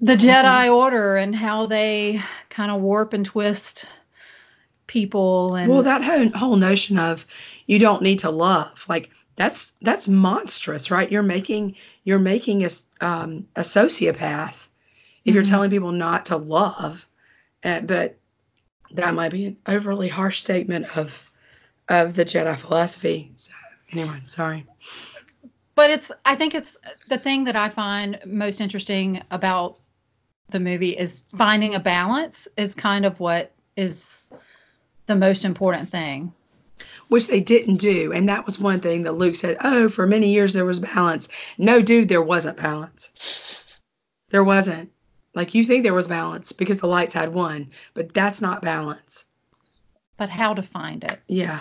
the 0.00 0.16
Jedi 0.16 0.42
mm-hmm. 0.42 0.74
Order 0.74 1.16
and 1.16 1.36
how 1.36 1.66
they 1.66 2.20
kind 2.48 2.72
of 2.72 2.80
warp 2.80 3.12
and 3.12 3.24
twist 3.24 3.88
people 4.88 5.54
and 5.54 5.70
well 5.70 5.84
that 5.84 6.02
whole, 6.02 6.30
whole 6.30 6.56
notion 6.56 6.98
of 6.98 7.24
you 7.68 7.78
don't 7.78 8.02
need 8.02 8.18
to 8.18 8.28
love 8.28 8.84
like 8.88 9.08
that's 9.36 9.72
that's 9.82 10.08
monstrous 10.08 10.90
right 10.90 11.12
you're 11.12 11.22
making 11.22 11.76
you're 12.02 12.18
making 12.18 12.64
a, 12.64 12.70
um, 13.00 13.46
a 13.54 13.60
sociopath 13.60 14.16
if 14.18 14.18
mm-hmm. 14.18 15.34
you're 15.34 15.44
telling 15.44 15.70
people 15.70 15.92
not 15.92 16.26
to 16.26 16.36
love 16.36 17.06
uh, 17.64 17.80
but 17.80 18.18
that 18.92 19.14
might 19.14 19.32
be 19.32 19.46
an 19.46 19.56
overly 19.66 20.08
harsh 20.08 20.40
statement 20.40 20.86
of 20.96 21.30
of 21.88 22.14
the 22.14 22.24
Jedi 22.24 22.56
philosophy. 22.58 23.32
So 23.34 23.52
anyway, 23.92 24.22
sorry. 24.26 24.66
But 25.74 25.90
it's 25.90 26.12
I 26.24 26.34
think 26.34 26.54
it's 26.54 26.76
the 27.08 27.18
thing 27.18 27.44
that 27.44 27.56
I 27.56 27.68
find 27.68 28.18
most 28.24 28.60
interesting 28.60 29.22
about 29.30 29.78
the 30.50 30.60
movie 30.60 30.90
is 30.90 31.24
finding 31.36 31.74
a 31.74 31.80
balance 31.80 32.48
is 32.56 32.74
kind 32.74 33.06
of 33.06 33.18
what 33.20 33.52
is 33.76 34.32
the 35.06 35.16
most 35.16 35.44
important 35.44 35.90
thing. 35.90 36.32
Which 37.08 37.26
they 37.26 37.40
didn't 37.40 37.76
do. 37.76 38.12
And 38.12 38.28
that 38.28 38.46
was 38.46 38.58
one 38.58 38.80
thing 38.80 39.02
that 39.02 39.18
Luke 39.18 39.34
said, 39.34 39.56
Oh, 39.62 39.88
for 39.88 40.06
many 40.06 40.28
years 40.28 40.52
there 40.52 40.64
was 40.64 40.80
balance. 40.80 41.28
No, 41.58 41.82
dude, 41.82 42.08
there 42.08 42.22
wasn't 42.22 42.56
balance. 42.56 43.10
There 44.30 44.44
wasn't. 44.44 44.90
Like 45.34 45.54
you 45.54 45.64
think 45.64 45.82
there 45.82 45.94
was 45.94 46.08
balance 46.08 46.52
because 46.52 46.80
the 46.80 46.86
lights 46.88 47.14
had 47.14 47.32
won, 47.32 47.70
but 47.94 48.12
that's 48.14 48.40
not 48.40 48.62
balance. 48.62 49.26
but 50.16 50.28
how 50.28 50.52
to 50.52 50.62
find 50.62 51.02
it. 51.04 51.18
Yeah. 51.28 51.60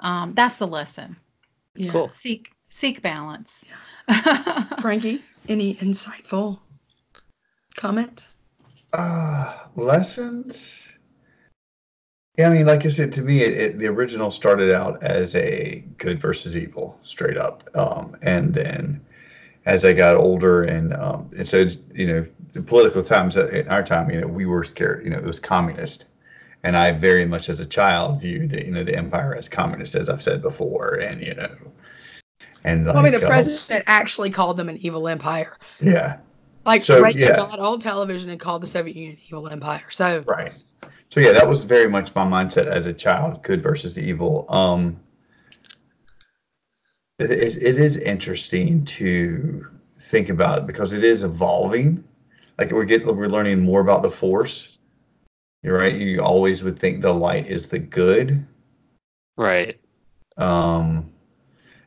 Um, 0.00 0.32
that's 0.34 0.56
the 0.56 0.66
lesson. 0.66 1.14
Yeah. 1.76 1.92
Cool. 1.92 2.08
Seek 2.08 2.52
seek 2.70 3.02
balance. 3.02 3.64
Frankie, 4.80 5.22
any 5.48 5.74
insightful 5.76 6.58
comment? 7.76 8.26
Uh, 8.94 9.54
lessons. 9.76 10.88
Yeah, 12.38 12.48
I 12.48 12.54
mean, 12.54 12.66
like 12.66 12.86
I 12.86 12.88
said, 12.88 13.12
to 13.12 13.22
me, 13.22 13.42
it, 13.42 13.52
it, 13.52 13.78
the 13.78 13.88
original 13.88 14.30
started 14.30 14.72
out 14.72 15.02
as 15.02 15.34
a 15.34 15.84
good 15.98 16.18
versus 16.18 16.56
evil, 16.56 16.96
straight 17.02 17.36
up, 17.36 17.68
um, 17.74 18.16
and 18.22 18.54
then 18.54 19.04
as 19.66 19.84
I 19.84 19.92
got 19.92 20.16
older, 20.16 20.62
and 20.62 20.94
um, 20.94 21.30
and 21.36 21.46
so 21.46 21.66
you 21.94 22.06
know, 22.06 22.26
the 22.52 22.62
political 22.62 23.02
times 23.02 23.36
in 23.36 23.68
our 23.68 23.82
time, 23.82 24.10
you 24.10 24.20
know, 24.20 24.26
we 24.26 24.46
were 24.46 24.64
scared. 24.64 25.04
You 25.04 25.10
know, 25.10 25.18
it 25.18 25.24
was 25.24 25.40
communist, 25.40 26.06
and 26.62 26.76
I 26.76 26.92
very 26.92 27.26
much 27.26 27.48
as 27.48 27.60
a 27.60 27.66
child 27.66 28.20
viewed 28.20 28.50
the 28.50 28.64
you 28.64 28.70
know 28.70 28.84
the 28.84 28.96
empire 28.96 29.34
as 29.34 29.48
communist, 29.48 29.94
as 29.94 30.08
I've 30.08 30.22
said 30.22 30.42
before, 30.42 30.94
and 30.94 31.20
you 31.20 31.34
know, 31.34 31.54
and 32.64 32.86
like, 32.86 32.96
I 32.96 33.02
mean, 33.02 33.12
the 33.12 33.24
uh, 33.24 33.28
president 33.28 33.84
actually 33.86 34.30
called 34.30 34.56
them 34.56 34.68
an 34.68 34.78
evil 34.78 35.08
empire. 35.08 35.56
yeah, 35.80 36.18
Like 36.64 36.82
So, 36.82 37.02
Reagan 37.02 37.20
yeah. 37.20 37.36
got 37.36 37.58
on 37.58 37.80
television 37.80 38.30
and 38.30 38.38
called 38.38 38.62
the 38.62 38.66
Soviet 38.66 38.96
Union 38.96 39.18
evil 39.26 39.48
empire. 39.48 39.84
So 39.90 40.22
Right. 40.26 40.52
So 41.10 41.20
yeah, 41.20 41.32
that 41.32 41.46
was 41.46 41.62
very 41.62 41.90
much 41.90 42.14
my 42.14 42.24
mindset 42.24 42.66
as 42.66 42.86
a 42.86 42.92
child, 42.92 43.42
good 43.42 43.62
versus 43.62 43.98
evil. 43.98 44.46
Um, 44.48 44.98
it, 47.18 47.30
it 47.62 47.78
is 47.78 47.98
interesting 47.98 48.84
to 48.86 49.66
think 50.00 50.30
about 50.30 50.66
because 50.66 50.92
it 50.92 51.04
is 51.04 51.22
evolving. 51.22 52.02
Like 52.58 52.72
we're 52.72 52.84
getting, 52.84 53.14
we're 53.16 53.28
learning 53.28 53.60
more 53.60 53.80
about 53.80 54.02
the 54.02 54.10
force. 54.10 54.78
You're 55.62 55.78
right. 55.78 55.94
You 55.94 56.22
always 56.22 56.62
would 56.62 56.78
think 56.78 57.02
the 57.02 57.12
light 57.14 57.46
is 57.46 57.66
the 57.66 57.78
good. 57.78 58.44
Right. 59.36 59.78
Um, 60.36 61.12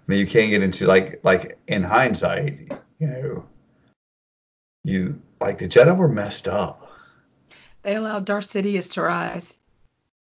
I 0.07 0.11
mean, 0.11 0.19
you 0.19 0.27
can't 0.27 0.49
get 0.49 0.63
into 0.63 0.85
like 0.85 1.19
like 1.23 1.57
in 1.67 1.83
hindsight, 1.83 2.71
you 2.99 3.07
know, 3.07 3.45
you 4.83 5.21
like 5.41 5.57
the 5.57 5.67
Jedi 5.67 5.95
were 5.95 6.07
messed 6.07 6.47
up. 6.47 6.91
they 7.81 7.95
allowed 7.95 8.25
Darth 8.25 8.47
Sidious 8.49 8.91
to 8.93 9.01
rise. 9.01 9.59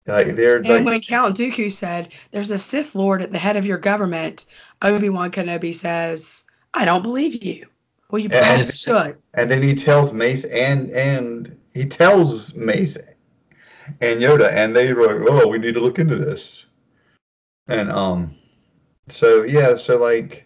Like 0.07 0.35
they're 0.35 0.57
And 0.57 0.67
like 0.67 0.85
when 0.85 1.01
Count 1.01 1.37
Dooku 1.37 1.71
said, 1.71 2.09
"There's 2.31 2.51
a 2.51 2.57
Sith 2.57 2.95
Lord 2.95 3.21
at 3.21 3.31
the 3.31 3.37
head 3.37 3.55
of 3.57 3.65
your 3.65 3.77
government," 3.77 4.45
Obi 4.81 5.09
Wan 5.09 5.31
Kenobi 5.31 5.73
says, 5.73 6.45
"I 6.73 6.85
don't 6.85 7.03
believe 7.03 7.43
you." 7.43 7.67
Well, 8.11 8.19
you 8.21 8.29
And- 8.31 8.45
probably 8.45 8.71
should. 8.73 9.17
And 9.33 9.49
then 9.49 9.63
he 9.63 9.73
tells 9.73 10.11
Mace 10.13 10.43
and 10.43 10.89
and 10.91 11.57
he 11.73 11.85
tells 11.85 12.53
Mace 12.55 12.97
and 14.01 14.21
Yoda, 14.21 14.51
and 14.51 14.75
they 14.75 14.93
were 14.93 15.19
like, 15.19 15.29
"Oh, 15.29 15.47
we 15.47 15.57
need 15.57 15.73
to 15.73 15.79
look 15.79 15.99
into 15.99 16.15
this." 16.15 16.65
And 17.67 17.89
um, 17.89 18.35
so 19.07 19.43
yeah, 19.43 19.75
so 19.75 19.97
like, 19.97 20.45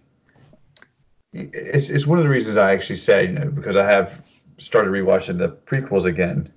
it's 1.34 1.90
it's 1.90 2.06
one 2.06 2.20
of 2.20 2.24
the 2.24 2.30
reasons 2.30 2.58
I 2.58 2.72
actually 2.74 2.98
said, 2.98 3.30
you 3.30 3.40
know, 3.40 3.50
because 3.52 3.76
I 3.76 3.90
have 3.90 4.22
started 4.60 4.92
rewatching 4.92 5.38
the 5.40 5.50
prequels 5.50 6.06
again, 6.06 6.52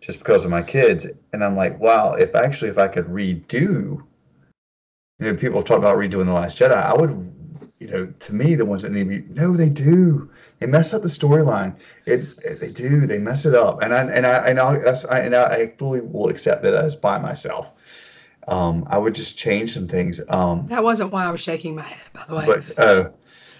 just 0.00 0.18
because 0.18 0.44
of 0.44 0.50
my 0.50 0.62
kids, 0.62 1.06
and 1.32 1.44
I'm 1.44 1.56
like, 1.56 1.78
wow, 1.78 2.14
if 2.14 2.34
actually 2.34 2.70
if 2.70 2.78
I 2.78 2.88
could 2.88 3.06
redo, 3.06 3.50
you 3.52 4.02
know, 5.20 5.34
people 5.34 5.62
talk 5.62 5.78
about 5.78 5.98
redoing 5.98 6.26
the 6.26 6.32
Last 6.32 6.58
Jedi, 6.58 6.72
I 6.72 6.94
would. 6.94 7.33
You 7.84 7.90
know, 7.90 8.06
to 8.06 8.34
me, 8.34 8.54
the 8.54 8.64
ones 8.64 8.80
that 8.80 8.92
need 8.92 9.04
to 9.10 9.20
be 9.20 9.34
no, 9.34 9.54
they 9.54 9.68
do. 9.68 10.30
They 10.58 10.64
mess 10.66 10.94
up 10.94 11.02
the 11.02 11.08
storyline. 11.08 11.76
It, 12.06 12.26
it- 12.42 12.58
they 12.58 12.70
do. 12.72 13.06
They 13.06 13.18
mess 13.18 13.44
it 13.44 13.54
up, 13.54 13.82
and 13.82 13.92
I 13.92 14.00
and 14.04 14.26
I 14.26 14.36
and 14.48 14.58
I, 14.58 14.78
that's, 14.78 15.04
I 15.04 15.18
and 15.20 15.34
I, 15.36 15.66
fully 15.78 16.00
will 16.00 16.30
accept 16.30 16.62
that 16.62 16.72
as 16.72 16.96
by 16.96 17.18
myself. 17.18 17.70
Um, 18.48 18.86
I 18.88 18.96
would 18.96 19.14
just 19.14 19.36
change 19.36 19.74
some 19.74 19.86
things. 19.86 20.18
Um, 20.30 20.66
That 20.68 20.82
wasn't 20.82 21.12
why 21.12 21.26
I 21.26 21.30
was 21.30 21.40
shaking 21.42 21.74
my 21.74 21.82
head, 21.82 21.98
by 22.14 22.24
the 22.26 22.34
way. 22.36 22.44
but 22.46 22.78
uh, 22.78 23.10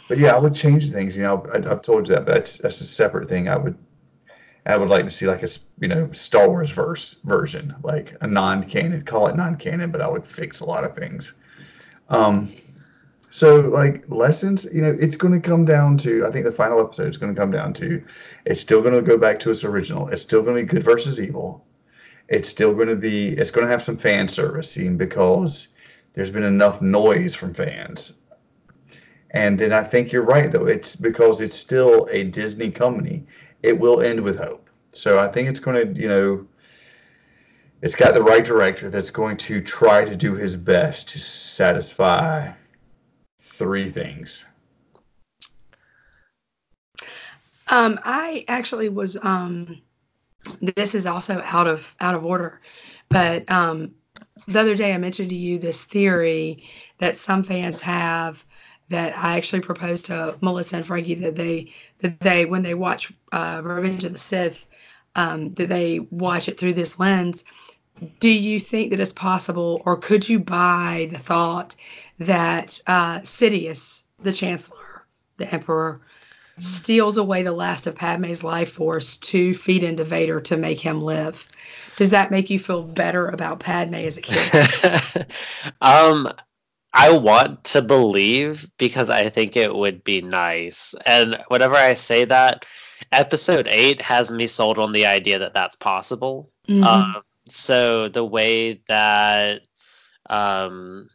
but 0.09 0.17
yeah, 0.17 0.35
I 0.35 0.39
would 0.39 0.55
change 0.55 0.91
things. 0.91 1.19
You 1.19 1.25
know, 1.25 1.47
I, 1.53 1.59
I've 1.71 1.83
told 1.83 2.09
you 2.09 2.15
that, 2.15 2.25
but 2.25 2.35
that's 2.37 2.57
that's 2.57 2.81
a 2.81 2.87
separate 2.87 3.29
thing. 3.29 3.47
I 3.51 3.59
would 3.59 3.77
I 4.65 4.79
would 4.79 4.89
like 4.89 5.05
to 5.05 5.11
see 5.11 5.27
like 5.27 5.43
a 5.43 5.49
you 5.81 5.89
know 5.89 6.11
Star 6.13 6.49
Wars 6.49 6.71
verse 6.71 7.17
version, 7.25 7.75
like 7.83 8.17
a 8.23 8.27
non-canon. 8.27 9.03
Call 9.05 9.27
it 9.27 9.37
non-canon, 9.37 9.91
but 9.91 10.01
I 10.01 10.09
would 10.09 10.27
fix 10.27 10.61
a 10.61 10.65
lot 10.65 10.83
of 10.85 10.97
things. 10.97 11.35
Um, 12.09 12.51
so 13.35 13.62
like 13.62 14.05
lessons, 14.09 14.65
you 14.73 14.81
know, 14.81 14.97
it's 15.01 15.16
going 15.16 15.35
to 15.35 15.40
come 15.40 15.65
down 15.65 15.98
to. 15.98 16.24
I 16.24 16.31
think 16.31 16.44
the 16.44 16.52
final 16.52 16.81
episode 16.81 17.09
is 17.09 17.16
going 17.16 17.35
to 17.35 17.40
come 17.40 17.51
down 17.51 17.73
to. 17.74 18.01
It's 18.47 18.61
still 18.61 18.81
going 18.81 18.94
to 18.94 19.02
go 19.02 19.19
back 19.19 19.40
to 19.40 19.51
its 19.51 19.65
original. 19.65 20.06
It's 20.06 20.23
still 20.23 20.40
going 20.40 20.55
to 20.55 20.62
be 20.62 20.69
good 20.69 20.85
versus 20.85 21.20
evil. 21.20 21.66
It's 22.28 22.48
still 22.48 22.73
going 22.73 22.86
to 22.86 22.94
be. 22.94 23.31
It's 23.31 23.51
going 23.51 23.66
to 23.66 23.73
have 23.73 23.82
some 23.82 23.97
fan 23.97 24.28
servicing 24.28 24.97
because 24.97 25.74
there's 26.12 26.31
been 26.31 26.44
enough 26.44 26.81
noise 26.81 27.35
from 27.35 27.55
fans. 27.55 28.20
And 29.32 29.59
then 29.59 29.73
I 29.73 29.82
think 29.82 30.12
you're 30.12 30.23
right, 30.23 30.52
though. 30.52 30.66
It's 30.66 30.94
because 30.94 31.40
it's 31.40 31.56
still 31.56 32.06
a 32.12 32.23
Disney 32.23 32.70
company. 32.70 33.27
It 33.65 33.77
will 33.77 34.01
end 34.01 34.20
with 34.20 34.39
hope. 34.39 34.70
So 34.93 35.19
I 35.19 35.27
think 35.27 35.48
it's 35.48 35.59
going 35.59 35.93
to, 35.93 36.01
you 36.01 36.06
know, 36.06 36.47
it's 37.82 37.97
got 37.97 38.15
the 38.15 38.23
right 38.23 38.44
director 38.44 38.90
that's 38.90 39.11
going 39.11 39.39
to 39.39 39.61
try 39.61 40.05
to 40.05 40.15
do 40.15 40.36
his 40.36 40.55
best 40.55 41.09
to 41.09 41.19
satisfy 41.19 42.52
three 43.57 43.91
things. 43.91 44.45
Um, 47.69 47.99
I 48.05 48.45
actually 48.49 48.89
was. 48.89 49.17
Um, 49.23 49.81
this 50.77 50.95
is 50.95 51.07
also 51.07 51.41
out 51.45 51.67
of 51.67 51.95
out 52.01 52.15
of 52.15 52.25
order, 52.25 52.61
but 53.09 53.51
um, 53.51 53.95
the 54.47 54.61
other 54.61 54.75
day 54.75 54.93
I 54.93 54.99
mentioned 54.99 55.31
to 55.31 55.35
you 55.35 55.59
this 55.59 55.85
theory 55.85 56.63
that 56.99 57.17
some 57.17 57.43
fans 57.43 57.81
have 57.81 58.45
that 58.91 59.17
I 59.17 59.37
actually 59.37 59.63
proposed 59.63 60.07
to 60.07 60.37
Melissa 60.41 60.77
and 60.77 60.87
Frankie 60.87 61.15
that 61.15 61.37
they 61.37 61.73
that 62.01 62.21
they 62.21 62.45
when 62.45 62.63
they 62.63 62.75
watch 62.75 63.13
uh, 63.33 63.61
Revenge 63.65 64.05
of 64.05 64.13
the 64.13 64.19
Sith 64.19 64.69
um, 65.17 65.55
that 65.55 65.69
they 65.69 66.01
watch 66.11 66.49
it 66.49 66.59
through 66.59 66.75
this 66.75 66.99
lens. 66.99 67.45
Do 68.19 68.29
you 68.29 68.59
think 68.59 68.91
that 68.91 69.01
it's 69.01 69.13
possible, 69.13 69.81
or 69.87 69.97
could 69.97 70.29
you 70.29 70.39
buy 70.41 71.09
the 71.11 71.19
thought 71.19 71.77
that 72.19 72.81
uh, 72.86 73.20
Sidious, 73.20 74.03
the 74.23 74.32
Chancellor, 74.32 75.07
the 75.36 75.53
Emperor, 75.53 76.01
steals 76.59 77.16
away 77.16 77.43
the 77.43 77.53
last 77.53 77.86
of 77.86 77.97
Padme's 77.97 78.45
life 78.45 78.73
force 78.73 79.16
to 79.19 79.55
feed 79.55 79.82
into 79.82 80.05
Vader 80.05 80.41
to 80.43 80.57
make 80.57 80.81
him 80.81 81.01
live? 81.01 81.49
Does 81.97 82.11
that 82.11 82.31
make 82.31 82.51
you 82.51 82.59
feel 82.59 82.82
better 82.82 83.28
about 83.28 83.61
Padme 83.61 83.95
as 83.95 84.16
a 84.16 84.23
kid? 84.23 85.27
um 85.81 86.28
I 86.93 87.11
want 87.11 87.65
to 87.65 87.82
believe 87.82 88.70
because 88.78 89.11
I 89.11 89.28
think 89.28 89.57
it 89.57 89.74
would 89.74 90.05
be 90.05 90.23
nice. 90.23 90.95
And 91.05 91.43
whenever 91.49 91.74
I 91.74 91.95
say 91.95 92.24
that, 92.27 92.65
episode 93.11 93.66
8 93.69 94.01
has 94.01 94.31
me 94.31 94.47
sold 94.47 94.78
on 94.78 94.93
the 94.93 95.05
idea 95.05 95.41
that 95.41 95.55
that's 95.55 95.74
possible. 95.74 96.53
Mhm. 96.69 96.85
Um, 96.85 97.23
so 97.49 98.09
the 98.09 98.24
way 98.24 98.81
that 98.86 99.62
um, 100.31 101.09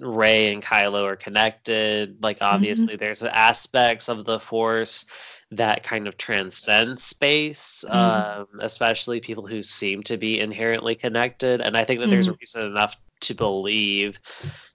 Rey 0.00 0.52
and 0.52 0.62
Kylo 0.62 1.04
are 1.04 1.16
connected, 1.16 2.22
like 2.22 2.38
obviously 2.40 2.96
there's 2.96 3.22
aspects 3.22 4.08
of 4.08 4.24
the 4.24 4.40
Force 4.40 5.04
that 5.50 5.82
kind 5.84 6.08
of 6.08 6.16
transcend 6.16 6.98
space, 6.98 7.84
Mhm. 7.92 8.26
um, 8.40 8.46
especially 8.60 9.20
people 9.20 9.46
who 9.46 9.62
seem 9.62 10.02
to 10.04 10.16
be 10.16 10.40
inherently 10.40 10.94
connected. 10.94 11.60
And 11.60 11.76
I 11.76 11.84
think 11.84 12.00
that 12.00 12.10
there's 12.10 12.28
reason 12.40 12.66
enough 12.66 12.96
to 13.20 13.34
believe 13.34 14.18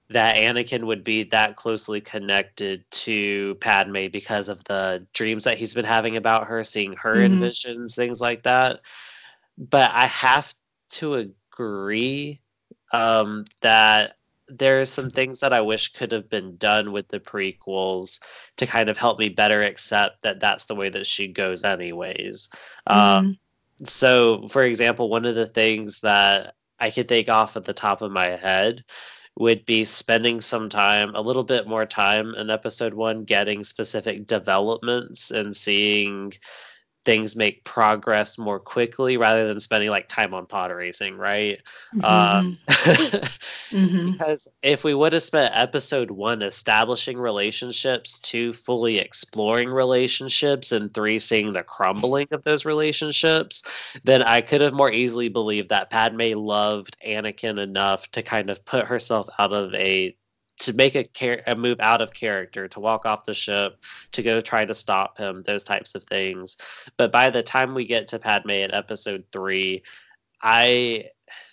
that 0.09 0.35
Anakin 0.37 0.85
would 0.85 1.03
be 1.03 1.23
that 1.23 1.55
closely 1.57 1.99
connected 1.99 2.85
to 2.91 3.55
Padme 3.55 4.07
because 4.07 4.47
of 4.49 4.63
the 4.65 5.05
dreams 5.13 5.43
that 5.43 5.57
he's 5.57 5.73
been 5.73 5.85
having 5.85 6.15
about 6.17 6.47
her, 6.47 6.63
seeing 6.63 6.93
her 6.97 7.19
in 7.21 7.37
Mhm. 7.37 7.39
visions, 7.39 7.95
things 7.95 8.21
like 8.21 8.43
that 8.43 8.81
but 9.57 9.91
I 9.93 10.05
have 10.07 10.53
to 10.91 11.15
agree 11.15 12.41
um, 12.93 13.45
that 13.61 14.16
there's 14.49 14.89
some 14.89 15.09
things 15.09 15.39
that 15.41 15.53
I 15.53 15.61
wish 15.61 15.93
could 15.93 16.11
have 16.11 16.29
been 16.29 16.57
done 16.57 16.91
with 16.93 17.09
the 17.09 17.19
prequels 17.19 18.19
to 18.57 18.65
kind 18.67 18.89
of 18.89 18.97
help 18.97 19.19
me 19.19 19.29
better 19.29 19.61
accept 19.61 20.21
that 20.23 20.39
that's 20.39 20.65
the 20.65 20.75
way 20.75 20.89
that 20.89 21.05
she 21.07 21.27
goes, 21.27 21.63
anyways. 21.63 22.49
Um, 22.87 23.35
Mhm. 23.81 23.87
so, 23.87 24.47
for 24.47 24.63
example, 24.63 25.09
one 25.09 25.25
of 25.25 25.35
the 25.35 25.47
things 25.47 25.99
that 26.01 26.55
I 26.79 26.91
could 26.91 27.07
think 27.09 27.29
off 27.29 27.57
at 27.57 27.65
the 27.65 27.73
top 27.73 28.01
of 28.01 28.11
my 28.11 28.27
head 28.29 28.83
would 29.37 29.65
be 29.65 29.85
spending 29.85 30.41
some 30.41 30.69
time, 30.69 31.15
a 31.15 31.21
little 31.21 31.43
bit 31.43 31.67
more 31.67 31.85
time 31.85 32.33
in 32.35 32.49
episode 32.49 32.93
one, 32.93 33.23
getting 33.25 33.63
specific 33.63 34.27
developments 34.27 35.31
and 35.31 35.55
seeing 35.55 36.33
things 37.07 37.37
make 37.37 37.63
progress 37.63 38.37
more 38.37 38.59
quickly 38.59 39.17
rather 39.17 39.47
than 39.47 39.61
spending 39.61 39.89
like 39.89 40.09
time 40.09 40.33
on 40.33 40.45
pod 40.45 40.71
racing, 40.71 41.17
right? 41.17 41.61
Mhm. 41.95 42.03
Um, 42.03 42.59
Mhm. 43.71 44.17
because 44.17 44.47
if 44.61 44.83
we 44.83 44.93
would 44.93 45.13
have 45.13 45.23
spent 45.23 45.55
episode 45.55 46.11
one 46.11 46.41
establishing 46.41 47.17
relationships, 47.17 48.19
two 48.19 48.53
fully 48.53 48.99
exploring 48.99 49.69
relationships, 49.69 50.71
and 50.73 50.93
three 50.93 51.19
seeing 51.19 51.53
the 51.53 51.63
crumbling 51.63 52.27
of 52.31 52.43
those 52.43 52.65
relationships, 52.65 53.63
then 54.03 54.21
I 54.23 54.41
could 54.41 54.61
have 54.61 54.73
more 54.73 54.91
easily 54.91 55.29
believed 55.29 55.69
that 55.69 55.89
Padme 55.89 56.33
loved 56.35 56.97
Anakin 57.07 57.59
enough 57.59 58.11
to 58.11 58.21
kind 58.23 58.49
of 58.49 58.65
put 58.65 58.85
herself 58.85 59.27
out 59.39 59.53
of 59.53 59.73
a 59.75 60.15
to 60.59 60.73
make 60.73 60.95
a, 60.95 61.07
a 61.47 61.55
move 61.55 61.79
out 61.79 62.01
of 62.01 62.13
character, 62.13 62.67
to 62.67 62.79
walk 62.79 63.05
off 63.05 63.25
the 63.25 63.33
ship, 63.33 63.77
to 64.11 64.23
go 64.23 64.41
try 64.41 64.65
to 64.65 64.75
stop 64.75 65.17
him, 65.17 65.43
those 65.43 65.63
types 65.63 65.95
of 65.95 66.03
things. 66.05 66.57
But 66.97 67.11
by 67.11 67.29
the 67.29 67.43
time 67.43 67.73
we 67.73 67.85
get 67.85 68.07
to 68.09 68.19
Padme 68.19 68.51
in 68.51 68.73
episode 68.73 69.25
three, 69.31 69.83
I 70.41 71.09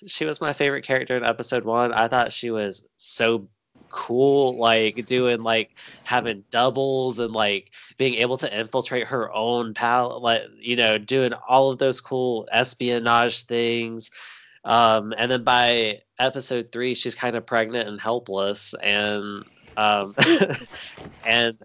she 0.07 0.25
was 0.25 0.41
my 0.41 0.53
favorite 0.53 0.85
character 0.85 1.17
in 1.17 1.25
episode 1.25 1.65
one. 1.65 1.93
I 1.93 2.09
thought 2.09 2.33
she 2.33 2.51
was 2.51 2.85
so 2.97 3.49
cool, 3.91 4.59
like 4.59 5.07
doing 5.07 5.43
like 5.43 5.71
having 6.05 6.45
doubles 6.51 7.19
and 7.19 7.33
like 7.33 7.71
being 7.97 8.15
able 8.15 8.37
to 8.39 8.59
infiltrate 8.59 9.07
her 9.07 9.33
own 9.33 9.75
pal, 9.75 10.21
like 10.21 10.43
you 10.59 10.77
know, 10.77 10.99
doing 10.99 11.33
all 11.49 11.71
of 11.71 11.79
those 11.79 12.01
cool 12.01 12.49
espionage 12.53 13.45
things. 13.45 14.11
Um, 14.65 15.13
and 15.17 15.31
then 15.31 15.45
by 15.45 16.01
episode 16.19 16.71
three, 16.73 16.95
she's 16.95 17.15
kind 17.15 17.37
of 17.37 17.47
pregnant 17.47 17.89
and 17.89 18.01
helpless, 18.01 18.75
and 18.83 19.45
um, 19.77 20.15
and 21.25 21.57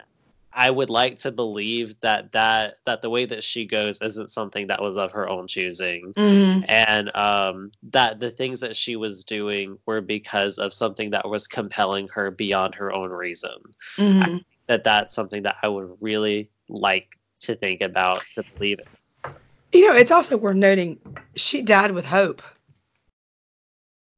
I 0.51 0.71
would 0.71 0.89
like 0.89 1.19
to 1.19 1.31
believe 1.31 1.99
that 2.01 2.31
that 2.33 2.75
that 2.85 3.01
the 3.01 3.09
way 3.09 3.25
that 3.25 3.43
she 3.43 3.65
goes 3.65 4.01
isn't 4.01 4.31
something 4.31 4.67
that 4.67 4.81
was 4.81 4.97
of 4.97 5.11
her 5.13 5.29
own 5.29 5.47
choosing, 5.47 6.13
Mhm. 6.17 6.65
and 6.67 7.15
um, 7.15 7.71
that 7.91 8.19
the 8.19 8.31
things 8.31 8.59
that 8.59 8.75
she 8.75 8.95
was 8.95 9.23
doing 9.23 9.77
were 9.85 10.01
because 10.01 10.57
of 10.57 10.73
something 10.73 11.11
that 11.11 11.29
was 11.29 11.47
compelling 11.47 12.07
her 12.09 12.31
beyond 12.31 12.75
her 12.75 12.91
own 12.91 13.11
reason. 13.11 13.57
Mhm. 13.97 14.43
That 14.67 14.83
that's 14.83 15.15
something 15.15 15.43
that 15.43 15.55
I 15.63 15.67
would 15.67 15.95
really 16.01 16.49
like 16.67 17.17
to 17.41 17.55
think 17.55 17.79
about 17.81 18.23
to 18.35 18.43
believe 18.57 18.79
it. 18.79 18.87
You 19.71 19.87
know, 19.87 19.95
it's 19.95 20.11
also 20.11 20.35
worth 20.35 20.55
noting 20.57 20.99
she 21.35 21.61
died 21.61 21.91
with 21.91 22.05
hope. 22.05 22.41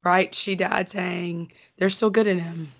Right? 0.04 0.34
She 0.34 0.54
died 0.54 0.90
saying 0.90 1.52
there's 1.78 1.96
still 1.96 2.10
good 2.10 2.26
in 2.26 2.38
him. 2.38 2.72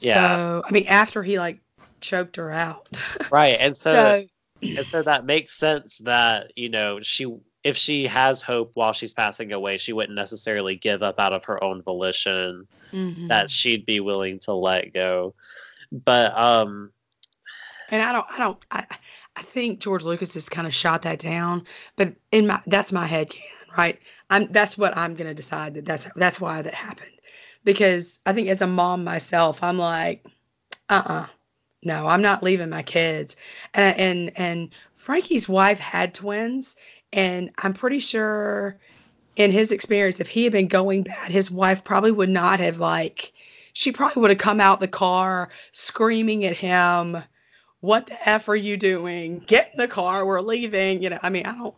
Yeah. 0.00 0.36
So, 0.36 0.62
I 0.66 0.70
mean, 0.70 0.86
after 0.86 1.22
he 1.22 1.38
like 1.38 1.60
choked 2.00 2.36
her 2.36 2.50
out. 2.50 2.88
Right, 3.30 3.58
and 3.58 3.76
so 3.76 4.22
So, 4.62 4.68
and 4.76 4.86
so 4.86 5.02
that 5.02 5.26
makes 5.26 5.58
sense 5.58 5.98
that 6.04 6.52
you 6.54 6.68
know 6.68 7.00
she 7.02 7.26
if 7.64 7.76
she 7.76 8.06
has 8.06 8.40
hope 8.40 8.70
while 8.74 8.92
she's 8.92 9.12
passing 9.12 9.52
away 9.52 9.78
she 9.78 9.92
wouldn't 9.92 10.14
necessarily 10.14 10.76
give 10.76 11.02
up 11.02 11.18
out 11.18 11.32
of 11.32 11.44
her 11.44 11.62
own 11.62 11.82
volition 11.82 12.68
mhm. 12.92 13.28
that 13.28 13.50
she'd 13.50 13.84
be 13.84 13.98
willing 13.98 14.38
to 14.38 14.52
let 14.52 14.94
go 14.94 15.34
but 15.90 16.38
um 16.38 16.92
and 17.90 18.02
I 18.02 18.12
don't, 18.12 18.26
I 18.30 18.38
don't, 18.38 18.66
I, 18.70 18.86
I 19.36 19.42
think 19.42 19.80
George 19.80 20.04
Lucas 20.04 20.34
has 20.34 20.48
kind 20.48 20.66
of 20.66 20.74
shot 20.74 21.02
that 21.02 21.18
down, 21.18 21.64
but 21.96 22.14
in 22.32 22.46
my, 22.46 22.60
that's 22.66 22.92
my 22.92 23.06
head 23.06 23.30
canon, 23.30 23.74
right? 23.76 23.98
I'm, 24.30 24.50
that's 24.52 24.76
what 24.76 24.96
I'm 24.96 25.16
to 25.16 25.34
decide 25.34 25.74
that 25.74 25.84
that's, 25.84 26.08
that's 26.16 26.40
why 26.40 26.62
that 26.62 26.74
happened. 26.74 27.10
Because 27.64 28.20
I 28.26 28.32
think 28.32 28.48
as 28.48 28.62
a 28.62 28.66
mom 28.66 29.04
myself, 29.04 29.62
I'm 29.62 29.78
like, 29.78 30.24
uh-uh, 30.88 31.26
no, 31.82 32.06
I'm 32.06 32.22
not 32.22 32.42
leaving 32.42 32.70
my 32.70 32.82
kids. 32.82 33.36
And, 33.74 33.98
and, 33.98 34.32
and 34.36 34.70
Frankie's 34.94 35.48
wife 35.48 35.78
had 35.78 36.14
twins 36.14 36.76
and 37.12 37.50
I'm 37.58 37.74
pretty 37.74 37.98
sure 37.98 38.78
in 39.36 39.50
his 39.50 39.70
experience, 39.70 40.18
if 40.20 40.28
he 40.28 40.44
had 40.44 40.52
been 40.52 40.68
going 40.68 41.02
bad, 41.02 41.30
his 41.30 41.50
wife 41.50 41.84
probably 41.84 42.10
would 42.10 42.30
not 42.30 42.58
have 42.58 42.78
like, 42.78 43.32
she 43.74 43.92
probably 43.92 44.20
would 44.22 44.30
have 44.30 44.38
come 44.38 44.60
out 44.60 44.80
the 44.80 44.88
car 44.88 45.50
screaming 45.72 46.44
at 46.44 46.56
him, 46.56 47.22
what 47.80 48.06
the 48.06 48.28
F 48.28 48.48
are 48.48 48.56
you 48.56 48.76
doing? 48.76 49.40
Get 49.40 49.70
in 49.72 49.78
the 49.78 49.86
car. 49.86 50.24
We're 50.26 50.40
leaving. 50.40 51.02
You 51.02 51.10
know, 51.10 51.18
I 51.22 51.28
mean, 51.28 51.44
I 51.44 51.52
don't, 51.52 51.74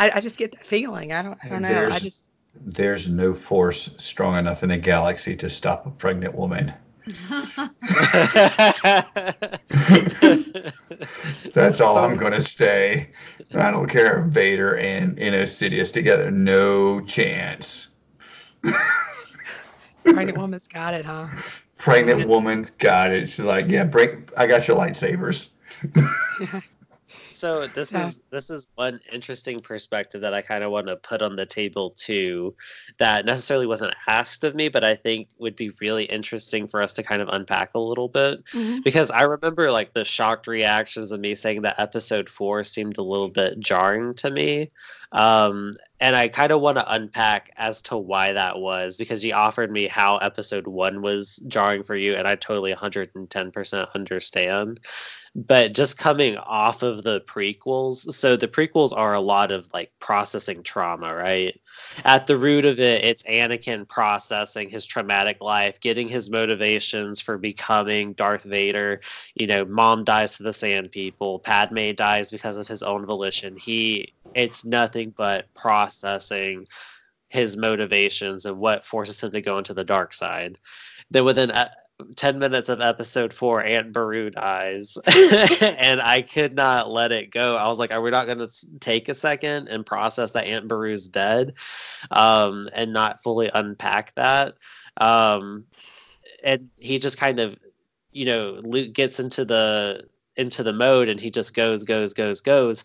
I, 0.00 0.10
I 0.14 0.20
just 0.20 0.38
get 0.38 0.52
that 0.52 0.66
feeling. 0.66 1.12
I 1.12 1.20
don't, 1.22 1.38
I 1.44 1.48
don't 1.48 1.60
know. 1.62 1.68
I 1.68 1.72
There's- 1.72 2.00
just, 2.00 2.30
There's 2.54 3.06
no 3.06 3.34
force 3.34 3.90
strong 3.98 4.36
enough 4.36 4.62
in 4.62 4.70
the 4.70 4.78
galaxy 4.78 5.36
to 5.36 5.50
stop 5.50 5.86
a 5.86 5.90
pregnant 5.90 6.34
woman. 6.34 6.72
That's 11.54 11.80
all 11.80 11.98
I'm 11.98 12.16
going 12.16 12.32
to 12.32 12.40
say. 12.40 13.10
I 13.54 13.70
don't 13.70 13.88
care 13.88 14.20
if 14.20 14.26
Vader 14.26 14.76
and 14.78 15.18
Insidious 15.18 15.90
together. 15.90 16.30
No 16.30 17.00
chance. 17.02 17.88
pregnant 20.04 20.38
woman's 20.38 20.66
got 20.66 20.94
it, 20.94 21.04
huh? 21.04 21.28
Pregnant 21.76 22.26
woman's 22.26 22.70
got 22.70 23.10
it. 23.12 23.28
She's 23.28 23.44
like, 23.44 23.68
yeah, 23.68 23.84
break. 23.84 24.30
I 24.36 24.46
got 24.46 24.66
your 24.66 24.78
lightsabers. 24.78 25.50
So 27.40 27.66
this 27.68 27.92
Yeah. 27.92 28.06
is 28.06 28.20
this 28.30 28.50
is 28.50 28.66
one 28.74 29.00
interesting 29.12 29.60
perspective 29.60 30.20
that 30.20 30.34
I 30.34 30.42
kind 30.42 30.62
of 30.62 30.70
want 30.70 30.86
to 30.88 30.96
put 30.96 31.22
on 31.22 31.36
the 31.36 31.46
table 31.46 31.90
too 31.98 32.54
that 32.98 33.24
necessarily 33.24 33.66
wasn't 33.66 33.94
asked 34.06 34.44
of 34.44 34.54
me 34.54 34.68
but 34.68 34.84
I 34.84 34.94
think 34.94 35.28
would 35.38 35.56
be 35.56 35.70
really 35.80 36.04
interesting 36.04 36.68
for 36.68 36.82
us 36.82 36.92
to 36.94 37.02
kind 37.02 37.22
of 37.22 37.28
unpack 37.28 37.74
a 37.74 37.78
little 37.78 38.08
bit 38.08 38.40
Mhm. 38.54 38.84
because 38.84 39.10
I 39.10 39.22
remember 39.22 39.70
like 39.70 39.94
the 39.94 40.04
shocked 40.04 40.46
reactions 40.46 41.10
of 41.12 41.20
me 41.20 41.34
saying 41.34 41.62
that 41.62 41.80
episode 41.80 42.28
4 42.28 42.62
seemed 42.64 42.98
a 42.98 43.02
little 43.02 43.30
bit 43.30 43.58
jarring 43.60 44.14
to 44.16 44.30
me 44.30 44.70
um 45.12 45.74
and 46.00 46.16
I 46.16 46.28
kind 46.28 46.50
of 46.50 46.60
want 46.60 46.78
to 46.78 46.92
unpack 46.92 47.50
as 47.56 47.82
to 47.82 47.96
why 47.96 48.32
that 48.32 48.58
was 48.58 48.96
because 48.96 49.24
you 49.24 49.34
offered 49.34 49.70
me 49.70 49.86
how 49.86 50.16
episode 50.18 50.66
1 50.66 51.02
was 51.02 51.36
jarring 51.46 51.82
for 51.82 51.94
you 51.96 52.14
and 52.14 52.26
I 52.26 52.36
totally 52.36 52.72
110% 52.72 53.94
understand. 53.94 54.80
But 55.36 55.74
just 55.74 55.96
coming 55.98 56.36
off 56.38 56.82
of 56.82 57.02
the 57.04 57.20
prequels 57.20 58.12
so 58.14 58.36
the 58.36 58.48
prequels 58.48 58.96
are 58.96 59.14
a 59.14 59.20
lot 59.20 59.52
of 59.52 59.68
like 59.72 59.92
processing 60.00 60.62
trauma 60.62 61.14
right? 61.14 61.60
At 62.04 62.26
the 62.26 62.36
root 62.36 62.64
of 62.64 62.80
it 62.80 63.04
it's 63.04 63.22
anakin 63.24 63.88
processing 63.88 64.70
his 64.70 64.86
traumatic 64.86 65.40
life 65.40 65.80
getting 65.80 66.08
his 66.08 66.30
motivations 66.30 67.20
for 67.20 67.36
becoming 67.36 68.12
darth 68.14 68.44
vader. 68.44 69.00
You 69.34 69.46
know 69.48 69.64
mom 69.64 70.04
dies 70.04 70.36
to 70.36 70.44
the 70.44 70.52
sand 70.52 70.92
people 70.92 71.40
padme 71.40 71.92
dies 71.94 72.30
because 72.30 72.56
of 72.56 72.68
his 72.68 72.82
own 72.82 73.06
volition. 73.06 73.56
He 73.56 74.14
it's 74.34 74.64
nothing 74.64 75.12
but 75.16 75.52
processing 75.54 76.66
his 77.28 77.56
motivations 77.56 78.46
and 78.46 78.58
what 78.58 78.84
forces 78.84 79.22
him 79.22 79.30
to 79.30 79.40
go 79.40 79.58
into 79.58 79.74
the 79.74 79.84
dark 79.84 80.12
side 80.12 80.58
then 81.10 81.24
within 81.24 81.50
uh, 81.50 81.68
10 82.16 82.38
minutes 82.38 82.68
of 82.68 82.80
episode 82.80 83.32
four, 83.32 83.62
Aunt 83.62 83.92
Beru 83.92 84.30
dies. 84.30 84.96
and 85.60 86.00
I 86.00 86.22
could 86.22 86.54
not 86.54 86.90
let 86.90 87.12
it 87.12 87.30
go. 87.30 87.56
I 87.56 87.68
was 87.68 87.78
like, 87.78 87.92
are 87.92 88.00
we 88.00 88.10
not 88.10 88.26
going 88.26 88.38
to 88.38 88.48
take 88.80 89.08
a 89.08 89.14
second 89.14 89.68
and 89.68 89.84
process 89.84 90.32
that 90.32 90.46
Aunt 90.46 90.68
Beru's 90.68 91.08
dead 91.08 91.54
um, 92.10 92.68
and 92.72 92.92
not 92.92 93.22
fully 93.22 93.50
unpack 93.52 94.14
that? 94.14 94.54
Um, 94.96 95.64
and 96.42 96.68
he 96.78 96.98
just 96.98 97.18
kind 97.18 97.40
of, 97.40 97.58
you 98.12 98.26
know, 98.26 98.60
Luke 98.62 98.92
gets 98.92 99.20
into 99.20 99.44
the 99.44 100.04
into 100.40 100.62
the 100.64 100.72
mode 100.72 101.08
and 101.08 101.20
he 101.20 101.30
just 101.30 101.54
goes 101.54 101.84
goes 101.84 102.14
goes 102.14 102.40
goes. 102.40 102.84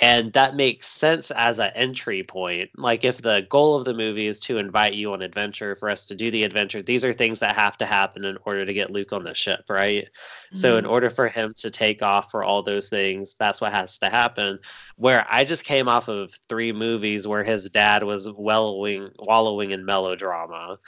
And 0.00 0.32
that 0.34 0.56
makes 0.56 0.86
sense 0.88 1.30
as 1.30 1.58
an 1.58 1.70
entry 1.74 2.22
point. 2.22 2.70
Like 2.76 3.04
if 3.04 3.22
the 3.22 3.46
goal 3.50 3.76
of 3.76 3.84
the 3.84 3.94
movie 3.94 4.26
is 4.26 4.40
to 4.40 4.58
invite 4.58 4.94
you 4.94 5.12
on 5.12 5.22
adventure 5.22 5.76
for 5.76 5.88
us 5.90 6.06
to 6.06 6.14
do 6.16 6.30
the 6.30 6.44
adventure 6.44 6.82
these 6.82 7.04
are 7.04 7.12
things 7.12 7.40
that 7.40 7.54
have 7.56 7.78
to 7.78 7.86
happen 7.86 8.24
in 8.24 8.38
order 8.44 8.64
to 8.66 8.74
get 8.74 8.90
luke 8.90 9.12
on 9.12 9.24
the 9.24 9.34
ship 9.34 9.60
right? 9.68 10.08
So 10.54 10.76
in 10.76 10.86
Mhm. 10.86 10.88
order 10.88 11.10
for 11.10 11.28
him 11.28 11.52
to 11.58 11.70
take 11.70 12.02
off 12.02 12.30
for 12.30 12.42
all 12.44 12.62
those 12.62 12.88
things 12.88 13.36
that's 13.38 13.60
what 13.60 13.72
has 13.72 13.98
to 13.98 14.10
happen. 14.10 14.58
Where 14.96 15.26
i 15.30 15.44
just 15.44 15.64
came 15.64 15.88
off 15.88 16.08
of 16.08 16.32
three 16.48 16.72
movies 16.72 17.26
where 17.26 17.44
his 17.44 17.70
dad 17.70 18.02
was 18.04 18.28
wallowing 18.30 19.10
wallowing 19.18 19.70
in 19.72 19.84
melodrama. 19.84 20.78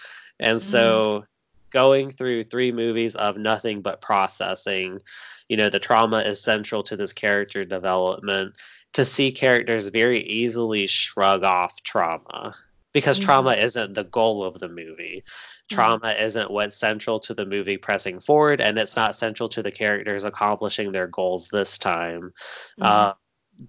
And 0.41 0.63
so 0.63 1.25
going 1.71 2.11
through 2.11 2.45
three 2.45 2.73
movies 2.73 3.15
of 3.17 3.37
nothing 3.37 3.81
but 3.83 4.01
processing 4.01 5.01
you 5.49 5.57
know 5.57 5.71
the 5.71 5.79
trauma 5.81 6.19
is 6.21 6.43
central 6.43 6.83
to 6.83 6.97
this 6.97 7.13
character 7.13 7.65
development 7.65 8.55
to 8.93 9.05
see 9.05 9.31
characters 9.33 9.89
very 9.89 10.21
easily 10.21 10.87
shrug 10.87 11.43
off 11.45 11.83
trauma 11.83 12.55
because 12.93 13.19
Mhm. 13.19 13.23
trauma 13.23 13.53
isn't 13.55 13.95
the 13.95 14.05
goal 14.05 14.45
of 14.45 14.59
the 14.59 14.69
movie 14.69 15.23
trauma 15.69 16.13
isn't 16.13 16.51
what's 16.51 16.77
central 16.77 17.21
to 17.21 17.35
the 17.35 17.47
movie 17.47 17.77
pressing 17.77 18.19
forward 18.21 18.61
and 18.61 18.79
it's 18.79 18.97
not 18.97 19.17
central 19.17 19.49
to 19.49 19.63
the 19.63 19.71
characters 19.71 20.25
accomplishing 20.25 20.93
their 20.93 21.07
goals 21.07 21.49
this 21.49 21.79
time 21.79 22.33
Mhm. 22.79 22.85
uh, 22.87 23.15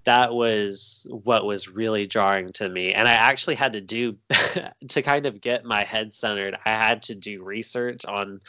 that 0.05 0.33
was 0.33 1.05
what 1.09 1.45
was 1.45 1.67
really 1.67 2.07
jarring 2.07 2.51
to 2.53 2.69
me 2.69 2.93
and 2.93 3.07
i 3.07 3.13
actually 3.13 3.55
had 3.55 3.73
to 3.73 3.81
do 3.81 4.15
to 4.87 5.01
kind 5.01 5.25
of 5.25 5.41
get 5.41 5.65
my 5.65 5.83
head 5.83 6.13
centered 6.13 6.55
i 6.65 6.69
had 6.69 7.01
to 7.01 7.15
do 7.15 7.43
research 7.43 8.05
on 8.05 8.39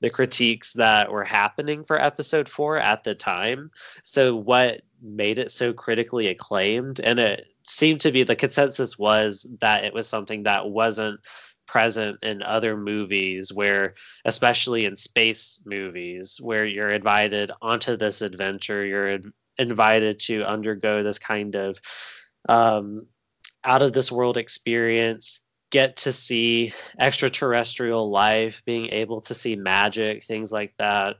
the 0.00 0.10
critiques 0.10 0.72
that 0.74 1.10
were 1.10 1.24
happening 1.24 1.84
for 1.84 2.00
episode 2.00 2.48
four 2.48 2.78
at 2.78 3.04
the 3.04 3.14
time. 3.14 3.70
So, 4.02 4.34
what 4.34 4.82
made 5.02 5.38
it 5.38 5.52
so 5.52 5.72
critically 5.72 6.28
acclaimed? 6.28 7.00
And 7.00 7.20
it 7.20 7.46
seemed 7.64 8.00
to 8.00 8.12
be 8.12 8.22
the 8.22 8.36
consensus 8.36 8.98
was 8.98 9.46
that 9.60 9.84
it 9.84 9.94
was 9.94 10.08
something 10.08 10.42
that 10.44 10.70
wasn't 10.70 11.20
present 11.66 12.18
in 12.22 12.42
other 12.42 12.76
movies 12.76 13.52
where 13.52 13.94
especially 14.24 14.86
in 14.86 14.96
space 14.96 15.60
movies 15.64 16.38
where 16.42 16.64
you're 16.64 16.88
invited 16.88 17.52
onto 17.62 17.96
this 17.96 18.22
adventure 18.22 18.84
you're 18.84 19.20
invited 19.60 20.18
to 20.18 20.42
undergo 20.44 21.02
this 21.02 21.18
kind 21.18 21.54
of 21.54 21.78
um, 22.48 23.06
out 23.64 23.82
of 23.82 23.92
this 23.92 24.10
world 24.10 24.36
experience 24.36 25.40
get 25.70 25.96
to 25.96 26.12
see 26.12 26.72
extraterrestrial 26.98 28.10
life 28.10 28.62
being 28.64 28.86
able 28.88 29.20
to 29.20 29.34
see 29.34 29.54
magic 29.54 30.24
things 30.24 30.50
like 30.50 30.74
that 30.78 31.16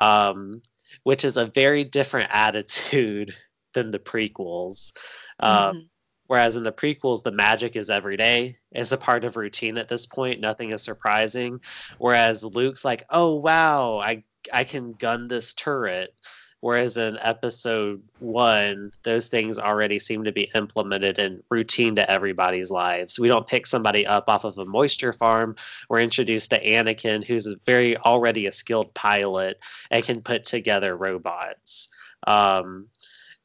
um, 0.00 0.62
which 1.02 1.24
is 1.24 1.36
a 1.36 1.46
very 1.46 1.84
different 1.84 2.30
attitude 2.32 3.34
than 3.74 3.90
the 3.90 3.98
prequels. 3.98 4.92
Um, 5.38 5.52
mm-hmm. 5.52 5.78
whereas 6.26 6.56
in 6.56 6.62
the 6.62 6.72
prequels 6.72 7.22
the 7.22 7.30
magic 7.30 7.76
is 7.76 7.88
every 7.88 8.16
day 8.16 8.56
it's 8.72 8.92
a 8.92 8.96
part 8.96 9.24
of 9.24 9.36
routine 9.36 9.78
at 9.78 9.88
this 9.88 10.06
point 10.06 10.40
nothing 10.40 10.72
is 10.72 10.82
surprising. 10.82 11.60
Whereas 11.98 12.44
luke's 12.44 12.84
like 12.84 13.04
oh 13.10 13.34
wow 13.36 13.98
i 13.98 14.22
i 14.52 14.64
can 14.64 14.92
gun 14.92 15.28
this 15.28 15.54
turret 15.54 16.14
Whereas 16.60 16.98
in 16.98 17.18
episode 17.22 18.02
one, 18.18 18.92
those 19.02 19.28
things 19.28 19.58
already 19.58 19.98
seem 19.98 20.24
to 20.24 20.32
be 20.32 20.50
implemented 20.54 21.18
and 21.18 21.42
routine 21.50 21.94
to 21.96 22.10
everybody's 22.10 22.70
lives. 22.70 23.18
We 23.18 23.28
don't 23.28 23.46
pick 23.46 23.66
somebody 23.66 24.06
up 24.06 24.24
off 24.28 24.44
of 24.44 24.58
a 24.58 24.66
moisture 24.66 25.14
farm. 25.14 25.56
We're 25.88 26.00
introduced 26.00 26.50
to 26.50 26.62
Anakin, 26.62 27.24
who's 27.24 27.52
very 27.64 27.96
already 27.96 28.46
a 28.46 28.52
skilled 28.52 28.92
pilot 28.92 29.58
and 29.90 30.04
can 30.04 30.20
put 30.20 30.44
together 30.44 30.96
robots. 30.96 31.88
Um, 32.26 32.88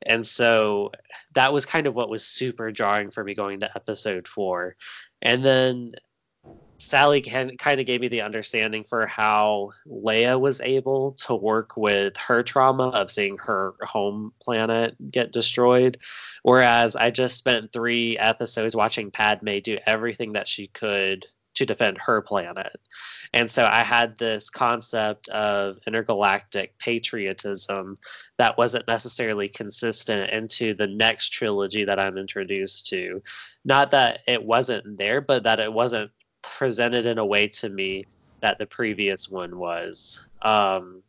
and 0.06 0.26
so 0.28 0.92
that 1.34 1.54
was 1.54 1.66
kind 1.66 1.88
of 1.88 1.96
what 1.96 2.10
was 2.10 2.26
super 2.26 2.72
jarring 2.72 3.12
for 3.12 3.24
me 3.24 3.34
going 3.34 3.62
to 3.62 3.76
episode 3.76 4.28
four. 4.28 4.76
And 5.22 5.44
then 5.44 5.94
Sally 6.86 7.20
can, 7.20 7.58
kind 7.58 7.80
of 7.80 7.88
gave 7.88 8.00
me 8.00 8.08
the 8.08 8.22
understanding 8.22 8.84
for 8.84 9.08
how 9.08 9.72
Leia 9.88 10.40
was 10.40 10.62
able 10.62 11.14
to 11.14 11.34
work 11.34 11.76
with 11.76 12.16
her 12.16 12.44
trauma 12.44 12.90
of 12.90 13.10
seeing 13.10 13.40
her 13.40 13.74
home 13.82 14.32
planet 14.40 14.96
get 15.10 15.32
destroyed. 15.32 15.98
Whereas 16.44 16.96
I 16.96 17.10
just 17.10 17.38
spent 17.38 17.74
three 17.74 18.20
episodes 18.20 18.76
watching 18.76 19.10
Padme 19.10 19.58
do 19.64 19.80
everything 19.88 20.34
that 20.34 20.48
she 20.48 20.68
could 20.68 21.26
to 21.56 21.66
defend 21.66 21.98
her 21.98 22.22
planet. 22.22 22.80
And 23.34 23.50
so 23.50 23.66
I 23.66 23.82
had 23.82 24.18
this 24.18 24.50
concept 24.52 25.28
of 25.30 25.78
intergalactic 25.88 26.78
patriotism 26.78 27.98
that 28.38 28.58
wasn't 28.58 28.88
necessarily 28.88 29.50
consistent 29.50 30.30
into 30.30 30.76
the 30.76 30.88
next 30.88 31.30
trilogy 31.30 31.84
that 31.84 32.00
I'm 32.00 32.18
introduced 32.18 32.88
to. 32.90 33.24
Not 33.64 33.90
that 33.92 34.20
it 34.28 34.44
wasn't 34.44 34.98
there, 34.98 35.22
but 35.22 35.44
that 35.44 35.60
it 35.60 35.74
wasn't 35.74 36.12
presented 36.58 37.06
in 37.06 37.18
a 37.18 37.26
way 37.26 37.48
to 37.48 37.70
me 37.70 38.06
that 38.42 38.58
the 38.58 38.66
previous 38.66 39.30
one 39.30 39.58
was. 39.58 40.28
Um, 40.42 41.02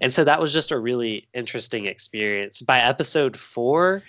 and 0.00 0.12
so 0.12 0.24
that 0.24 0.40
was 0.40 0.52
just 0.52 0.72
a 0.72 0.78
really 0.78 1.28
interesting 1.34 1.86
experience. 1.86 2.62
By 2.62 2.80
episode 2.80 3.36
four, 3.36 4.02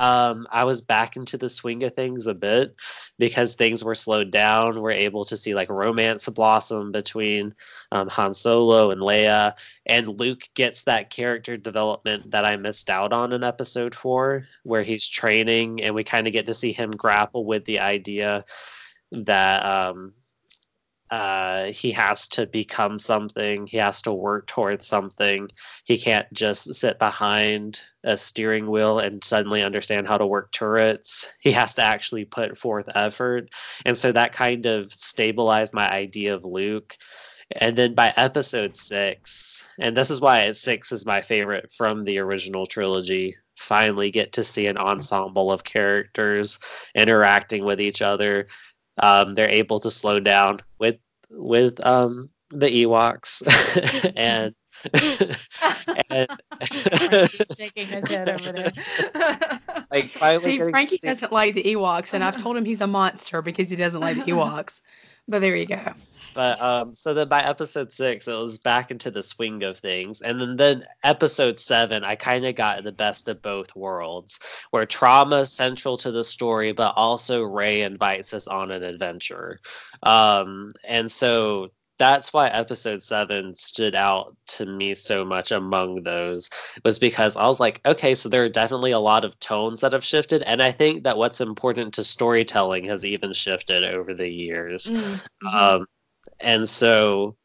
um, 0.00 0.46
I 0.50 0.64
was 0.64 0.80
back 0.80 1.16
into 1.16 1.36
the 1.36 1.50
swing 1.50 1.82
of 1.82 1.94
things 1.94 2.26
a 2.26 2.32
bit 2.32 2.74
because 3.18 3.54
things 3.54 3.84
were 3.84 3.94
slowed 3.94 4.30
down. 4.30 4.80
We're 4.80 4.92
able 4.92 5.26
to 5.26 5.36
see 5.36 5.54
like 5.54 5.68
romance 5.68 6.26
blossom 6.30 6.90
between 6.90 7.54
um, 7.92 8.08
Han 8.08 8.32
Solo 8.32 8.90
and 8.90 9.02
Leia, 9.02 9.52
and 9.84 10.08
Luke 10.08 10.48
gets 10.54 10.84
that 10.84 11.10
character 11.10 11.58
development 11.58 12.30
that 12.30 12.46
I 12.46 12.56
missed 12.56 12.88
out 12.88 13.12
on 13.12 13.34
in 13.34 13.44
episode 13.44 13.94
four, 13.94 14.46
where 14.62 14.82
he's 14.82 15.06
training, 15.06 15.82
and 15.82 15.94
we 15.94 16.02
kind 16.02 16.26
of 16.26 16.32
get 16.32 16.46
to 16.46 16.54
see 16.54 16.72
him 16.72 16.90
grapple 16.92 17.44
with 17.44 17.66
the 17.66 17.78
idea 17.78 18.46
that 19.12 19.64
um, 19.64 20.12
uh, 21.10 21.72
he 21.72 21.90
has 21.90 22.28
to 22.28 22.46
become 22.46 22.98
something. 22.98 23.66
He 23.66 23.76
has 23.78 24.00
to 24.02 24.12
work 24.12 24.46
towards 24.46 24.86
something. 24.86 25.48
He 25.84 25.98
can't 25.98 26.32
just 26.32 26.72
sit 26.74 26.98
behind 27.00 27.80
a 28.04 28.16
steering 28.16 28.70
wheel 28.70 29.00
and 29.00 29.22
suddenly 29.24 29.62
understand 29.62 30.06
how 30.06 30.18
to 30.18 30.26
work 30.26 30.52
turrets. 30.52 31.28
He 31.40 31.50
has 31.52 31.74
to 31.74 31.82
actually 31.82 32.26
put 32.26 32.56
forth 32.56 32.88
effort. 32.94 33.48
And 33.84 33.98
so 33.98 34.12
that 34.12 34.32
kind 34.32 34.66
of 34.66 34.92
stabilized 34.92 35.74
my 35.74 35.90
idea 35.90 36.34
of 36.34 36.44
Luke. 36.44 36.96
And 37.56 37.76
then 37.76 37.94
by 37.94 38.14
episode 38.16 38.76
six, 38.76 39.64
and 39.80 39.96
this 39.96 40.10
is 40.10 40.20
why 40.20 40.52
six 40.52 40.92
is 40.92 41.04
my 41.04 41.20
favorite 41.20 41.72
from 41.76 42.04
the 42.04 42.18
original 42.18 42.66
trilogy, 42.66 43.34
finally 43.58 44.12
get 44.12 44.32
to 44.34 44.44
see 44.44 44.68
an 44.68 44.78
ensemble 44.78 45.50
of 45.50 45.64
characters 45.64 46.58
interacting 46.94 47.64
with 47.64 47.80
each 47.80 48.00
other 48.00 48.46
um, 48.98 49.34
they're 49.34 49.48
able 49.48 49.80
to 49.80 49.90
slow 49.90 50.20
down 50.20 50.60
with 50.78 50.96
with 51.30 51.84
um, 51.84 52.30
the 52.50 52.84
Ewoks 52.84 53.42
and. 54.16 54.54
and 56.10 56.26
shaking 57.54 57.86
his 57.86 58.08
head 58.08 58.30
over 58.30 58.50
there. 58.50 59.60
like 59.90 60.10
See, 60.40 60.58
Frankie 60.58 60.96
doesn't 60.96 61.32
like 61.32 61.52
the 61.52 61.62
Ewoks, 61.64 62.14
and 62.14 62.24
I've 62.24 62.38
told 62.38 62.56
him 62.56 62.64
he's 62.64 62.80
a 62.80 62.86
monster 62.86 63.42
because 63.42 63.68
he 63.68 63.76
doesn't 63.76 64.00
like 64.00 64.16
the 64.16 64.32
Ewoks. 64.32 64.80
But 65.28 65.40
there 65.40 65.54
you 65.54 65.66
go. 65.66 65.92
But 66.34 66.60
um, 66.60 66.94
so 66.94 67.14
then 67.14 67.28
by 67.28 67.40
episode 67.40 67.92
six, 67.92 68.28
it 68.28 68.34
was 68.34 68.58
back 68.58 68.90
into 68.90 69.10
the 69.10 69.22
swing 69.22 69.62
of 69.62 69.78
things, 69.78 70.22
and 70.22 70.40
then 70.40 70.56
then 70.56 70.86
episode 71.02 71.58
seven, 71.58 72.04
I 72.04 72.16
kind 72.16 72.46
of 72.46 72.54
got 72.54 72.84
the 72.84 72.92
best 72.92 73.28
of 73.28 73.42
both 73.42 73.74
worlds, 73.74 74.38
where 74.70 74.86
trauma 74.86 75.40
is 75.42 75.52
central 75.52 75.96
to 75.98 76.12
the 76.12 76.24
story, 76.24 76.72
but 76.72 76.94
also 76.96 77.42
Rey 77.42 77.82
invites 77.82 78.32
us 78.32 78.46
on 78.46 78.70
an 78.70 78.82
adventure, 78.82 79.60
um, 80.02 80.72
and 80.84 81.10
so 81.10 81.70
that's 82.00 82.32
why 82.32 82.48
episode 82.48 83.02
seven 83.02 83.54
stood 83.54 83.94
out 83.94 84.34
to 84.46 84.64
me 84.64 84.94
so 84.94 85.22
much 85.22 85.50
among 85.50 86.02
those 86.02 86.48
was 86.82 86.98
because 86.98 87.36
I 87.36 87.46
was 87.46 87.60
like, 87.60 87.82
okay, 87.84 88.14
so 88.14 88.30
there 88.30 88.42
are 88.42 88.48
definitely 88.48 88.92
a 88.92 88.98
lot 88.98 89.22
of 89.22 89.38
tones 89.38 89.82
that 89.82 89.92
have 89.92 90.02
shifted. 90.02 90.40
And 90.44 90.62
I 90.62 90.72
think 90.72 91.04
that 91.04 91.18
what's 91.18 91.42
important 91.42 91.92
to 91.94 92.02
storytelling 92.02 92.86
has 92.86 93.04
even 93.04 93.34
shifted 93.34 93.84
over 93.84 94.14
the 94.14 94.30
years. 94.30 94.86
Mm-hmm. 94.86 95.56
Um, 95.56 95.86
and 96.40 96.68
so 96.68 97.36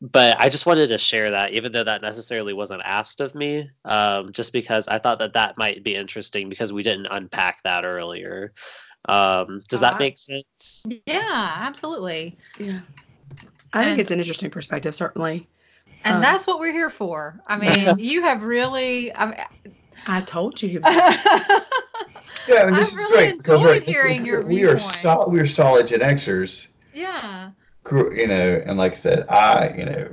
but 0.00 0.38
I 0.38 0.48
just 0.48 0.66
wanted 0.66 0.88
to 0.88 0.98
share 0.98 1.30
that, 1.30 1.52
even 1.52 1.72
though 1.72 1.84
that 1.84 2.02
necessarily 2.02 2.52
wasn't 2.52 2.82
asked 2.84 3.20
of 3.20 3.34
me, 3.34 3.70
um, 3.84 4.32
just 4.32 4.52
because 4.52 4.86
I 4.88 4.98
thought 4.98 5.18
that 5.20 5.32
that 5.32 5.56
might 5.56 5.82
be 5.82 5.94
interesting 5.94 6.48
because 6.48 6.72
we 6.72 6.82
didn't 6.82 7.06
unpack 7.10 7.62
that 7.62 7.84
earlier. 7.84 8.52
Um, 9.08 9.62
does 9.68 9.80
that 9.80 9.94
uh, 9.94 9.98
make 9.98 10.18
sense? 10.18 10.84
Yeah, 11.06 11.54
absolutely. 11.56 12.36
Yeah, 12.58 12.80
I 13.72 13.80
and, 13.80 13.84
think 13.88 14.00
it's 14.00 14.10
an 14.10 14.18
interesting 14.18 14.50
perspective, 14.50 14.94
certainly. 14.94 15.48
And 16.04 16.16
um, 16.16 16.22
that's 16.22 16.46
what 16.46 16.58
we're 16.58 16.72
here 16.72 16.90
for. 16.90 17.40
I 17.46 17.56
mean, 17.56 17.98
you 17.98 18.20
have 18.22 18.42
really. 18.42 19.14
I, 19.14 19.26
mean, 19.26 19.74
I 20.06 20.20
told 20.20 20.60
you. 20.60 20.80
yeah, 20.84 22.66
and 22.66 22.76
this 22.76 22.78
I 22.78 22.92
is 22.92 22.96
really 22.96 23.12
great 23.12 23.38
because 23.38 23.64
right, 23.64 23.82
hearing 23.82 24.26
your 24.26 24.42
we 24.42 24.64
are 24.64 24.78
solid. 24.78 25.32
We 25.32 25.40
are 25.40 25.46
solid 25.46 25.86
Gen 25.86 26.00
Xers. 26.00 26.68
Yeah 26.92 27.50
grew, 27.86 28.12
you 28.12 28.26
know, 28.26 28.62
and 28.66 28.76
like 28.76 28.92
I 28.92 28.96
said, 28.96 29.28
I, 29.28 29.72
you 29.76 29.84
know, 29.84 30.08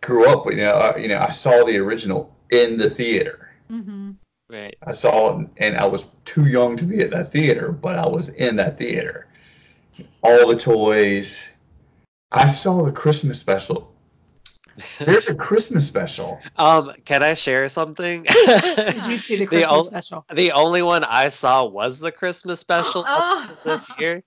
grew 0.00 0.28
up 0.28 0.46
with, 0.46 0.56
you 0.56 0.62
know, 0.62 0.72
I, 0.72 0.96
you 0.96 1.08
know, 1.08 1.18
I 1.18 1.32
saw 1.32 1.64
the 1.64 1.76
original 1.78 2.34
in 2.50 2.76
the 2.76 2.88
theater. 2.88 3.50
Mm-hmm. 3.70 4.12
Right. 4.48 4.76
I 4.86 4.92
saw 4.92 5.40
it, 5.40 5.48
and 5.56 5.76
I 5.76 5.86
was 5.86 6.06
too 6.24 6.46
young 6.46 6.76
to 6.76 6.84
be 6.84 7.00
at 7.00 7.10
that 7.10 7.32
theater, 7.32 7.72
but 7.72 7.98
I 7.98 8.06
was 8.06 8.28
in 8.28 8.54
that 8.56 8.78
theater. 8.78 9.26
All 10.22 10.46
the 10.46 10.56
toys. 10.56 11.36
I 12.30 12.48
saw 12.48 12.84
the 12.84 12.92
Christmas 12.92 13.40
special 13.40 13.92
there's 14.98 15.28
a 15.28 15.34
Christmas 15.34 15.86
special. 15.86 16.40
Um, 16.56 16.92
can 17.04 17.22
I 17.22 17.34
share 17.34 17.68
something? 17.68 18.22
Did 18.24 19.06
you 19.06 19.18
see 19.18 19.36
the 19.36 19.46
Christmas 19.48 19.70
the 19.70 19.84
special? 19.84 20.26
The 20.34 20.52
only 20.52 20.82
one 20.82 21.04
I 21.04 21.28
saw 21.28 21.64
was 21.64 21.98
the 21.98 22.12
Christmas 22.12 22.60
special 22.60 23.04
oh. 23.06 23.58
this 23.64 23.90
year 23.98 24.22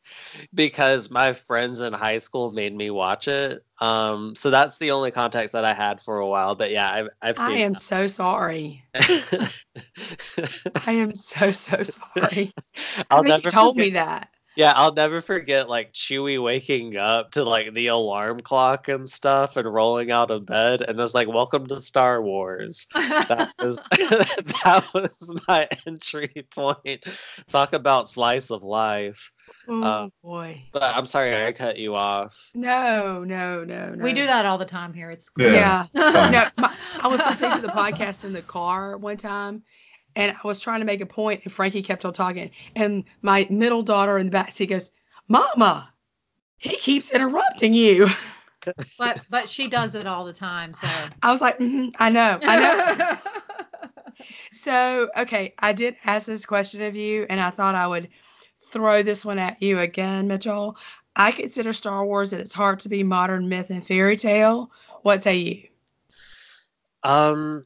because 0.54 1.10
my 1.10 1.34
friends 1.34 1.82
in 1.82 1.94
high 1.94 2.20
school 2.20 2.52
made 2.52 2.76
me 2.76 2.90
watch 2.90 3.28
it. 3.28 3.64
Um, 3.80 4.36
so 4.36 4.50
that's 4.50 4.78
the 4.78 4.92
only 4.92 5.12
context 5.12 5.54
that 5.54 5.64
I 5.64 5.74
had 5.74 6.02
for 6.02 6.20
a 6.20 6.28
while. 6.28 6.56
But 6.56 6.72
yeah, 6.72 6.92
I've, 6.92 7.10
I've 7.22 7.38
seen. 7.38 7.46
I 7.46 7.58
am 7.60 7.74
that. 7.74 7.82
so 7.82 8.08
sorry. 8.08 8.84
I 8.96 10.92
am 10.92 11.16
so 11.16 11.52
so 11.52 11.82
sorry. 11.84 12.54
I'll 13.10 13.24
never 13.24 13.44
you 13.44 13.52
told 13.52 13.76
forget. 13.76 13.88
me 13.88 13.94
that. 13.94 14.30
Yeah, 14.56 14.74
I'll 14.76 14.94
never 14.94 15.22
forget 15.22 15.70
like 15.70 15.94
Chewie 15.94 16.42
waking 16.44 16.98
up 16.98 17.32
to 17.32 17.44
like 17.44 17.74
the 17.74 17.88
alarm 17.88 18.42
clock 18.42 18.90
and 18.90 19.08
stuff 19.10 19.56
and 19.56 19.72
rolling 19.72 20.12
out 20.12 20.32
of 20.32 20.46
bed 20.46 20.82
and 20.82 21.00
it's 21.00 21.14
like 21.14 21.28
welcome 21.30 21.66
to 21.68 21.80
Star 21.80 22.22
Wars. 22.22 22.86
That 22.94 23.52
was 23.60 23.82
that 23.92 24.86
was 24.94 25.34
my 25.48 25.68
entry 25.88 26.46
point. 26.54 27.06
Talk 27.48 27.72
about 27.74 28.10
slice 28.10 28.50
of 28.50 28.64
life. 28.64 29.32
Oh 29.68 29.82
Uh, 29.84 30.08
boy. 30.22 30.62
But 30.74 30.84
I'm 30.96 31.06
sorry 31.06 31.46
I 31.46 31.52
cut 31.54 31.78
you 31.78 31.96
off. 31.96 32.36
No, 32.54 33.24
no, 33.24 33.64
no, 33.64 33.94
no. 33.96 34.04
we 34.04 34.12
do 34.14 34.26
that 34.26 34.46
all 34.46 34.58
the 34.58 34.66
time 34.66 34.94
here. 34.94 35.10
It's 35.12 35.30
Yeah. 35.38 35.86
Yeah. 35.94 36.30
No, 36.32 36.48
my, 36.58 36.76
I 37.02 37.08
was 37.08 37.20
listening 37.22 37.52
to 37.58 37.62
the 37.62 37.70
podcast 37.74 38.26
in 38.26 38.34
the 38.34 38.42
car 38.42 38.98
one 38.98 39.18
time, 39.18 39.64
and 40.16 40.32
I 40.32 40.48
was 40.48 40.62
trying 40.62 40.80
to 40.80 40.86
make 40.86 41.02
a 41.02 41.06
point, 41.06 41.42
and 41.44 41.54
Frankie 41.54 41.82
kept 41.82 42.06
on 42.06 42.14
talking, 42.14 42.52
and 42.76 43.04
my 43.22 43.48
middle 43.50 43.84
daughter 43.84 44.18
in 44.18 44.28
the 44.28 44.32
back 44.32 44.52
seat 44.52 44.68
goes, 44.68 44.92
"Mama, 45.28 45.92
he 46.58 46.76
keeps 46.78 47.12
interrupting 47.12 47.74
you." 47.74 48.08
but 48.98 49.20
but 49.30 49.48
she 49.50 49.68
does 49.68 49.96
it 49.96 50.08
all 50.08 50.26
the 50.26 50.34
time. 50.34 50.74
So 50.74 50.88
I 51.24 51.32
was 51.32 51.42
like, 51.42 51.60
"Mhm, 51.60 51.92
"I 52.00 52.10
know, 52.10 52.40
I 52.44 52.60
know." 52.60 53.18
so, 54.52 55.10
okay, 55.18 55.54
I 55.60 55.72
did 55.74 55.96
ask 56.06 56.26
this 56.28 56.46
question 56.46 56.82
of 56.82 56.96
you, 56.96 57.26
and 57.30 57.40
I 57.40 57.50
thought 57.50 57.76
I 57.76 57.88
would 57.88 58.10
throw 58.60 59.02
this 59.04 59.26
one 59.26 59.40
at 59.40 59.62
you 59.62 59.80
again, 59.80 60.28
Mitchell. 60.28 60.78
I 61.16 61.32
consider 61.32 61.74
Star 61.74 62.06
Wars 62.06 62.34
at 62.34 62.40
its 62.40 62.54
heart 62.54 62.80
to 62.80 62.90
be 62.90 63.04
modern 63.04 63.50
myth 63.50 63.70
and 63.70 63.86
fairy 63.86 64.16
tale. 64.16 64.72
What 65.02 65.24
say 65.24 65.38
you? 65.38 65.68
Um, 67.04 67.64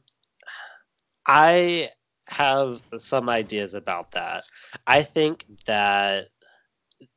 I 1.26 1.90
have 2.34 2.82
some 2.98 3.28
ideas 3.28 3.74
about 3.74 4.10
that. 4.12 4.44
I 4.86 5.02
think 5.02 5.44
that 5.66 6.28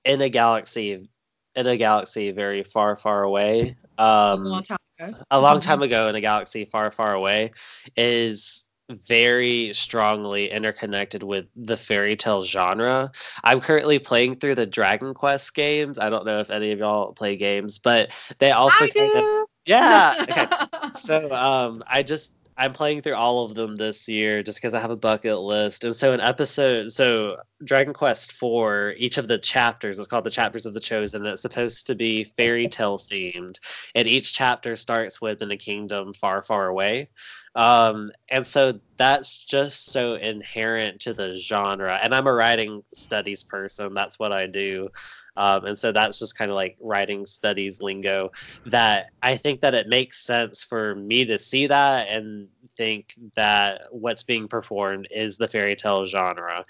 in 0.05 0.21
a 0.21 0.29
galaxy, 0.29 1.09
in 1.55 1.67
a 1.67 1.77
galaxy 1.77 2.31
very 2.31 2.63
far, 2.63 2.95
far 2.95 3.23
away, 3.23 3.75
A 3.97 4.03
um, 4.03 4.43
long 4.45 4.63
time 4.63 4.77
ago. 4.99 5.13
a 5.31 5.39
long 5.41 5.59
time 5.59 5.81
ago 5.81 6.07
in 6.07 6.15
a 6.15 6.21
galaxy 6.21 6.65
far, 6.65 6.91
far 6.91 7.13
away, 7.13 7.51
is 7.95 8.65
very 8.89 9.73
strongly 9.73 10.49
interconnected 10.49 11.23
with 11.23 11.45
the 11.55 11.75
fairy 11.75 12.15
tale 12.15 12.43
genre. 12.43 13.11
I'm 13.43 13.59
currently 13.59 13.99
playing 13.99 14.35
through 14.37 14.55
the 14.55 14.65
Dragon 14.67 15.13
Quest 15.13 15.53
games. 15.55 15.99
I 15.99 16.09
don't 16.09 16.25
know 16.25 16.39
if 16.39 16.49
any 16.51 16.71
of 16.71 16.79
y'all 16.79 17.11
play 17.13 17.35
games, 17.35 17.79
but 17.79 18.09
they 18.39 18.51
also 18.51 18.85
I 18.85 18.89
kind 18.89 19.11
of 19.15 19.23
do. 19.23 19.45
yeah. 19.65 20.15
Okay 20.21 20.47
so 20.93 21.31
um 21.33 21.83
i 21.87 22.01
just 22.01 22.33
i'm 22.57 22.73
playing 22.73 23.01
through 23.01 23.15
all 23.15 23.45
of 23.45 23.53
them 23.53 23.75
this 23.75 24.07
year 24.07 24.41
just 24.43 24.57
because 24.57 24.73
i 24.73 24.79
have 24.79 24.91
a 24.91 24.95
bucket 24.95 25.39
list 25.39 25.83
and 25.83 25.95
so 25.95 26.13
an 26.13 26.19
episode 26.19 26.91
so 26.91 27.37
dragon 27.63 27.93
quest 27.93 28.33
4 28.33 28.93
each 28.97 29.17
of 29.17 29.27
the 29.27 29.37
chapters 29.37 29.99
is 29.99 30.07
called 30.07 30.23
the 30.23 30.29
chapters 30.29 30.65
of 30.65 30.73
the 30.73 30.79
chosen 30.79 31.23
and 31.23 31.33
it's 31.33 31.41
supposed 31.41 31.87
to 31.87 31.95
be 31.95 32.23
fairy 32.23 32.67
tale 32.67 32.97
themed 32.97 33.57
and 33.95 34.07
each 34.07 34.33
chapter 34.33 34.75
starts 34.75 35.21
with 35.21 35.41
in 35.41 35.51
a 35.51 35.57
kingdom 35.57 36.13
far 36.13 36.43
far 36.43 36.67
away. 36.67 37.09
Um 37.55 38.11
and 38.29 38.45
so 38.45 38.79
that's 38.97 39.45
just 39.45 39.91
so 39.91 40.13
inherent 40.15 40.99
to 41.01 41.13
the 41.13 41.37
genre 41.37 41.99
and 42.01 42.13
i'm 42.13 42.27
a 42.27 42.33
writing 42.33 42.83
studies 42.93 43.43
person 43.43 43.93
that's 43.95 44.19
what 44.19 44.31
i 44.31 44.45
do 44.45 44.89
um, 45.37 45.65
and 45.65 45.77
so 45.77 45.91
that's 45.91 46.19
just 46.19 46.37
kind 46.37 46.51
of 46.51 46.55
like 46.55 46.75
writing 46.81 47.25
studies 47.25 47.81
lingo 47.81 48.31
that 48.65 49.07
I 49.21 49.37
think 49.37 49.61
that 49.61 49.75
it 49.75 49.87
makes 49.87 50.23
sense 50.23 50.63
for 50.63 50.95
me 50.95 51.25
to 51.25 51.39
see 51.39 51.67
that 51.67 52.07
and 52.09 52.47
think 52.75 53.13
that 53.35 53.81
what's 53.91 54.23
being 54.23 54.47
performed 54.47 55.07
is 55.11 55.37
the 55.37 55.47
fairy 55.47 55.75
tale 55.75 56.05
genre. 56.05 56.65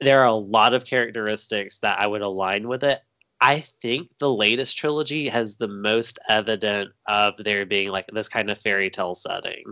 There 0.00 0.20
are 0.20 0.26
a 0.26 0.32
lot 0.32 0.74
of 0.74 0.84
characteristics 0.84 1.78
that 1.78 1.98
I 1.98 2.06
would 2.06 2.22
align 2.22 2.68
with 2.68 2.84
it. 2.84 3.00
I 3.40 3.60
think 3.82 4.08
the 4.18 4.32
latest 4.32 4.78
trilogy 4.78 5.28
has 5.28 5.56
the 5.56 5.68
most 5.68 6.18
evident 6.28 6.92
of 7.06 7.34
there 7.38 7.66
being 7.66 7.90
like 7.90 8.06
this 8.12 8.28
kind 8.28 8.50
of 8.50 8.58
fairy 8.58 8.88
tale 8.90 9.14
setting. 9.14 9.64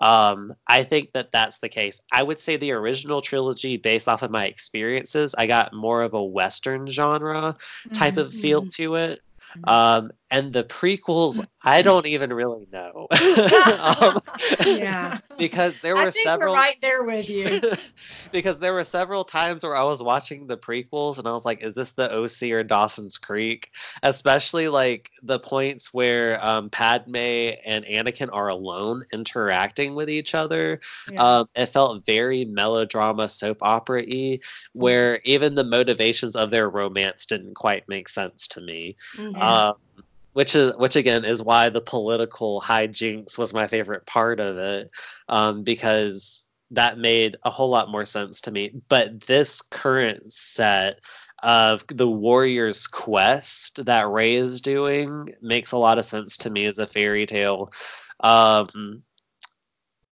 Um, 0.00 0.54
I 0.66 0.82
think 0.82 1.12
that 1.12 1.30
that's 1.30 1.58
the 1.58 1.68
case. 1.68 2.00
I 2.12 2.22
would 2.22 2.40
say 2.40 2.56
the 2.56 2.72
original 2.72 3.20
trilogy, 3.20 3.76
based 3.76 4.08
off 4.08 4.22
of 4.22 4.30
my 4.30 4.46
experiences, 4.46 5.34
I 5.38 5.46
got 5.46 5.72
more 5.72 6.02
of 6.02 6.14
a 6.14 6.24
Western 6.24 6.86
genre 6.86 7.54
type 7.92 8.16
of 8.16 8.32
feel 8.32 8.66
to 8.66 8.96
it. 8.96 9.20
Mhm. 9.56 9.70
Um, 9.70 10.12
and 10.30 10.52
the 10.52 10.64
prequels, 10.64 11.44
I 11.62 11.82
don't 11.82 12.06
even 12.06 12.32
really 12.32 12.66
know. 12.72 13.08
um, 14.00 14.18
Yeah. 14.64 15.18
because 15.38 15.80
there 15.80 15.96
I 15.96 16.04
were 16.04 16.10
think 16.10 16.24
several 16.24 16.52
we're 16.52 16.60
right 16.60 16.76
there 16.80 17.02
with 17.02 17.28
you. 17.28 17.60
because 18.32 18.60
there 18.60 18.72
were 18.72 18.84
several 18.84 19.24
times 19.24 19.62
where 19.62 19.74
I 19.74 19.82
was 19.82 20.02
watching 20.02 20.46
the 20.46 20.56
prequels 20.56 21.18
and 21.18 21.26
I 21.26 21.32
was 21.32 21.44
like, 21.44 21.64
is 21.64 21.74
this 21.74 21.92
the 21.92 22.12
OC 22.14 22.50
or 22.52 22.62
Dawson's 22.62 23.18
Creek? 23.18 23.70
Especially 24.02 24.68
like 24.68 25.10
the 25.22 25.40
points 25.40 25.92
where 25.92 26.44
um, 26.44 26.70
Padme 26.70 27.16
and 27.16 27.84
Anakin 27.86 28.28
are 28.32 28.48
alone 28.48 29.04
interacting 29.12 29.94
with 29.94 30.08
each 30.08 30.34
other. 30.34 30.80
Yeah. 31.10 31.22
Um, 31.22 31.46
it 31.54 31.66
felt 31.66 32.06
very 32.06 32.44
melodrama 32.44 33.28
soap 33.28 33.58
opera 33.62 34.04
y, 34.06 34.38
where 34.74 35.20
even 35.24 35.54
the 35.54 35.64
motivations 35.64 36.36
of 36.36 36.50
their 36.50 36.70
romance 36.70 37.26
didn't 37.26 37.54
quite 37.54 37.88
make 37.88 38.08
sense 38.08 38.46
to 38.48 38.60
me. 38.60 38.96
Mhm. 39.16 39.36
Which 40.32 40.54
is 40.54 40.72
which 40.76 40.96
again 40.96 41.24
is 41.24 41.42
why 41.42 41.70
the 41.70 41.80
political 41.80 42.60
hijinks 42.60 43.36
was 43.36 43.52
my 43.52 43.66
favorite 43.66 44.06
part 44.06 44.38
of 44.38 44.58
it, 44.58 44.88
um, 45.28 45.64
because 45.64 46.46
that 46.70 46.98
made 46.98 47.36
a 47.44 47.50
whole 47.50 47.68
lot 47.68 47.90
more 47.90 48.04
sense 48.04 48.40
to 48.42 48.50
me. 48.52 48.72
But 48.88 49.22
this 49.22 49.60
current 49.60 50.32
set 50.32 51.00
of 51.42 51.84
the 51.88 52.08
Warrior's 52.08 52.86
Quest 52.86 53.84
that 53.84 54.08
Rey 54.08 54.34
is 54.34 54.60
doing 54.60 55.34
makes 55.40 55.72
a 55.72 55.78
lot 55.78 55.98
of 55.98 56.04
sense 56.04 56.36
to 56.38 56.50
me 56.50 56.66
as 56.66 56.78
a 56.78 56.86
fairy 56.86 57.26
tale. 57.26 57.70
Um, 58.20 59.02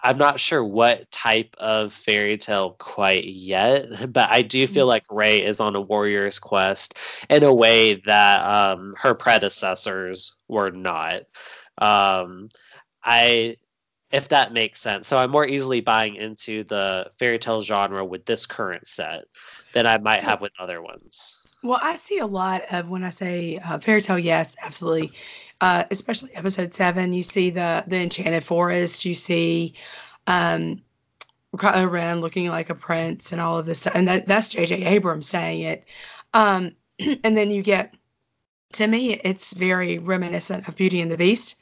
I'm 0.08 0.18
not 0.18 0.40
sure 0.40 0.64
what 0.64 1.12
type 1.12 1.54
of 1.58 1.92
fairy 1.92 2.38
tale 2.38 2.78
quite 2.80 3.26
yet, 3.26 4.14
but 4.14 4.30
I 4.32 4.42
do 4.42 4.66
feel 4.66 4.86
like 4.86 5.04
Rey 5.12 5.44
is 5.44 5.60
on 5.60 5.76
a 5.76 5.82
warrior's 5.82 6.40
quest 6.40 6.98
in 7.30 7.44
a 7.44 7.54
way 7.54 7.96
that 8.06 8.46
um, 8.46 8.96
her 8.98 9.14
predecessors 9.14 10.34
were 10.48 10.72
not. 10.72 11.24
Um, 11.80 12.48
I, 13.04 13.58
if 14.14 14.30
that 14.30 14.54
makes 14.54 14.80
sense. 14.80 15.10
So 15.10 15.18
I'm 15.18 15.30
more 15.30 15.46
easily 15.46 15.82
buying 15.82 16.16
into 16.16 16.64
the 16.64 17.08
fairy 17.20 17.38
tale 17.38 17.62
genre 17.62 18.06
with 18.06 18.26
this 18.26 18.46
current 18.46 18.88
set 18.88 19.26
than 19.74 19.86
I 19.86 19.98
might 19.98 20.24
have 20.24 20.40
with 20.40 20.54
other 20.58 20.82
ones. 20.82 21.38
Well, 21.64 21.80
I 21.82 21.98
see 21.98 22.20
a 22.20 22.26
lot 22.26 22.62
of 22.72 22.88
when 22.88 23.04
I 23.04 23.10
say 23.10 23.58
uh, 23.58 23.80
fairy 23.80 24.02
tale, 24.02 24.18
yes, 24.18 24.56
absolutely. 24.64 25.12
Uh, 25.60 25.86
especially 25.90 26.36
episode 26.36 26.74
seven, 26.74 27.14
you 27.14 27.24
see 27.24 27.50
the 27.50 27.84
the 27.88 27.98
enchanted 27.98 28.44
forest, 28.44 29.06
you 29.06 29.16
see 29.16 29.74
um, 30.28 30.82
Kylo 31.56 31.90
Ren 31.90 32.22
looking 32.22 32.48
like 32.50 32.70
a 32.70 32.76
prince, 32.76 33.32
and 33.32 33.42
all 33.42 33.58
of 33.58 33.66
this, 33.66 33.88
and 33.88 34.08
that 34.08 34.28
that's 34.28 34.50
J.J. 34.50 34.86
Abrams 34.86 35.28
saying 35.28 35.62
it. 35.62 35.84
Um, 36.34 36.76
and 37.00 37.38
then 37.38 37.50
you 37.50 37.64
get, 37.64 37.96
to 38.74 38.88
me, 38.88 39.14
it's 39.24 39.54
very 39.54 39.98
reminiscent 39.98 40.68
of 40.68 40.76
Beauty 40.76 41.02
and 41.02 41.12
the 41.12 41.18
Beast. 41.18 41.56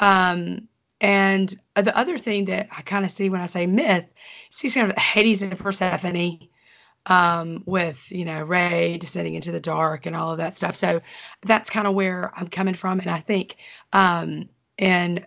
Um, 0.00 0.68
and 1.00 1.54
the 1.74 1.96
other 1.96 2.18
thing 2.18 2.44
that 2.46 2.68
I 2.76 2.82
kind 2.82 3.04
of 3.04 3.10
see 3.10 3.30
when 3.30 3.40
I 3.40 3.46
say 3.46 3.66
myth, 3.66 4.12
see 4.50 4.70
kind 4.70 4.90
of 4.90 4.98
Hades 4.98 5.42
and 5.42 5.58
Persephone 5.58 6.38
um, 7.06 7.62
with 7.66 8.10
you 8.10 8.24
know 8.24 8.42
Rey 8.42 8.96
descending 8.98 9.34
into 9.34 9.52
the 9.52 9.60
dark 9.60 10.06
and 10.06 10.14
all 10.14 10.30
of 10.30 10.38
that 10.38 10.54
stuff. 10.54 10.74
So 10.74 11.00
that's 11.44 11.70
kind 11.70 11.86
of 11.86 11.94
where 11.94 12.32
I'm 12.36 12.48
coming 12.48 12.74
from, 12.74 13.00
and 13.00 13.10
I 13.10 13.18
think 13.20 13.56
um, 13.92 14.48
and 14.78 15.26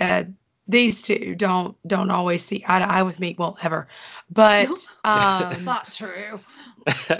uh, 0.00 0.24
these 0.68 1.02
two 1.02 1.34
don't 1.34 1.76
don't 1.86 2.10
always 2.10 2.44
see 2.44 2.64
eye 2.66 2.78
to 2.78 2.90
eye 2.90 3.02
with 3.02 3.20
me. 3.20 3.34
Well, 3.38 3.58
ever, 3.62 3.88
but 4.30 4.68
um, 5.04 5.64
Not 5.64 5.92
true. 5.92 6.40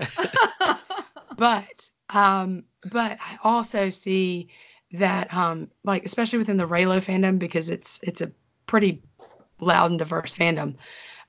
but 1.37 1.91
um, 2.11 2.65
but 2.91 3.19
I 3.21 3.39
also 3.43 3.91
see 3.91 4.49
that 4.93 5.33
um, 5.35 5.69
like 5.85 6.05
especially 6.05 6.39
within 6.39 6.57
the 6.57 6.69
Reylo 6.69 7.03
fandom 7.03 7.39
because 7.39 7.71
it's 7.71 8.01
it's 8.03 8.21
a 8.21 8.31
pretty 8.67 9.03
loud 9.61 9.91
and 9.91 9.99
diverse 9.99 10.37
fandom. 10.37 10.77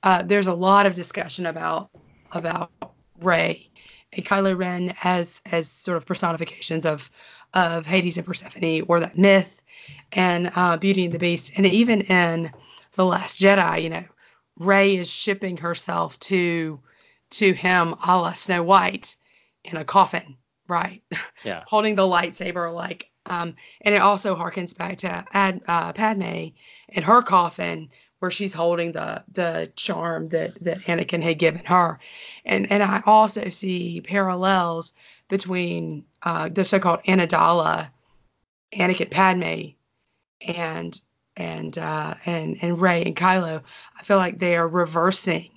Uh, 0.04 0.22
there's 0.22 0.48
a 0.48 0.54
lot 0.54 0.86
of 0.86 0.94
discussion 0.94 1.46
about 1.46 1.90
about 2.34 2.72
Rey 3.22 3.70
and 4.12 4.26
Kylo 4.26 4.58
Ren 4.58 4.96
as 5.04 5.42
as 5.48 5.70
sort 5.70 5.98
of 5.98 6.06
personifications 6.06 6.86
of 6.86 7.10
of 7.54 7.86
Hades 7.86 8.18
and 8.18 8.26
Persephone 8.26 8.82
or 8.88 9.00
that 9.00 9.18
myth 9.18 9.62
and 10.12 10.52
uh, 10.56 10.78
Beauty 10.78 11.06
and 11.06 11.14
the 11.14 11.20
Beast, 11.20 11.52
and 11.56 11.66
even 11.66 12.02
in 12.02 12.52
the 12.94 13.06
Last 13.06 13.40
Jedi, 13.40 13.84
you 13.84 13.90
know, 13.90 14.04
Rey 14.58 14.96
is 14.96 15.10
shipping 15.10 15.58
herself 15.58 16.20
to 16.22 16.80
to 17.32 17.54
him, 17.54 17.96
a 18.06 18.18
la 18.18 18.34
Snow 18.34 18.62
White, 18.62 19.18
in 19.64 19.78
a 19.78 19.84
coffin, 19.84 20.38
right? 20.68 21.02
Yeah. 21.44 21.64
holding 21.68 21.96
the 21.96 22.04
lightsaber, 22.04 22.72
like, 22.72 23.08
um, 23.26 23.56
and 23.82 23.96
it 23.96 24.02
also 24.02 24.36
harkens 24.36 24.78
back 24.78 24.98
to 24.98 25.26
Ad, 25.34 25.62
uh, 25.68 25.94
Padme 25.94 26.50
in 26.90 27.04
her 27.04 27.24
coffin, 27.24 27.90
where 28.24 28.32
she's 28.32 28.54
holding 28.54 28.94
the 28.94 29.22
the 29.34 29.70
charm 29.76 30.30
that 30.30 30.58
that 30.64 30.78
Anakin 30.84 31.22
had 31.22 31.38
given 31.38 31.66
her, 31.66 32.00
and 32.46 32.72
and 32.72 32.82
I 32.82 33.04
also 33.06 33.50
see 33.50 34.00
parallels 34.00 34.94
between 35.28 36.06
uh, 36.22 36.48
the 36.48 36.64
so-called 36.64 37.02
Anidala, 37.06 37.90
Anakin 38.72 39.12
Padme, 39.12 39.74
and 40.56 41.02
and 41.36 41.78
uh, 41.78 42.14
and 42.26 42.58
and 42.62 42.80
Rey 42.80 43.04
and 43.04 43.14
Kylo. 43.14 43.62
I 44.00 44.04
feel 44.04 44.16
like 44.16 44.40
they 44.40 44.56
are 44.56 44.70
reversing 44.70 45.50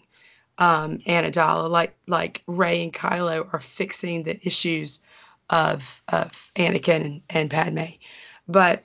um, 0.58 0.98
Amidala, 1.06 1.70
like 1.70 1.94
like 2.08 2.42
Rey 2.48 2.82
and 2.82 2.92
Kylo 2.92 3.48
are 3.52 3.60
fixing 3.60 4.24
the 4.24 4.44
issues 4.44 5.02
of 5.50 6.02
of 6.08 6.50
Anakin 6.56 7.04
and, 7.04 7.22
and 7.30 7.48
Padme, 7.48 7.94
but 8.48 8.82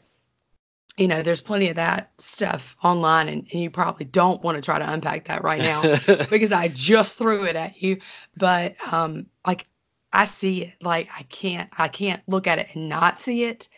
you 0.97 1.07
know, 1.07 1.21
there's 1.21 1.41
plenty 1.41 1.69
of 1.69 1.75
that 1.75 2.11
stuff 2.17 2.75
online, 2.83 3.29
and, 3.29 3.47
and, 3.51 3.61
you 3.61 3.69
probably 3.69 4.05
don't 4.05 4.43
want 4.43 4.55
to 4.55 4.61
try 4.61 4.77
to 4.77 4.91
unpack 4.91 5.25
that 5.25 5.43
right 5.43 5.61
now 5.61 5.81
because 6.29 6.51
I 6.51 6.67
just 6.67 7.17
threw 7.17 7.45
it 7.45 7.55
at 7.55 7.81
you. 7.81 7.97
But 8.37 8.75
um, 8.91 9.25
like, 9.47 9.65
I 10.11 10.25
see 10.25 10.63
it. 10.65 10.73
Like, 10.81 11.07
I 11.17 11.23
can't, 11.23 11.69
I 11.77 11.87
can't 11.87 12.21
look 12.27 12.45
at 12.45 12.59
it 12.59 12.67
and 12.73 12.89
not 12.89 13.17
see 13.17 13.45
it. 13.45 13.69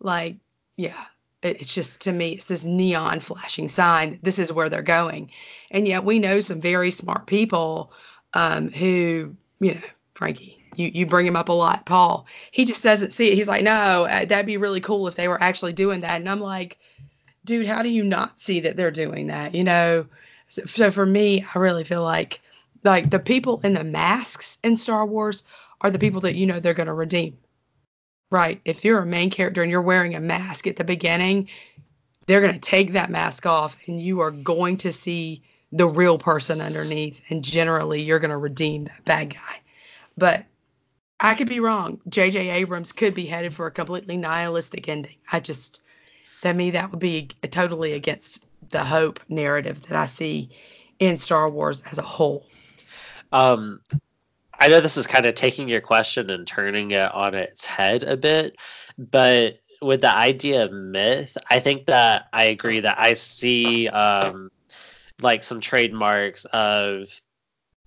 Like, 0.00 0.36
yeah, 0.76 1.04
it, 1.42 1.60
it's 1.60 1.72
just 1.72 2.00
to 2.02 2.12
me, 2.12 2.32
it's 2.32 2.46
this 2.46 2.64
neon 2.64 3.20
flashing 3.20 3.68
sign. 3.68 4.18
This 4.22 4.38
is 4.38 4.52
where 4.52 4.68
they're 4.68 4.82
going, 4.82 5.30
and 5.70 5.86
yet 5.86 6.04
we 6.04 6.18
know 6.18 6.40
some 6.40 6.60
very 6.60 6.90
smart 6.90 7.26
people 7.26 7.92
um, 8.34 8.70
who, 8.72 9.36
you 9.60 9.74
know, 9.74 9.80
Frankie, 10.14 10.55
you 10.74 10.90
you 10.92 11.06
bring 11.06 11.26
him 11.26 11.36
up 11.36 11.48
a 11.48 11.52
lot, 11.52 11.86
Paul. 11.86 12.26
He 12.50 12.64
just 12.64 12.82
doesn't 12.82 13.12
see 13.12 13.30
it. 13.30 13.34
He's 13.36 13.48
like, 13.48 13.64
no, 13.64 14.04
uh, 14.04 14.24
that'd 14.24 14.46
be 14.46 14.56
really 14.56 14.80
cool 14.80 15.06
if 15.08 15.14
they 15.14 15.28
were 15.28 15.42
actually 15.42 15.72
doing 15.72 16.00
that. 16.00 16.16
And 16.16 16.28
I'm 16.28 16.40
like, 16.40 16.78
dude, 17.44 17.66
how 17.66 17.82
do 17.82 17.88
you 17.88 18.02
not 18.02 18.40
see 18.40 18.60
that 18.60 18.76
they're 18.76 18.90
doing 18.90 19.26
that? 19.28 19.54
You 19.54 19.64
know. 19.64 20.06
So, 20.48 20.64
so 20.64 20.90
for 20.90 21.06
me, 21.06 21.44
I 21.54 21.58
really 21.58 21.84
feel 21.84 22.02
like 22.02 22.40
like 22.84 23.10
the 23.10 23.18
people 23.18 23.60
in 23.64 23.74
the 23.74 23.84
masks 23.84 24.58
in 24.62 24.76
Star 24.76 25.04
Wars 25.06 25.42
are 25.80 25.90
the 25.90 25.98
people 25.98 26.20
that 26.22 26.36
you 26.36 26.46
know 26.46 26.60
they're 26.60 26.74
going 26.74 26.86
to 26.86 26.92
redeem. 26.92 27.36
Right? 28.30 28.60
If 28.64 28.84
you're 28.84 29.00
a 29.00 29.06
main 29.06 29.30
character 29.30 29.62
and 29.62 29.70
you're 29.70 29.82
wearing 29.82 30.14
a 30.14 30.20
mask 30.20 30.66
at 30.66 30.76
the 30.76 30.84
beginning, 30.84 31.48
they're 32.26 32.40
going 32.40 32.54
to 32.54 32.58
take 32.58 32.92
that 32.92 33.10
mask 33.10 33.46
off 33.46 33.76
and 33.86 34.00
you 34.00 34.20
are 34.20 34.32
going 34.32 34.76
to 34.78 34.90
see 34.90 35.42
the 35.72 35.86
real 35.86 36.18
person 36.18 36.60
underneath 36.60 37.20
and 37.30 37.42
generally 37.42 38.02
you're 38.02 38.18
going 38.18 38.30
to 38.30 38.36
redeem 38.36 38.84
that 38.84 39.04
bad 39.04 39.34
guy. 39.34 39.60
But 40.16 40.44
I 41.20 41.34
could 41.34 41.48
be 41.48 41.60
wrong. 41.60 42.00
J.J. 42.08 42.50
Abrams 42.50 42.92
could 42.92 43.14
be 43.14 43.26
headed 43.26 43.54
for 43.54 43.66
a 43.66 43.70
completely 43.70 44.16
nihilistic 44.16 44.88
ending. 44.88 45.16
I 45.32 45.40
just, 45.40 45.82
to 46.42 46.52
me, 46.52 46.70
that 46.72 46.90
would 46.90 47.00
be 47.00 47.28
totally 47.50 47.94
against 47.94 48.46
the 48.70 48.84
hope 48.84 49.20
narrative 49.28 49.82
that 49.88 49.96
I 49.96 50.06
see 50.06 50.50
in 50.98 51.16
Star 51.16 51.48
Wars 51.48 51.82
as 51.90 51.98
a 51.98 52.02
whole. 52.02 52.46
Um, 53.32 53.80
I 54.58 54.68
know 54.68 54.80
this 54.80 54.96
is 54.96 55.06
kind 55.06 55.26
of 55.26 55.34
taking 55.34 55.68
your 55.68 55.80
question 55.80 56.30
and 56.30 56.46
turning 56.46 56.90
it 56.90 57.12
on 57.14 57.34
its 57.34 57.64
head 57.64 58.02
a 58.02 58.16
bit, 58.16 58.56
but 58.98 59.58
with 59.82 60.00
the 60.00 60.14
idea 60.14 60.64
of 60.64 60.72
myth, 60.72 61.36
I 61.50 61.60
think 61.60 61.86
that 61.86 62.28
I 62.32 62.44
agree 62.44 62.80
that 62.80 62.98
I 62.98 63.14
see 63.14 63.88
um, 63.88 64.50
like 65.20 65.44
some 65.44 65.60
trademarks 65.60 66.44
of 66.46 67.08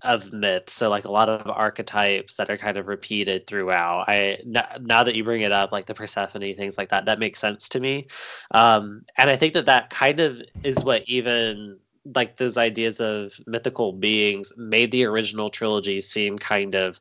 of 0.02 0.32
myths 0.32 0.74
so 0.74 0.88
like 0.88 1.04
a 1.04 1.10
lot 1.10 1.28
of 1.28 1.46
archetypes 1.46 2.36
that 2.36 2.48
are 2.50 2.56
kind 2.56 2.76
of 2.76 2.88
repeated 2.88 3.46
throughout. 3.46 4.08
I 4.08 4.38
now 4.44 5.04
that 5.04 5.14
you 5.14 5.24
bring 5.24 5.42
it 5.42 5.52
up 5.52 5.72
like 5.72 5.86
the 5.86 5.94
persephone 5.94 6.54
things 6.54 6.78
like 6.78 6.88
that 6.88 7.04
that 7.04 7.18
makes 7.18 7.38
sense 7.38 7.68
to 7.70 7.80
me. 7.80 8.06
Um 8.52 9.04
and 9.16 9.28
i 9.30 9.36
think 9.36 9.54
that 9.54 9.66
that 9.66 9.90
kind 9.90 10.20
of 10.20 10.42
is 10.64 10.82
what 10.84 11.02
even 11.06 11.78
like 12.14 12.36
those 12.36 12.56
ideas 12.56 13.00
of 13.00 13.32
mythical 13.46 13.92
beings 13.92 14.52
made 14.56 14.90
the 14.90 15.04
original 15.04 15.50
trilogy 15.50 16.00
seem 16.00 16.38
kind 16.38 16.74
of 16.74 16.98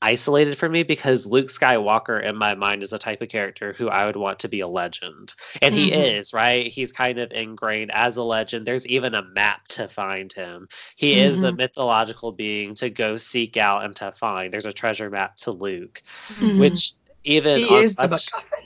isolated 0.00 0.56
for 0.56 0.68
me 0.68 0.82
because 0.82 1.26
Luke 1.26 1.48
Skywalker 1.48 2.22
in 2.22 2.36
my 2.36 2.54
mind 2.54 2.82
is 2.82 2.90
the 2.90 2.98
type 2.98 3.20
of 3.20 3.28
character 3.28 3.72
who 3.72 3.88
I 3.88 4.06
would 4.06 4.16
want 4.16 4.38
to 4.40 4.48
be 4.48 4.60
a 4.60 4.68
legend. 4.68 5.34
And 5.60 5.74
mm-hmm. 5.74 5.84
he 5.84 5.92
is, 5.92 6.32
right? 6.32 6.66
He's 6.66 6.92
kind 6.92 7.18
of 7.18 7.32
ingrained 7.32 7.90
as 7.92 8.16
a 8.16 8.22
legend. 8.22 8.66
There's 8.66 8.86
even 8.86 9.14
a 9.14 9.22
map 9.22 9.66
to 9.68 9.88
find 9.88 10.32
him. 10.32 10.68
He 10.96 11.14
mm-hmm. 11.14 11.32
is 11.32 11.42
a 11.42 11.48
mm-hmm. 11.48 11.56
mythological 11.56 12.32
being 12.32 12.74
to 12.76 12.90
go 12.90 13.16
seek 13.16 13.56
out 13.56 13.84
and 13.84 13.96
to 13.96 14.12
find. 14.12 14.52
There's 14.52 14.66
a 14.66 14.72
treasure 14.72 15.10
map 15.10 15.36
to 15.38 15.50
Luke, 15.50 16.02
mm-hmm. 16.34 16.58
which 16.58 16.92
even 17.24 17.58
he 17.58 17.74
is 17.74 17.96
the 17.96 18.08
MacGuffin. 18.08 18.64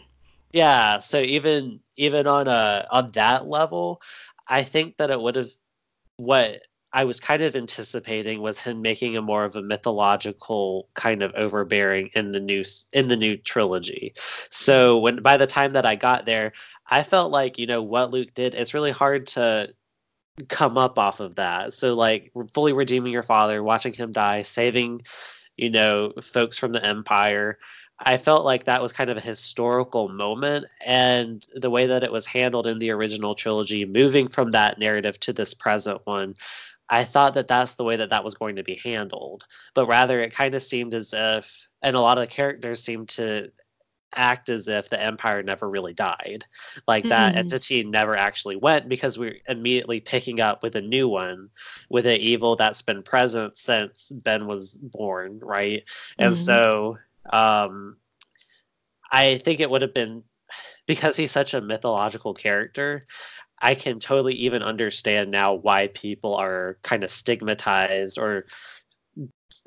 Yeah, 0.53 0.99
so 0.99 1.21
even 1.21 1.81
even 1.97 2.27
on 2.27 2.47
a 2.47 2.87
on 2.91 3.11
that 3.13 3.47
level, 3.47 4.03
I 4.47 4.65
think 4.65 4.99
that 4.99 5.11
it 5.11 5.21
would 5.21 5.37
have 5.37 5.51
what 6.19 6.61
I 6.95 7.05
was 7.05 7.21
kind 7.21 7.43
of 7.43 7.57
anticipating 7.57 8.43
was 8.43 8.61
him 8.61 8.83
making 8.83 9.17
a 9.17 9.23
more 9.23 9.45
of 9.45 9.57
a 9.57 9.63
mythological 9.63 10.89
kind 10.95 11.23
of 11.23 11.33
overbearing 11.35 12.11
in 12.15 12.33
the 12.33 12.41
new 12.41 12.63
in 12.93 13.09
the 13.09 13.17
new 13.17 13.37
trilogy. 13.37 14.15
So 14.51 14.99
when 14.99 15.23
by 15.23 15.37
the 15.37 15.47
time 15.47 15.73
that 15.73 15.87
I 15.87 15.97
got 15.97 16.27
there, 16.27 16.53
I 16.91 17.03
felt 17.03 17.33
like 17.33 17.59
you 17.59 17.67
know 17.67 17.83
what 17.83 18.11
Luke 18.11 18.35
did. 18.35 18.55
It's 18.55 18.75
really 18.75 18.91
hard 18.91 19.27
to 19.29 19.73
come 20.49 20.79
up 20.79 20.99
off 20.99 21.21
of 21.21 21.35
that. 21.37 21.75
So 21.75 21.95
like 21.95 22.33
fully 22.53 22.73
redeeming 22.73 23.13
your 23.13 23.23
father, 23.23 23.63
watching 23.63 23.93
him 23.93 24.13
die, 24.13 24.43
saving 24.43 25.03
you 25.57 25.71
know 25.71 26.13
folks 26.23 26.59
from 26.59 26.73
the 26.73 26.85
empire. 26.85 27.59
I 28.05 28.17
felt 28.19 28.45
like 28.45 28.65
that 28.65 28.83
was 28.83 28.93
kind 28.93 29.11
of 29.11 29.17
a 29.17 29.21
historical 29.21 30.09
moment, 30.09 30.67
and 30.85 31.47
the 31.55 31.71
way 31.71 31.87
that 31.87 32.03
it 32.03 32.11
was 32.11 32.27
handled 32.27 32.67
in 32.67 32.81
the 32.81 32.91
original 32.91 33.35
trilogy, 33.35 33.85
moving 33.85 34.29
from 34.29 34.51
that 34.51 34.79
narrative 34.79 35.21
to 35.21 35.33
this 35.33 35.55
present 35.55 36.01
one, 36.05 36.35
I 36.89 37.05
thought 37.05 37.35
that 37.35 37.49
that's 37.49 37.75
the 37.77 37.85
way 37.85 37.97
that 37.97 38.11
that 38.11 38.25
was 38.25 38.35
going 38.35 38.57
to 38.57 38.63
be 38.63 38.81
handled, 38.85 39.47
but 39.75 39.87
rather 39.87 40.21
it 40.21 40.35
kind 40.35 40.55
of 40.55 40.63
seemed 40.63 40.95
as 40.95 41.13
if, 41.13 41.69
and 41.81 41.97
a 41.97 42.01
lot 42.01 42.19
of 42.19 42.23
the 42.23 42.35
characters 42.35 42.83
seemed 42.83 43.09
to 43.11 43.51
act 44.15 44.49
as 44.49 44.69
if 44.69 44.89
the 44.89 45.03
empire 45.03 45.43
never 45.43 45.69
really 45.69 45.95
died 45.95 46.45
like 46.87 47.05
that 47.05 47.31
mm-hmm. 47.31 47.39
entity 47.39 47.83
never 47.83 48.17
actually 48.17 48.57
went 48.57 48.89
because 48.89 49.19
we're 49.19 49.37
immediately 49.49 50.01
picking 50.01 50.41
up 50.41 50.63
with 50.63 50.77
a 50.77 50.81
new 50.81 51.09
one 51.09 51.49
with 51.89 52.07
an 52.07 52.21
evil 52.21 52.55
that's 52.57 52.83
been 52.83 53.03
present 53.03 53.57
since 53.57 54.11
ben 54.23 54.47
was 54.47 54.77
born 54.77 55.39
right 55.43 55.85
and 56.19 56.35
mm-hmm. 56.35 56.45
so 56.45 56.99
um 57.33 57.97
i 59.11 59.39
think 59.39 59.61
it 59.61 59.71
would 59.71 59.83
have 59.83 59.95
been 59.95 60.23
because 60.87 61.17
he's 61.17 61.33
such 61.33 61.55
a 61.55 61.61
mythological 61.61 62.35
character 62.35 63.07
I 63.63 63.75
can 63.75 64.01
totally 64.01 64.35
even 64.35 64.63
understand 64.63 65.31
now 65.31 65.55
why 65.55 65.87
people 65.89 66.35
are 66.35 66.79
kind 66.83 67.05
of 67.05 67.11
stigmatized 67.11 68.19
or 68.19 68.45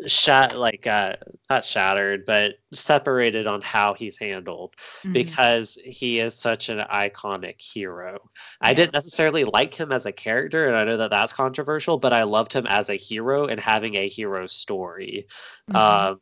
shat 0.07 0.57
like 0.57 0.85
uh 0.87 1.15
not 1.49 1.63
shattered 1.63 2.25
but 2.25 2.55
separated 2.73 3.47
on 3.47 3.61
how 3.61 3.93
he's 3.93 4.17
handled 4.17 4.75
mm-hmm. 4.99 5.13
because 5.13 5.77
he 5.85 6.19
is 6.19 6.33
such 6.33 6.67
an 6.67 6.79
iconic 6.91 7.61
hero 7.61 8.11
yeah. 8.11 8.67
i 8.67 8.73
didn't 8.73 8.93
necessarily 8.93 9.45
like 9.45 9.73
him 9.73 9.93
as 9.93 10.05
a 10.05 10.11
character 10.11 10.67
and 10.67 10.75
i 10.75 10.83
know 10.83 10.97
that 10.97 11.11
that's 11.11 11.31
controversial 11.31 11.97
but 11.97 12.11
i 12.11 12.23
loved 12.23 12.51
him 12.51 12.67
as 12.67 12.89
a 12.89 12.95
hero 12.95 13.45
and 13.45 13.59
having 13.59 13.95
a 13.95 14.09
hero 14.09 14.45
story 14.47 15.25
mm-hmm. 15.71 15.77
um 15.77 16.19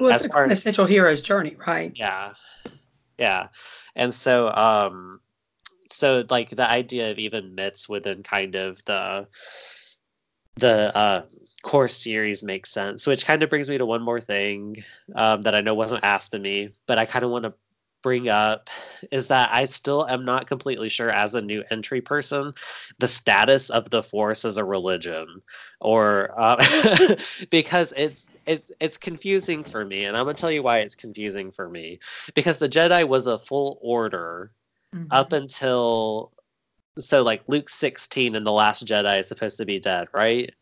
well 0.00 0.14
it's 0.14 0.24
an 0.24 0.50
essential 0.50 0.86
hero's 0.86 1.20
journey 1.20 1.54
right 1.66 1.92
yeah 1.94 2.32
yeah 3.18 3.48
and 3.94 4.14
so 4.14 4.50
um 4.54 5.20
so 5.92 6.24
like 6.30 6.50
the 6.50 6.68
idea 6.68 7.10
of 7.10 7.18
even 7.18 7.54
myths 7.54 7.88
within 7.88 8.22
kind 8.22 8.54
of 8.54 8.84
the 8.84 9.26
the 10.56 10.94
uh, 10.96 11.24
core 11.62 11.88
series 11.88 12.42
makes 12.42 12.70
sense 12.70 13.06
which 13.06 13.24
kind 13.24 13.42
of 13.42 13.50
brings 13.50 13.68
me 13.68 13.78
to 13.78 13.86
one 13.86 14.02
more 14.02 14.20
thing 14.20 14.82
um, 15.14 15.42
that 15.42 15.54
i 15.54 15.60
know 15.60 15.74
wasn't 15.74 16.02
asked 16.04 16.34
of 16.34 16.40
me 16.40 16.70
but 16.86 16.98
i 16.98 17.06
kind 17.06 17.24
of 17.24 17.30
want 17.30 17.44
to 17.44 17.54
bring 18.02 18.28
up 18.28 18.68
is 19.12 19.28
that 19.28 19.48
i 19.52 19.64
still 19.64 20.08
am 20.08 20.24
not 20.24 20.48
completely 20.48 20.88
sure 20.88 21.10
as 21.10 21.36
a 21.36 21.40
new 21.40 21.62
entry 21.70 22.00
person 22.00 22.52
the 22.98 23.06
status 23.06 23.70
of 23.70 23.88
the 23.90 24.02
force 24.02 24.44
as 24.44 24.56
a 24.56 24.64
religion 24.64 25.40
or 25.80 26.34
uh, 26.38 27.16
because 27.50 27.94
it's 27.96 28.28
it's 28.44 28.72
it's 28.80 28.98
confusing 28.98 29.62
for 29.62 29.84
me 29.84 30.04
and 30.04 30.16
i'm 30.16 30.24
going 30.24 30.34
to 30.34 30.40
tell 30.40 30.50
you 30.50 30.64
why 30.64 30.80
it's 30.80 30.96
confusing 30.96 31.48
for 31.48 31.68
me 31.68 32.00
because 32.34 32.58
the 32.58 32.68
jedi 32.68 33.06
was 33.06 33.28
a 33.28 33.38
full 33.38 33.78
order 33.80 34.50
mm-hmm. 34.94 35.06
up 35.10 35.32
until 35.32 36.32
so 36.98 37.22
like 37.22 37.42
Luke 37.46 37.68
16 37.68 38.34
and 38.34 38.46
the 38.46 38.52
last 38.52 38.86
Jedi 38.86 39.20
is 39.20 39.28
supposed 39.28 39.58
to 39.58 39.64
be 39.64 39.78
dead, 39.78 40.08
right? 40.12 40.52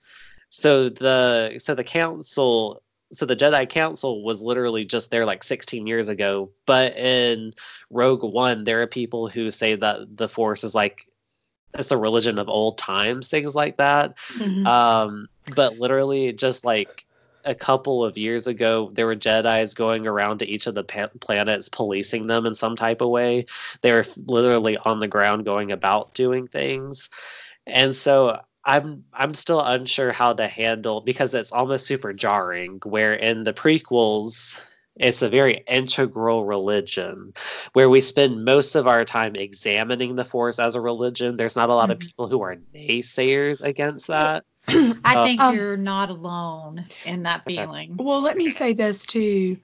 So 0.50 0.88
the 0.88 1.54
so 1.58 1.74
the 1.74 1.84
council 1.84 2.82
so 3.12 3.26
the 3.26 3.36
Jedi 3.36 3.68
Council 3.68 4.22
was 4.22 4.40
literally 4.40 4.84
just 4.84 5.10
there 5.10 5.26
like 5.26 5.42
16 5.42 5.86
years 5.86 6.08
ago, 6.08 6.50
but 6.64 6.96
in 6.96 7.52
Rogue 7.90 8.22
One 8.22 8.64
there 8.64 8.82
are 8.82 8.86
people 8.86 9.28
who 9.28 9.50
say 9.50 9.74
that 9.74 10.16
the 10.16 10.28
Force 10.28 10.62
is 10.62 10.74
like 10.74 11.06
it's 11.78 11.92
a 11.92 11.96
religion 11.96 12.38
of 12.38 12.48
old 12.48 12.78
times, 12.78 13.28
things 13.28 13.54
like 13.54 13.76
that. 13.76 14.14
Mm-hmm. 14.34 14.66
Um, 14.66 15.28
but 15.54 15.78
literally 15.78 16.32
just 16.32 16.64
like 16.64 17.04
a 17.44 17.54
couple 17.54 18.04
of 18.04 18.16
years 18.18 18.46
ago, 18.46 18.90
there 18.92 19.06
were 19.06 19.16
Jedi's 19.16 19.74
going 19.74 20.06
around 20.06 20.38
to 20.38 20.46
each 20.48 20.66
of 20.66 20.74
the 20.74 20.84
pa- 20.84 21.08
planets, 21.20 21.68
policing 21.68 22.26
them 22.26 22.46
in 22.46 22.54
some 22.54 22.76
type 22.76 23.00
of 23.00 23.08
way. 23.10 23.46
They 23.82 23.92
were 23.92 24.04
literally 24.26 24.76
on 24.78 25.00
the 25.00 25.08
ground 25.08 25.44
going 25.44 25.72
about 25.72 26.14
doing 26.14 26.46
things. 26.48 27.08
And 27.66 27.94
so 27.94 28.40
I'm 28.64 29.04
I'm 29.14 29.34
still 29.34 29.60
unsure 29.62 30.12
how 30.12 30.32
to 30.34 30.48
handle 30.48 31.00
because 31.00 31.34
it's 31.34 31.52
almost 31.52 31.86
super 31.86 32.12
jarring 32.12 32.80
where 32.84 33.14
in 33.14 33.44
the 33.44 33.52
prequels 33.54 34.60
it's 34.96 35.22
a 35.22 35.28
very 35.30 35.64
integral 35.68 36.44
religion 36.44 37.32
where 37.72 37.88
we 37.88 38.00
spend 38.02 38.44
most 38.44 38.74
of 38.74 38.86
our 38.86 39.04
time 39.04 39.34
examining 39.36 40.16
the 40.16 40.24
force 40.24 40.58
as 40.58 40.74
a 40.74 40.80
religion. 40.80 41.36
There's 41.36 41.56
not 41.56 41.70
a 41.70 41.74
lot 41.74 41.90
of 41.90 41.98
Mhm. 41.98 42.00
people 42.00 42.28
who 42.28 42.42
are 42.42 42.56
naysayers 42.74 43.62
against 43.62 44.08
that. 44.08 44.44
I 45.04 45.16
Uh, 45.16 45.24
think 45.24 45.40
Um, 45.40 45.54
you're 45.54 45.76
not 45.76 46.10
alone 46.10 46.84
in 47.04 47.22
that 47.24 47.44
feeling. 47.44 47.96
Well, 47.96 48.20
let 48.20 48.36
me 48.36 48.50
say 48.50 48.72
this 48.72 49.04
too. 49.06 49.56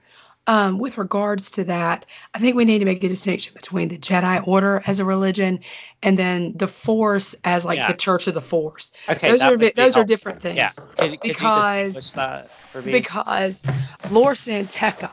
Um, 0.49 0.79
with 0.79 0.97
regards 0.97 1.51
to 1.51 1.65
that, 1.65 2.05
I 2.33 2.39
think 2.39 2.55
we 2.55 2.63
need 2.63 2.79
to 2.79 2.85
make 2.85 3.03
a 3.03 3.09
distinction 3.09 3.53
between 3.53 3.89
the 3.89 3.97
Jedi 3.97 4.47
Order 4.47 4.81
as 4.87 5.01
a 5.01 5.03
religion 5.05 5.59
and 6.03 6.17
then 6.17 6.53
the 6.55 6.69
Force 6.69 7.35
as 7.43 7.65
like 7.65 7.75
Yeah. 7.79 7.87
the 7.91 7.97
Church 7.97 8.27
of 8.27 8.33
the 8.33 8.39
Force. 8.41 8.93
Okay, 9.09 9.29
those 9.29 9.41
are 9.41 9.51
would 9.51 9.59
vi- 9.59 9.67
be 9.71 9.73
those 9.75 9.97
are 9.97 10.05
different 10.05 10.41
things. 10.41 10.55
Yeah, 10.55 10.69
could, 10.69 11.11
could 11.11 11.19
Because- 11.21 11.87
you 11.87 11.93
distinguish 11.99 12.11
that 12.13 12.49
for 12.71 12.81
me? 12.81 12.91
Because 12.93 13.65
Lor 14.09 14.35
San 14.35 14.67
Tekka, 14.67 15.11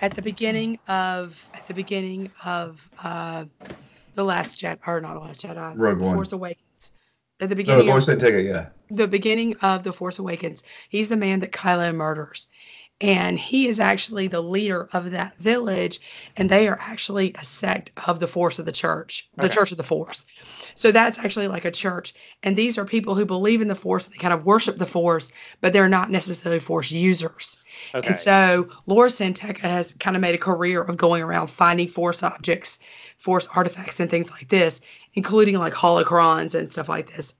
at 0.00 0.14
the 0.14 0.22
beginning 0.22 0.78
of 0.88 1.46
at 1.52 1.66
the 1.66 1.74
beginning 1.74 2.30
of 2.42 2.88
uh, 3.04 3.44
the 4.14 4.24
Last 4.24 4.58
Jedi 4.58 4.78
or 4.86 5.02
not 5.02 5.12
the 5.14 5.20
Last 5.20 5.42
Jedi, 5.42 5.74
Rogue 5.76 5.98
the 5.98 6.04
One. 6.04 6.14
Force 6.14 6.32
Awakens. 6.32 6.64
At 7.42 7.50
the 7.50 7.54
No, 7.54 7.56
beginning 7.56 7.86
Lord 7.88 7.98
of 7.98 8.04
said 8.04 8.20
take. 8.20 8.46
Yeah. 8.46 8.68
the 8.90 9.08
beginning 9.08 9.56
of 9.62 9.84
the 9.84 9.92
Force 9.92 10.18
Awakens, 10.18 10.64
he's 10.88 11.08
the 11.10 11.16
man 11.18 11.40
that 11.40 11.52
Kylo 11.52 11.94
murders. 11.94 12.48
And 13.00 13.38
he 13.38 13.66
is 13.66 13.80
actually 13.80 14.28
the 14.28 14.40
leader 14.42 14.88
of 14.92 15.10
that 15.10 15.36
village, 15.38 16.00
and 16.36 16.48
they 16.48 16.68
are 16.68 16.78
actually 16.80 17.34
a 17.34 17.44
sect 17.44 17.90
of 18.06 18.20
the 18.20 18.28
Force 18.28 18.60
of 18.60 18.66
the 18.66 18.72
Church, 18.72 19.28
the 19.40 19.46
Okay. 19.46 19.54
Church 19.56 19.72
of 19.72 19.76
the 19.76 19.82
Force. 19.82 20.24
So 20.76 20.92
that's 20.92 21.18
actually 21.18 21.48
like 21.48 21.64
a 21.64 21.72
church. 21.72 22.14
And 22.44 22.56
these 22.56 22.78
are 22.78 22.84
people 22.84 23.16
who 23.16 23.24
believe 23.26 23.60
in 23.60 23.68
the 23.68 23.74
Force, 23.74 24.06
they 24.06 24.16
kind 24.18 24.32
of 24.32 24.44
worship 24.46 24.78
the 24.78 24.86
Force, 24.86 25.32
but 25.60 25.72
they're 25.72 25.88
not 25.88 26.12
necessarily 26.12 26.60
Force 26.60 26.92
users. 26.92 27.58
okay. 27.94 28.06
And 28.06 28.16
so 28.18 28.68
Lor 28.86 29.08
San 29.08 29.34
Tekka 29.34 29.62
has 29.62 29.94
kind 29.94 30.16
of 30.16 30.22
made 30.22 30.36
a 30.36 30.38
career 30.38 30.82
of 30.82 30.96
going 30.96 31.22
around 31.24 31.48
finding 31.48 31.88
Force 31.88 32.22
objects, 32.22 32.78
Force 33.18 33.48
artifacts, 33.54 34.00
and 34.00 34.10
things 34.10 34.30
like 34.30 34.48
this, 34.48 34.80
including 35.14 35.58
like 35.58 35.72
holocrons 35.72 36.54
and 36.54 36.70
stuff 36.70 36.88
like 36.88 37.14
this. 37.14 37.34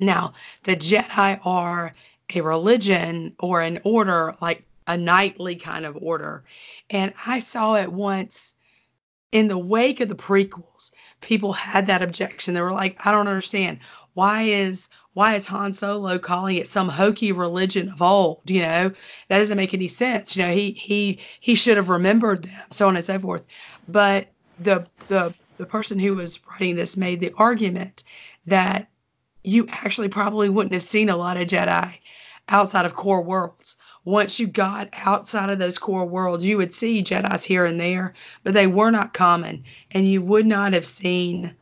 Now, 0.00 0.32
the 0.64 0.76
Jedi 0.76 1.40
are 1.44 1.92
a 2.34 2.40
religion 2.40 3.34
or 3.38 3.62
an 3.62 3.80
order, 3.84 4.34
like 4.40 4.62
a 4.86 4.96
knightly 4.96 5.56
kind 5.56 5.84
of 5.84 5.96
order. 6.00 6.44
And 6.90 7.12
I 7.26 7.38
saw 7.38 7.76
it 7.76 7.92
once 7.92 8.54
in 9.32 9.48
the 9.48 9.58
wake 9.58 10.00
of 10.00 10.08
the 10.08 10.14
prequels. 10.14 10.92
People 11.20 11.52
had 11.52 11.86
that 11.86 12.02
objection. 12.02 12.54
They 12.54 12.60
were 12.60 12.72
like, 12.72 13.04
I 13.04 13.10
don't 13.10 13.28
understand. 13.28 13.80
Why 14.14 14.42
is 14.42 14.88
why 15.14 15.34
is 15.34 15.46
Han 15.46 15.72
Solo 15.72 16.18
calling 16.18 16.56
it 16.56 16.66
some 16.66 16.90
hokey 16.90 17.32
religion 17.32 17.88
of 17.88 18.02
old? 18.02 18.42
You 18.46 18.60
know, 18.60 18.92
that 19.28 19.38
doesn't 19.38 19.56
make 19.56 19.72
any 19.72 19.88
sense. 19.88 20.36
You 20.36 20.42
know, 20.42 20.52
he 20.52 20.72
he 20.72 21.18
he 21.40 21.54
should 21.54 21.76
have 21.76 21.88
remembered 21.88 22.44
them, 22.44 22.62
so 22.70 22.88
on 22.88 22.96
and 22.96 23.04
so 23.04 23.18
forth. 23.18 23.42
But 23.88 24.28
the 24.58 24.86
the 25.08 25.34
the 25.56 25.66
person 25.66 25.98
who 25.98 26.14
was 26.14 26.40
writing 26.50 26.76
this 26.76 26.96
made 26.96 27.20
the 27.20 27.32
argument 27.36 28.04
that 28.46 28.88
you 29.42 29.66
actually 29.68 30.08
probably 30.08 30.48
wouldn't 30.48 30.74
have 30.74 30.82
seen 30.82 31.08
a 31.08 31.16
lot 31.16 31.36
of 31.36 31.46
Jedi 31.46 31.94
outside 32.48 32.84
of 32.84 32.94
core 32.94 33.22
worlds. 33.22 33.76
Once 34.04 34.38
you 34.38 34.46
got 34.46 34.88
outside 34.92 35.50
of 35.50 35.58
those 35.58 35.78
core 35.78 36.06
worlds, 36.06 36.44
you 36.44 36.56
would 36.56 36.72
see 36.72 37.02
Jedi's 37.02 37.44
here 37.44 37.64
and 37.64 37.80
there, 37.80 38.14
but 38.44 38.54
they 38.54 38.66
were 38.66 38.90
not 38.90 39.14
common, 39.14 39.64
and 39.90 40.06
you 40.06 40.22
would 40.22 40.46
not 40.46 40.72
have 40.72 40.86
seen 40.86 41.54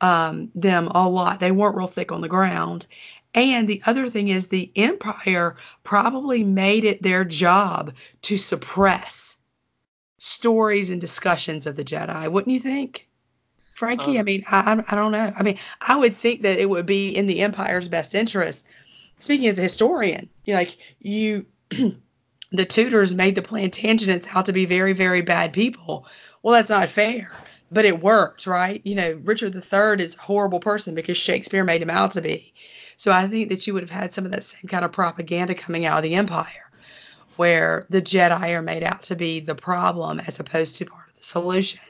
um, 0.00 0.50
them 0.54 0.88
a 0.88 1.08
lot. 1.08 1.38
They 1.38 1.52
weren't 1.52 1.76
real 1.76 1.86
thick 1.86 2.10
on 2.10 2.20
the 2.20 2.28
ground. 2.28 2.86
And 3.34 3.68
the 3.68 3.80
other 3.86 4.08
thing 4.08 4.28
is, 4.28 4.48
the 4.48 4.70
Empire 4.76 5.56
probably 5.84 6.44
made 6.44 6.84
it 6.84 7.02
their 7.02 7.24
job 7.24 7.94
to 8.22 8.36
suppress 8.36 9.36
stories 10.18 10.90
and 10.90 11.00
discussions 11.00 11.66
of 11.66 11.76
the 11.76 11.84
Jedi, 11.84 12.30
wouldn't 12.30 12.52
you 12.52 12.60
think? 12.60 13.08
Frankie, 13.82 14.18
I 14.18 14.22
Um, 14.22 14.24
mean, 14.24 14.44
I, 14.50 14.74
I 14.74 14.84
I 14.92 14.94
don't 14.96 15.10
know. 15.12 15.32
I 15.36 15.42
mean, 15.42 15.58
I 15.80 15.96
would 15.96 16.14
think 16.16 16.42
that 16.42 16.58
it 16.60 16.70
would 16.70 16.86
be 16.86 17.08
in 17.10 17.26
the 17.26 17.40
Empire's 17.40 17.88
best 17.88 18.14
interest. 18.14 18.64
Speaking 19.18 19.48
as 19.48 19.58
a 19.58 19.62
historian, 19.62 20.30
you 20.44 20.54
know, 20.54 20.60
like 20.60 20.78
you, 21.00 21.46
the 21.70 22.64
Tudors 22.64 23.14
made 23.14 23.34
the 23.34 23.42
Plantagenets 23.42 24.28
out 24.36 24.46
to 24.46 24.52
be 24.52 24.66
very, 24.66 24.92
very 24.92 25.20
bad 25.22 25.52
people. 25.52 26.06
Well, 26.42 26.54
that's 26.54 26.70
not 26.70 26.88
fair, 26.88 27.30
but 27.72 27.84
it 27.84 28.02
worked, 28.02 28.46
right? 28.46 28.80
You 28.84 28.94
know, 28.94 29.20
Richard 29.24 29.54
III 29.54 30.04
is 30.04 30.16
a 30.16 30.20
horrible 30.20 30.60
person 30.60 30.94
because 30.94 31.16
Shakespeare 31.16 31.64
made 31.64 31.82
him 31.82 31.90
out 31.90 32.12
to 32.12 32.22
be. 32.22 32.54
So 32.96 33.12
I 33.12 33.26
think 33.26 33.48
that 33.50 33.66
you 33.66 33.74
would 33.74 33.82
have 33.82 33.90
had 33.90 34.14
some 34.14 34.24
of 34.26 34.32
that 34.32 34.44
same 34.44 34.68
kind 34.68 34.84
of 34.84 34.92
propaganda 34.92 35.54
coming 35.54 35.84
out 35.86 35.98
of 35.98 36.04
the 36.04 36.14
Empire, 36.14 36.70
where 37.36 37.86
the 37.90 38.02
Jedi 38.02 38.50
are 38.52 38.62
made 38.62 38.84
out 38.84 39.02
to 39.04 39.16
be 39.16 39.40
the 39.40 39.54
problem 39.56 40.20
as 40.20 40.40
opposed 40.40 40.76
to 40.76 40.86
part 40.86 41.10
of 41.10 41.16
the 41.16 41.22
solution 41.24 41.80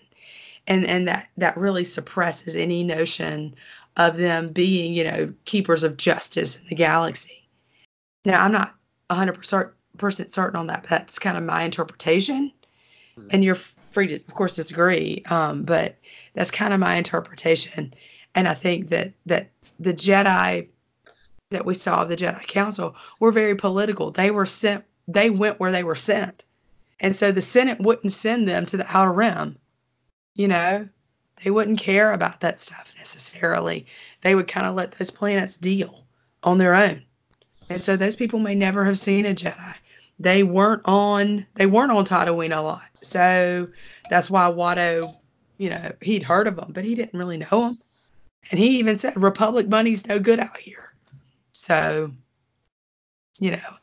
and 0.67 0.87
and 0.87 1.09
that 1.09 1.29
that 1.37 1.57
really 1.57 1.85
suppresses 1.85 2.57
any 2.57 2.85
notion 2.85 3.55
of 3.97 4.17
them 4.17 4.51
being 4.53 4.95
you 4.95 5.05
know 5.05 5.33
keepers 5.45 5.83
of 5.83 5.97
justice 5.97 6.61
in 6.61 6.69
the 6.69 6.75
galaxy. 6.75 7.47
Now 8.25 8.45
i'm 8.45 8.53
not 8.53 8.75
100% 9.11 9.73
certain 10.33 10.57
on 10.57 10.67
that 10.69 10.83
but 10.83 10.91
that's 10.91 11.19
kind 11.19 11.37
of 11.37 11.43
my 11.45 11.65
interpretation. 11.65 12.53
Mhm. 13.19 13.27
and 13.31 13.45
you're 13.45 13.57
free 13.91 14.07
to 14.07 14.15
of 14.17 14.35
course 14.35 14.57
disagree 14.57 15.23
um, 15.27 15.65
but 15.65 15.99
that's 16.33 16.51
kind 16.51 16.73
of 16.73 16.81
my 16.81 16.97
interpretation. 16.97 17.93
And 18.35 18.49
i 18.49 18.55
think 18.55 18.89
that 18.89 19.13
that 19.27 19.51
the 19.79 19.93
jedi 19.93 20.69
that 21.51 21.67
we 21.67 21.75
saw 21.75 22.03
of 22.03 22.09
the 22.09 22.17
jedi 22.17 22.47
council 22.47 22.95
were 23.21 23.33
very 23.33 23.55
political. 23.55 24.11
They 24.11 24.31
were 24.31 24.47
sent 24.47 24.85
they 25.09 25.29
went 25.29 25.61
where 25.61 25.73
they 25.73 25.85
were 25.85 25.97
sent. 25.97 26.45
And 27.01 27.15
so 27.17 27.33
the 27.33 27.41
senate 27.41 27.81
wouldn't 27.81 28.13
send 28.13 28.49
them 28.49 28.65
to 28.67 28.77
the 28.77 28.87
outer 28.97 29.13
rim 29.13 29.59
you 30.35 30.49
know 30.49 30.89
they 31.43 31.51
wouldn't 31.51 31.79
care 31.79 32.13
about 32.13 32.41
that 32.41 32.61
stuff 32.61 32.95
necessarily. 32.97 33.87
They 34.21 34.35
would 34.35 34.49
kind 34.49 34.67
of 34.67 34.75
let 34.75 34.93
those 34.93 35.11
planets 35.11 35.57
deal 35.57 36.05
on 36.45 36.59
their 36.59 36.75
own. 36.75 37.03
And 37.69 37.81
so 37.81 37.97
those 37.97 38.17
people 38.17 38.39
may 38.39 38.55
never 38.55 38.85
have 38.85 38.99
seen 38.99 39.27
a 39.27 39.35
jedi. 39.35 39.75
They 40.19 40.43
weren't 40.43 40.83
on 40.85 41.47
they 41.55 41.67
weren't 41.67 41.93
on 41.93 42.05
Tatooine 42.05 42.57
a 42.57 42.61
lot. 42.61 42.83
So 43.03 43.69
that's 44.09 44.31
why 44.31 44.49
Watto 44.49 45.17
you 45.59 45.71
know 45.71 45.93
he'd 46.01 46.23
heard 46.23 46.47
of 46.47 46.57
them 46.57 46.73
but 46.73 46.85
he 46.85 46.95
didn't 46.95 47.19
really 47.19 47.37
know 47.39 47.49
them 47.51 47.79
and 48.51 48.59
he 48.59 48.79
even 48.79 48.99
said 48.99 49.21
republic 49.21 49.69
money's 49.69 50.07
no 50.07 50.19
good 50.19 50.41
out 50.41 50.59
here. 50.59 50.95
So 51.53 52.13
you 53.41 53.53
know 53.53 53.77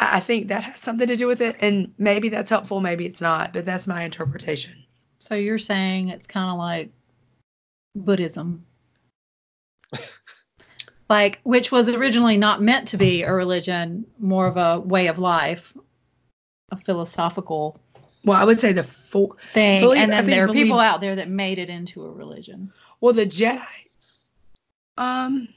I 0.00 0.16
I 0.16 0.20
think 0.20 0.48
that 0.48 0.64
has 0.64 0.80
something 0.80 1.08
to 1.08 1.16
do 1.16 1.26
with 1.26 1.40
it. 1.40 1.56
And 1.60 1.92
maybe 1.98 2.28
that's 2.28 2.50
helpful 2.50 2.80
maybe 2.80 3.04
it's 3.04 3.20
not 3.20 3.52
but 3.52 3.64
that's 3.66 3.86
my 3.86 4.02
interpretation 4.02 4.83
So 5.24 5.34
you're 5.34 5.56
saying 5.56 6.10
it's 6.10 6.26
kind 6.26 6.50
of 6.50 6.58
like 6.58 6.90
Buddhism. 7.96 8.66
like 11.08 11.40
which 11.44 11.72
was 11.72 11.88
originally 11.88 12.36
not 12.36 12.60
meant 12.60 12.88
to 12.88 12.98
be 12.98 13.22
a 13.22 13.32
religion, 13.32 14.04
more 14.18 14.46
of 14.46 14.58
a 14.58 14.80
way 14.80 15.06
of 15.06 15.18
life, 15.18 15.72
a 16.70 16.76
philosophical 16.76 17.80
well 18.26 18.38
I 18.38 18.44
would 18.44 18.58
say 18.58 18.74
the 18.74 18.84
four 18.84 19.36
thing. 19.54 19.80
Believe- 19.80 20.02
and 20.02 20.12
then 20.12 20.26
there 20.26 20.44
are 20.44 20.52
people 20.52 20.78
out 20.78 21.00
there 21.00 21.16
that 21.16 21.30
made 21.30 21.58
it 21.58 21.70
into 21.70 22.04
a 22.04 22.10
religion. 22.12 22.70
Well, 23.00 23.14
the 23.14 23.24
Jedi. 23.24 23.64
Um. 24.98 25.48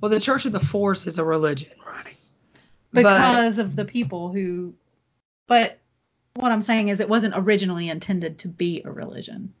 Well, 0.00 0.10
the 0.10 0.18
Church 0.18 0.44
of 0.44 0.50
the 0.50 0.58
Force 0.58 1.06
is 1.06 1.20
a 1.20 1.24
religion, 1.24 1.70
right? 1.86 2.16
But 2.92 3.02
Because 3.02 3.58
of 3.58 3.76
the 3.76 3.84
people 3.84 4.32
who 4.32 4.74
but 5.46 5.78
what 6.38 6.52
I'm 6.52 6.62
saying 6.62 6.88
is 6.88 7.00
it 7.00 7.08
wasn't 7.08 7.34
originally 7.36 7.88
intended 7.88 8.38
to 8.38 8.48
be 8.48 8.82
a 8.84 8.90
religion. 8.90 9.52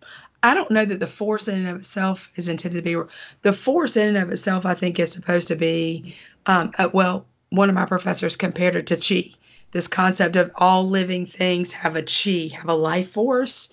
I 0.42 0.54
don't 0.54 0.70
know 0.70 0.84
that 0.84 1.00
the 1.00 1.06
Force 1.06 1.48
in 1.48 1.58
and 1.58 1.68
of 1.68 1.76
itself 1.76 2.30
is 2.36 2.48
intended 2.48 2.84
to 2.84 3.04
be. 3.04 3.10
The 3.42 3.52
Force 3.52 3.96
in 3.96 4.08
and 4.08 4.18
of 4.18 4.30
itself, 4.30 4.64
I 4.64 4.74
think, 4.74 4.98
is 4.98 5.12
supposed 5.12 5.48
to 5.48 5.56
be. 5.56 6.14
Um, 6.46 6.72
uh, 6.78 6.88
well, 6.92 7.26
one 7.50 7.68
of 7.68 7.74
my 7.74 7.84
professors 7.84 8.36
compared 8.36 8.76
it 8.76 8.86
to 8.86 8.96
chi. 8.96 9.30
This 9.72 9.88
concept 9.88 10.36
of 10.36 10.50
all 10.56 10.88
living 10.88 11.26
things 11.26 11.72
have 11.72 11.94
a 11.94 12.02
chi, 12.02 12.54
have 12.56 12.68
a 12.68 12.74
life 12.74 13.10
force, 13.10 13.68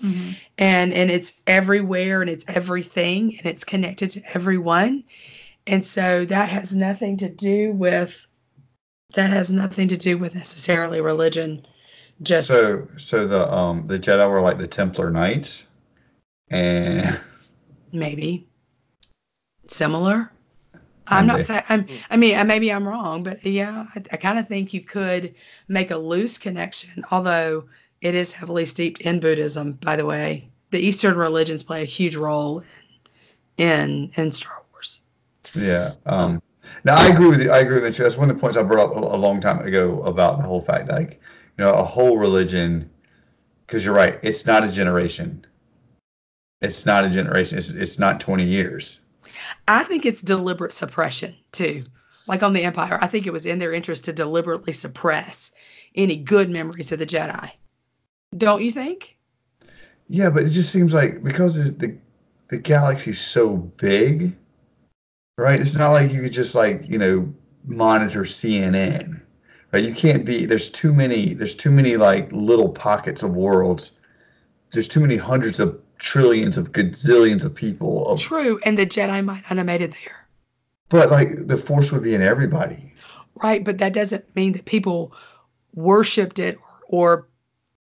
and 0.57 0.93
and 0.93 1.09
it's 1.09 1.41
everywhere 1.47 2.21
and 2.21 2.29
it's 2.29 2.43
everything 2.49 3.37
and 3.37 3.45
it's 3.45 3.63
connected 3.63 4.09
to 4.11 4.21
everyone 4.33 5.03
and 5.67 5.85
so 5.85 6.25
that 6.25 6.49
has 6.49 6.75
nothing 6.75 7.17
to 7.17 7.29
do 7.29 7.71
with 7.71 8.27
that 9.13 9.29
has 9.29 9.51
nothing 9.51 9.87
to 9.87 9.97
do 9.97 10.17
with 10.17 10.35
necessarily 10.35 11.01
religion 11.01 11.65
just 12.21 12.47
So 12.47 12.87
so 12.97 13.27
the 13.27 13.51
um 13.51 13.87
the 13.87 13.99
Jedi 13.99 14.29
were 14.29 14.41
like 14.41 14.57
the 14.57 14.67
Templar 14.67 15.09
Knights, 15.11 15.65
and 16.49 17.19
maybe 17.91 18.47
similar 19.67 20.31
i'm 21.07 21.25
not 21.25 21.43
saying 21.43 21.61
i'm 21.69 21.87
i 22.09 22.17
mean 22.17 22.37
uh, 22.37 22.43
maybe 22.43 22.71
i'm 22.71 22.87
wrong 22.87 23.23
but 23.23 23.43
yeah 23.45 23.85
i, 23.95 24.03
I 24.11 24.17
kind 24.17 24.37
of 24.37 24.47
think 24.47 24.73
you 24.73 24.81
could 24.81 25.33
make 25.67 25.91
a 25.91 25.97
loose 25.97 26.37
connection 26.37 27.03
although 27.11 27.63
it 28.01 28.15
is 28.15 28.31
heavily 28.33 28.65
steeped 28.65 29.01
in 29.01 29.19
buddhism 29.19 29.73
by 29.73 29.95
the 29.95 30.05
way 30.05 30.49
the 30.71 30.79
eastern 30.79 31.15
religions 31.15 31.63
play 31.63 31.83
a 31.83 31.85
huge 31.85 32.15
role 32.15 32.63
in 33.57 34.11
in 34.15 34.31
star 34.31 34.63
wars 34.71 35.01
Yeah. 35.53 35.93
Um, 36.05 36.41
now 36.83 36.95
I 36.95 37.07
agree 37.07 37.27
with 37.27 37.41
you. 37.41 37.51
I 37.51 37.59
agree 37.59 37.81
with 37.81 37.97
you. 37.97 38.03
That's 38.03 38.17
one 38.17 38.29
of 38.29 38.35
the 38.35 38.41
points 38.41 38.57
I 38.57 38.63
brought 38.63 38.89
up 38.89 38.95
a, 38.95 39.17
long 39.17 39.39
time 39.39 39.59
ago 39.65 40.01
about 40.03 40.37
the 40.37 40.43
whole 40.43 40.61
fact, 40.61 40.89
like, 40.89 41.21
know, 41.63 41.73
a 41.73 41.83
whole 41.83 42.17
religion. 42.17 42.89
Because 43.65 43.85
you're 43.85 43.95
right, 43.95 44.19
it's 44.21 44.45
not 44.45 44.63
a 44.63 44.71
generation. 44.71 45.45
It's 46.61 46.85
not 46.85 47.05
a 47.05 47.09
generation. 47.09 47.57
It's 47.57 47.69
it's 47.69 47.99
not 47.99 48.19
20 48.19 48.43
years. 48.43 49.01
I 49.67 49.83
think 49.83 50.05
it's 50.05 50.21
deliberate 50.21 50.71
suppression 50.71 51.35
too. 51.51 51.83
Like 52.27 52.43
on 52.43 52.53
the 52.53 52.63
Empire, 52.63 52.97
I 53.01 53.07
think 53.07 53.27
it 53.27 53.33
was 53.33 53.45
in 53.45 53.59
their 53.59 53.73
interest 53.73 54.05
to 54.05 54.13
deliberately 54.13 54.73
suppress 54.73 55.51
any 55.95 56.15
good 56.15 56.49
memories 56.49 56.91
of 56.91 56.99
the 56.99 57.05
Jedi. 57.05 57.51
Don't 58.37 58.63
you 58.63 58.71
think? 58.71 59.17
Yeah, 60.07 60.29
but 60.29 60.43
it 60.43 60.49
just 60.49 60.71
seems 60.71 60.93
like 60.93 61.23
because 61.23 61.55
the 61.77 61.97
the 62.49 62.57
galaxy's 62.57 63.19
so 63.19 63.57
big, 63.57 64.35
right? 65.37 65.59
It's 65.59 65.75
not 65.75 65.91
like 65.91 66.11
you 66.11 66.21
could 66.21 66.33
just 66.33 66.55
like 66.55 66.87
you 66.87 66.97
know 66.97 67.33
monitor 67.67 68.23
CNN? 68.23 69.21
You 69.83 69.93
can't 69.93 70.25
be. 70.25 70.45
There's 70.45 70.69
too 70.69 70.93
many. 70.93 71.33
There's 71.33 71.55
too 71.55 71.71
many 71.71 71.97
like 71.97 72.29
little 72.31 72.69
pockets 72.69 73.23
of 73.23 73.35
worlds. 73.35 73.91
There's 74.71 74.87
too 74.87 74.99
many 74.99 75.15
hundreds 75.17 75.59
of 75.59 75.79
trillions 75.99 76.57
of 76.57 76.71
gazillions 76.71 77.45
of 77.45 77.55
people. 77.55 78.07
Of, 78.07 78.19
True, 78.21 78.59
and 78.65 78.77
the 78.77 78.85
Jedi 78.85 79.23
might 79.23 79.43
not 79.49 79.57
have 79.57 79.65
made 79.65 79.81
it 79.81 79.91
there. 79.91 80.27
but 80.89 81.09
like 81.11 81.47
the 81.47 81.57
force 81.57 81.91
would 81.91 82.03
be 82.03 82.13
in 82.13 82.21
everybody. 82.21 82.93
Right, 83.43 83.63
but 83.63 83.77
that 83.79 83.93
doesn't 83.93 84.23
mean 84.35 84.53
that 84.53 84.65
people 84.65 85.11
worshipped 85.73 86.39
it 86.39 86.57
or 86.87 87.27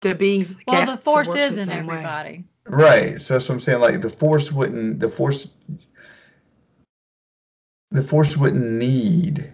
the 0.00 0.14
beings 0.14 0.50
of 0.50 0.56
the 0.58 0.64
Well, 0.66 0.86
the 0.86 0.96
force 0.96 1.28
is 1.34 1.52
the 1.52 1.60
in 1.60 1.64
same 1.66 1.86
way. 1.86 1.94
everybody. 1.96 2.44
Right. 2.66 3.20
So 3.20 3.34
that's 3.34 3.48
what 3.48 3.54
I'm 3.56 3.60
saying. 3.60 3.80
Like 3.80 4.00
the 4.00 4.10
force 4.10 4.50
wouldn't. 4.50 5.00
The 5.00 5.08
force. 5.08 5.48
The 7.90 8.02
force 8.02 8.36
wouldn't 8.36 8.64
need 8.64 9.52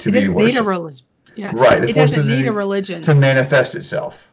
to 0.00 0.08
It 0.08 0.12
be 0.12 0.20
doesn't 0.20 0.36
need 0.36 0.56
a 0.56 0.62
religion. 0.62 1.06
Yeah. 1.36 1.52
Right. 1.54 1.80
The 1.80 1.88
It 1.90 1.94
doesn't 1.96 2.26
need 2.28 2.46
a 2.46 2.52
religion. 2.52 3.02
to 3.02 3.14
manifest 3.14 3.74
itself. 3.74 4.24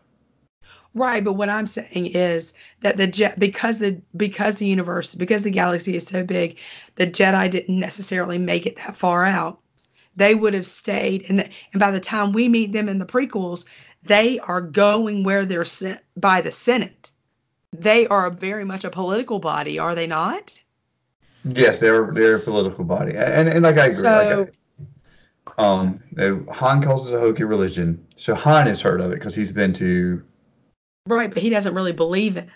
Right, 0.94 1.22
but 1.24 1.34
what 1.34 1.50
I'm 1.50 1.68
saying 1.68 2.06
is 2.08 2.54
that 2.82 2.96
the 2.96 3.06
jet 3.06 3.38
because 3.38 3.80
the 3.80 4.02
because 4.16 4.60
the 4.60 4.66
universe 4.66 5.14
because 5.14 5.44
the 5.44 5.50
galaxy 5.50 5.98
is 5.98 6.06
so 6.06 6.24
big, 6.24 6.58
the 6.96 7.06
Jedi 7.06 7.52
didn't 7.52 7.78
necessarily 7.80 8.38
make 8.38 8.66
it 8.66 8.78
that 8.78 8.96
far 8.96 9.26
out. 9.26 9.60
They 10.16 10.36
would 10.36 10.54
have 10.54 10.66
stayed, 10.66 11.26
and 11.28 11.40
the, 11.40 11.50
and 11.74 11.82
by 11.82 11.92
the 11.92 12.00
time 12.00 12.32
we 12.32 12.48
meet 12.48 12.72
them 12.72 12.88
in 12.88 13.00
the 13.00 13.06
prequels, 13.06 13.66
they 14.04 14.40
are 14.40 14.62
going 14.62 15.26
where 15.26 15.44
they're 15.44 15.66
sent 15.66 16.00
by 16.16 16.40
the 16.40 16.52
Senate. 16.52 17.12
They 17.74 18.08
are 18.08 18.30
very 18.30 18.64
much 18.64 18.86
a 18.86 18.90
political 18.90 19.40
body, 19.40 19.78
are 19.78 19.96
they 19.96 20.08
not? 20.08 20.58
Yes, 21.44 21.82
they're 21.82 22.10
they're 22.14 22.38
a 22.38 22.40
political 22.40 22.86
body, 22.86 23.18
and 23.18 23.50
and 23.50 23.64
like 23.64 23.78
I 23.78 23.88
agree. 23.88 23.96
So- 23.96 24.38
like 24.40 24.48
I, 24.48 24.52
um, 25.58 26.02
Han 26.52 26.82
calls 26.82 27.08
it 27.10 27.16
a 27.16 27.20
hokey 27.20 27.44
religion, 27.44 28.06
so 28.18 28.36
Han 28.36 28.68
has 28.68 28.82
heard 28.82 29.02
of 29.02 29.12
it 29.12 29.16
because 29.16 29.36
he's 29.36 29.52
been 29.52 29.74
to 29.74 30.24
Right, 31.08 31.32
but 31.34 31.42
he 31.44 31.50
doesn't 31.50 31.74
really 31.76 31.92
believe 31.94 32.36
it. 32.38 32.50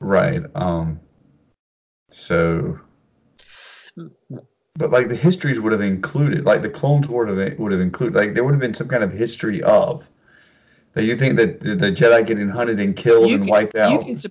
right. 0.00 0.42
Um, 0.54 0.98
so, 2.10 2.78
but 4.76 4.90
like 4.90 5.08
the 5.08 5.16
histories 5.16 5.60
would 5.60 5.72
have 5.72 5.80
included, 5.82 6.44
like 6.44 6.62
the 6.62 6.70
clones 6.70 7.08
would 7.08 7.28
have 7.28 7.58
would 7.58 7.72
have 7.72 7.80
included, 7.80 8.14
like 8.16 8.34
there 8.34 8.44
would 8.44 8.52
have 8.52 8.60
been 8.60 8.74
some 8.74 8.88
kind 8.88 9.04
of 9.04 9.12
history 9.12 9.62
of 9.62 10.08
that. 10.94 11.04
You 11.04 11.16
think 11.16 11.36
that 11.36 11.60
the, 11.60 11.74
the 11.74 11.92
Jedi 11.92 12.26
getting 12.26 12.48
hunted 12.48 12.80
and 12.80 12.96
killed 12.96 13.28
You 13.30 13.36
and 13.36 13.44
can- 13.44 13.50
wiped 13.50 13.76
out? 13.76 13.92
You 14.06 14.14
can 14.16 14.30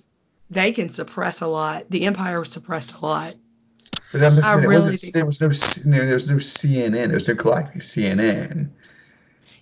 they 0.50 0.70
can 0.72 0.88
suppress 0.88 1.40
a 1.40 1.46
lot. 1.46 1.84
The 1.90 2.04
Empire 2.04 2.44
suppressed 2.44 2.94
a 2.96 3.00
lot. 3.00 3.34
But 4.12 4.22
I'm 4.22 4.44
I 4.44 4.54
saying 4.54 4.64
it 4.64 4.68
wasn't, 4.68 5.12
there 5.14 5.26
was 5.26 5.40
no 5.40 5.50
C- 5.50 5.88
you 5.88 5.96
know, 5.96 6.04
there 6.04 6.14
was 6.14 6.28
no 6.28 6.36
CNN, 6.36 6.92
there 6.92 7.14
was 7.14 7.28
no 7.28 7.34
galactic 7.34 7.80
CNN. 7.80 8.70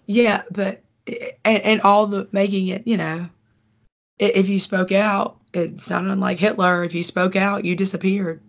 Yeah, 0.07 0.43
but 0.51 0.83
and, 1.45 1.63
and 1.63 1.81
all 1.83 2.07
the 2.07 2.29
making 2.33 2.69
it, 2.69 2.87
you 2.87 2.97
know, 2.97 3.29
if 4.19 4.49
you 4.49 4.59
spoke 4.59 4.93
out, 4.93 5.39
it's 5.55 5.89
not 5.89 6.05
unlike 6.05 6.39
Hitler. 6.39 6.85
If 6.85 6.95
you 6.95 7.03
spoke 7.03 7.37
out, 7.37 7.65
you 7.65 7.77
disappeared. 7.77 8.41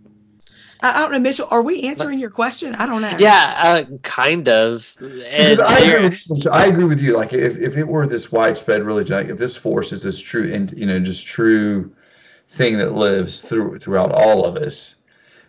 I, 0.82 0.90
I 0.90 1.02
don't 1.02 1.12
know, 1.12 1.20
Mitchell. 1.20 1.48
Are 1.52 1.62
we 1.62 1.84
answering 1.84 2.20
your 2.20 2.30
question? 2.30 2.76
I 2.76 2.86
don't 2.86 3.02
know. 3.02 3.16
Yeah, 3.18 3.54
uh, 3.58 3.98
kind 4.04 4.48
of. 4.48 4.94
Because 5.00 5.60
And 5.60 5.62
I 5.62 5.80
agree, 5.80 6.10
with, 6.30 6.46
you. 6.46 6.52
I 6.52 6.66
agree 6.66 6.84
with 6.86 7.00
you. 7.00 7.16
Like 7.16 7.34
if, 7.34 7.58
if 7.58 7.78
it 7.78 7.88
were 7.88 8.08
this 8.08 8.32
widespread 8.32 8.84
religion, 8.84 9.16
like 9.18 9.28
if 9.28 9.38
this 9.38 9.56
force 9.56 9.92
is 9.92 10.04
this 10.04 10.20
true 10.20 10.52
and 10.52 10.72
you 10.74 10.86
know 10.86 11.00
just 11.00 11.26
true 11.26 11.94
thing 12.50 12.78
that 12.78 12.94
lives 12.94 13.42
through 13.42 13.80
throughout 13.80 14.12
all 14.12 14.46
of 14.46 14.58
us, 14.58 14.96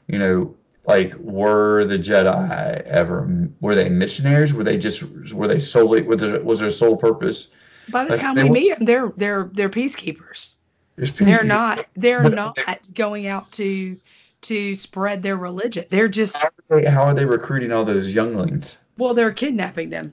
you 0.09 0.19
know, 0.19 0.55
like 0.87 1.15
were 1.19 1.85
the 1.85 1.99
Jedi 1.99 2.83
ever 2.83 3.49
were 3.61 3.75
they 3.75 3.89
missionaries? 3.89 4.53
Were 4.53 4.65
they 4.65 4.77
just 4.79 5.03
were 5.33 5.47
they 5.49 5.61
solely 5.61 6.03
was 6.03 6.21
there, 6.21 6.43
was 6.45 6.61
their 6.61 6.71
sole 6.71 6.97
purpose? 6.97 7.53
By 7.91 8.05
the 8.05 8.11
like, 8.11 8.21
time 8.21 8.35
they 8.35 8.45
we 8.45 8.51
was- 8.51 8.59
meet 8.61 8.77
them, 8.77 8.85
they're 8.87 9.13
they're 9.17 9.51
they're 9.53 9.71
peacekeepers. 9.71 10.57
There's 10.97 11.13
They're 11.13 11.45
not 11.45 11.87
they're 11.97 12.23
But- 12.23 12.35
not 12.35 12.59
going 12.95 13.27
out 13.27 13.51
to 13.53 13.97
to 14.43 14.75
spread 14.75 15.23
their 15.23 15.37
religion. 15.37 15.85
They're 15.89 16.09
just 16.09 16.37
How 16.37 16.49
are, 16.71 16.81
they, 16.83 16.91
how 16.91 17.03
are 17.05 17.15
they 17.15 17.25
recruiting 17.25 17.71
all 17.73 17.85
those 17.85 18.13
younglings? 18.13 18.77
well, 18.99 19.15
they're 19.15 19.33
kidnapping 19.33 19.89
them. 19.91 20.13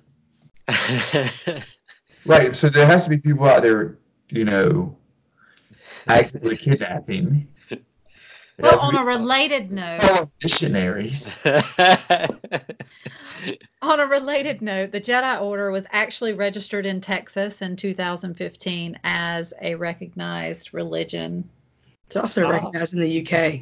Right. 2.26 2.54
So 2.56 2.70
there 2.70 2.86
has 2.86 3.06
to 3.06 3.10
be 3.10 3.18
people 3.18 3.46
out 3.48 3.62
there, 3.64 3.98
you 4.30 4.44
know, 4.44 4.96
actively 6.08 6.58
kidnapping. 6.58 7.48
There 8.60 8.70
Well, 8.72 8.80
have 8.92 8.96
on 8.96 9.02
a 9.02 9.06
related 9.06 9.72
note, 9.72 10.02
fellow 10.02 10.32
missionaries. 10.44 11.34
on 13.82 14.02
a 14.02 14.06
related 14.06 14.62
note, 14.62 14.92
the 14.92 15.00
Jedi 15.00 15.42
Order 15.42 15.72
was 15.72 15.86
actually 15.92 16.34
registered 16.34 16.86
in 16.86 17.00
Texas 17.00 17.62
in 17.62 17.78
2015 17.78 19.00
as 19.06 19.54
a 19.62 19.76
recognized 19.76 20.74
religion. 20.74 21.50
It's 22.08 22.18
also 22.18 22.46
Oh. 22.46 22.50
recognized 22.50 22.94
in 22.94 23.00
the 23.00 23.10
UK. 23.26 23.62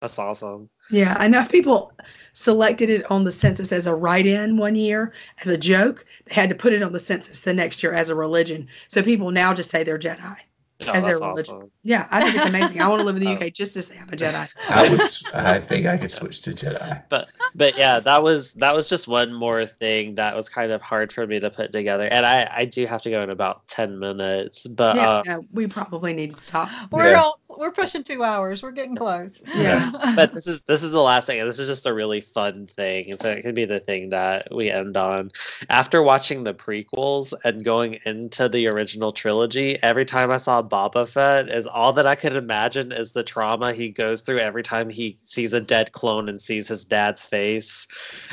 That's 0.00 0.18
awesome. 0.18 0.70
Yeah, 0.90 1.22
enough 1.22 1.50
people 1.52 1.92
selected 2.32 2.88
it 2.88 3.10
on 3.10 3.24
the 3.24 3.30
census 3.30 3.72
as 3.72 3.86
a 3.86 3.94
write-in 3.94 4.56
one 4.56 4.74
year 4.74 5.12
as 5.42 5.50
a 5.50 5.58
joke. 5.58 6.06
They 6.26 6.34
had 6.34 6.48
to 6.48 6.54
put 6.54 6.72
it 6.72 6.82
on 6.82 6.92
the 6.92 7.00
census 7.00 7.42
the 7.42 7.52
next 7.52 7.82
year 7.82 7.92
as 7.92 8.08
a 8.08 8.14
religion. 8.14 8.68
So 8.88 9.02
people 9.02 9.30
now 9.30 9.52
just 9.52 9.68
say 9.68 9.84
they're 9.84 9.98
Jedi. 9.98 10.36
Oh, 10.80 10.90
As 10.90 11.04
their 11.04 11.12
that's 11.12 11.20
religion. 11.22 11.54
awesome. 11.54 11.70
Yeah, 11.84 12.08
I 12.10 12.20
think 12.22 12.34
it's 12.34 12.46
amazing. 12.46 12.80
I 12.80 12.88
want 12.88 12.98
to 13.00 13.06
live 13.06 13.14
in 13.16 13.22
the 13.22 13.28
Oh. 13.40 13.46
UK 13.46 13.52
just 13.52 13.74
to 13.74 13.82
say 13.82 13.96
I'm 13.96 14.08
a 14.08 14.12
Jedi. 14.16 14.48
I 14.68 14.88
would. 14.90 15.00
s- 15.00 15.24
I 15.32 15.60
think 15.60 15.86
I 15.86 15.96
could 15.96 16.10
switch 16.10 16.40
to 16.42 16.50
Jedi. 16.50 17.02
but 17.08 17.28
but 17.54 17.78
yeah 17.78 18.00
that 18.00 18.22
was 18.22 18.52
that 18.54 18.74
was 18.74 18.88
just 18.88 19.06
one 19.06 19.32
more 19.32 19.64
thing 19.66 20.16
that 20.16 20.34
was 20.34 20.48
kind 20.48 20.72
of 20.72 20.82
hard 20.82 21.12
for 21.12 21.26
me 21.28 21.38
to 21.38 21.48
put 21.48 21.70
together 21.70 22.08
and 22.10 22.26
i 22.26 22.50
i 22.56 22.64
do 22.64 22.84
have 22.86 23.00
to 23.02 23.10
go 23.10 23.22
in 23.22 23.30
about 23.30 23.66
10 23.68 23.98
minutes 24.00 24.66
but 24.66 24.96
Yeah, 24.96 25.08
uh, 25.08 25.22
no, 25.26 25.44
we 25.52 25.68
probably 25.68 26.12
need 26.12 26.32
to 26.32 26.40
stop. 26.40 26.68
We're 26.90 27.12
Yeah. 27.12 27.20
all, 27.22 27.38
we're 27.58 27.70
pushing 27.70 28.02
two 28.02 28.22
hours. 28.22 28.62
We're 28.62 28.72
getting 28.72 28.96
close. 28.96 29.38
Yeah. 29.54 29.92
but 30.16 30.34
this 30.34 30.46
is 30.46 30.62
this 30.62 30.82
is 30.82 30.90
the 30.90 31.00
last 31.00 31.26
thing 31.26 31.42
this 31.44 31.58
is 31.58 31.68
just 31.68 31.86
a 31.86 31.94
really 31.94 32.20
fun 32.20 32.66
thing 32.66 33.10
and 33.10 33.20
so 33.20 33.30
it 33.30 33.42
could 33.42 33.54
be 33.54 33.64
the 33.64 33.78
thing 33.78 34.10
that 34.10 34.48
we 34.52 34.68
end 34.70 34.96
on 34.96 35.30
after 35.68 36.02
watching 36.02 36.42
the 36.42 36.52
prequels 36.52 37.32
and 37.44 37.64
going 37.64 37.98
into 38.04 38.48
the 38.48 38.66
original 38.66 39.12
trilogy 39.12 39.80
every 39.82 40.04
time 40.04 40.30
i 40.30 40.36
saw 40.36 40.60
boba 40.60 41.08
fett 41.08 41.48
is 41.48 41.66
all 41.66 41.92
that 41.92 42.06
i 42.06 42.16
could 42.16 42.34
imagine 42.34 42.90
is 42.90 43.12
the 43.12 43.22
trauma 43.22 43.72
he 43.72 43.90
goes 43.90 44.22
through 44.22 44.38
every 44.38 44.62
time 44.62 44.90
he 44.90 45.16
sees 45.22 45.52
a 45.52 45.60
dead 45.60 45.92
clone 45.92 46.28
and 46.28 46.40
sees 46.40 46.68
his 46.68 46.84
dad's 46.84 47.24
face 47.24 47.86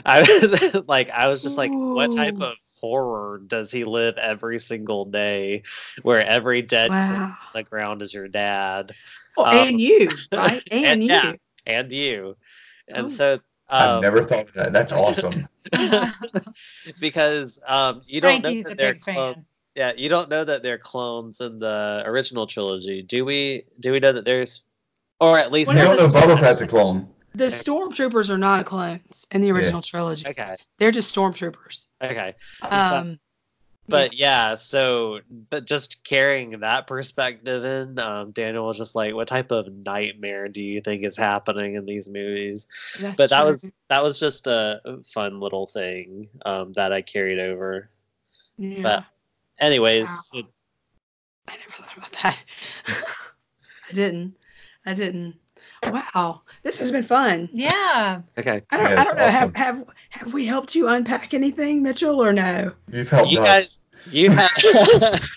i 0.06 0.22
was 0.22 0.82
like 0.88 1.10
i 1.12 1.28
was 1.28 1.44
just 1.44 1.58
like 1.58 1.72
what 1.72 2.14
type 2.16 2.40
of 2.42 2.56
horror 2.82 3.42
does 3.48 3.72
he 3.72 3.84
live 3.84 4.18
every 4.18 4.60
single 4.60 5.06
day 5.06 5.62
where 6.02 6.26
every 6.26 6.62
dead 6.64 6.90
clone 6.90 7.00
on 7.22 7.38
the 7.54 7.64
ground 7.64 8.02
is 8.02 8.14
your 8.14 8.28
dad 8.28 8.94
Oh, 9.38 9.46
Um, 9.46 9.56
and 9.56 9.80
you, 9.80 10.10
right? 10.34 10.62
And, 10.72 10.86
and- 10.86 11.04
you. 11.04 11.10
yeah. 11.10 11.34
and 11.66 11.92
you. 11.92 12.36
And 12.90 13.06
Oh. 13.06 13.10
so 13.10 13.40
I've 13.70 13.90
um, 13.90 14.02
never 14.02 14.24
thought 14.24 14.50
of 14.50 14.54
that. 14.56 14.74
That's 14.74 14.92
awesome. 14.92 15.48
because 17.00 17.60
um, 17.68 18.02
you 18.08 18.20
don't 18.22 18.42
Frankie's 18.42 18.64
know 18.66 18.70
that 18.70 18.78
they're 18.78 18.94
big 18.96 19.02
clones. 19.04 19.36
fan. 19.36 19.46
Yeah, 19.76 19.94
you 19.96 20.10
don't 20.10 20.30
know 20.30 20.44
that 20.44 20.64
they're 20.64 20.78
clones 20.78 21.40
in 21.40 21.60
the 21.60 22.04
original 22.06 22.46
trilogy. 22.46 23.02
Do 23.04 23.24
we? 23.24 23.64
Do 23.80 23.94
we 23.94 24.02
know 24.02 24.12
that 24.12 24.26
there's, 24.26 24.64
or 25.22 25.40
at 25.40 25.52
least 25.54 25.70
Well, 25.70 25.78
You 25.78 25.84
don't 25.84 25.98
know 25.98 26.08
that's- 26.08 26.28
Boba 26.28 26.40
Fett's 26.42 26.60
a 26.62 26.68
clone. 26.68 27.08
The 27.34 27.46
stormtroopers 27.46 28.30
are 28.30 28.38
not 28.38 28.66
clones 28.66 29.26
in 29.32 29.42
the 29.42 29.52
original 29.52 29.82
trilogy. 29.82 30.28
Okay, 30.28 30.56
They're 30.78 30.92
just 30.92 31.16
stormtroopers. 31.16 31.88
okay, 32.02 32.34
Um, 32.62 33.20
but 33.88 34.14
yeah. 34.14 34.56
So, 34.56 35.22
but 35.50 35.66
just 35.66 36.04
carrying 36.04 36.60
that 36.60 36.88
perspective 36.88 37.64
in, 37.64 37.98
um, 38.00 38.32
Daniel 38.32 38.68
was 38.68 38.78
just 38.78 38.96
like, 38.96 39.14
"What 39.14 39.28
type 39.30 39.52
of 39.52 39.68
nightmare 39.72 40.48
do 40.50 40.62
you 40.62 40.82
think 40.82 41.06
is 41.06 41.16
happening 41.18 41.76
in 41.76 41.86
these 41.86 42.10
movies?" 42.10 42.68
that's 43.00 43.18
but 43.18 43.30
that 43.30 43.46
was 43.46 43.66
that 43.90 44.04
was 44.04 44.20
just 44.20 44.48
a 44.48 45.00
fun 45.14 45.40
little 45.40 45.68
thing 45.68 46.28
um, 46.46 46.74
that 46.74 46.92
I 46.94 47.02
carried 47.02 47.40
over. 47.40 47.90
yeah. 48.58 48.82
but- 48.82 49.06
Anyways, 49.60 50.08
Wow. 50.08 50.20
so 50.24 50.42
I 51.48 51.56
never 51.58 51.72
thought 51.72 51.98
about 51.98 52.12
that. 52.24 52.44
I 52.88 53.94
didn't. 53.94 54.36
I 54.88 54.94
didn't. 54.96 55.36
Wow, 55.88 56.42
this 56.64 56.80
has 56.80 56.92
been 56.92 57.04
fun. 57.04 57.50
Yeah. 57.52 58.22
Okay. 58.38 58.62
I 58.70 58.78
don't, 58.78 58.90
Yeah, 58.92 59.02
I 59.02 59.04
don't 59.04 59.18
know. 59.18 59.28
Have, 59.28 59.56
have 59.56 59.84
have 60.10 60.34
we 60.34 60.46
helped 60.46 60.76
you 60.76 60.88
unpack 60.88 61.34
anything, 61.34 61.82
Mitchell, 61.82 62.22
or 62.24 62.32
no? 62.32 62.72
You've 62.92 63.10
helped 63.10 63.32
You 63.32 63.40
us. 63.40 63.46
guys- 63.46 63.78
You 64.12 64.32
have 64.32 64.50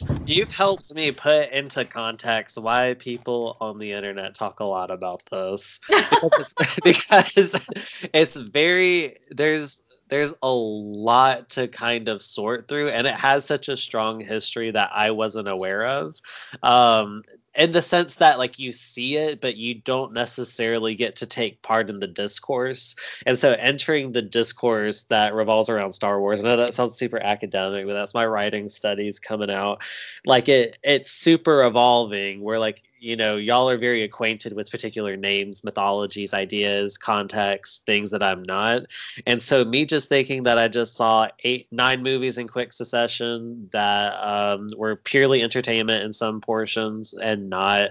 you've 0.27 0.51
helped 0.51 0.95
me 0.95 1.11
put 1.13 1.51
into 1.51 1.85
context 1.85 2.57
why 2.59 2.95
people 2.99 3.57
on 3.61 3.79
the 3.79 3.93
internet 3.93 4.35
talk 4.35 4.61
a 4.61 4.65
lot 4.65 4.91
about 4.91 5.23
this 5.31 5.81
because 5.89 6.31
it's, 6.39 6.81
because 6.85 7.69
it's 8.15 8.37
very 8.37 9.19
there's 9.31 9.83
there's 10.09 10.33
a 10.43 10.51
lot 10.51 11.51
to 11.51 11.69
kind 11.69 12.09
of 12.09 12.23
sort 12.23 12.67
through 12.69 12.89
and 12.89 13.07
it 13.07 13.15
has 13.15 13.45
such 13.45 13.69
a 13.69 13.77
strong 13.77 14.19
history 14.21 14.71
that 14.71 14.91
I 14.95 15.11
wasn't 15.11 15.49
aware 15.49 15.87
of 15.87 16.15
um 16.63 17.23
in 17.57 17.73
the 17.73 17.83
sense 17.83 18.17
that 18.17 18.39
like 18.39 18.59
you 18.59 18.73
see 18.73 19.17
it 19.17 19.41
but 19.41 19.57
you 19.57 19.75
don't 19.75 20.13
necessarily 20.13 20.95
get 20.95 21.17
to 21.17 21.27
take 21.27 21.61
part 21.63 21.89
in 21.89 22.01
the 22.01 22.07
discourse 22.07 22.95
and 23.27 23.39
so 23.39 23.53
entering 23.53 24.13
the 24.13 24.23
discourse 24.23 25.05
that 25.05 25.35
revolves 25.35 25.69
around 25.69 25.93
Star 25.93 26.21
Wars, 26.21 26.45
I 26.45 26.49
know 26.49 26.57
that 26.57 26.75
sounds 26.75 26.97
super 26.97 27.23
academic, 27.23 27.87
but 27.87 27.95
that's 27.95 28.15
my 28.15 28.27
writing 28.27 28.69
studies 28.69 29.19
coming 29.19 29.51
out. 29.51 29.81
Like 30.25 30.49
it 30.49 30.79
it's 30.83 31.11
super 31.11 31.65
evolving 31.65 32.43
where 32.43 32.59
like, 32.59 32.83
you 33.05 33.17
know, 33.17 33.37
y'all 33.37 33.69
are 33.69 33.77
very 33.77 34.03
acquainted 34.03 34.55
with 34.55 34.71
particular 34.71 35.15
names, 35.15 35.63
mythologies, 35.63 36.33
ideas, 36.33 36.97
contexts, 36.97 37.83
things 37.85 38.11
that 38.11 38.23
I'm 38.23 38.43
not. 38.45 38.87
And 39.27 39.43
so 39.43 39.63
me 39.63 39.85
just 39.85 40.09
thinking 40.09 40.45
that 40.45 40.59
I 40.59 40.69
just 40.69 40.97
saw 40.97 41.29
eight 41.41 41.67
nine 41.71 42.03
movies 42.03 42.39
in 42.39 42.49
quick 42.49 42.73
succession 42.73 43.69
that 43.73 44.15
um, 44.15 44.71
were 44.77 44.97
purely 44.97 45.43
entertainment 45.43 46.03
in 46.03 46.15
some 46.15 46.41
portions 46.41 47.13
and 47.13 47.51
not 47.51 47.91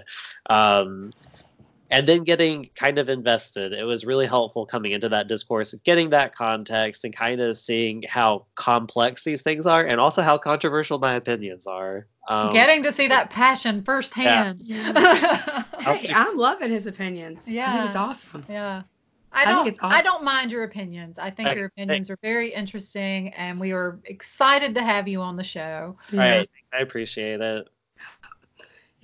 um 0.50 1.12
and 1.94 2.08
then 2.08 2.24
getting 2.24 2.68
kind 2.74 2.98
of 2.98 3.08
invested. 3.08 3.72
It 3.72 3.84
was 3.84 4.04
really 4.04 4.26
helpful 4.26 4.66
coming 4.66 4.90
into 4.90 5.08
that 5.10 5.28
discourse, 5.28 5.74
getting 5.84 6.10
that 6.10 6.34
context, 6.34 7.04
and 7.04 7.14
kind 7.14 7.40
of 7.40 7.56
seeing 7.56 8.02
how 8.08 8.46
complex 8.56 9.22
these 9.22 9.42
things 9.42 9.64
are, 9.64 9.84
and 9.84 10.00
also 10.00 10.20
how 10.20 10.36
controversial 10.36 10.98
my 10.98 11.14
opinions 11.14 11.68
are. 11.68 12.08
Um, 12.28 12.52
Getting 12.52 12.82
to 12.82 12.92
see 12.92 13.06
that 13.08 13.30
passion 13.30 13.82
firsthand. 13.82 14.62
Yeah. 14.64 15.62
Hey, 15.84 16.00
I'm 16.14 16.38
loving 16.38 16.70
his 16.70 16.86
opinions. 16.86 17.42
I 17.46 17.52
think 17.52 17.86
it's 17.86 17.96
awesome. 17.96 18.42
Yeah. 18.48 18.84
I 19.32 19.44
don't 19.44 19.64
think 19.64 19.76
it's 19.76 19.78
I 19.82 20.00
don't 20.00 20.24
mind 20.24 20.50
your 20.50 20.62
opinions. 20.62 21.18
I 21.18 21.28
think 21.28 21.50
Okay, 21.50 21.58
your 21.58 21.66
opinions 21.66 22.08
are 22.08 22.16
very 22.22 22.54
interesting 22.54 23.34
and 23.34 23.60
we 23.60 23.72
are 23.72 23.98
excited 24.06 24.74
to 24.76 24.82
have 24.82 25.08
you 25.08 25.20
on 25.20 25.36
the 25.36 25.44
show. 25.44 25.94
all 26.12 26.18
right, 26.18 26.48
I 26.72 26.78
appreciate 26.78 27.42
it. 27.42 27.68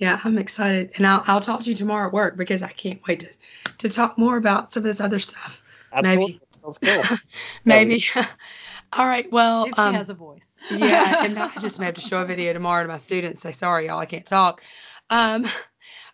Yeah, 0.01 0.19
I'm 0.23 0.39
excited, 0.39 0.89
and 0.97 1.05
I'll 1.05 1.23
I'll 1.27 1.39
talk 1.39 1.59
to 1.61 1.69
you 1.69 1.75
tomorrow 1.75 2.07
at 2.07 2.13
work 2.13 2.35
because 2.35 2.63
I 2.63 2.69
can't 2.69 2.99
wait 3.07 3.19
to 3.19 3.29
to 3.77 3.87
talk 3.87 4.17
more 4.17 4.35
about 4.35 4.73
some 4.73 4.81
of 4.81 4.85
this 4.85 4.99
other 4.99 5.19
stuff. 5.19 5.61
Absolutely, 5.93 6.41
sounds 6.59 6.79
cool. 6.79 7.17
Maybe. 7.65 8.03
All 8.93 9.05
right. 9.05 9.31
Well, 9.31 9.65
If 9.65 9.75
she 9.75 9.81
um, 9.81 9.93
has 9.93 10.09
a 10.09 10.15
voice. 10.15 10.49
yeah, 10.71 11.23
and 11.23 11.37
I 11.39 11.51
just 11.59 11.79
may 11.79 11.85
have 11.85 11.93
to 11.93 12.01
show 12.01 12.23
a 12.23 12.25
video 12.25 12.51
tomorrow 12.51 12.81
to 12.81 12.87
my 12.87 12.97
students. 12.97 13.43
Say 13.43 13.51
sorry, 13.51 13.87
y'all, 13.87 13.99
I 13.99 14.07
can't 14.07 14.25
talk. 14.25 14.63
Um, 15.11 15.45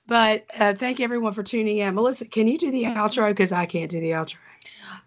but 0.05 0.43
uh, 0.59 0.73
thank 0.73 0.99
everyone 0.99 1.31
for 1.31 1.41
tuning 1.41 1.77
in. 1.77 1.95
Melissa, 1.95 2.25
can 2.25 2.49
you 2.49 2.57
do 2.57 2.71
the 2.71 2.83
outro 2.83 3.29
because 3.29 3.53
I 3.53 3.65
can't 3.65 3.89
do 3.89 4.01
the 4.01 4.11
outro? 4.11 4.35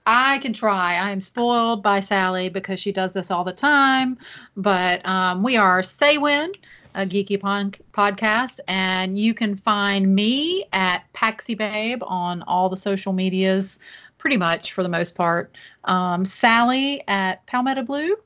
I 0.06 0.38
can 0.38 0.54
try. 0.54 0.94
I 0.94 1.10
am 1.10 1.20
spoiled 1.20 1.82
by 1.82 2.00
Sally 2.00 2.48
because 2.48 2.80
she 2.80 2.92
does 2.92 3.12
this 3.12 3.30
all 3.30 3.44
the 3.44 3.52
time. 3.52 4.16
But 4.56 5.04
um, 5.06 5.42
we 5.42 5.58
are 5.58 5.82
Say 5.82 6.16
When, 6.16 6.52
a 6.94 7.06
geeky 7.06 7.40
pon- 7.40 7.74
podcast, 7.92 8.60
and 8.68 9.18
you 9.18 9.34
can 9.34 9.56
find 9.56 10.14
me 10.14 10.64
at 10.72 11.04
Paxi 11.14 11.56
Babe 11.56 12.02
on 12.02 12.42
all 12.42 12.68
the 12.68 12.76
social 12.76 13.12
medias, 13.12 13.78
pretty 14.18 14.36
much 14.36 14.72
for 14.72 14.82
the 14.82 14.88
most 14.88 15.14
part. 15.14 15.56
Um, 15.84 16.24
Sally 16.24 17.02
at 17.08 17.44
Palmetto 17.46 17.82
Blue, 17.82 18.16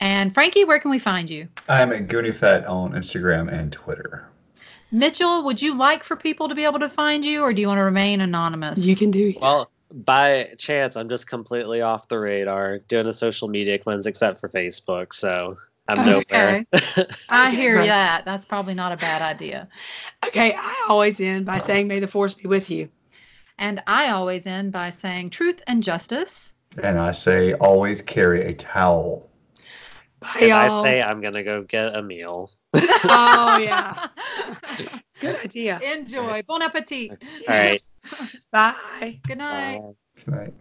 and 0.00 0.32
Frankie, 0.32 0.64
where 0.64 0.78
can 0.78 0.90
we 0.90 0.98
find 0.98 1.28
you? 1.28 1.48
I'm 1.68 1.92
at 1.92 2.08
GooneyFat 2.08 2.68
on 2.68 2.92
Instagram 2.92 3.52
and 3.52 3.72
Twitter. 3.72 4.28
Mitchell, 4.90 5.44
would 5.44 5.60
you 5.60 5.76
like 5.76 6.02
for 6.02 6.16
people 6.16 6.48
to 6.48 6.54
be 6.54 6.64
able 6.64 6.78
to 6.78 6.88
find 6.88 7.24
you, 7.24 7.42
or 7.42 7.52
do 7.52 7.60
you 7.60 7.68
want 7.68 7.78
to 7.78 7.82
remain 7.82 8.20
anonymous? 8.20 8.78
You 8.78 8.96
can 8.96 9.10
do 9.10 9.28
either. 9.28 9.38
Well, 9.40 9.70
by 9.92 10.54
chance, 10.58 10.96
I'm 10.96 11.08
just 11.08 11.28
completely 11.28 11.80
off 11.82 12.08
the 12.08 12.18
radar, 12.18 12.78
doing 12.78 13.06
a 13.06 13.12
social 13.12 13.48
media 13.48 13.78
cleanse 13.78 14.06
except 14.06 14.40
for 14.40 14.48
Facebook, 14.48 15.12
so 15.12 15.56
I'm 15.88 16.00
Okay. 16.00 16.20
nowhere. 16.30 16.64
I 17.30 17.50
hear 17.50 17.84
that. 17.84 18.24
That's 18.24 18.44
probably 18.44 18.74
not 18.74 18.92
a 18.92 18.96
bad 18.96 19.22
idea. 19.22 19.68
Okay, 20.26 20.54
I 20.56 20.86
always 20.88 21.20
end 21.20 21.46
by 21.46 21.58
saying, 21.58 21.88
"May 21.88 22.00
the 22.00 22.08
force 22.08 22.34
be 22.34 22.48
with 22.48 22.70
you." 22.70 22.88
And 23.58 23.82
I 23.86 24.10
always 24.10 24.46
end 24.46 24.72
by 24.72 24.90
saying 24.90 25.30
truth 25.30 25.62
and 25.66 25.82
justice. 25.82 26.54
And 26.82 26.98
I 26.98 27.12
say 27.12 27.54
always 27.54 28.02
carry 28.02 28.42
a 28.42 28.54
towel. 28.54 29.28
Bye, 30.20 30.28
and 30.42 30.52
I 30.52 30.68
y'all. 30.68 30.82
say 30.82 31.02
I'm 31.02 31.20
gonna 31.20 31.42
go 31.42 31.62
get 31.62 31.96
a 31.96 32.02
meal. 32.02 32.50
oh 32.74 33.56
yeah, 33.56 34.08
good 35.20 35.36
idea. 35.44 35.80
Enjoy. 35.94 36.42
Bon 36.46 36.62
appetit. 36.62 37.10
All 37.48 37.54
right. 37.54 37.82
Bye. 38.52 39.20
Good 39.26 39.38
night. 39.38 39.80
Bye. 39.80 39.94
Good 40.24 40.34
night. 40.34 40.54